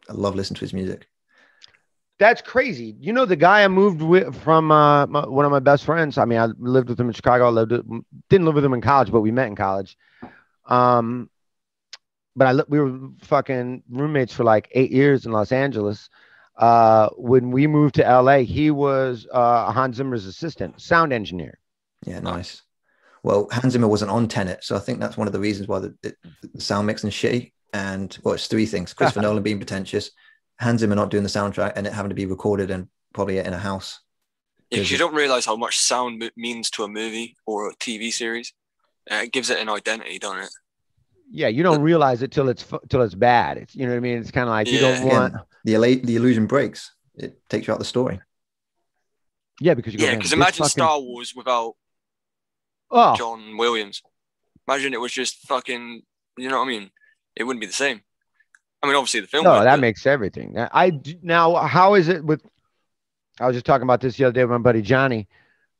I 0.08 0.14
love 0.14 0.34
listening 0.34 0.56
to 0.56 0.60
his 0.62 0.72
music. 0.72 1.08
That's 2.18 2.42
crazy. 2.42 2.96
You 2.98 3.12
know, 3.12 3.26
the 3.26 3.36
guy 3.36 3.62
I 3.62 3.68
moved 3.68 4.02
with 4.02 4.34
from 4.42 4.72
uh, 4.72 5.06
my, 5.06 5.24
one 5.26 5.44
of 5.44 5.52
my 5.52 5.60
best 5.60 5.84
friends. 5.84 6.18
I 6.18 6.24
mean, 6.24 6.38
I 6.40 6.46
lived 6.58 6.88
with 6.88 6.98
him 6.98 7.06
in 7.06 7.12
Chicago. 7.12 7.46
I 7.46 7.50
lived, 7.50 7.70
didn't 8.28 8.44
live 8.44 8.56
with 8.56 8.64
him 8.64 8.74
in 8.74 8.80
college, 8.80 9.12
but 9.12 9.20
we 9.20 9.30
met 9.30 9.46
in 9.46 9.54
college. 9.54 9.96
Um, 10.66 11.30
but 12.34 12.46
I 12.46 12.62
we 12.68 12.80
were 12.80 12.98
fucking 13.20 13.82
roommates 13.88 14.32
for 14.32 14.44
like 14.44 14.68
eight 14.72 14.90
years 14.90 15.26
in 15.26 15.32
Los 15.32 15.52
Angeles. 15.52 16.08
Uh, 16.58 17.08
when 17.16 17.52
we 17.52 17.66
moved 17.66 17.94
to 17.94 18.02
LA, 18.02 18.38
he 18.38 18.70
was 18.70 19.26
uh, 19.32 19.70
Hans 19.72 19.96
Zimmer's 19.96 20.26
assistant, 20.26 20.80
sound 20.80 21.12
engineer. 21.12 21.58
Yeah, 22.04 22.18
nice. 22.20 22.62
Well, 23.22 23.48
Hans 23.52 23.72
Zimmer 23.72 23.88
wasn't 23.88 24.10
on 24.10 24.28
Tenet, 24.28 24.64
so 24.64 24.76
I 24.76 24.80
think 24.80 25.00
that's 25.00 25.16
one 25.16 25.26
of 25.28 25.32
the 25.32 25.40
reasons 25.40 25.68
why 25.68 25.78
the, 25.80 25.94
it, 26.02 26.16
the 26.54 26.60
sound 26.60 26.86
mixing 26.86 27.10
shitty. 27.10 27.52
And 27.72 28.16
well, 28.22 28.34
it's 28.34 28.46
three 28.48 28.66
things: 28.66 28.92
Christopher 28.92 29.20
Nolan 29.22 29.42
being 29.42 29.58
pretentious, 29.58 30.10
Hans 30.60 30.80
Zimmer 30.80 30.96
not 30.96 31.10
doing 31.10 31.22
the 31.22 31.28
soundtrack, 31.28 31.74
and 31.76 31.86
it 31.86 31.92
having 31.92 32.08
to 32.08 32.14
be 32.14 32.26
recorded 32.26 32.70
and 32.70 32.88
probably 33.14 33.38
in 33.38 33.52
a 33.52 33.58
house. 33.58 34.00
Yeah, 34.70 34.78
'cause 34.78 34.86
Is 34.86 34.90
you 34.92 34.98
don't 34.98 35.14
realize 35.14 35.46
how 35.46 35.56
much 35.56 35.78
sound 35.78 36.30
means 36.36 36.70
to 36.70 36.84
a 36.84 36.88
movie 36.88 37.36
or 37.46 37.68
a 37.70 37.74
TV 37.76 38.12
series. 38.12 38.52
Uh, 39.10 39.16
it 39.24 39.32
gives 39.32 39.48
it 39.50 39.58
an 39.58 39.68
identity, 39.68 40.18
doesn't 40.18 40.40
it? 40.40 40.50
Yeah, 41.30 41.48
you 41.48 41.62
don't 41.62 41.82
realize 41.82 42.22
it 42.22 42.32
till 42.32 42.48
it's 42.48 42.64
till 42.88 43.02
it's 43.02 43.14
bad. 43.14 43.58
It's 43.58 43.74
you 43.76 43.84
know 43.84 43.92
what 43.92 43.98
I 43.98 44.00
mean. 44.00 44.18
It's 44.18 44.30
kind 44.30 44.44
of 44.48 44.50
like 44.50 44.66
you 44.70 44.78
don't 44.80 45.04
want. 45.06 45.34
The 45.64 45.74
illa- 45.74 45.96
the 45.96 46.16
illusion 46.16 46.46
breaks; 46.46 46.92
it 47.16 47.38
takes 47.50 47.66
you 47.66 47.72
out 47.72 47.78
the 47.78 47.84
story. 47.84 48.20
Yeah, 49.60 49.74
because 49.74 49.92
you 49.92 49.98
go, 49.98 50.06
Yeah, 50.06 50.14
because 50.14 50.32
imagine 50.32 50.58
fucking- 50.64 50.70
Star 50.70 51.00
Wars 51.00 51.34
without 51.34 51.74
Oh, 52.90 53.14
John 53.16 53.56
Williams. 53.58 54.02
Imagine 54.66 54.94
it 54.94 55.00
was 55.00 55.12
just 55.12 55.46
fucking. 55.46 56.02
You 56.38 56.48
know 56.48 56.58
what 56.58 56.64
I 56.66 56.68
mean? 56.68 56.90
It 57.36 57.44
wouldn't 57.44 57.60
be 57.60 57.66
the 57.66 57.72
same. 57.72 58.00
I 58.82 58.86
mean, 58.86 58.94
obviously 58.96 59.20
the 59.20 59.26
film. 59.26 59.44
No, 59.44 59.54
would, 59.58 59.66
that 59.66 59.72
but- 59.76 59.80
makes 59.80 60.06
everything. 60.06 60.54
I 60.58 60.98
now 61.22 61.56
how 61.56 61.94
is 61.94 62.08
it 62.08 62.24
with? 62.24 62.42
I 63.40 63.46
was 63.46 63.54
just 63.54 63.66
talking 63.66 63.82
about 63.82 64.00
this 64.00 64.16
the 64.16 64.24
other 64.24 64.32
day 64.32 64.44
with 64.44 64.50
my 64.52 64.58
buddy 64.58 64.80
Johnny. 64.82 65.28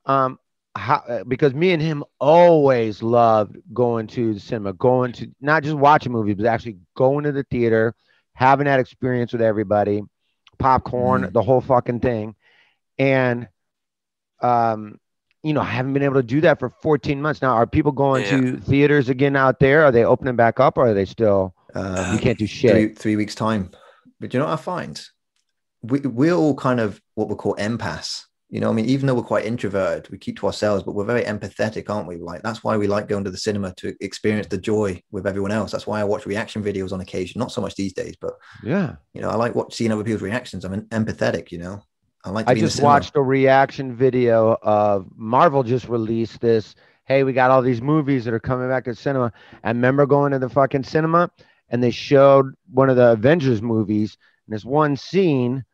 Um, 0.05 0.39
how 0.79 0.97
uh, 1.09 1.25
because 1.25 1.53
me 1.55 1.73
and 1.73 1.83
him 1.83 2.05
always 2.21 3.03
loved 3.03 3.57
going 3.75 4.07
to 4.09 4.35
the 4.35 4.41
cinema, 4.41 4.73
going 4.73 5.13
to 5.13 5.31
not 5.41 5.63
just 5.63 5.77
watching 5.77 6.13
movies, 6.13 6.37
but 6.37 6.47
actually 6.47 6.79
going 6.97 7.25
to 7.25 7.33
the 7.33 7.45
theater, 7.45 7.95
having 8.35 8.65
that 8.67 8.81
experience 8.81 9.33
with 9.33 9.43
everybody, 9.43 10.03
popcorn, 10.59 11.23
Mm. 11.25 11.33
the 11.33 11.43
whole 11.43 11.61
fucking 11.61 12.01
thing, 12.01 12.35
and 12.99 13.49
um. 14.43 14.99
You 15.45 15.53
know, 15.53 15.61
I 15.61 15.67
haven't 15.67 15.93
been 15.93 16.03
able 16.03 16.17
to 16.17 16.23
do 16.25 16.41
that 16.41 16.59
for 16.59 16.69
14 16.83 17.23
months 17.23 17.41
now. 17.41 17.53
Are 17.55 17.65
people 17.65 17.93
going 17.93 18.25
Yeah. 18.25 18.31
to 18.41 18.57
theaters 18.61 19.09
again 19.09 19.37
out 19.37 19.61
there? 19.61 19.85
Are 19.85 19.93
they 19.93 20.05
opening 20.05 20.35
back 20.35 20.59
up, 20.59 20.77
or 20.77 20.89
are 20.89 20.95
they 20.95 21.05
still? 21.05 21.55
Uh, 21.73 22.11
you 22.13 22.19
can't 22.19 22.37
do 22.37 22.45
shit. 22.47 22.73
three, 22.73 22.95
three 22.95 23.17
weeks 23.17 23.37
time. 23.37 23.71
But 24.19 24.35
you 24.35 24.41
know 24.41 24.47
what 24.47 24.55
I 24.55 24.57
find? 24.57 25.01
We 25.83 26.01
we're 26.01 26.35
all 26.35 26.57
kind 26.57 26.81
of 26.81 27.01
what 27.15 27.29
we 27.29 27.37
call 27.37 27.55
empaths. 27.55 28.25
You 28.51 28.61
know, 28.61 28.71
I 28.71 28.73
mean, 28.73 28.87
even 28.87 29.07
though 29.07 29.15
we're 29.15 29.23
quite 29.23 29.45
introverted, 29.45 30.11
we 30.11 30.17
keep 30.17 30.39
to 30.39 30.47
ourselves, 30.47 30.83
but 30.83 30.95
we're 30.95 31.05
very 31.05 31.23
empathetic, 31.23 31.91
aren't 31.91 32.09
we? 32.09 32.17
Like 32.17 32.43
that's 32.43 32.65
why 32.65 32.79
we 32.79 32.87
like 32.87 33.07
going 33.07 33.25
to 33.25 33.31
the 33.31 33.37
cinema 33.37 33.75
to 33.75 33.95
experience 34.01 34.47
the 34.47 34.57
joy 34.57 35.03
with 35.11 35.27
everyone 35.27 35.51
else. 35.51 35.71
That's 35.71 35.87
why 35.87 36.01
I 36.01 36.05
watch 36.05 36.25
reaction 36.25 36.63
videos 36.63 36.93
on 36.93 37.03
occasion. 37.03 37.39
Not 37.39 37.53
so 37.53 37.61
much 37.61 37.75
these 37.75 37.93
days, 37.93 38.17
but 38.19 38.35
Yeah. 38.63 38.97
you 39.13 39.21
know, 39.21 39.29
I 39.29 39.37
like 39.37 39.55
what 39.55 39.75
seeing 39.75 39.93
other 39.93 40.03
people's 40.03 40.23
reactions. 40.23 40.65
I'm 40.65 40.73
an 40.73 40.87
empathetic. 40.87 41.53
You 41.53 41.59
know, 41.59 41.83
I 42.25 42.31
like. 42.31 42.47
To 42.47 42.53
I 42.53 42.55
be 42.55 42.61
in 42.61 42.65
the 42.65 42.71
just 42.71 42.83
watched 42.83 43.17
a 43.17 43.23
reaction 43.23 43.95
video 43.95 44.57
of 44.63 45.07
Marvel 45.15 45.63
just 45.63 45.87
released 45.87 46.41
this. 46.41 46.75
Hey, 47.05 47.25
we 47.25 47.35
got 47.35 47.51
all 47.51 47.61
these 47.61 47.83
movies 47.83 48.25
that 48.25 48.33
are 48.33 48.41
coming 48.41 48.69
back 48.69 48.85
to 48.85 48.91
the 48.91 48.97
cinema. 48.97 49.31
I 49.63 49.69
remember 49.69 50.07
going 50.07 50.33
to 50.33 50.39
the 50.39 50.49
fucking 50.49 50.85
cinema 50.85 51.31
and 51.69 51.83
they 51.83 51.91
showed 51.91 52.55
one 52.73 52.89
of 52.89 52.97
the 52.97 53.13
Avengers 53.13 53.61
movies. 53.61 54.17
And 54.47 54.53
there's 54.53 54.65
one 54.65 54.97
scene 54.97 55.65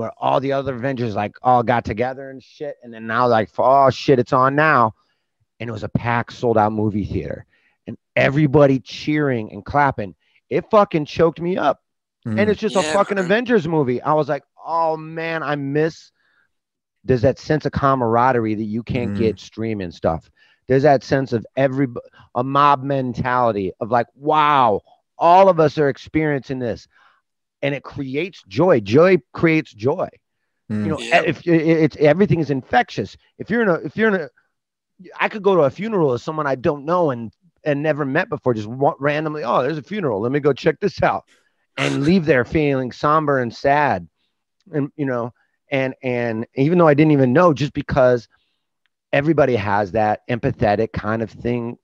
where 0.00 0.12
all 0.16 0.40
the 0.40 0.52
other 0.52 0.74
Avengers 0.74 1.14
like 1.14 1.36
all 1.42 1.62
got 1.62 1.84
together 1.84 2.30
and 2.30 2.42
shit. 2.42 2.76
And 2.82 2.92
then 2.92 3.06
now 3.06 3.28
like, 3.28 3.50
oh 3.58 3.90
shit, 3.90 4.18
it's 4.18 4.32
on 4.32 4.56
now. 4.56 4.94
And 5.60 5.68
it 5.68 5.72
was 5.72 5.84
a 5.84 5.90
packed, 5.90 6.32
sold 6.32 6.56
out 6.56 6.72
movie 6.72 7.04
theater. 7.04 7.44
And 7.86 7.98
everybody 8.16 8.80
cheering 8.80 9.52
and 9.52 9.62
clapping. 9.64 10.14
It 10.48 10.70
fucking 10.70 11.04
choked 11.04 11.40
me 11.40 11.56
up 11.56 11.80
Mm. 12.26 12.38
and 12.38 12.50
it's 12.50 12.60
just 12.60 12.76
a 12.76 12.82
fucking 12.82 13.14
man. 13.14 13.24
Avengers 13.24 13.66
movie. 13.66 14.02
I 14.02 14.12
was 14.12 14.28
like, 14.28 14.42
oh 14.62 14.94
man, 14.98 15.42
I 15.42 15.56
miss. 15.56 16.12
There's 17.02 17.22
that 17.22 17.38
sense 17.38 17.64
of 17.64 17.72
camaraderie 17.72 18.56
that 18.56 18.64
you 18.64 18.82
can't 18.82 19.12
Mm. 19.12 19.18
get 19.18 19.40
streaming 19.40 19.90
stuff. 19.90 20.30
There's 20.68 20.82
that 20.82 21.02
sense 21.02 21.32
of 21.32 21.46
every 21.56 21.88
a 22.34 22.44
mob 22.44 22.82
mentality 22.82 23.72
of 23.80 23.90
like, 23.90 24.06
wow, 24.14 24.82
all 25.18 25.48
of 25.48 25.58
us 25.60 25.78
are 25.78 25.88
experiencing 25.88 26.58
this, 26.58 26.86
and 27.62 27.74
it 27.74 27.82
creates 27.82 28.42
joy. 28.48 28.80
Joy 28.80 29.18
creates 29.32 29.72
joy. 29.72 30.08
Mm. 30.70 30.84
You 30.84 30.90
know, 30.92 30.98
Yeah. 30.98 31.22
if 31.26 31.46
it- 31.46 31.66
it's 31.66 31.96
everything 31.96 32.40
is 32.40 32.50
infectious. 32.50 33.16
If 33.38 33.50
you're 33.50 33.62
in 33.62 33.68
a, 33.68 33.74
if 33.74 33.96
you're 33.96 34.08
in 34.08 34.20
a, 34.22 34.28
I 35.18 35.28
could 35.28 35.42
go 35.42 35.54
to 35.56 35.62
a 35.62 35.70
funeral 35.70 36.12
of 36.12 36.20
someone 36.20 36.46
I 36.46 36.54
don't 36.54 36.84
know 36.84 37.10
and 37.10 37.32
and 37.64 37.82
never 37.82 38.06
met 38.06 38.30
before, 38.30 38.54
just 38.54 38.68
randomly. 38.98 39.44
Oh, 39.44 39.62
there's 39.62 39.76
a 39.78 39.82
funeral. 39.82 40.20
Let 40.20 40.32
me 40.32 40.40
go 40.40 40.52
check 40.54 40.80
this 40.80 41.02
out. 41.02 41.24
and 41.76 42.02
leave 42.04 42.24
there 42.26 42.44
feeling 42.44 42.90
somber 42.92 43.38
and 43.38 43.54
sad 43.54 44.08
and 44.72 44.90
you 44.96 45.06
know 45.06 45.32
and 45.70 45.94
and 46.02 46.46
even 46.56 46.76
though 46.78 46.88
i 46.88 46.94
didn't 46.94 47.12
even 47.12 47.32
know 47.32 47.52
just 47.54 47.72
because 47.72 48.28
everybody 49.12 49.54
has 49.56 49.92
that 49.92 50.20
empathetic 50.28 50.92
kind 50.92 51.22
of 51.22 51.30
thing 51.30 51.78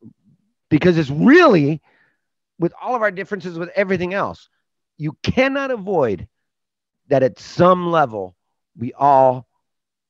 because 0.71 0.99
it's 0.99 1.09
really 1.11 1.81
with 2.59 2.73
all 2.83 2.95
of 2.97 3.03
our 3.03 3.11
differences 3.13 3.59
with 3.59 3.71
everything 3.77 4.13
else 4.13 4.49
you 4.99 5.17
cannot 5.23 5.71
avoid 5.71 6.27
that 7.09 7.23
at 7.23 7.39
some 7.39 7.91
level 7.91 8.35
we 8.77 8.93
all 8.95 9.47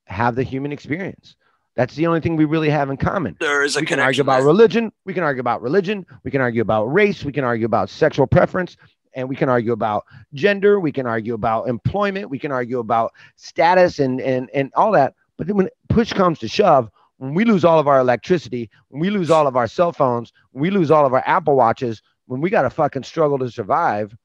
have 0.07 0.35
the 0.35 0.43
human 0.43 0.73
experience 0.73 1.37
that's 1.77 1.95
the 1.95 2.07
only 2.07 2.21
thing 2.21 2.37
we 2.37 2.47
really 2.47 2.71
have 2.71 2.89
in 2.89 2.97
common 2.97 3.37
There 3.39 3.63
is 3.63 3.77
a 3.77 3.81
we 3.81 3.87
can 3.87 4.01
argue 4.01 4.23
about 4.23 4.43
religion. 4.43 4.91
We 5.05 5.13
can 5.13 5.23
argue 5.23 5.41
about 5.41 5.61
religion. 5.61 6.07
We 6.25 6.31
can 6.31 6.41
argue 6.41 6.63
about 6.63 6.87
race. 6.87 7.23
We 7.23 7.33
can 7.33 7.45
argue 7.45 7.67
about 7.67 7.91
sexual 7.91 8.27
preference. 8.27 8.79
And 9.15 9.29
we 9.29 9.37
can 9.37 9.51
argue 9.51 9.73
about 9.73 10.05
gender. 10.33 10.81
We 10.81 10.91
can 10.91 11.07
argue 11.07 11.35
about 11.35 11.69
employment. 11.69 12.31
We 12.31 12.39
can 12.39 12.51
argue 12.51 12.79
about 12.79 13.13
status 13.37 13.99
and, 13.99 14.21
and, 14.23 14.51
and 14.55 14.73
all 14.75 14.91
that. 14.93 15.15
But 15.37 15.47
then 15.47 15.57
when 15.57 15.69
push 15.91 16.15
comes 16.15 16.39
to 16.41 16.49
shove, 16.49 16.91
when 17.19 17.35
we 17.35 17.45
lose 17.45 17.65
all 17.65 17.79
of 17.79 17.89
our 17.89 18.01
electricity, 18.01 18.71
when 18.89 19.01
we 19.01 19.11
lose 19.11 19.31
all 19.31 19.47
of 19.47 19.57
our 19.57 19.67
cell 19.67 19.93
phones, 19.93 20.33
when 20.53 20.63
we 20.63 20.71
lose 20.71 20.91
all 20.91 21.07
of 21.07 21.13
our 21.13 21.23
Apple 21.27 21.57
Watches, 21.57 22.03
when 22.27 22.41
we 22.41 22.49
got 22.49 22.63
to 22.63 22.71
fucking 22.71 23.05
struggle 23.05 23.39
to 23.39 23.51
survive, 23.51 24.17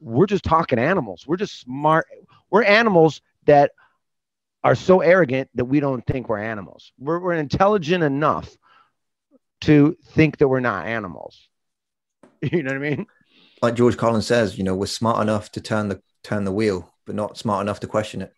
we're 0.00 0.26
just 0.26 0.44
talking 0.44 0.78
animals. 0.78 1.26
We're 1.26 1.36
just 1.36 1.60
smart. 1.60 2.06
We're 2.50 2.64
animals 2.64 3.20
that 3.46 3.72
are 4.62 4.74
so 4.74 5.00
arrogant 5.00 5.50
that 5.54 5.64
we 5.66 5.80
don't 5.80 6.06
think 6.06 6.28
we're 6.28 6.38
animals. 6.38 6.92
We're, 6.98 7.18
we're 7.20 7.34
intelligent 7.34 8.02
enough 8.04 8.54
to 9.62 9.96
think 10.12 10.38
that 10.38 10.48
we're 10.48 10.60
not 10.60 10.86
animals. 10.86 11.48
You 12.42 12.62
know 12.62 12.72
what 12.72 12.76
I 12.86 12.90
mean? 12.90 13.06
Like 13.62 13.74
George 13.74 13.96
Carlin 13.96 14.20
says, 14.20 14.58
you 14.58 14.64
know, 14.64 14.74
we're 14.74 14.84
smart 14.86 15.22
enough 15.22 15.50
to 15.52 15.62
turn 15.62 15.88
the 15.88 16.02
turn 16.22 16.44
the 16.44 16.52
wheel, 16.52 16.92
but 17.06 17.14
not 17.14 17.38
smart 17.38 17.62
enough 17.62 17.80
to 17.80 17.86
question 17.86 18.20
it. 18.20 18.32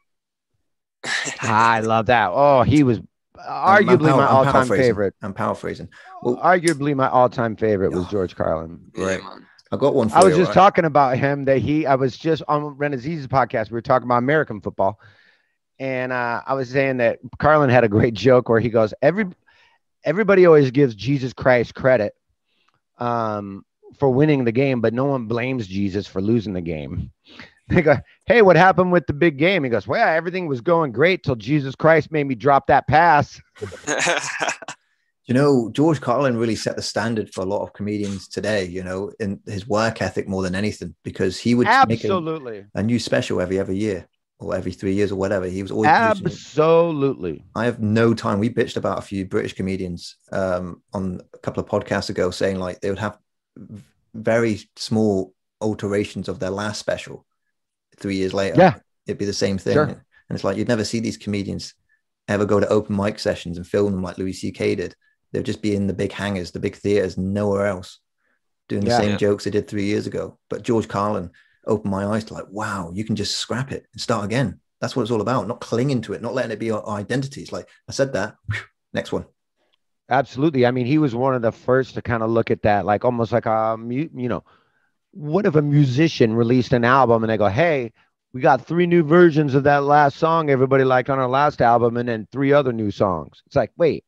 Ah, 1.42 1.72
I 1.72 1.80
love 1.80 2.06
that. 2.06 2.30
Oh, 2.32 2.62
he 2.62 2.84
was 2.84 2.98
I'm- 2.98 3.06
I'm 3.38 3.84
arguably 3.98 4.08
par- 4.10 4.16
my 4.18 4.26
all-time 4.26 4.68
favorite. 4.68 5.14
I'm 5.22 5.34
paraphrasing. 5.34 5.88
Well- 6.22 6.36
arguably 6.36 6.94
my 6.94 7.08
all-time 7.08 7.56
favorite 7.56 7.92
was. 7.92 8.06
George 8.08 8.34
Carlin. 8.36 8.92
Yeah, 8.94 9.04
Right. 9.06 9.22
man. 9.22 9.46
I 9.72 9.76
got 9.76 9.94
one 9.94 10.09
for 10.09 10.16
I 10.16 10.24
was 10.24 10.32
you, 10.32 10.43
just 10.43 10.51
right? 10.51 10.55
talking 10.55 10.84
about 10.84 11.18
him 11.18 11.44
that 11.47 11.59
he 11.59 11.86
I 11.86 11.97
was 11.97 12.16
just 12.16 12.43
on 12.48 12.64
Ren 12.64 12.93
Aziz's 12.93 13.26
podcast. 13.26 13.70
We 13.70 13.74
were 13.74 13.82
talking 13.82 14.06
about 14.06 14.18
American 14.18 14.60
football. 14.60 15.01
And 15.78 16.12
uh, 16.12 16.43
I 16.47 16.55
was 16.55 16.70
saying 16.70 16.98
that 16.98 17.18
Carlin 17.38 17.68
had 17.68 17.84
a 17.84 17.88
great 17.88 18.14
joke 18.14 18.48
where 18.48 18.60
he 18.60 18.70
goes, 18.70 18.94
Every 19.02 19.26
everybody 20.05 20.47
always 20.47 20.70
gives 20.70 20.94
Jesus 20.94 21.32
Christ 21.32 21.74
credit 21.74 22.14
um, 22.98 23.64
for 23.98 24.09
winning 24.09 24.44
the 24.44 24.52
game, 24.52 24.80
but 24.80 24.94
no 24.94 25.05
one 25.05 25.26
blames 25.26 25.66
Jesus 25.66 26.06
for 26.06 26.20
losing 26.20 26.52
the 26.52 26.60
game. 26.62 27.10
They 27.68 27.82
go, 27.82 27.97
Hey, 28.26 28.43
what 28.43 28.55
happened 28.55 28.93
with 28.93 29.09
the 29.09 29.12
big 29.12 29.38
game? 29.38 29.64
He 29.64 29.70
goes, 29.70 29.88
Well, 29.88 30.06
everything 30.06 30.47
was 30.47 30.60
going 30.60 30.93
great 30.93 31.24
till 31.24 31.34
Jesus 31.34 31.74
Christ 31.74 32.12
made 32.12 32.22
me 32.22 32.36
drop 32.36 32.68
that 32.68 32.86
pass. 32.86 33.40
You 35.27 35.35
know, 35.35 35.70
George 35.73 36.01
Carlin 36.01 36.36
really 36.36 36.55
set 36.55 36.77
the 36.77 36.82
standard 36.82 37.35
for 37.35 37.40
a 37.40 37.47
lot 37.47 37.62
of 37.62 37.73
comedians 37.73 38.28
today, 38.28 38.65
you 38.65 38.85
know, 38.85 39.11
in 39.19 39.40
his 39.47 39.66
work 39.66 40.01
ethic 40.01 40.28
more 40.28 40.43
than 40.43 40.55
anything, 40.55 40.94
because 41.03 41.36
he 41.39 41.55
would 41.57 41.66
make 41.66 42.05
a, 42.05 42.07
Absolutely. 42.07 42.65
a 42.74 42.82
new 42.82 42.98
special 43.01 43.40
every 43.40 43.59
every 43.59 43.77
year 43.77 44.07
or 44.39 44.55
every 44.55 44.70
three 44.70 44.93
years 44.94 45.11
or 45.11 45.16
whatever. 45.16 45.47
He 45.47 45.62
was 45.62 45.73
always. 45.73 45.89
Absolutely. 45.89 47.44
I 47.57 47.65
have 47.65 47.81
no 47.81 48.15
time. 48.15 48.39
We 48.39 48.51
bitched 48.51 48.77
about 48.77 48.98
a 48.98 49.03
few 49.03 49.27
British 49.27 49.55
comedians 49.55 50.16
um, 50.31 50.81
on 50.93 51.20
a 51.35 51.39
couple 51.39 51.61
of 51.62 51.69
podcasts 51.69 52.11
ago, 52.11 52.31
saying 52.31 52.61
like 52.61 52.81
they 52.81 52.90
would 52.90 52.98
have 53.01 53.19
very 54.15 54.61
small 54.77 55.35
alterations 55.61 56.28
of 56.28 56.39
their 56.39 56.51
last 56.51 56.78
special. 56.78 57.27
Three 57.98 58.16
years 58.16 58.35
later, 58.35 58.57
Yeah. 58.59 58.74
it'd 59.07 59.19
be 59.19 59.24
the 59.24 59.32
same 59.32 59.59
thing. 59.59 59.73
Sure. 59.74 59.85
And 59.85 60.03
it's 60.36 60.44
like 60.44 60.57
you'd 60.57 60.69
never 60.69 60.85
see 60.85 61.01
these 61.01 61.16
comedians 61.16 61.74
ever 62.28 62.44
go 62.44 62.61
to 62.61 62.69
open 62.69 62.94
mic 62.97 63.19
sessions 63.19 63.57
and 63.57 63.66
film 63.66 63.93
them 63.93 64.03
like 64.03 64.19
Louis 64.19 64.32
C.K. 64.35 64.74
did. 64.74 64.94
They'd 65.36 65.44
just 65.44 65.60
be 65.60 65.74
in 65.76 65.86
the 65.86 65.92
big 65.92 66.12
hangars, 66.12 66.50
the 66.50 66.58
big 66.60 66.76
theaters, 66.76 67.18
nowhere 67.18 67.66
else, 67.66 67.98
doing 68.70 68.82
the 68.84 68.90
Yeah. 68.90 68.96
same 68.96 69.10
Yeah. 69.10 69.16
jokes 69.18 69.44
they 69.44 69.50
did 69.50 69.68
three 69.68 69.84
years 69.84 70.06
ago. 70.06 70.38
But 70.48 70.62
George 70.62 70.88
Carlin 70.88 71.30
opened 71.66 71.90
my 71.90 72.06
eyes 72.06 72.24
to 72.24 72.34
like, 72.34 72.46
wow, 72.50 72.90
you 72.94 73.04
can 73.04 73.16
just 73.16 73.36
scrap 73.36 73.70
it 73.70 73.84
and 73.92 74.00
start 74.00 74.24
again. 74.24 74.60
That's 74.80 74.96
what 74.96 75.02
it's 75.02 75.10
all 75.10 75.20
about. 75.20 75.46
Not 75.46 75.60
clinging 75.60 76.00
to 76.02 76.14
it, 76.14 76.22
not 76.22 76.32
letting 76.32 76.52
it 76.52 76.58
be 76.58 76.70
our 76.70 76.86
identity. 76.88 77.42
It's 77.42 77.52
like 77.52 77.68
I 77.86 77.92
said 77.92 78.14
that. 78.14 78.36
whew, 78.50 78.60
next 78.94 79.12
one. 79.12 79.26
Absolutely. 80.08 80.64
I 80.64 80.70
mean, 80.70 80.86
he 80.86 80.96
was 80.98 81.14
one 81.14 81.34
of 81.34 81.42
the 81.42 81.52
first 81.52 81.94
to 81.94 82.02
kind 82.02 82.22
of 82.22 82.30
look 82.30 82.50
at 82.50 82.62
that, 82.62 82.86
like 82.86 83.04
almost 83.04 83.32
like 83.32 83.44
a, 83.46 83.76
mu- 83.76 84.08
you 84.14 84.28
know, 84.28 84.42
what 85.10 85.44
if 85.46 85.54
a 85.54 85.62
musician 85.62 86.34
released 86.34 86.72
an 86.72 86.84
album 86.84 87.24
and 87.24 87.30
they 87.30 87.36
go, 87.36 87.48
hey, 87.48 87.92
we 88.32 88.40
got 88.40 88.64
three 88.66 88.86
new 88.86 89.02
versions 89.02 89.54
of 89.54 89.64
that 89.64 89.82
last 89.84 90.16
song 90.18 90.48
everybody 90.48 90.84
liked 90.84 91.10
on 91.10 91.18
our 91.18 91.28
last 91.28 91.60
album 91.60 91.96
and 91.96 92.08
then 92.08 92.26
three 92.30 92.52
other 92.52 92.72
new 92.72 92.90
songs. 92.90 93.42
It's 93.46 93.56
like, 93.56 93.72
wait, 93.76 94.04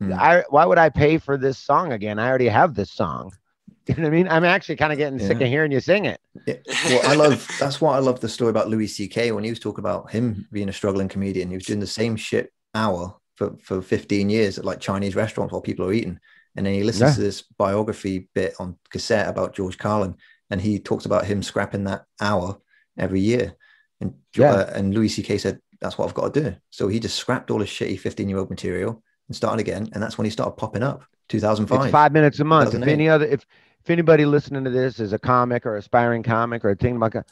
Hmm. 0.00 0.12
I, 0.12 0.44
why 0.50 0.64
would 0.66 0.78
I 0.78 0.88
pay 0.88 1.18
for 1.18 1.36
this 1.36 1.58
song 1.58 1.92
again? 1.92 2.18
I 2.18 2.28
already 2.28 2.48
have 2.48 2.74
this 2.74 2.90
song. 2.90 3.32
You 3.86 3.96
know 3.96 4.04
what 4.04 4.08
I 4.08 4.16
mean? 4.16 4.28
I'm 4.28 4.44
actually 4.44 4.76
kind 4.76 4.92
of 4.94 4.98
getting 4.98 5.18
sick 5.18 5.42
of 5.42 5.46
hearing 5.46 5.70
you 5.70 5.78
sing 5.78 6.06
it. 6.06 6.18
Well, 6.46 7.06
I 7.06 7.12
love 7.12 7.46
that's 7.60 7.82
why 7.82 7.94
I 7.94 7.98
love 7.98 8.18
the 8.18 8.30
story 8.30 8.48
about 8.48 8.70
Louis 8.70 8.86
C.K. 8.86 9.30
when 9.32 9.44
he 9.44 9.50
was 9.50 9.60
talking 9.60 9.80
about 9.82 10.10
him 10.10 10.48
being 10.50 10.70
a 10.70 10.72
struggling 10.72 11.06
comedian. 11.06 11.50
He 11.50 11.56
was 11.56 11.66
doing 11.66 11.80
the 11.80 11.86
same 11.86 12.16
shit 12.16 12.50
hour 12.74 13.14
for, 13.36 13.54
for 13.62 13.82
15 13.82 14.30
years 14.30 14.58
at 14.58 14.64
like 14.64 14.80
Chinese 14.80 15.14
restaurants 15.14 15.52
while 15.52 15.60
people 15.60 15.84
are 15.84 15.92
eating. 15.92 16.18
And 16.56 16.64
then 16.64 16.72
he 16.72 16.82
listens 16.82 17.10
Yeah. 17.10 17.14
to 17.16 17.20
this 17.20 17.42
biography 17.42 18.30
bit 18.34 18.54
on 18.58 18.78
cassette 18.88 19.28
about 19.28 19.54
George 19.54 19.76
Carlin, 19.76 20.14
and 20.48 20.62
he 20.62 20.78
talks 20.78 21.04
about 21.04 21.26
him 21.26 21.42
scrapping 21.42 21.84
that 21.84 22.06
hour 22.22 22.58
every 22.96 23.20
year. 23.20 23.54
And 24.00 24.14
Yeah. 24.34 24.54
uh, 24.54 24.70
and 24.74 24.94
Louis 24.94 25.08
C.K. 25.08 25.36
said, 25.36 25.60
"That's 25.82 25.98
what 25.98 26.08
I've 26.08 26.14
got 26.14 26.32
to 26.32 26.40
do." 26.42 26.56
So 26.70 26.88
he 26.88 27.00
just 27.00 27.18
scrapped 27.18 27.50
all 27.50 27.60
his 27.60 27.68
shitty 27.68 27.98
15 28.00 28.30
year 28.30 28.38
old 28.38 28.48
material 28.48 29.02
and 29.28 29.36
started 29.36 29.60
again, 29.60 29.88
and 29.92 30.02
that's 30.02 30.18
when 30.18 30.24
he 30.24 30.30
started 30.30 30.52
popping 30.52 30.82
up. 30.82 31.04
2005. 31.28 31.84
It's 31.84 31.90
five 31.92 32.12
minutes 32.12 32.40
a 32.40 32.44
month. 32.44 32.74
If 32.74 32.82
any 32.82 33.08
other, 33.08 33.26
if 33.26 33.44
if 33.80 33.90
anybody 33.90 34.24
listening 34.26 34.64
to 34.64 34.70
this 34.70 35.00
is 35.00 35.12
a 35.12 35.18
comic 35.18 35.66
or 35.66 35.76
aspiring 35.76 36.22
comic 36.22 36.64
or 36.64 36.70
a 36.70 36.76
thing 36.76 36.98
like 36.98 37.14
a, 37.14 37.24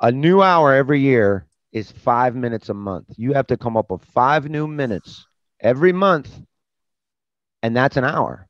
a 0.00 0.10
new 0.12 0.42
hour 0.42 0.72
every 0.72 1.00
year 1.00 1.46
is 1.72 1.90
five 1.90 2.34
minutes 2.36 2.68
a 2.68 2.74
month. 2.74 3.06
You 3.16 3.32
have 3.32 3.46
to 3.48 3.56
come 3.56 3.76
up 3.76 3.90
with 3.90 4.04
five 4.04 4.48
new 4.48 4.66
minutes 4.66 5.26
every 5.60 5.92
month, 5.92 6.30
and 7.62 7.76
that's 7.76 7.96
an 7.96 8.04
hour 8.04 8.48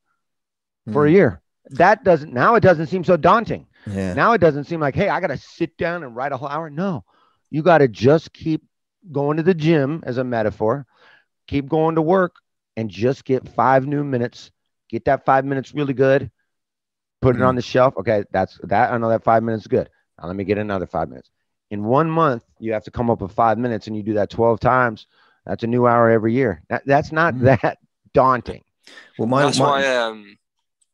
for 0.92 1.06
a 1.06 1.10
Hmm. 1.10 1.14
year. 1.14 1.40
That 1.70 2.04
doesn't 2.04 2.32
now 2.32 2.54
it 2.56 2.60
doesn't 2.60 2.88
seem 2.88 3.04
so 3.04 3.16
daunting. 3.16 3.66
Yeah. 3.86 4.14
Now 4.14 4.32
it 4.32 4.38
doesn't 4.38 4.64
seem 4.64 4.80
like, 4.80 4.94
hey, 4.94 5.08
I 5.08 5.20
got 5.20 5.28
to 5.28 5.36
sit 5.38 5.76
down 5.76 6.02
and 6.02 6.14
write 6.14 6.32
a 6.32 6.36
whole 6.36 6.48
hour. 6.48 6.68
No, 6.70 7.04
you 7.50 7.62
got 7.62 7.78
to 7.78 7.88
just 7.88 8.32
keep 8.32 8.62
going 9.10 9.36
to 9.38 9.42
the 9.42 9.54
gym 9.54 10.02
as 10.04 10.18
a 10.18 10.24
metaphor, 10.24 10.86
keep 11.46 11.68
going 11.68 11.94
to 11.96 12.02
work, 12.02 12.36
and 12.76 12.90
just 12.90 13.24
get 13.24 13.48
five 13.48 13.86
new 13.86 14.02
minutes. 14.04 14.50
Get 14.88 15.04
that 15.06 15.24
five 15.24 15.44
minutes 15.44 15.74
really 15.74 15.94
good. 15.94 16.30
Put 17.20 17.36
it 17.36 17.42
on 17.42 17.54
the 17.54 17.62
shelf. 17.62 17.94
Okay, 17.96 18.24
that's 18.32 18.58
that. 18.64 18.92
I 18.92 18.98
know 18.98 19.08
that 19.08 19.22
five 19.24 19.42
minutes 19.42 19.62
is 19.64 19.68
good. 19.68 19.88
Now 20.20 20.26
let 20.26 20.36
me 20.36 20.44
get 20.44 20.58
another 20.58 20.86
five 20.86 21.08
minutes. 21.08 21.30
In 21.70 21.84
one 21.84 22.10
month, 22.10 22.44
you 22.58 22.72
have 22.72 22.84
to 22.84 22.90
come 22.90 23.10
up 23.10 23.20
with 23.20 23.32
five 23.32 23.58
minutes, 23.58 23.86
and 23.86 23.96
you 23.96 24.02
do 24.02 24.14
that 24.14 24.28
twelve 24.30 24.58
times. 24.60 25.06
That's 25.46 25.62
a 25.62 25.66
new 25.66 25.86
hour 25.86 26.10
every 26.10 26.34
year. 26.34 26.62
That, 26.68 26.82
that's 26.86 27.10
not 27.12 27.34
Mm. 27.34 27.58
that 27.60 27.78
daunting. 28.14 28.62
Well, 29.18 29.28
my, 29.28 29.42
that's 29.44 29.58
my- 29.58 29.64
why 29.66 29.86
um 29.96 30.36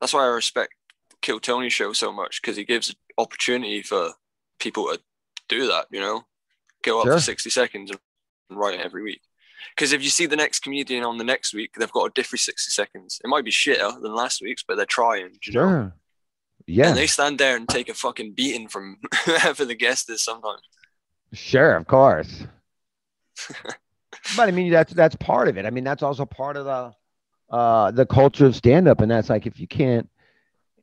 that's 0.00 0.12
why 0.12 0.24
I 0.24 0.26
respect 0.28 0.74
Kill 1.22 1.40
Tony 1.40 1.68
show 1.70 1.92
so 1.92 2.12
much 2.12 2.40
because 2.40 2.56
he 2.56 2.64
gives 2.64 2.94
opportunity 3.16 3.82
for 3.82 4.12
people 4.60 4.84
to 4.86 5.00
do 5.48 5.66
that. 5.68 5.86
You 5.90 6.00
know, 6.00 6.26
go 6.84 7.00
up 7.00 7.06
Sure. 7.06 7.14
for 7.14 7.20
sixty 7.20 7.50
seconds 7.50 7.90
and 7.90 7.98
write 8.58 8.74
it 8.78 8.84
every 8.84 9.02
week. 9.02 9.22
Because 9.74 9.92
if 9.92 10.02
you 10.02 10.10
see 10.10 10.26
the 10.26 10.36
next 10.36 10.60
comedian 10.60 11.04
on 11.04 11.18
the 11.18 11.24
next 11.24 11.54
week, 11.54 11.74
they've 11.78 11.90
got 11.92 12.04
a 12.06 12.12
different 12.14 12.40
sixty 12.40 12.70
seconds. 12.70 13.20
It 13.24 13.28
might 13.28 13.44
be 13.44 13.50
shitter 13.50 14.00
than 14.00 14.14
last 14.14 14.40
week's, 14.42 14.62
but 14.62 14.76
they're 14.76 14.86
trying. 14.86 15.30
You 15.44 15.52
know? 15.52 15.60
Sure. 15.68 15.92
Yeah. 16.66 16.88
And 16.88 16.96
they 16.96 17.06
stand 17.06 17.38
there 17.38 17.56
and 17.56 17.68
take 17.68 17.88
a 17.88 17.94
fucking 17.94 18.32
beating 18.32 18.68
from 18.68 18.98
whoever 19.24 19.64
the 19.64 19.74
guest 19.74 20.10
is 20.10 20.22
sometimes. 20.22 20.60
Sure, 21.32 21.74
of 21.76 21.86
course. 21.86 22.44
but 24.36 24.48
I 24.48 24.50
mean, 24.50 24.70
that's 24.70 24.92
that's 24.92 25.16
part 25.16 25.48
of 25.48 25.56
it. 25.58 25.66
I 25.66 25.70
mean, 25.70 25.84
that's 25.84 26.02
also 26.02 26.24
part 26.26 26.56
of 26.56 26.64
the 26.64 26.92
uh 27.54 27.90
the 27.92 28.06
culture 28.06 28.46
of 28.46 28.56
stand 28.56 28.88
up, 28.88 29.00
and 29.00 29.10
that's 29.10 29.30
like 29.30 29.46
if 29.46 29.58
you 29.60 29.66
can't, 29.66 30.08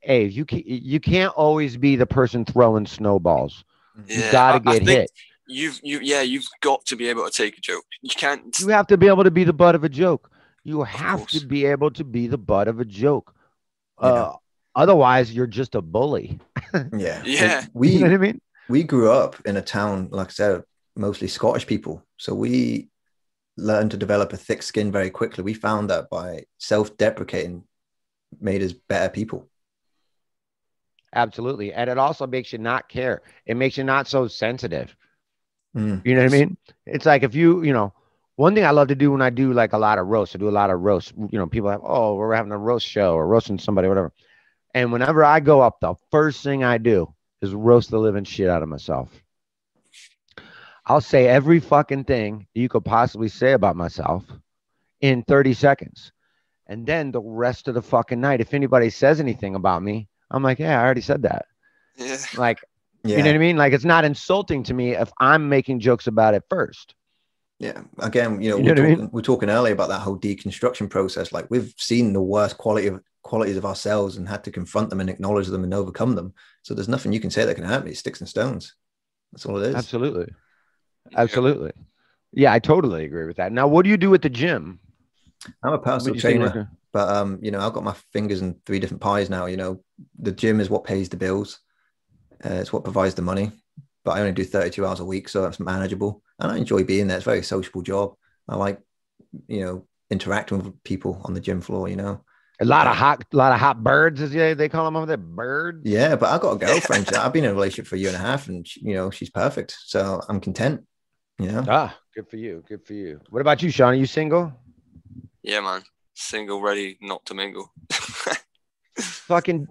hey, 0.01 0.25
if 0.25 0.35
you 0.35 0.45
can, 0.45 0.63
you 0.65 0.99
can't 0.99 1.33
always 1.33 1.77
be 1.77 1.95
the 1.95 2.05
person 2.05 2.45
throwing 2.45 2.85
snowballs. 2.85 3.63
You 4.07 4.21
got 4.31 4.55
I- 4.55 4.59
to 4.59 4.69
I 4.69 4.73
get 4.73 4.85
think 4.85 4.99
hit. 4.99 5.11
You've 5.47 5.79
you 5.83 5.99
yeah 6.01 6.21
you've 6.21 6.47
got 6.61 6.85
to 6.87 6.95
be 6.95 7.07
able 7.09 7.25
to 7.25 7.31
take 7.31 7.57
a 7.57 7.61
joke. 7.61 7.85
You 8.01 8.09
can't. 8.09 8.57
You 8.59 8.69
have 8.69 8.87
to 8.87 8.97
be 8.97 9.07
able 9.07 9.23
to 9.23 9.31
be 9.31 9.43
the 9.43 9.53
butt 9.53 9.75
of 9.75 9.83
a 9.83 9.89
joke. 9.89 10.31
You 10.63 10.83
have 10.83 11.27
to 11.27 11.45
be 11.45 11.65
able 11.65 11.91
to 11.91 12.03
be 12.03 12.27
the 12.27 12.37
butt 12.37 12.67
of 12.67 12.79
a 12.79 12.85
joke. 12.85 13.35
Yeah. 14.01 14.07
Uh, 14.07 14.33
otherwise, 14.75 15.31
you're 15.31 15.47
just 15.47 15.75
a 15.75 15.81
bully. 15.81 16.39
yeah. 16.97 17.21
Yeah. 17.25 17.59
Well, 17.59 17.69
we 17.73 17.89
you 17.89 17.99
know 17.99 18.07
what 18.07 18.13
I 18.13 18.17
mean? 18.17 18.41
we 18.67 18.83
grew 18.83 19.11
up 19.11 19.35
in 19.45 19.57
a 19.57 19.61
town, 19.61 20.09
like 20.11 20.27
I 20.27 20.31
said, 20.31 20.63
mostly 20.95 21.27
Scottish 21.27 21.67
people. 21.67 22.03
So 22.17 22.33
we 22.33 22.89
learned 23.57 23.91
to 23.91 23.97
develop 23.97 24.33
a 24.33 24.37
thick 24.37 24.63
skin 24.63 24.91
very 24.91 25.09
quickly. 25.09 25.43
We 25.43 25.53
found 25.53 25.89
that 25.89 26.09
by 26.09 26.45
self 26.57 26.97
deprecating 26.97 27.63
made 28.39 28.63
us 28.63 28.73
better 28.73 29.09
people. 29.09 29.47
Absolutely. 31.13 31.71
And 31.71 31.89
it 31.89 31.97
also 31.97 32.27
makes 32.27 32.51
you 32.51 32.59
not 32.59 32.89
care. 32.89 33.21
It 33.45 33.55
makes 33.55 33.77
you 33.77 33.83
not 33.85 34.07
so 34.07 34.27
sensitive. 34.27 34.95
Mm. 35.75 36.05
You 36.05 36.15
know 36.15 36.23
what 36.23 36.33
I 36.33 36.37
mean? 36.37 36.57
It's 36.85 37.05
like 37.05 37.23
if 37.23 37.35
you, 37.35 37.63
you 37.63 37.73
know, 37.73 37.93
one 38.37 38.53
thing 38.55 38.65
I 38.65 38.71
love 38.71 38.89
to 38.89 38.95
do 38.95 39.11
when 39.11 39.21
I 39.21 39.29
do 39.29 39.53
like 39.53 39.73
a 39.73 39.77
lot 39.77 39.97
of 39.97 40.07
roasts, 40.07 40.35
I 40.35 40.39
do 40.39 40.49
a 40.49 40.51
lot 40.51 40.69
of 40.69 40.81
roasts. 40.81 41.13
You 41.15 41.39
know, 41.39 41.47
people 41.47 41.69
have, 41.69 41.81
oh, 41.83 42.15
we're 42.15 42.35
having 42.35 42.51
a 42.51 42.57
roast 42.57 42.85
show 42.85 43.13
or 43.13 43.27
roasting 43.27 43.59
somebody, 43.59 43.87
whatever. 43.87 44.11
And 44.73 44.91
whenever 44.91 45.23
I 45.23 45.39
go 45.39 45.61
up, 45.61 45.79
the 45.79 45.95
first 46.11 46.43
thing 46.43 46.63
I 46.63 46.77
do 46.77 47.13
is 47.41 47.53
roast 47.53 47.91
the 47.91 47.99
living 47.99 48.25
shit 48.25 48.49
out 48.49 48.63
of 48.63 48.69
myself. 48.69 49.09
I'll 50.85 51.01
say 51.01 51.27
every 51.27 51.59
fucking 51.59 52.03
thing 52.03 52.47
you 52.53 52.69
could 52.69 52.85
possibly 52.85 53.29
say 53.29 53.53
about 53.53 53.75
myself 53.75 54.23
in 55.01 55.23
30 55.23 55.53
seconds. 55.53 56.11
And 56.67 56.85
then 56.85 57.11
the 57.11 57.21
rest 57.21 57.67
of 57.67 57.73
the 57.73 57.81
fucking 57.81 58.19
night, 58.19 58.41
if 58.41 58.53
anybody 58.53 58.89
says 58.89 59.19
anything 59.19 59.55
about 59.55 59.81
me, 59.81 60.07
I'm 60.29 60.43
like, 60.43 60.59
yeah, 60.59 60.79
I 60.79 60.83
already 60.83 61.01
said 61.01 61.23
that. 61.23 61.45
Yeah. 61.97 62.17
Like, 62.37 62.59
Yeah. 63.05 63.17
you 63.17 63.23
know 63.23 63.29
what 63.29 63.35
I 63.35 63.39
mean? 63.39 63.57
Like, 63.57 63.73
it's 63.73 63.85
not 63.85 64.03
insulting 64.03 64.63
to 64.63 64.73
me 64.73 64.91
if 64.91 65.11
I'm 65.19 65.47
making 65.47 65.79
jokes 65.79 66.07
about 66.07 66.33
it 66.33 66.43
first. 66.49 66.95
Yeah. 67.59 67.81
Again, 67.99 68.41
you 68.41 68.49
know, 68.49 68.57
You 68.57 68.63
we're, 68.63 68.75
know 68.75 68.81
what 68.81 68.85
I 68.85 68.89
mean? 68.89 68.95
talking, 68.97 69.11
we're 69.11 69.21
talking 69.21 69.49
earlier 69.49 69.73
about 69.73 69.89
that 69.89 70.01
whole 70.01 70.17
deconstruction 70.17 70.89
process. 70.89 71.31
Like 71.31 71.47
we've 71.49 71.73
seen 71.77 72.13
the 72.13 72.21
worst 72.21 72.57
quality 72.57 72.87
of 72.87 73.01
qualities 73.21 73.57
of 73.57 73.65
ourselves 73.65 74.17
and 74.17 74.27
had 74.27 74.43
to 74.43 74.51
confront 74.51 74.89
them 74.89 74.99
and 74.99 75.09
acknowledge 75.09 75.47
them 75.47 75.63
and 75.63 75.73
overcome 75.73 76.15
them. 76.15 76.33
So 76.63 76.73
there's 76.73 76.89
nothing 76.89 77.13
you 77.13 77.19
can 77.19 77.31
say 77.31 77.45
that 77.45 77.55
can 77.55 77.63
hurt 77.63 77.85
me. 77.85 77.93
Sticks 77.93 78.19
and 78.19 78.29
stones. 78.29 78.75
That's 79.31 79.45
all 79.45 79.57
it 79.57 79.69
is. 79.69 79.75
Absolutely. 79.75 80.33
Absolutely. 81.15 81.71
Yeah, 82.33 82.51
I 82.51 82.59
totally 82.59 83.05
agree 83.05 83.25
with 83.25 83.37
that. 83.37 83.51
Now, 83.51 83.67
what 83.67 83.83
do 83.83 83.89
you 83.89 83.97
do 83.97 84.13
at 84.13 84.21
the 84.21 84.29
gym? 84.29 84.79
I'm 85.63 85.73
a 85.73 85.79
personal 85.79 86.13
do 86.13 86.17
you 86.17 86.21
think 86.21 86.51
trainer, 86.51 86.71
but 86.91 87.09
um, 87.09 87.39
you 87.41 87.51
know, 87.51 87.59
I've 87.59 87.73
got 87.73 87.83
my 87.83 87.95
fingers 88.11 88.41
in 88.41 88.55
three 88.65 88.79
different 88.79 89.01
pies 89.01 89.29
now. 89.29 89.45
You 89.45 89.57
know, 89.57 89.83
the 90.19 90.31
gym 90.31 90.59
is 90.59 90.69
what 90.69 90.83
pays 90.83 91.09
the 91.09 91.17
bills. 91.17 91.59
Uh, 92.45 92.53
it's 92.61 92.71
what 92.71 92.83
provides 92.83 93.15
the 93.15 93.21
money. 93.21 93.51
But 94.03 94.11
I 94.17 94.19
only 94.19 94.33
do 94.33 94.43
32 94.43 94.85
hours 94.85 94.99
a 94.99 95.05
week, 95.05 95.27
so 95.29 95.41
that's 95.41 95.59
manageable. 95.59 96.21
And 96.39 96.51
I 96.51 96.57
enjoy 96.57 96.83
being 96.83 97.07
there. 97.07 97.17
It's 97.17 97.25
a 97.25 97.29
very 97.29 97.41
sociable 97.41 97.81
job. 97.81 98.13
I 98.47 98.55
like, 98.55 98.79
you 99.47 99.61
know, 99.65 99.87
interacting 100.11 100.59
with 100.59 100.83
people 100.83 101.19
on 101.25 101.33
the 101.33 101.39
gym 101.39 101.59
floor. 101.61 101.89
You 101.89 101.95
know, 101.95 102.21
A 102.61 102.65
lot 102.65 102.85
of 102.85 102.95
hot, 102.95 103.23
a 103.33 103.35
lot 103.35 103.51
of 103.51 103.59
hot 103.59 103.83
birds, 103.83 104.21
as 104.21 104.31
they 104.31 104.53
they 104.53 104.69
call 104.69 104.85
them 104.85 104.95
over 104.95 105.07
there. 105.07 105.17
Birds. 105.17 105.81
Yeah, 105.85 106.15
but 106.15 106.29
I've 106.29 106.41
got 106.41 106.51
a 106.51 106.59
girlfriend. 106.65 107.09
I've 107.15 107.33
been 107.33 107.45
in 107.45 107.51
a 107.51 107.53
relationship 107.55 107.87
for 107.87 107.95
a 107.95 107.99
year 107.99 108.09
and 108.09 108.17
a 108.17 108.19
half, 108.19 108.47
and 108.47 108.67
she- 108.67 108.81
you 108.81 108.93
know 108.93 109.09
she's 109.09 109.31
perfect. 109.31 109.75
So 109.85 110.21
I'm 110.29 110.39
content. 110.39 110.85
You 111.39 111.51
know, 111.51 111.65
Ah, 111.67 111.97
good 112.13 112.29
for 112.29 112.37
you. 112.37 112.63
Good 112.67 112.85
for 112.85 112.93
you. 112.93 113.19
What 113.29 113.41
about 113.41 113.63
you, 113.63 113.71
Sean? 113.71 113.89
Are 113.89 113.95
you 113.95 114.05
single? 114.05 114.53
Yeah, 115.41 115.61
man. 115.61 115.81
Single, 116.13 116.61
ready 116.61 116.97
not 117.01 117.25
to 117.25 117.33
mingle. 117.33 117.71
Fucking 119.27 119.67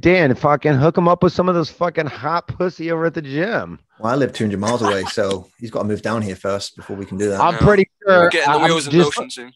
Dan, 0.00 0.34
fucking 0.34 0.74
hook 0.74 0.98
him 0.98 1.08
up 1.08 1.22
with 1.22 1.32
some 1.32 1.48
of 1.48 1.54
those 1.54 1.70
fucking 1.70 2.06
hot 2.06 2.46
pussy 2.46 2.90
over 2.90 3.06
at 3.06 3.14
the 3.14 3.22
gym. 3.22 3.78
well, 3.98 4.12
I 4.12 4.16
live 4.16 4.32
200 4.34 4.58
miles 4.60 4.82
away, 4.82 5.04
so 5.04 5.48
he's 5.58 5.70
got 5.70 5.80
to 5.82 5.88
move 5.88 6.02
down 6.02 6.20
here 6.20 6.36
first 6.36 6.76
before 6.76 6.94
we 6.96 7.06
can 7.06 7.16
do 7.16 7.30
that. 7.30 7.40
I'm 7.40 7.54
Yeah. 7.54 7.60
pretty 7.60 7.88
sure. 8.02 8.18
We're 8.24 8.30
getting 8.30 8.52
the 8.52 8.58
I'm 8.58 8.64
wheels 8.64 8.86
in 8.86 8.92
just, 8.92 9.16
motion 9.18 9.30
soon. 9.30 9.52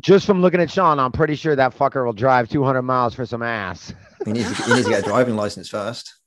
just 0.00 0.24
from 0.24 0.40
looking 0.40 0.60
at 0.60 0.70
Sean, 0.70 0.98
I'm 0.98 1.12
pretty 1.12 1.34
sure 1.34 1.54
that 1.54 1.76
fucker 1.76 2.04
will 2.06 2.14
drive 2.14 2.48
200 2.48 2.80
miles 2.82 3.14
for 3.14 3.26
some 3.26 3.42
ass. 3.42 3.92
He 4.24 4.32
needs 4.32 4.48
to, 4.56 4.62
he 4.64 4.72
needs 4.74 4.84
to 4.84 4.90
get 4.90 5.00
a 5.00 5.06
driving 5.06 5.36
license 5.36 5.68
first. 5.68 6.14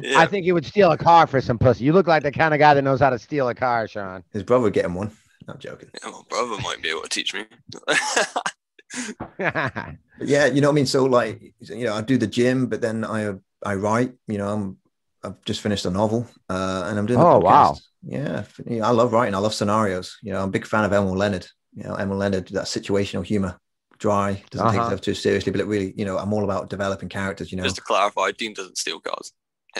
Yeah. 0.00 0.18
I 0.18 0.26
think 0.26 0.44
he 0.46 0.52
would 0.52 0.64
steal 0.64 0.90
a 0.92 0.96
car 0.96 1.26
for 1.26 1.38
some 1.40 1.58
pussy. 1.58 1.84
You 1.84 1.92
look 1.92 2.06
like 2.06 2.22
the 2.22 2.32
kind 2.32 2.54
of 2.54 2.60
guy 2.60 2.72
that 2.72 2.80
knows 2.82 3.00
how 3.00 3.10
to 3.10 3.18
steal 3.18 3.46
a 3.50 3.54
car, 3.54 3.86
Sean. 3.86 4.24
His 4.32 4.42
brother 4.42 4.62
would 4.64 4.72
get 4.72 4.86
him 4.86 4.94
one. 4.94 5.10
Not 5.46 5.58
joking. 5.58 5.90
Yeah, 6.02 6.10
my 6.10 6.22
brother 6.30 6.56
might 6.62 6.80
be 6.82 6.88
able 6.88 7.02
to 7.02 7.08
teach 7.10 7.34
me. 7.34 7.44
But 9.38 9.96
yeah, 10.20 10.46
you 10.46 10.60
know 10.60 10.68
what 10.68 10.72
I 10.72 10.76
mean. 10.76 10.86
So 10.86 11.04
like, 11.04 11.54
you 11.60 11.84
know, 11.84 11.94
I 11.94 12.00
do 12.02 12.16
the 12.16 12.26
gym, 12.26 12.66
but 12.66 12.80
then 12.80 13.04
I 13.04 13.32
I 13.64 13.74
write. 13.74 14.12
You 14.28 14.38
know, 14.38 14.48
I'm 14.48 14.76
I've 15.22 15.42
just 15.44 15.60
finished 15.60 15.86
a 15.86 15.90
novel, 15.90 16.28
uh, 16.48 16.84
and 16.86 16.98
I'm 16.98 17.06
doing. 17.06 17.20
Oh, 17.20 17.38
wow. 17.38 17.76
Yeah, 18.06 18.44
I 18.68 18.90
love 18.90 19.12
writing. 19.12 19.34
I 19.34 19.38
love 19.38 19.54
scenarios. 19.54 20.18
You 20.22 20.32
know, 20.32 20.42
I'm 20.42 20.48
a 20.48 20.52
big 20.52 20.66
fan 20.66 20.84
of 20.84 20.92
Emil 20.92 21.16
Leonard. 21.16 21.46
You 21.74 21.84
know, 21.84 21.96
Emil 21.96 22.18
Leonard, 22.18 22.48
that 22.48 22.66
situational 22.66 23.24
humor, 23.24 23.58
dry, 23.98 24.42
doesn't 24.50 24.66
take 24.68 24.76
Uh-huh. 24.76 24.82
itself 24.88 25.00
too 25.00 25.14
seriously, 25.14 25.50
but 25.50 25.60
it 25.62 25.66
really, 25.66 25.94
you 25.96 26.04
know, 26.04 26.18
I'm 26.18 26.32
all 26.34 26.44
about 26.44 26.68
developing 26.68 27.08
characters. 27.08 27.50
You 27.50 27.56
know, 27.56 27.64
Just 27.64 27.76
to 27.76 27.82
clarify, 27.82 28.32
Dean 28.32 28.52
doesn't 28.52 28.76
steal 28.76 29.00
cars. 29.00 29.32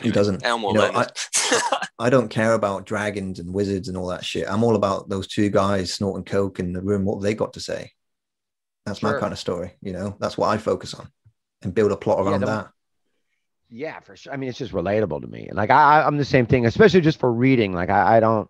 He 0.03 0.11
doesn't. 0.11 0.43
Elmore 0.45 0.73
You 0.73 0.79
know, 0.79 0.85
Leonard. 0.91 1.13
I 1.99 2.11
don't 2.11 2.29
care 2.29 2.55
about 2.55 2.87
dragons 2.87 3.39
and 3.39 3.53
wizards 3.55 3.89
and 3.89 3.97
all 3.97 4.09
that 4.09 4.25
shit. 4.25 4.49
I'm 4.49 4.65
all 4.65 4.75
about 4.75 5.09
those 5.11 5.29
two 5.29 5.51
guys 5.51 5.93
snorting 5.93 6.25
coke 6.25 6.59
in 6.59 6.73
the 6.73 6.83
room. 6.83 7.05
What 7.05 7.23
they 7.23 7.35
got 7.35 7.53
to 7.53 7.61
say. 7.61 7.93
That's 8.87 9.03
my 9.03 9.19
kind 9.19 9.33
of 9.33 9.39
story. 9.39 9.73
You 9.81 9.93
know, 9.93 10.17
that's 10.21 10.37
what 10.37 10.49
I 10.49 10.59
focus 10.59 10.95
on, 10.95 11.09
and 11.63 11.75
build 11.75 11.93
a 11.93 11.97
plot 11.97 12.27
around 12.27 12.41
the- 12.41 12.47
that. 12.47 12.69
Yeah, 13.71 13.99
for 14.01 14.15
sure. 14.15 14.33
I 14.33 14.37
mean, 14.37 14.51
it's 14.51 14.59
just 14.59 14.73
relatable 14.73 15.23
to 15.23 15.27
me. 15.27 15.49
Like 15.53 15.71
I, 15.71 16.01
I- 16.01 16.07
I'm 16.07 16.17
the 16.19 16.25
same 16.25 16.47
thing, 16.47 16.67
especially 16.67 17.01
just 17.01 17.19
for 17.19 17.33
reading. 17.33 17.73
Like 17.73 17.91
I, 17.91 18.17
I 18.19 18.21
don't. 18.21 18.49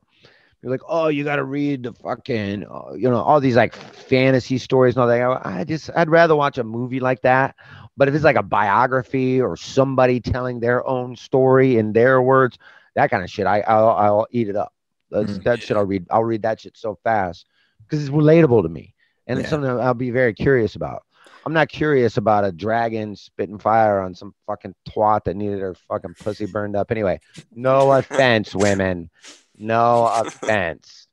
You're 0.60 0.72
like, 0.72 0.82
oh, 0.88 1.08
you 1.08 1.24
got 1.24 1.36
to 1.36 1.44
read 1.44 1.82
the 1.82 1.92
fucking, 1.92 2.64
uh, 2.64 2.94
you 2.94 3.10
know, 3.10 3.16
all 3.20 3.38
these 3.38 3.54
like 3.54 3.74
fantasy 3.74 4.56
stories 4.56 4.94
and 4.96 5.02
all 5.02 5.08
that. 5.08 5.20
I 5.22 5.60
I 5.60 5.64
just, 5.64 5.90
I'd 5.94 6.08
rather 6.08 6.34
watch 6.34 6.56
a 6.56 6.64
movie 6.64 7.00
like 7.00 7.20
that. 7.20 7.54
But 7.98 8.08
if 8.08 8.14
it's 8.14 8.24
like 8.24 8.36
a 8.36 8.42
biography 8.42 9.42
or 9.42 9.58
somebody 9.58 10.20
telling 10.20 10.60
their 10.60 10.84
own 10.86 11.16
story 11.16 11.76
in 11.76 11.92
their 11.92 12.22
words, 12.22 12.56
that 12.94 13.10
kind 13.10 13.22
of 13.22 13.30
shit, 13.30 13.46
I, 13.46 13.60
I'll, 13.60 13.90
I'll 13.90 14.26
eat 14.30 14.48
it 14.48 14.56
up. 14.56 14.72
That's 15.10 15.32
Mm. 15.32 15.44
that 15.44 15.62
shit. 15.62 15.76
I'll 15.76 15.84
read. 15.84 16.06
I'll 16.10 16.24
read 16.24 16.40
that 16.42 16.60
shit 16.60 16.78
so 16.78 16.98
fast 17.04 17.46
because 17.82 18.00
it's 18.02 18.10
relatable 18.10 18.62
to 18.62 18.68
me, 18.70 18.93
and 19.26 19.38
it's 19.38 19.48
something 19.50 19.70
I'll 19.70 19.94
be 19.94 20.10
very 20.10 20.34
curious 20.34 20.74
about. 20.76 21.02
I'm 21.46 21.52
not 21.52 21.68
curious 21.68 22.16
about 22.16 22.44
a 22.44 22.52
dragon 22.52 23.14
spitting 23.16 23.58
fire 23.58 24.00
on 24.00 24.14
some 24.14 24.34
fucking 24.46 24.74
twat 24.88 25.24
that 25.24 25.36
needed 25.36 25.60
her 25.60 25.74
fucking 25.88 26.14
pussy 26.18 26.46
burned 26.46 26.74
up. 26.76 26.90
Anyway, 26.90 27.20
no 27.54 27.92
offense, 27.98 28.54
women. 28.54 29.10
No 29.56 30.06
offense. 30.06 31.06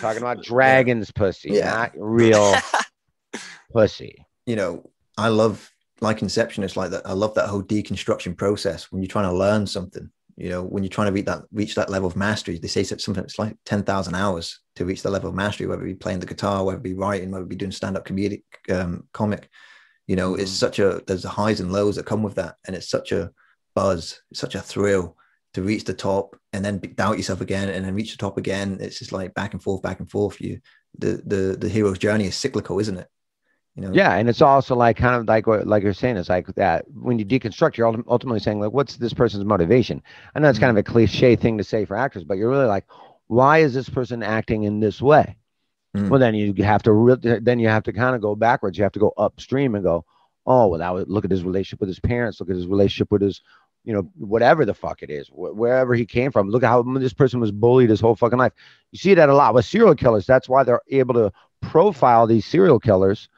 talking 0.00 0.22
about 0.22 0.42
dragons 0.42 1.10
pussy, 1.12 1.50
Yeah. 1.52 1.70
not 1.70 1.92
real 1.96 2.54
pussy. 3.72 4.24
You 4.46 4.56
know, 4.56 4.90
I 5.18 5.28
love 5.28 5.70
like 6.00 6.22
Inception. 6.22 6.64
It's 6.64 6.76
like 6.76 6.90
that. 6.90 7.06
I 7.06 7.12
love 7.12 7.34
that 7.34 7.48
whole 7.48 7.62
deconstruction 7.62 8.36
process 8.36 8.90
when 8.90 9.02
you're 9.02 9.08
trying 9.08 9.30
to 9.30 9.36
learn 9.36 9.66
something. 9.66 10.10
You 10.36 10.50
know, 10.50 10.62
when 10.62 10.82
you're 10.82 10.90
trying 10.90 11.06
to 11.06 11.12
reach 11.12 11.24
that 11.26 11.42
reach 11.50 11.74
that 11.76 11.88
level 11.88 12.08
of 12.08 12.16
mastery, 12.16 12.58
they 12.58 12.68
say 12.68 12.82
something 12.82 13.24
it's 13.24 13.38
like 13.38 13.56
ten 13.64 13.82
thousand 13.82 14.14
hours 14.16 14.60
to 14.76 14.84
reach 14.84 15.02
the 15.02 15.10
level 15.10 15.30
of 15.30 15.34
mastery. 15.34 15.66
Whether 15.66 15.82
it 15.82 15.86
be 15.86 15.94
playing 15.94 16.20
the 16.20 16.26
guitar, 16.26 16.62
whether 16.62 16.76
it 16.78 16.82
be 16.82 16.94
writing, 16.94 17.30
whether 17.30 17.44
it 17.44 17.48
be 17.48 17.56
doing 17.56 17.72
stand 17.72 17.96
up 17.96 18.06
comedic 18.06 18.42
um, 18.70 19.08
comic. 19.12 19.48
You 20.06 20.16
know, 20.16 20.34
it's 20.34 20.52
Mhm. 20.52 20.56
such 20.56 20.78
a 20.78 21.02
there's 21.06 21.22
the 21.22 21.30
highs 21.30 21.60
and 21.60 21.72
lows 21.72 21.96
that 21.96 22.06
come 22.06 22.22
with 22.22 22.34
that, 22.34 22.56
and 22.66 22.76
it's 22.76 22.88
such 22.90 23.12
a 23.12 23.30
buzz, 23.74 24.20
such 24.34 24.54
a 24.54 24.60
thrill 24.60 25.16
to 25.54 25.62
reach 25.62 25.84
the 25.84 25.94
top 25.94 26.36
and 26.52 26.62
then 26.64 26.78
doubt 26.96 27.16
yourself 27.16 27.40
again, 27.40 27.70
and 27.70 27.84
then 27.84 27.94
reach 27.94 28.12
the 28.12 28.18
top 28.18 28.36
again. 28.36 28.76
It's 28.80 28.98
just 28.98 29.12
like 29.12 29.32
back 29.34 29.54
and 29.54 29.62
forth, 29.62 29.80
back 29.82 30.00
and 30.00 30.10
forth. 30.10 30.40
You 30.40 30.60
the 30.98 31.22
the 31.24 31.56
the 31.58 31.68
hero's 31.68 31.98
journey 31.98 32.26
is 32.26 32.36
cyclical, 32.36 32.78
isn't 32.78 32.98
it? 32.98 33.08
You 33.76 33.82
know, 33.82 33.92
Yeah, 33.92 34.14
and 34.14 34.28
it's 34.28 34.40
also 34.40 34.74
like 34.74 34.96
kind 34.96 35.16
of 35.16 35.28
like 35.28 35.46
what 35.46 35.66
like 35.66 35.82
you're 35.82 35.92
saying, 35.92 36.16
it's 36.16 36.30
like 36.30 36.46
that 36.54 36.86
when 36.94 37.18
you 37.18 37.26
deconstruct, 37.26 37.76
you're 37.76 37.86
ultimately 38.08 38.40
saying 38.40 38.58
like, 38.58 38.72
what's 38.72 38.96
this 38.96 39.12
person's 39.12 39.44
motivation? 39.44 40.02
I 40.34 40.40
know 40.40 40.48
it's 40.48 40.58
kind 40.58 40.70
of 40.70 40.78
a 40.78 40.82
cliche 40.82 41.36
thing 41.36 41.58
to 41.58 41.64
say 41.64 41.84
for 41.84 41.96
actors, 41.96 42.24
but 42.24 42.38
you're 42.38 42.48
really 42.48 42.64
like, 42.64 42.86
why 43.26 43.58
is 43.58 43.74
this 43.74 43.88
person 43.88 44.22
acting 44.22 44.62
in 44.64 44.80
this 44.80 45.02
way? 45.02 45.36
Mm. 45.94 46.08
Well, 46.08 46.20
then 46.20 46.34
you 46.34 46.54
have 46.64 46.82
to 46.84 46.92
re- 46.92 47.38
then 47.40 47.58
you 47.58 47.68
have 47.68 47.82
to 47.84 47.92
kind 47.92 48.14
of 48.14 48.22
go 48.22 48.34
backwards. 48.34 48.78
You 48.78 48.84
have 48.84 48.92
to 48.92 48.98
go 48.98 49.12
upstream 49.16 49.74
and 49.74 49.84
go, 49.84 50.04
oh, 50.46 50.68
well, 50.68 50.78
that 50.78 50.94
was, 50.94 51.04
look 51.08 51.24
at 51.24 51.30
his 51.30 51.44
relationship 51.44 51.80
with 51.80 51.88
his 51.88 52.00
parents. 52.00 52.40
Look 52.40 52.48
at 52.48 52.56
his 52.56 52.66
relationship 52.66 53.10
with 53.10 53.20
his, 53.20 53.42
you 53.84 53.92
know, 53.92 54.10
whatever 54.16 54.64
the 54.64 54.74
fuck 54.74 55.02
it 55.02 55.10
is, 55.10 55.28
wh- 55.28 55.54
wherever 55.56 55.94
he 55.94 56.06
came 56.06 56.32
from. 56.32 56.48
Look 56.48 56.62
at 56.62 56.68
how 56.68 56.82
this 56.82 57.12
person 57.12 57.40
was 57.40 57.52
bullied 57.52 57.90
his 57.90 58.00
whole 58.00 58.16
fucking 58.16 58.38
life. 58.38 58.52
You 58.92 58.98
see 58.98 59.14
that 59.14 59.28
a 59.28 59.34
lot 59.34 59.54
with 59.54 59.66
serial 59.66 59.94
killers. 59.94 60.26
That's 60.26 60.48
why 60.48 60.64
they're 60.64 60.80
able 60.88 61.14
to 61.14 61.32
profile 61.60 62.26
these 62.26 62.46
serial 62.46 62.78
killers 62.80 63.28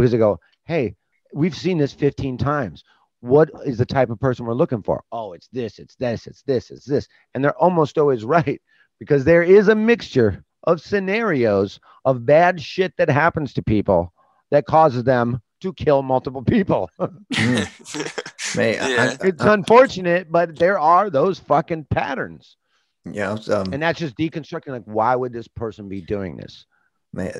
because 0.00 0.12
they 0.12 0.18
go, 0.18 0.38
hey, 0.64 0.94
we've 1.32 1.56
seen 1.56 1.78
this 1.78 1.92
15 1.92 2.38
times. 2.38 2.82
What 3.20 3.50
is 3.66 3.78
the 3.78 3.84
type 3.86 4.08
of 4.10 4.18
person 4.18 4.46
we're 4.46 4.54
looking 4.54 4.82
for? 4.82 5.02
Oh, 5.12 5.32
it's 5.34 5.48
this, 5.48 5.78
it's 5.78 5.94
this, 5.96 6.26
it's 6.26 6.42
this, 6.42 6.70
it's 6.70 6.86
this. 6.86 7.06
And 7.34 7.44
they're 7.44 7.56
almost 7.58 7.98
always 7.98 8.24
right 8.36 8.60
because 8.98 9.24
there 9.24 9.42
is 9.42 9.68
a 9.68 9.74
mixture 9.74 10.42
of 10.64 10.80
scenarios 10.80 11.80
of 12.04 12.24
bad 12.26 12.60
shit 12.60 12.94
that 12.98 13.08
happens 13.10 13.52
to 13.54 13.62
people 13.62 14.12
that 14.50 14.66
causes 14.66 15.04
them 15.04 15.40
to 15.60 15.72
kill 15.74 16.02
multiple 16.02 16.42
people. 16.42 16.90
Mm. 17.32 18.56
Mate, 18.56 18.78
I- 18.80 18.88
Yeah. 18.90 19.16
I- 19.22 19.26
it's 19.28 19.44
unfortunate, 19.44 20.30
but 20.32 20.58
there 20.58 20.78
are 20.78 21.08
those 21.10 21.38
fucking 21.38 21.84
patterns. 21.90 22.56
yeah, 23.04 23.30
um, 23.50 23.72
And 23.72 23.82
that's 23.82 23.98
just 23.98 24.16
deconstructing 24.16 24.68
like, 24.68 24.82
why 24.84 25.14
would 25.14 25.32
this 25.32 25.46
person 25.48 25.88
be 25.88 26.00
doing 26.00 26.36
this? 26.36 26.66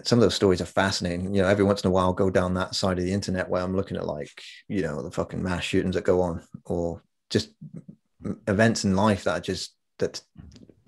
Some 0.03 0.19
of 0.19 0.23
those 0.23 0.35
stories 0.35 0.61
are 0.61 0.67
fascinating. 0.67 1.35
You 1.35 1.43
know, 1.43 1.49
every 1.49 1.65
once 1.65 1.83
in 1.83 1.89
a 1.89 1.91
while, 1.91 2.07
I'll 2.07 2.13
go 2.13 2.31
down 2.31 2.55
that 2.55 2.75
side 2.75 2.99
of 2.99 3.05
the 3.05 3.13
internet 3.13 3.49
where 3.49 3.63
I'm 3.63 3.77
looking 3.77 3.97
at 3.97 4.07
like, 4.07 4.31
you 4.69 4.83
know, 4.83 5.03
the 5.03 5.11
fucking 5.11 5.43
mass 5.43 5.63
shootings 5.63 5.95
that 5.95 6.05
go 6.05 6.23
on, 6.23 6.43
or 6.65 7.03
just 7.31 7.51
events 8.47 8.85
in 8.85 8.97
life 8.97 9.25
that 9.25 9.39
are 9.39 9.41
just 9.41 9.75
that 9.99 10.21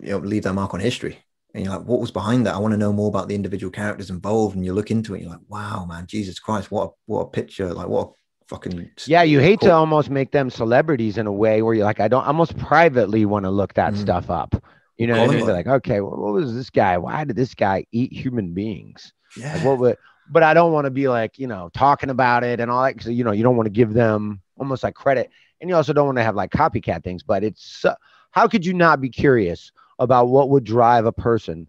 you 0.00 0.10
know 0.10 0.18
leave 0.18 0.42
their 0.42 0.52
mark 0.52 0.74
on 0.74 0.80
history. 0.80 1.18
And 1.54 1.64
you're 1.64 1.76
like, 1.76 1.86
what 1.86 2.00
was 2.00 2.10
behind 2.10 2.46
that? 2.46 2.54
I 2.54 2.58
want 2.58 2.72
to 2.72 2.78
know 2.78 2.94
more 2.94 3.08
about 3.08 3.28
the 3.28 3.34
individual 3.34 3.70
characters 3.70 4.08
involved. 4.08 4.56
And 4.56 4.64
you 4.64 4.72
look 4.72 4.90
into 4.90 5.14
it, 5.14 5.20
you're 5.20 5.30
like, 5.30 5.40
wow, 5.48 5.84
man, 5.84 6.06
Jesus 6.06 6.38
Christ, 6.38 6.70
what 6.70 6.84
a, 6.84 6.90
what 7.04 7.20
a 7.20 7.26
picture! 7.28 7.74
Like, 7.74 7.88
what 7.88 8.08
a 8.08 8.44
fucking 8.48 8.90
Yeah, 9.06 9.22
you 9.22 9.38
hate 9.38 9.60
to 9.60 9.72
almost 9.72 10.08
make 10.08 10.32
them 10.32 10.48
celebrities 10.48 11.18
in 11.18 11.26
a 11.26 11.32
way 11.32 11.60
where 11.60 11.74
you're 11.74 11.84
like, 11.84 12.00
I 12.00 12.08
don't 12.08 12.26
almost 12.26 12.56
privately 12.56 13.26
want 13.26 13.44
to 13.44 13.50
look 13.50 13.74
that 13.74 13.92
Mm. 13.92 13.98
stuff 13.98 14.30
up. 14.30 14.64
You 15.02 15.08
know, 15.08 15.14
Call 15.14 15.26
what 15.26 15.30
I 15.30 15.32
him 15.32 15.38
mean? 15.40 15.46
Be 15.48 15.52
like, 15.52 15.66
okay, 15.66 16.00
well, 16.00 16.16
what 16.16 16.32
was 16.32 16.54
this 16.54 16.70
guy? 16.70 16.96
Why 16.96 17.24
did 17.24 17.34
this 17.34 17.54
guy 17.54 17.86
eat 17.90 18.12
human 18.12 18.54
beings? 18.54 19.12
yeah. 19.36 19.54
Like, 19.54 19.64
what 19.64 19.78
would? 19.80 19.96
But 20.30 20.44
I 20.44 20.54
don't 20.54 20.70
want 20.70 20.84
to 20.84 20.92
be 20.92 21.08
like, 21.08 21.40
you 21.40 21.48
know, 21.48 21.70
talking 21.74 22.08
about 22.08 22.44
it 22.44 22.60
and 22.60 22.70
all 22.70 22.84
that. 22.84 22.94
Because 22.94 23.10
you 23.10 23.24
know, 23.24 23.32
you 23.32 23.42
don't 23.42 23.56
want 23.56 23.66
to 23.66 23.72
give 23.72 23.94
them 23.94 24.40
almost 24.56 24.84
like 24.84 24.94
credit, 24.94 25.28
and 25.60 25.68
you 25.68 25.74
also 25.74 25.92
don't 25.92 26.06
want 26.06 26.18
to 26.18 26.22
have 26.22 26.36
like 26.36 26.52
copycat 26.52 27.02
things. 27.02 27.24
But 27.24 27.42
it's 27.42 27.84
uh, 27.84 27.96
how 28.30 28.46
could 28.46 28.64
you 28.64 28.74
not 28.74 29.00
be 29.00 29.08
curious 29.08 29.72
about 29.98 30.28
what 30.28 30.50
would 30.50 30.62
drive 30.62 31.04
a 31.04 31.10
person 31.10 31.66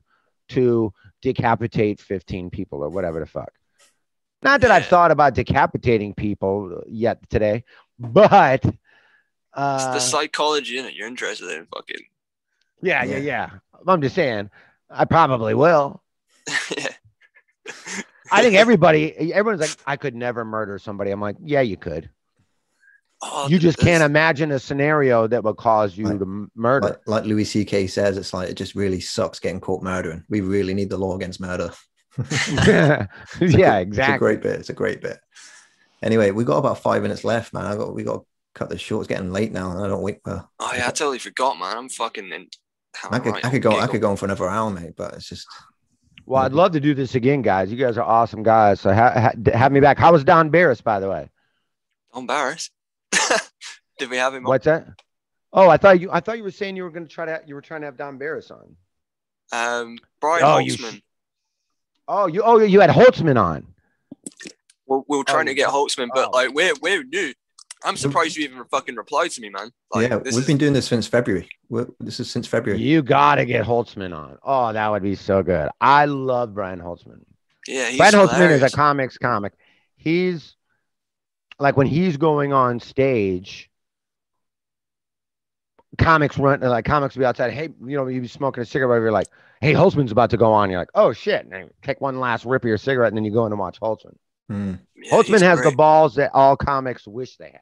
to 0.49 0.93
decapitate 1.23 2.01
15 2.01 2.51
people 2.51 2.83
or 2.83 2.89
whatever 2.89 3.19
the 3.19 3.25
fuck? 3.25 3.51
Not 4.43 4.61
that 4.61 4.69
I've 4.69 4.85
thought 4.85 5.09
about 5.09 5.33
decapitating 5.33 6.13
people 6.13 6.83
yet 6.85 7.27
today, 7.31 7.63
but 7.97 8.63
uh, 8.63 8.67
It's 9.79 9.85
uh, 9.87 9.93
the 9.93 9.99
psychology 9.99 10.77
in 10.77 10.85
it. 10.85 10.93
You're 10.93 11.07
interested 11.07 11.49
in 11.49 11.65
fucking. 11.65 12.05
Yeah, 12.83 13.03
yeah, 13.03 13.17
Yeah. 13.17 13.19
yeah. 13.19 13.49
I'm 13.87 14.01
just 14.01 14.15
saying, 14.15 14.49
I 14.89 15.05
probably 15.05 15.53
will. 15.53 16.01
I 18.31 18.41
think 18.41 18.55
everybody, 18.55 19.33
everyone's 19.33 19.61
like, 19.61 19.77
I 19.85 19.95
could 19.97 20.15
never 20.15 20.43
murder 20.45 20.79
somebody. 20.79 21.11
I'm 21.11 21.21
like, 21.21 21.35
yeah, 21.43 21.61
you 21.61 21.77
could. 21.77 22.09
Oh, 23.21 23.47
you 23.47 23.57
just 23.59 23.77
can't 23.77 24.03
imagine 24.03 24.51
a 24.51 24.59
scenario 24.59 25.27
that 25.27 25.43
would 25.43 25.55
cause 25.55 25.97
you 25.97 26.07
Right. 26.07 26.19
to 26.19 26.49
murder. 26.55 26.87
Like, 26.87 26.99
like 27.07 27.25
Louis 27.25 27.45
C.K. 27.45 27.87
says, 27.87 28.17
it's 28.17 28.33
like 28.33 28.49
it 28.49 28.55
just 28.55 28.75
really 28.75 28.99
sucks 28.99 29.39
getting 29.39 29.61
caught 29.61 29.81
murdering. 29.81 30.23
We 30.29 30.41
really 30.41 30.73
need 30.73 30.89
the 30.89 30.97
law 30.97 31.15
against 31.15 31.39
murder. 31.39 31.71
yeah, 32.17 33.07
exactly. 33.39 33.39
It's 33.39 33.57
a 33.57 33.81
exactly. 33.81 34.17
great 34.19 34.41
bit. 34.41 34.59
It's 34.59 34.69
a 34.69 34.73
great 34.73 35.01
bit. 35.01 35.19
Anyway, 36.01 36.31
we 36.31 36.43
got 36.43 36.57
about 36.57 36.79
five 36.79 37.01
minutes 37.01 37.23
left, 37.23 37.53
man. 37.53 37.65
I 37.65 37.75
got 37.77 37.93
we 37.95 38.03
got 38.03 38.17
to 38.19 38.25
cut 38.55 38.69
this 38.69 38.81
short. 38.81 39.03
It's 39.03 39.07
getting 39.07 39.31
late 39.31 39.53
now, 39.53 39.71
and 39.71 39.79
I 39.81 39.87
don't 39.87 40.01
wait. 40.01 40.19
Well, 40.25 40.51
Oh 40.59 40.71
yeah, 40.75 40.87
I 40.87 40.91
totally 40.91 41.19
forgot, 41.19 41.57
man. 41.57 41.77
I'm 41.77 41.89
fucking 41.89 42.29
in. 42.31 42.47
I 43.09 43.19
could 43.19 43.35
I 43.45 43.49
could 43.49 43.61
go 43.61 43.79
I 43.79 43.87
could 43.87 44.01
go 44.01 44.11
on 44.11 44.17
for 44.17 44.25
another 44.25 44.47
hour, 44.47 44.69
mate. 44.69 44.93
But 44.95 45.13
it's 45.15 45.27
just 45.27 45.47
Well, 46.25 46.43
I'd 46.43 46.53
love 46.53 46.71
to 46.73 46.79
do 46.79 46.93
this 46.93 47.15
again, 47.15 47.41
guys. 47.41 47.71
You 47.71 47.77
guys 47.77 47.97
are 47.97 48.03
awesome 48.03 48.43
guys. 48.43 48.79
So 48.81 48.93
ha- 48.93 49.11
ha- 49.33 49.51
have 49.57 49.71
me 49.71 49.79
back. 49.79 49.97
How 49.97 50.11
was 50.11 50.23
Don 50.23 50.49
Barris, 50.49 50.81
by 50.81 50.99
the 50.99 51.09
way? 51.09 51.29
Don 52.13 52.25
Barris. 52.27 52.69
Did 53.99 54.09
we 54.09 54.17
have 54.17 54.33
him? 54.33 54.45
on? 54.45 54.49
What's 54.49 54.65
that? 54.65 54.87
Oh, 55.51 55.69
I 55.69 55.77
thought 55.77 55.99
you. 55.99 56.09
I 56.11 56.19
thought 56.19 56.37
you 56.37 56.43
were 56.43 56.51
saying 56.51 56.75
you 56.75 56.83
were 56.83 56.89
going 56.91 57.05
to 57.05 57.11
try 57.11 57.25
to. 57.25 57.41
You 57.45 57.55
were 57.55 57.61
trying 57.61 57.81
to 57.81 57.85
have 57.85 57.97
Don 57.97 58.17
Barris 58.17 58.49
on. 58.51 58.75
Um, 59.51 59.97
Brian 60.19 60.43
Oh, 60.43 60.57
you 60.57 60.73
Holtzman. 60.73 60.93
sh- 60.95 60.99
Oh, 62.07 62.27
you. 62.27 62.41
Oh, 62.43 62.59
you 62.59 62.79
had 62.79 62.89
Holtzman 62.89 63.39
on. 63.39 63.67
we're, 64.87 65.01
we're 65.07 65.23
trying 65.23 65.47
Oh, 65.47 65.51
to 65.51 65.53
get 65.53 65.69
Holtzman, 65.69 66.09
but 66.13 66.29
oh. 66.29 66.37
like 66.37 66.53
we're 66.53 66.73
we're 66.81 67.03
new. 67.03 67.33
I'm 67.85 67.97
surprised 67.97 68.37
you 68.37 68.45
even 68.45 68.63
fucking 68.65 68.95
replied 68.95 69.31
to 69.31 69.41
me, 69.41 69.49
man. 69.49 69.71
Like, 69.93 70.09
yeah, 70.09 70.17
this 70.17 70.35
we've 70.35 70.41
is- 70.41 70.47
been 70.47 70.57
doing 70.57 70.73
this 70.73 70.87
since 70.87 71.07
February. 71.07 71.49
We're, 71.69 71.87
this 71.99 72.19
is 72.19 72.29
since 72.29 72.47
February. 72.47 72.81
You 72.81 73.01
got 73.01 73.35
to 73.35 73.45
get 73.45 73.65
Holtzman 73.65 74.15
on. 74.15 74.37
Oh, 74.43 74.71
that 74.71 74.89
would 74.89 75.03
be 75.03 75.15
so 75.15 75.43
good. 75.43 75.69
I 75.81 76.05
love 76.05 76.53
Brian 76.53 76.79
Holtzman. 76.79 77.23
Yeah, 77.67 77.87
he's 77.89 77.97
Brian 77.97 78.13
Holtzman 78.13 78.51
is 78.51 78.61
a 78.61 78.69
comics 78.69 79.17
comic. 79.17 79.53
He's 79.95 80.55
like 81.59 81.77
when 81.77 81.87
he's 81.87 82.17
going 82.17 82.51
on 82.51 82.79
stage, 82.79 83.69
comics 85.97 86.37
run 86.37 86.59
like 86.61 86.85
comics 86.85 87.15
will 87.15 87.21
be 87.21 87.25
outside. 87.25 87.51
Hey, 87.53 87.69
you 87.85 87.97
know, 87.97 88.07
you 88.07 88.21
be 88.21 88.27
smoking 88.27 88.63
a 88.63 88.65
cigarette, 88.65 89.01
you're 89.01 89.11
like, 89.11 89.27
hey, 89.61 89.73
Holtzman's 89.73 90.11
about 90.11 90.29
to 90.31 90.37
go 90.37 90.51
on. 90.51 90.69
You're 90.69 90.79
like, 90.79 90.89
oh 90.95 91.13
shit. 91.13 91.45
And 91.45 91.69
take 91.81 92.01
one 92.01 92.19
last 92.19 92.45
rip 92.45 92.63
of 92.63 92.67
your 92.67 92.77
cigarette 92.77 93.09
and 93.09 93.17
then 93.17 93.25
you 93.25 93.31
go 93.31 93.45
in 93.45 93.51
and 93.51 93.59
watch 93.59 93.79
Holtzman. 93.79 94.15
Mm. 94.51 94.79
Yeah, 94.95 95.11
Holtzman 95.11 95.27
he's 95.29 95.41
has 95.41 95.61
the 95.61 95.71
balls 95.71 96.15
that 96.15 96.31
all 96.33 96.57
comics 96.57 97.07
wish 97.07 97.37
they 97.37 97.51
had. 97.51 97.61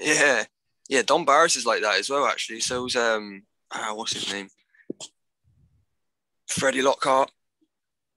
Yeah, 0.00 0.44
yeah. 0.88 1.02
Don 1.02 1.24
Barris 1.24 1.56
is 1.56 1.66
like 1.66 1.82
that 1.82 1.98
as 1.98 2.10
well, 2.10 2.26
actually. 2.26 2.60
So's 2.60 2.96
um, 2.96 3.42
ah, 3.72 3.92
what's 3.94 4.12
his 4.12 4.32
name? 4.32 4.48
Freddie 6.48 6.82
Lockhart. 6.82 7.30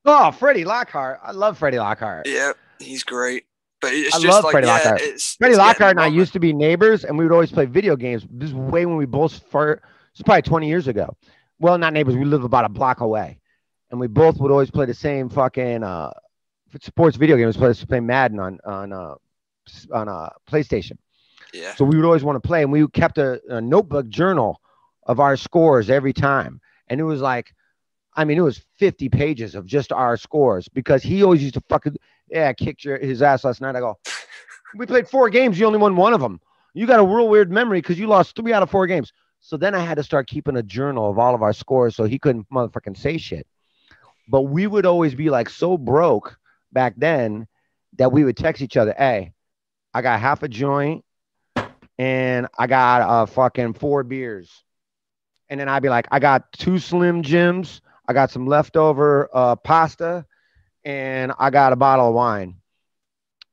Oh, 0.06 0.32
Freddie 0.32 0.66
Lockhart. 0.66 1.20
I 1.24 1.32
love 1.32 1.58
Freddie 1.58 1.80
Lockhart. 1.80 2.28
Yeah, 2.28 2.54
he's 2.80 3.04
great. 3.04 3.46
But 3.82 3.94
it's 3.94 4.16
I 4.16 4.20
just 4.20 4.28
love 4.28 4.44
like 4.44 4.52
Freddie 4.52 4.68
yeah, 4.68 4.74
Lockhart. 4.74 5.02
it's 5.02 5.36
Freddie 5.36 5.52
it's 5.54 5.60
Lockhart 5.60 5.92
and 5.92 6.02
I 6.02 6.08
used 6.08 6.34
to 6.34 6.40
be 6.40 6.52
neighbors, 6.52 7.06
and 7.06 7.18
we 7.18 7.24
would 7.24 7.34
always 7.34 7.52
play 7.52 7.66
video 7.66 7.96
games. 7.96 8.26
This 8.30 8.50
is 8.50 8.56
way 8.56 8.86
when 8.86 8.98
we 8.98 9.06
both 9.06 9.40
far. 9.50 9.82
This 10.12 10.20
is 10.20 10.24
probably 10.24 10.42
20 10.42 10.68
years 10.68 10.88
ago. 10.88 11.16
Well, 11.60 11.78
not 11.78 11.94
neighbors. 11.94 12.16
We 12.16 12.26
live 12.26 12.44
about 12.44 12.66
a 12.66 12.70
block 12.70 13.00
away, 13.02 13.40
and 13.90 14.00
we 14.00 14.08
both 14.08 14.38
would 14.40 14.52
always 14.52 14.72
play 14.72 14.86
the 14.86 14.94
same 14.94 15.30
fucking 15.30 15.84
uh, 15.84 16.12
sports 16.82 17.16
video 17.16 17.38
games. 17.38 17.56
Play 17.56 17.74
play 17.74 18.00
Madden 18.00 18.40
on 18.40 18.60
on 18.66 18.92
uh, 18.94 19.16
on 19.94 20.10
uh, 20.10 20.30
PlayStation. 20.50 20.98
Yeah, 21.54 21.74
So 21.76 21.86
we 21.86 21.96
would 21.96 22.06
always 22.06 22.24
want 22.24 22.42
to 22.42 22.48
play, 22.48 22.62
and 22.62 22.72
we 22.72 22.88
kept 22.90 23.18
a, 23.18 23.42
a 23.50 23.62
notebook 23.62 24.08
journal 24.08 24.62
of 25.06 25.20
our 25.20 25.36
scores 25.36 25.90
every 25.90 26.14
time, 26.14 26.62
and 26.88 27.00
it 27.00 27.06
was 27.06 27.22
like. 27.22 27.54
I 28.16 28.26
mean, 28.26 28.38
it 28.38 28.42
was 28.42 28.66
50 28.80 29.08
pages 29.08 29.56
of 29.56 29.66
just 29.66 29.94
our 29.94 30.18
scores 30.18 30.68
because 30.68 31.04
he 31.04 31.24
always 31.24 31.42
used 31.42 31.54
to 31.54 31.64
fucking, 31.70 31.96
yeah, 32.30 32.50
I 32.50 32.54
kicked 32.54 32.84
your, 32.84 32.98
his 32.98 33.22
ass 33.22 33.46
last 33.46 33.62
night. 33.62 33.78
I 33.78 33.80
go, 33.80 33.98
we 34.76 34.86
played 34.88 35.08
four 35.08 35.30
games. 35.30 35.58
You 35.58 35.68
only 35.68 35.80
won 35.80 35.96
one 35.96 36.14
of 36.14 36.20
them. 36.20 36.42
You 36.74 36.86
got 36.86 37.00
a 37.00 37.04
real 37.04 37.30
weird 37.30 37.52
memory 37.52 37.82
because 37.82 38.00
you 38.00 38.08
lost 38.08 38.36
three 38.36 38.52
out 38.52 38.64
of 38.64 38.70
four 38.70 38.88
games. 38.88 39.14
So 39.40 39.58
then 39.58 39.74
I 39.74 39.80
had 39.80 39.96
to 39.96 40.04
start 40.04 40.28
keeping 40.28 40.58
a 40.58 40.64
journal 40.64 41.10
of 41.10 41.18
all 41.18 41.34
of 41.34 41.42
our 41.42 41.54
scores 41.54 41.96
so 41.96 42.04
he 42.04 42.20
couldn't 42.20 42.50
motherfucking 42.50 42.98
say 42.98 43.18
shit. 43.18 43.48
But 44.28 44.42
we 44.44 44.68
would 44.68 44.86
always 44.86 45.16
be 45.16 45.30
like 45.30 45.50
so 45.50 45.78
broke 45.78 46.38
back 46.72 46.94
then 46.98 47.48
that 47.98 48.12
we 48.12 48.24
would 48.24 48.38
text 48.38 48.62
each 48.62 48.78
other, 48.78 48.94
hey, 48.98 49.34
I 49.94 50.02
got 50.02 50.20
half 50.20 50.44
a 50.44 50.48
joint 50.48 51.04
and 52.00 52.48
I 52.58 52.66
got 52.66 53.02
uh, 53.02 53.26
fucking 53.26 53.74
four 53.74 54.04
beers. 54.04 54.50
And 55.50 55.60
then 55.60 55.68
I'd 55.68 55.84
be 55.84 55.90
like, 55.90 56.08
I 56.12 56.20
got 56.20 56.52
two 56.54 56.80
Slim 56.80 57.22
Jims, 57.22 57.82
I 58.08 58.14
got 58.14 58.32
some 58.32 58.48
leftover 58.48 59.30
uh, 59.34 59.56
pasta, 59.58 60.26
and 60.86 61.34
I 61.38 61.50
got 61.50 61.74
a 61.74 61.76
bottle 61.76 62.08
of 62.08 62.16
wine. 62.16 62.56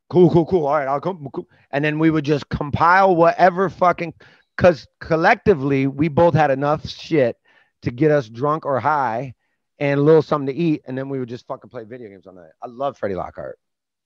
Cool, 0.08 0.30
cool, 0.30 0.46
cool. 0.46 0.66
All 0.66 0.76
right, 0.76 0.86
I'll 0.86 1.00
come. 1.00 1.28
Cool. 1.34 1.48
And 1.72 1.84
then 1.84 1.98
we 1.98 2.10
would 2.10 2.24
just 2.24 2.48
compile 2.48 3.16
whatever 3.16 3.68
fucking, 3.68 4.14
because 4.56 4.86
collectively 5.00 5.88
we 5.88 6.06
both 6.06 6.34
had 6.34 6.52
enough 6.52 6.88
shit 6.88 7.36
to 7.82 7.90
get 7.90 8.12
us 8.12 8.28
drunk 8.28 8.64
or 8.64 8.78
high 8.78 9.34
and 9.80 9.98
a 9.98 10.02
little 10.02 10.22
something 10.22 10.54
to 10.54 10.54
eat. 10.54 10.82
And 10.86 10.96
then 10.96 11.08
we 11.08 11.18
would 11.18 11.28
just 11.28 11.46
fucking 11.48 11.70
play 11.70 11.82
video 11.82 12.08
games 12.08 12.28
all 12.28 12.34
night. 12.34 12.50
I 12.62 12.68
love 12.68 12.96
Freddie 12.96 13.16
Lockhart. 13.16 13.58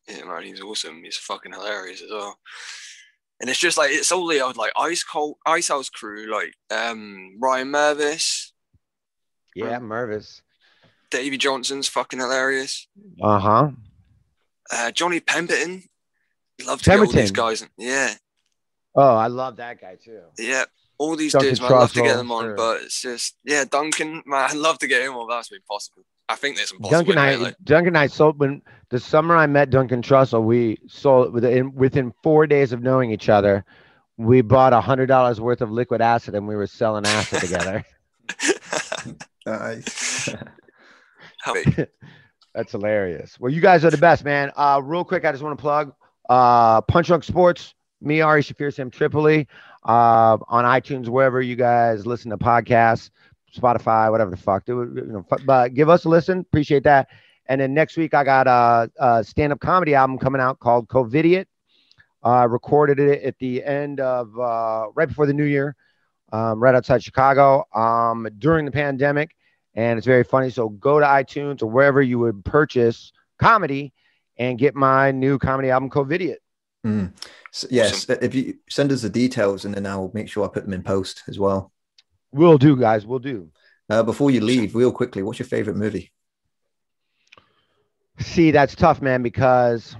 yeah, 0.08 0.24
man, 0.24 0.42
he's 0.44 0.62
awesome. 0.62 1.02
He's 1.04 1.18
fucking 1.18 1.52
hilarious 1.52 2.00
as 2.00 2.10
well. 2.10 2.38
And 3.40 3.48
it's 3.48 3.58
just 3.58 3.78
like 3.78 3.90
it's 3.90 4.12
only 4.12 4.40
uh, 4.40 4.52
like 4.54 4.72
Ice 4.76 5.02
Cold, 5.02 5.36
Ice 5.46 5.68
House 5.68 5.88
Crew, 5.88 6.30
like 6.30 6.52
um 6.70 7.38
Ryan 7.40 7.68
Mervis, 7.68 8.50
Yeah, 9.54 9.78
Mervis. 9.78 10.42
Davy 11.10 11.38
Johnson's 11.38 11.88
fucking 11.88 12.18
hilarious. 12.20 12.86
Uh 13.20 13.38
huh. 13.38 13.70
Uh, 14.72 14.90
Johnny 14.92 15.20
Pemberton, 15.20 15.82
love 16.66 16.80
to 16.82 16.90
get 16.90 17.00
all 17.00 17.06
these 17.06 17.32
guys. 17.32 17.66
Yeah, 17.76 18.14
Oh, 18.94 19.16
I 19.16 19.26
love 19.28 19.56
that 19.56 19.80
guy 19.80 19.96
too. 19.96 20.20
yeah, 20.38 20.64
all 20.98 21.16
these 21.16 21.32
Duncan 21.32 21.48
dudes, 21.48 21.60
man. 21.60 21.72
I 21.72 21.76
love 21.78 21.92
to 21.94 22.02
get 22.02 22.16
them 22.16 22.30
on, 22.30 22.44
sure. 22.44 22.54
but 22.56 22.82
it's 22.82 23.00
just 23.00 23.36
yeah, 23.44 23.64
Duncan, 23.64 24.22
man, 24.26 24.50
I'd 24.50 24.56
love 24.56 24.78
to 24.80 24.86
get 24.86 25.02
him 25.02 25.14
on. 25.14 25.28
That's 25.28 25.50
impossible. 25.50 26.02
I 26.30 26.36
think 26.36 26.56
that's 26.56 26.70
impossible. 26.72 26.90
Duncan, 26.98 27.18
anyway, 27.18 27.32
I 27.40 27.44
like- 27.48 27.56
Duncan, 27.64 27.88
and 27.88 27.98
I 27.98 28.06
sold 28.06 28.38
when 28.38 28.62
the 28.90 29.00
summer 29.00 29.36
I 29.36 29.46
met 29.46 29.70
Duncan 29.70 30.00
Trussell. 30.02 30.44
We 30.44 30.78
sold 30.86 31.32
within 31.34 31.74
within 31.74 32.12
four 32.22 32.46
days 32.46 32.72
of 32.72 32.82
knowing 32.82 33.10
each 33.10 33.28
other. 33.28 33.64
We 34.16 34.40
bought 34.42 34.72
a 34.72 34.80
hundred 34.80 35.06
dollars 35.06 35.40
worth 35.40 35.60
of 35.60 35.70
liquid 35.70 36.00
acid, 36.00 36.34
and 36.34 36.46
we 36.46 36.54
were 36.56 36.66
selling 36.66 37.04
acid 37.06 37.40
together. 37.48 37.84
Nice. 39.46 40.28
That's 42.54 42.72
hilarious. 42.72 43.38
Well, 43.40 43.52
you 43.52 43.60
guys 43.60 43.84
are 43.84 43.90
the 43.90 43.96
best, 43.96 44.24
man. 44.24 44.52
Uh, 44.56 44.80
real 44.84 45.04
quick, 45.04 45.24
I 45.24 45.32
just 45.32 45.42
want 45.42 45.56
to 45.58 45.60
plug 45.62 45.94
uh, 46.28 46.82
Punch 46.82 47.06
Drunk 47.06 47.24
Sports. 47.24 47.74
Me, 48.02 48.20
Ari 48.20 48.42
Shaffir, 48.42 48.72
Sam 48.72 48.90
Tripoli, 48.90 49.46
uh, 49.84 50.38
on 50.48 50.64
iTunes, 50.64 51.08
wherever 51.08 51.40
you 51.40 51.54
guys 51.56 52.06
listen 52.06 52.30
to 52.30 52.38
podcasts, 52.38 53.10
Spotify, 53.54 54.10
whatever 54.10 54.30
the 54.30 54.36
fuck. 54.36 54.64
Do 54.64 54.92
you 54.94 55.02
know, 55.06 55.26
but 55.44 55.74
give 55.74 55.88
us 55.88 56.04
a 56.04 56.08
listen. 56.08 56.40
Appreciate 56.40 56.84
that. 56.84 57.08
And 57.46 57.60
then 57.60 57.74
next 57.74 57.96
week, 57.96 58.14
I 58.14 58.22
got 58.22 58.46
a, 58.46 58.90
a 58.98 59.24
stand-up 59.24 59.60
comedy 59.60 59.94
album 59.94 60.18
coming 60.18 60.40
out 60.40 60.60
called 60.60 60.88
COVIDiot. 60.88 61.46
Uh, 62.22 62.46
recorded 62.48 63.00
it 63.00 63.22
at 63.22 63.38
the 63.38 63.64
end 63.64 63.98
of 63.98 64.38
uh, 64.38 64.86
right 64.94 65.08
before 65.08 65.26
the 65.26 65.32
new 65.32 65.44
year, 65.44 65.74
um, 66.32 66.62
right 66.62 66.74
outside 66.74 67.02
Chicago, 67.02 67.64
um, 67.74 68.28
during 68.38 68.66
the 68.66 68.70
pandemic 68.70 69.34
and 69.74 69.98
it's 69.98 70.06
very 70.06 70.24
funny. 70.24 70.50
So 70.50 70.68
go 70.68 71.00
to 71.00 71.06
iTunes 71.06 71.62
or 71.62 71.66
wherever 71.66 72.02
you 72.02 72.18
would 72.18 72.44
purchase 72.44 73.12
comedy 73.38 73.92
and 74.36 74.58
get 74.58 74.74
my 74.74 75.10
new 75.10 75.38
comedy 75.38 75.70
album, 75.70 75.90
COVIDiot. 75.90 76.36
Mm. 76.86 77.12
So, 77.52 77.66
yes, 77.70 78.08
if 78.08 78.34
you 78.34 78.58
send 78.68 78.90
us 78.90 79.02
the 79.02 79.10
details, 79.10 79.64
and 79.64 79.74
then 79.74 79.86
I'll 79.86 80.10
make 80.14 80.28
sure 80.28 80.44
I 80.44 80.48
put 80.48 80.64
them 80.64 80.72
in 80.72 80.82
post 80.82 81.24
as 81.28 81.38
well. 81.38 81.72
We'll 82.32 82.58
do, 82.58 82.76
guys. 82.76 83.06
We'll 83.06 83.18
do. 83.18 83.50
Uh, 83.88 84.02
before 84.02 84.30
you 84.30 84.40
leave, 84.40 84.74
real 84.74 84.92
quickly, 84.92 85.22
what's 85.22 85.38
your 85.38 85.46
favorite 85.46 85.76
movie? 85.76 86.12
See, 88.20 88.50
that's 88.50 88.74
tough, 88.74 89.02
man, 89.02 89.22
because 89.22 89.96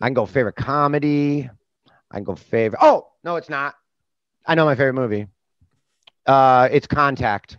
I 0.00 0.06
can 0.06 0.14
go 0.14 0.26
favorite 0.26 0.56
comedy. 0.56 1.48
I 2.10 2.14
can 2.16 2.24
go 2.24 2.34
favorite. 2.34 2.80
Oh 2.82 3.08
no, 3.22 3.36
it's 3.36 3.48
not. 3.48 3.74
I 4.46 4.54
know 4.54 4.64
my 4.66 4.74
favorite 4.74 4.94
movie. 4.94 5.28
Uh, 6.26 6.68
it's 6.70 6.86
Contact. 6.86 7.56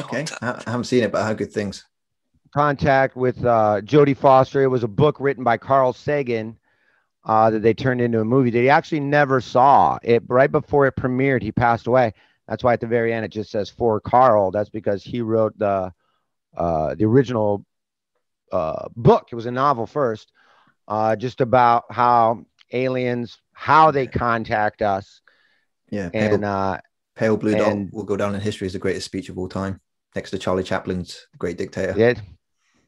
Okay, 0.00 0.24
Contact. 0.24 0.66
I, 0.66 0.70
haven't 0.70 0.84
seen 0.84 1.04
it, 1.04 1.12
but 1.12 1.22
I 1.22 1.28
heard 1.28 1.38
good 1.38 1.52
things. 1.52 1.84
Contact 2.52 3.16
with 3.16 3.44
uh, 3.44 3.80
Jodie 3.82 4.16
Foster. 4.16 4.62
It 4.62 4.68
was 4.68 4.84
a 4.84 4.88
book 4.88 5.16
written 5.20 5.44
by 5.44 5.56
Carl 5.56 5.92
Sagan 5.92 6.56
uh, 7.24 7.50
that 7.50 7.62
they 7.62 7.74
turned 7.74 8.00
into 8.00 8.20
a 8.20 8.24
movie 8.24 8.50
that 8.50 8.58
he 8.60 8.68
actually 8.68 9.00
never 9.00 9.40
saw. 9.40 9.98
It 10.02 10.22
right 10.28 10.50
before 10.50 10.86
it 10.86 10.96
premiered, 10.96 11.42
he 11.42 11.52
passed 11.52 11.86
away. 11.86 12.12
That's 12.48 12.62
why 12.62 12.74
at 12.74 12.80
the 12.80 12.86
very 12.86 13.12
end 13.12 13.24
it 13.24 13.28
just 13.28 13.50
says 13.50 13.70
for 13.70 14.00
Carl. 14.00 14.50
That's 14.50 14.68
because 14.70 15.02
he 15.02 15.22
wrote 15.22 15.58
the 15.58 15.92
uh, 16.56 16.94
the 16.94 17.04
original 17.04 17.64
uh, 18.52 18.88
book. 18.94 19.28
It 19.32 19.34
was 19.34 19.46
a 19.46 19.50
novel 19.50 19.86
first, 19.86 20.30
uh, 20.86 21.16
just 21.16 21.40
about 21.40 21.84
how 21.90 22.44
aliens, 22.72 23.38
how 23.52 23.90
they 23.90 24.06
contact 24.06 24.82
us, 24.82 25.20
Yeah, 25.90 26.10
Pale, 26.10 26.34
and 26.34 26.44
uh, 26.44 26.78
Pale 27.16 27.36
Blue 27.38 27.56
Dot 27.56 27.92
will 27.92 28.04
go 28.04 28.16
down 28.16 28.34
in 28.34 28.40
history 28.40 28.66
as 28.66 28.72
the 28.72 28.78
greatest 28.78 29.06
speech 29.06 29.28
of 29.28 29.38
all 29.38 29.48
time, 29.48 29.80
next 30.14 30.30
to 30.30 30.38
Charlie 30.38 30.64
Chaplin's 30.64 31.26
Great 31.38 31.56
Dictator. 31.56 31.94
Yeah, 31.96 32.14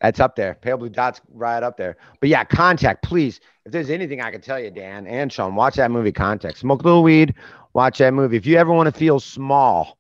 that's 0.01 0.20
up 0.20 0.36
there. 0.36 0.55
Pale 0.55 0.78
blue 0.78 0.89
dots 0.89 1.20
right 1.32 1.62
up 1.62 1.77
there. 1.77 1.97
But 2.20 2.28
yeah, 2.28 2.44
contact, 2.44 3.02
please. 3.02 3.40
If 3.64 3.73
there's 3.73 3.90
anything 3.90 4.20
I 4.20 4.31
can 4.31 4.40
tell 4.40 4.60
you, 4.60 4.70
Dan 4.70 5.06
and 5.06 5.32
Sean, 5.32 5.55
watch 5.55 5.77
that 5.77 5.90
movie 5.90 6.12
Contact. 6.12 6.59
Smoke 6.59 6.82
a 6.82 6.85
little 6.85 7.02
weed, 7.02 7.35
watch 7.73 7.98
that 7.98 8.14
movie. 8.14 8.36
If 8.36 8.47
you 8.47 8.56
ever 8.56 8.73
want 8.73 8.86
to 8.86 8.93
feel 8.98 9.18
small 9.20 9.98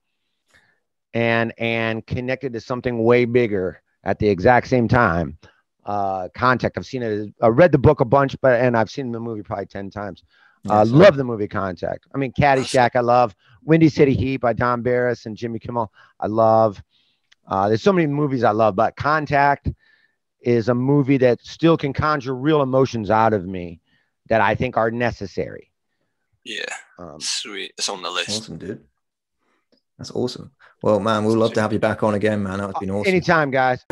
and 1.14 1.52
and 1.58 2.06
connected 2.06 2.52
to 2.52 2.60
something 2.60 3.02
way 3.02 3.24
bigger 3.24 3.80
at 4.04 4.18
the 4.18 4.28
exact 4.28 4.68
same 4.68 4.86
time, 4.88 5.38
uh 5.84 6.28
Contact. 6.34 6.76
I've 6.78 6.86
seen 6.86 7.02
it. 7.02 7.32
I 7.40 7.48
read 7.48 7.72
the 7.72 7.78
book 7.78 8.00
a 8.00 8.04
bunch, 8.04 8.36
but 8.40 8.60
and 8.60 8.76
I've 8.76 8.90
seen 8.90 9.12
the 9.12 9.20
movie 9.20 9.42
probably 9.42 9.66
10 9.66 9.90
times. 9.90 10.22
I 10.68 10.80
Uh, 10.80 10.84
love 10.84 11.16
the 11.16 11.24
movie 11.24 11.48
Contact. 11.48 12.06
I 12.14 12.18
mean, 12.18 12.32
Caddyshack, 12.32 12.90
I 12.96 13.00
love. 13.00 13.34
Windy 13.64 13.88
City 13.88 14.14
Heat 14.14 14.38
by 14.38 14.52
Don 14.52 14.82
Barris 14.82 15.26
and 15.26 15.36
Jimmy 15.36 15.58
Kimmel, 15.58 15.92
I 16.20 16.26
love. 16.26 16.82
Uh, 17.48 17.68
there's 17.68 17.82
so 17.82 17.92
many 17.92 18.06
movies 18.08 18.42
I 18.44 18.50
love, 18.50 18.74
but 18.76 18.96
Contact 18.96 19.70
is 20.46 20.68
a 20.68 20.74
movie 20.74 21.18
that 21.18 21.40
still 21.42 21.76
can 21.76 21.92
conjure 21.92 22.34
real 22.34 22.62
emotions 22.62 23.10
out 23.10 23.32
of 23.32 23.44
me 23.46 23.80
that 24.28 24.40
I 24.40 24.54
think 24.54 24.76
are 24.76 24.90
necessary. 24.90 25.70
Yeah, 26.44 26.64
Um, 26.98 27.20
sweet. 27.20 27.72
It's 27.76 27.88
on 27.88 28.00
the 28.02 28.10
list. 28.10 28.30
Awesome, 28.42 28.56
dude. 28.56 28.84
That's 29.98 30.12
awesome. 30.12 30.52
Well, 30.82 31.00
man, 31.00 31.24
we'd 31.24 31.34
love 31.34 31.52
to 31.54 31.60
have 31.62 31.72
you 31.72 31.80
back 31.80 32.04
on 32.04 32.14
again, 32.14 32.42
man. 32.44 32.58
That 32.58 32.68
would 32.68 32.76
been 32.78 32.90
awesome. 32.90 33.08
anytime, 33.08 33.50
guys. 33.50 33.84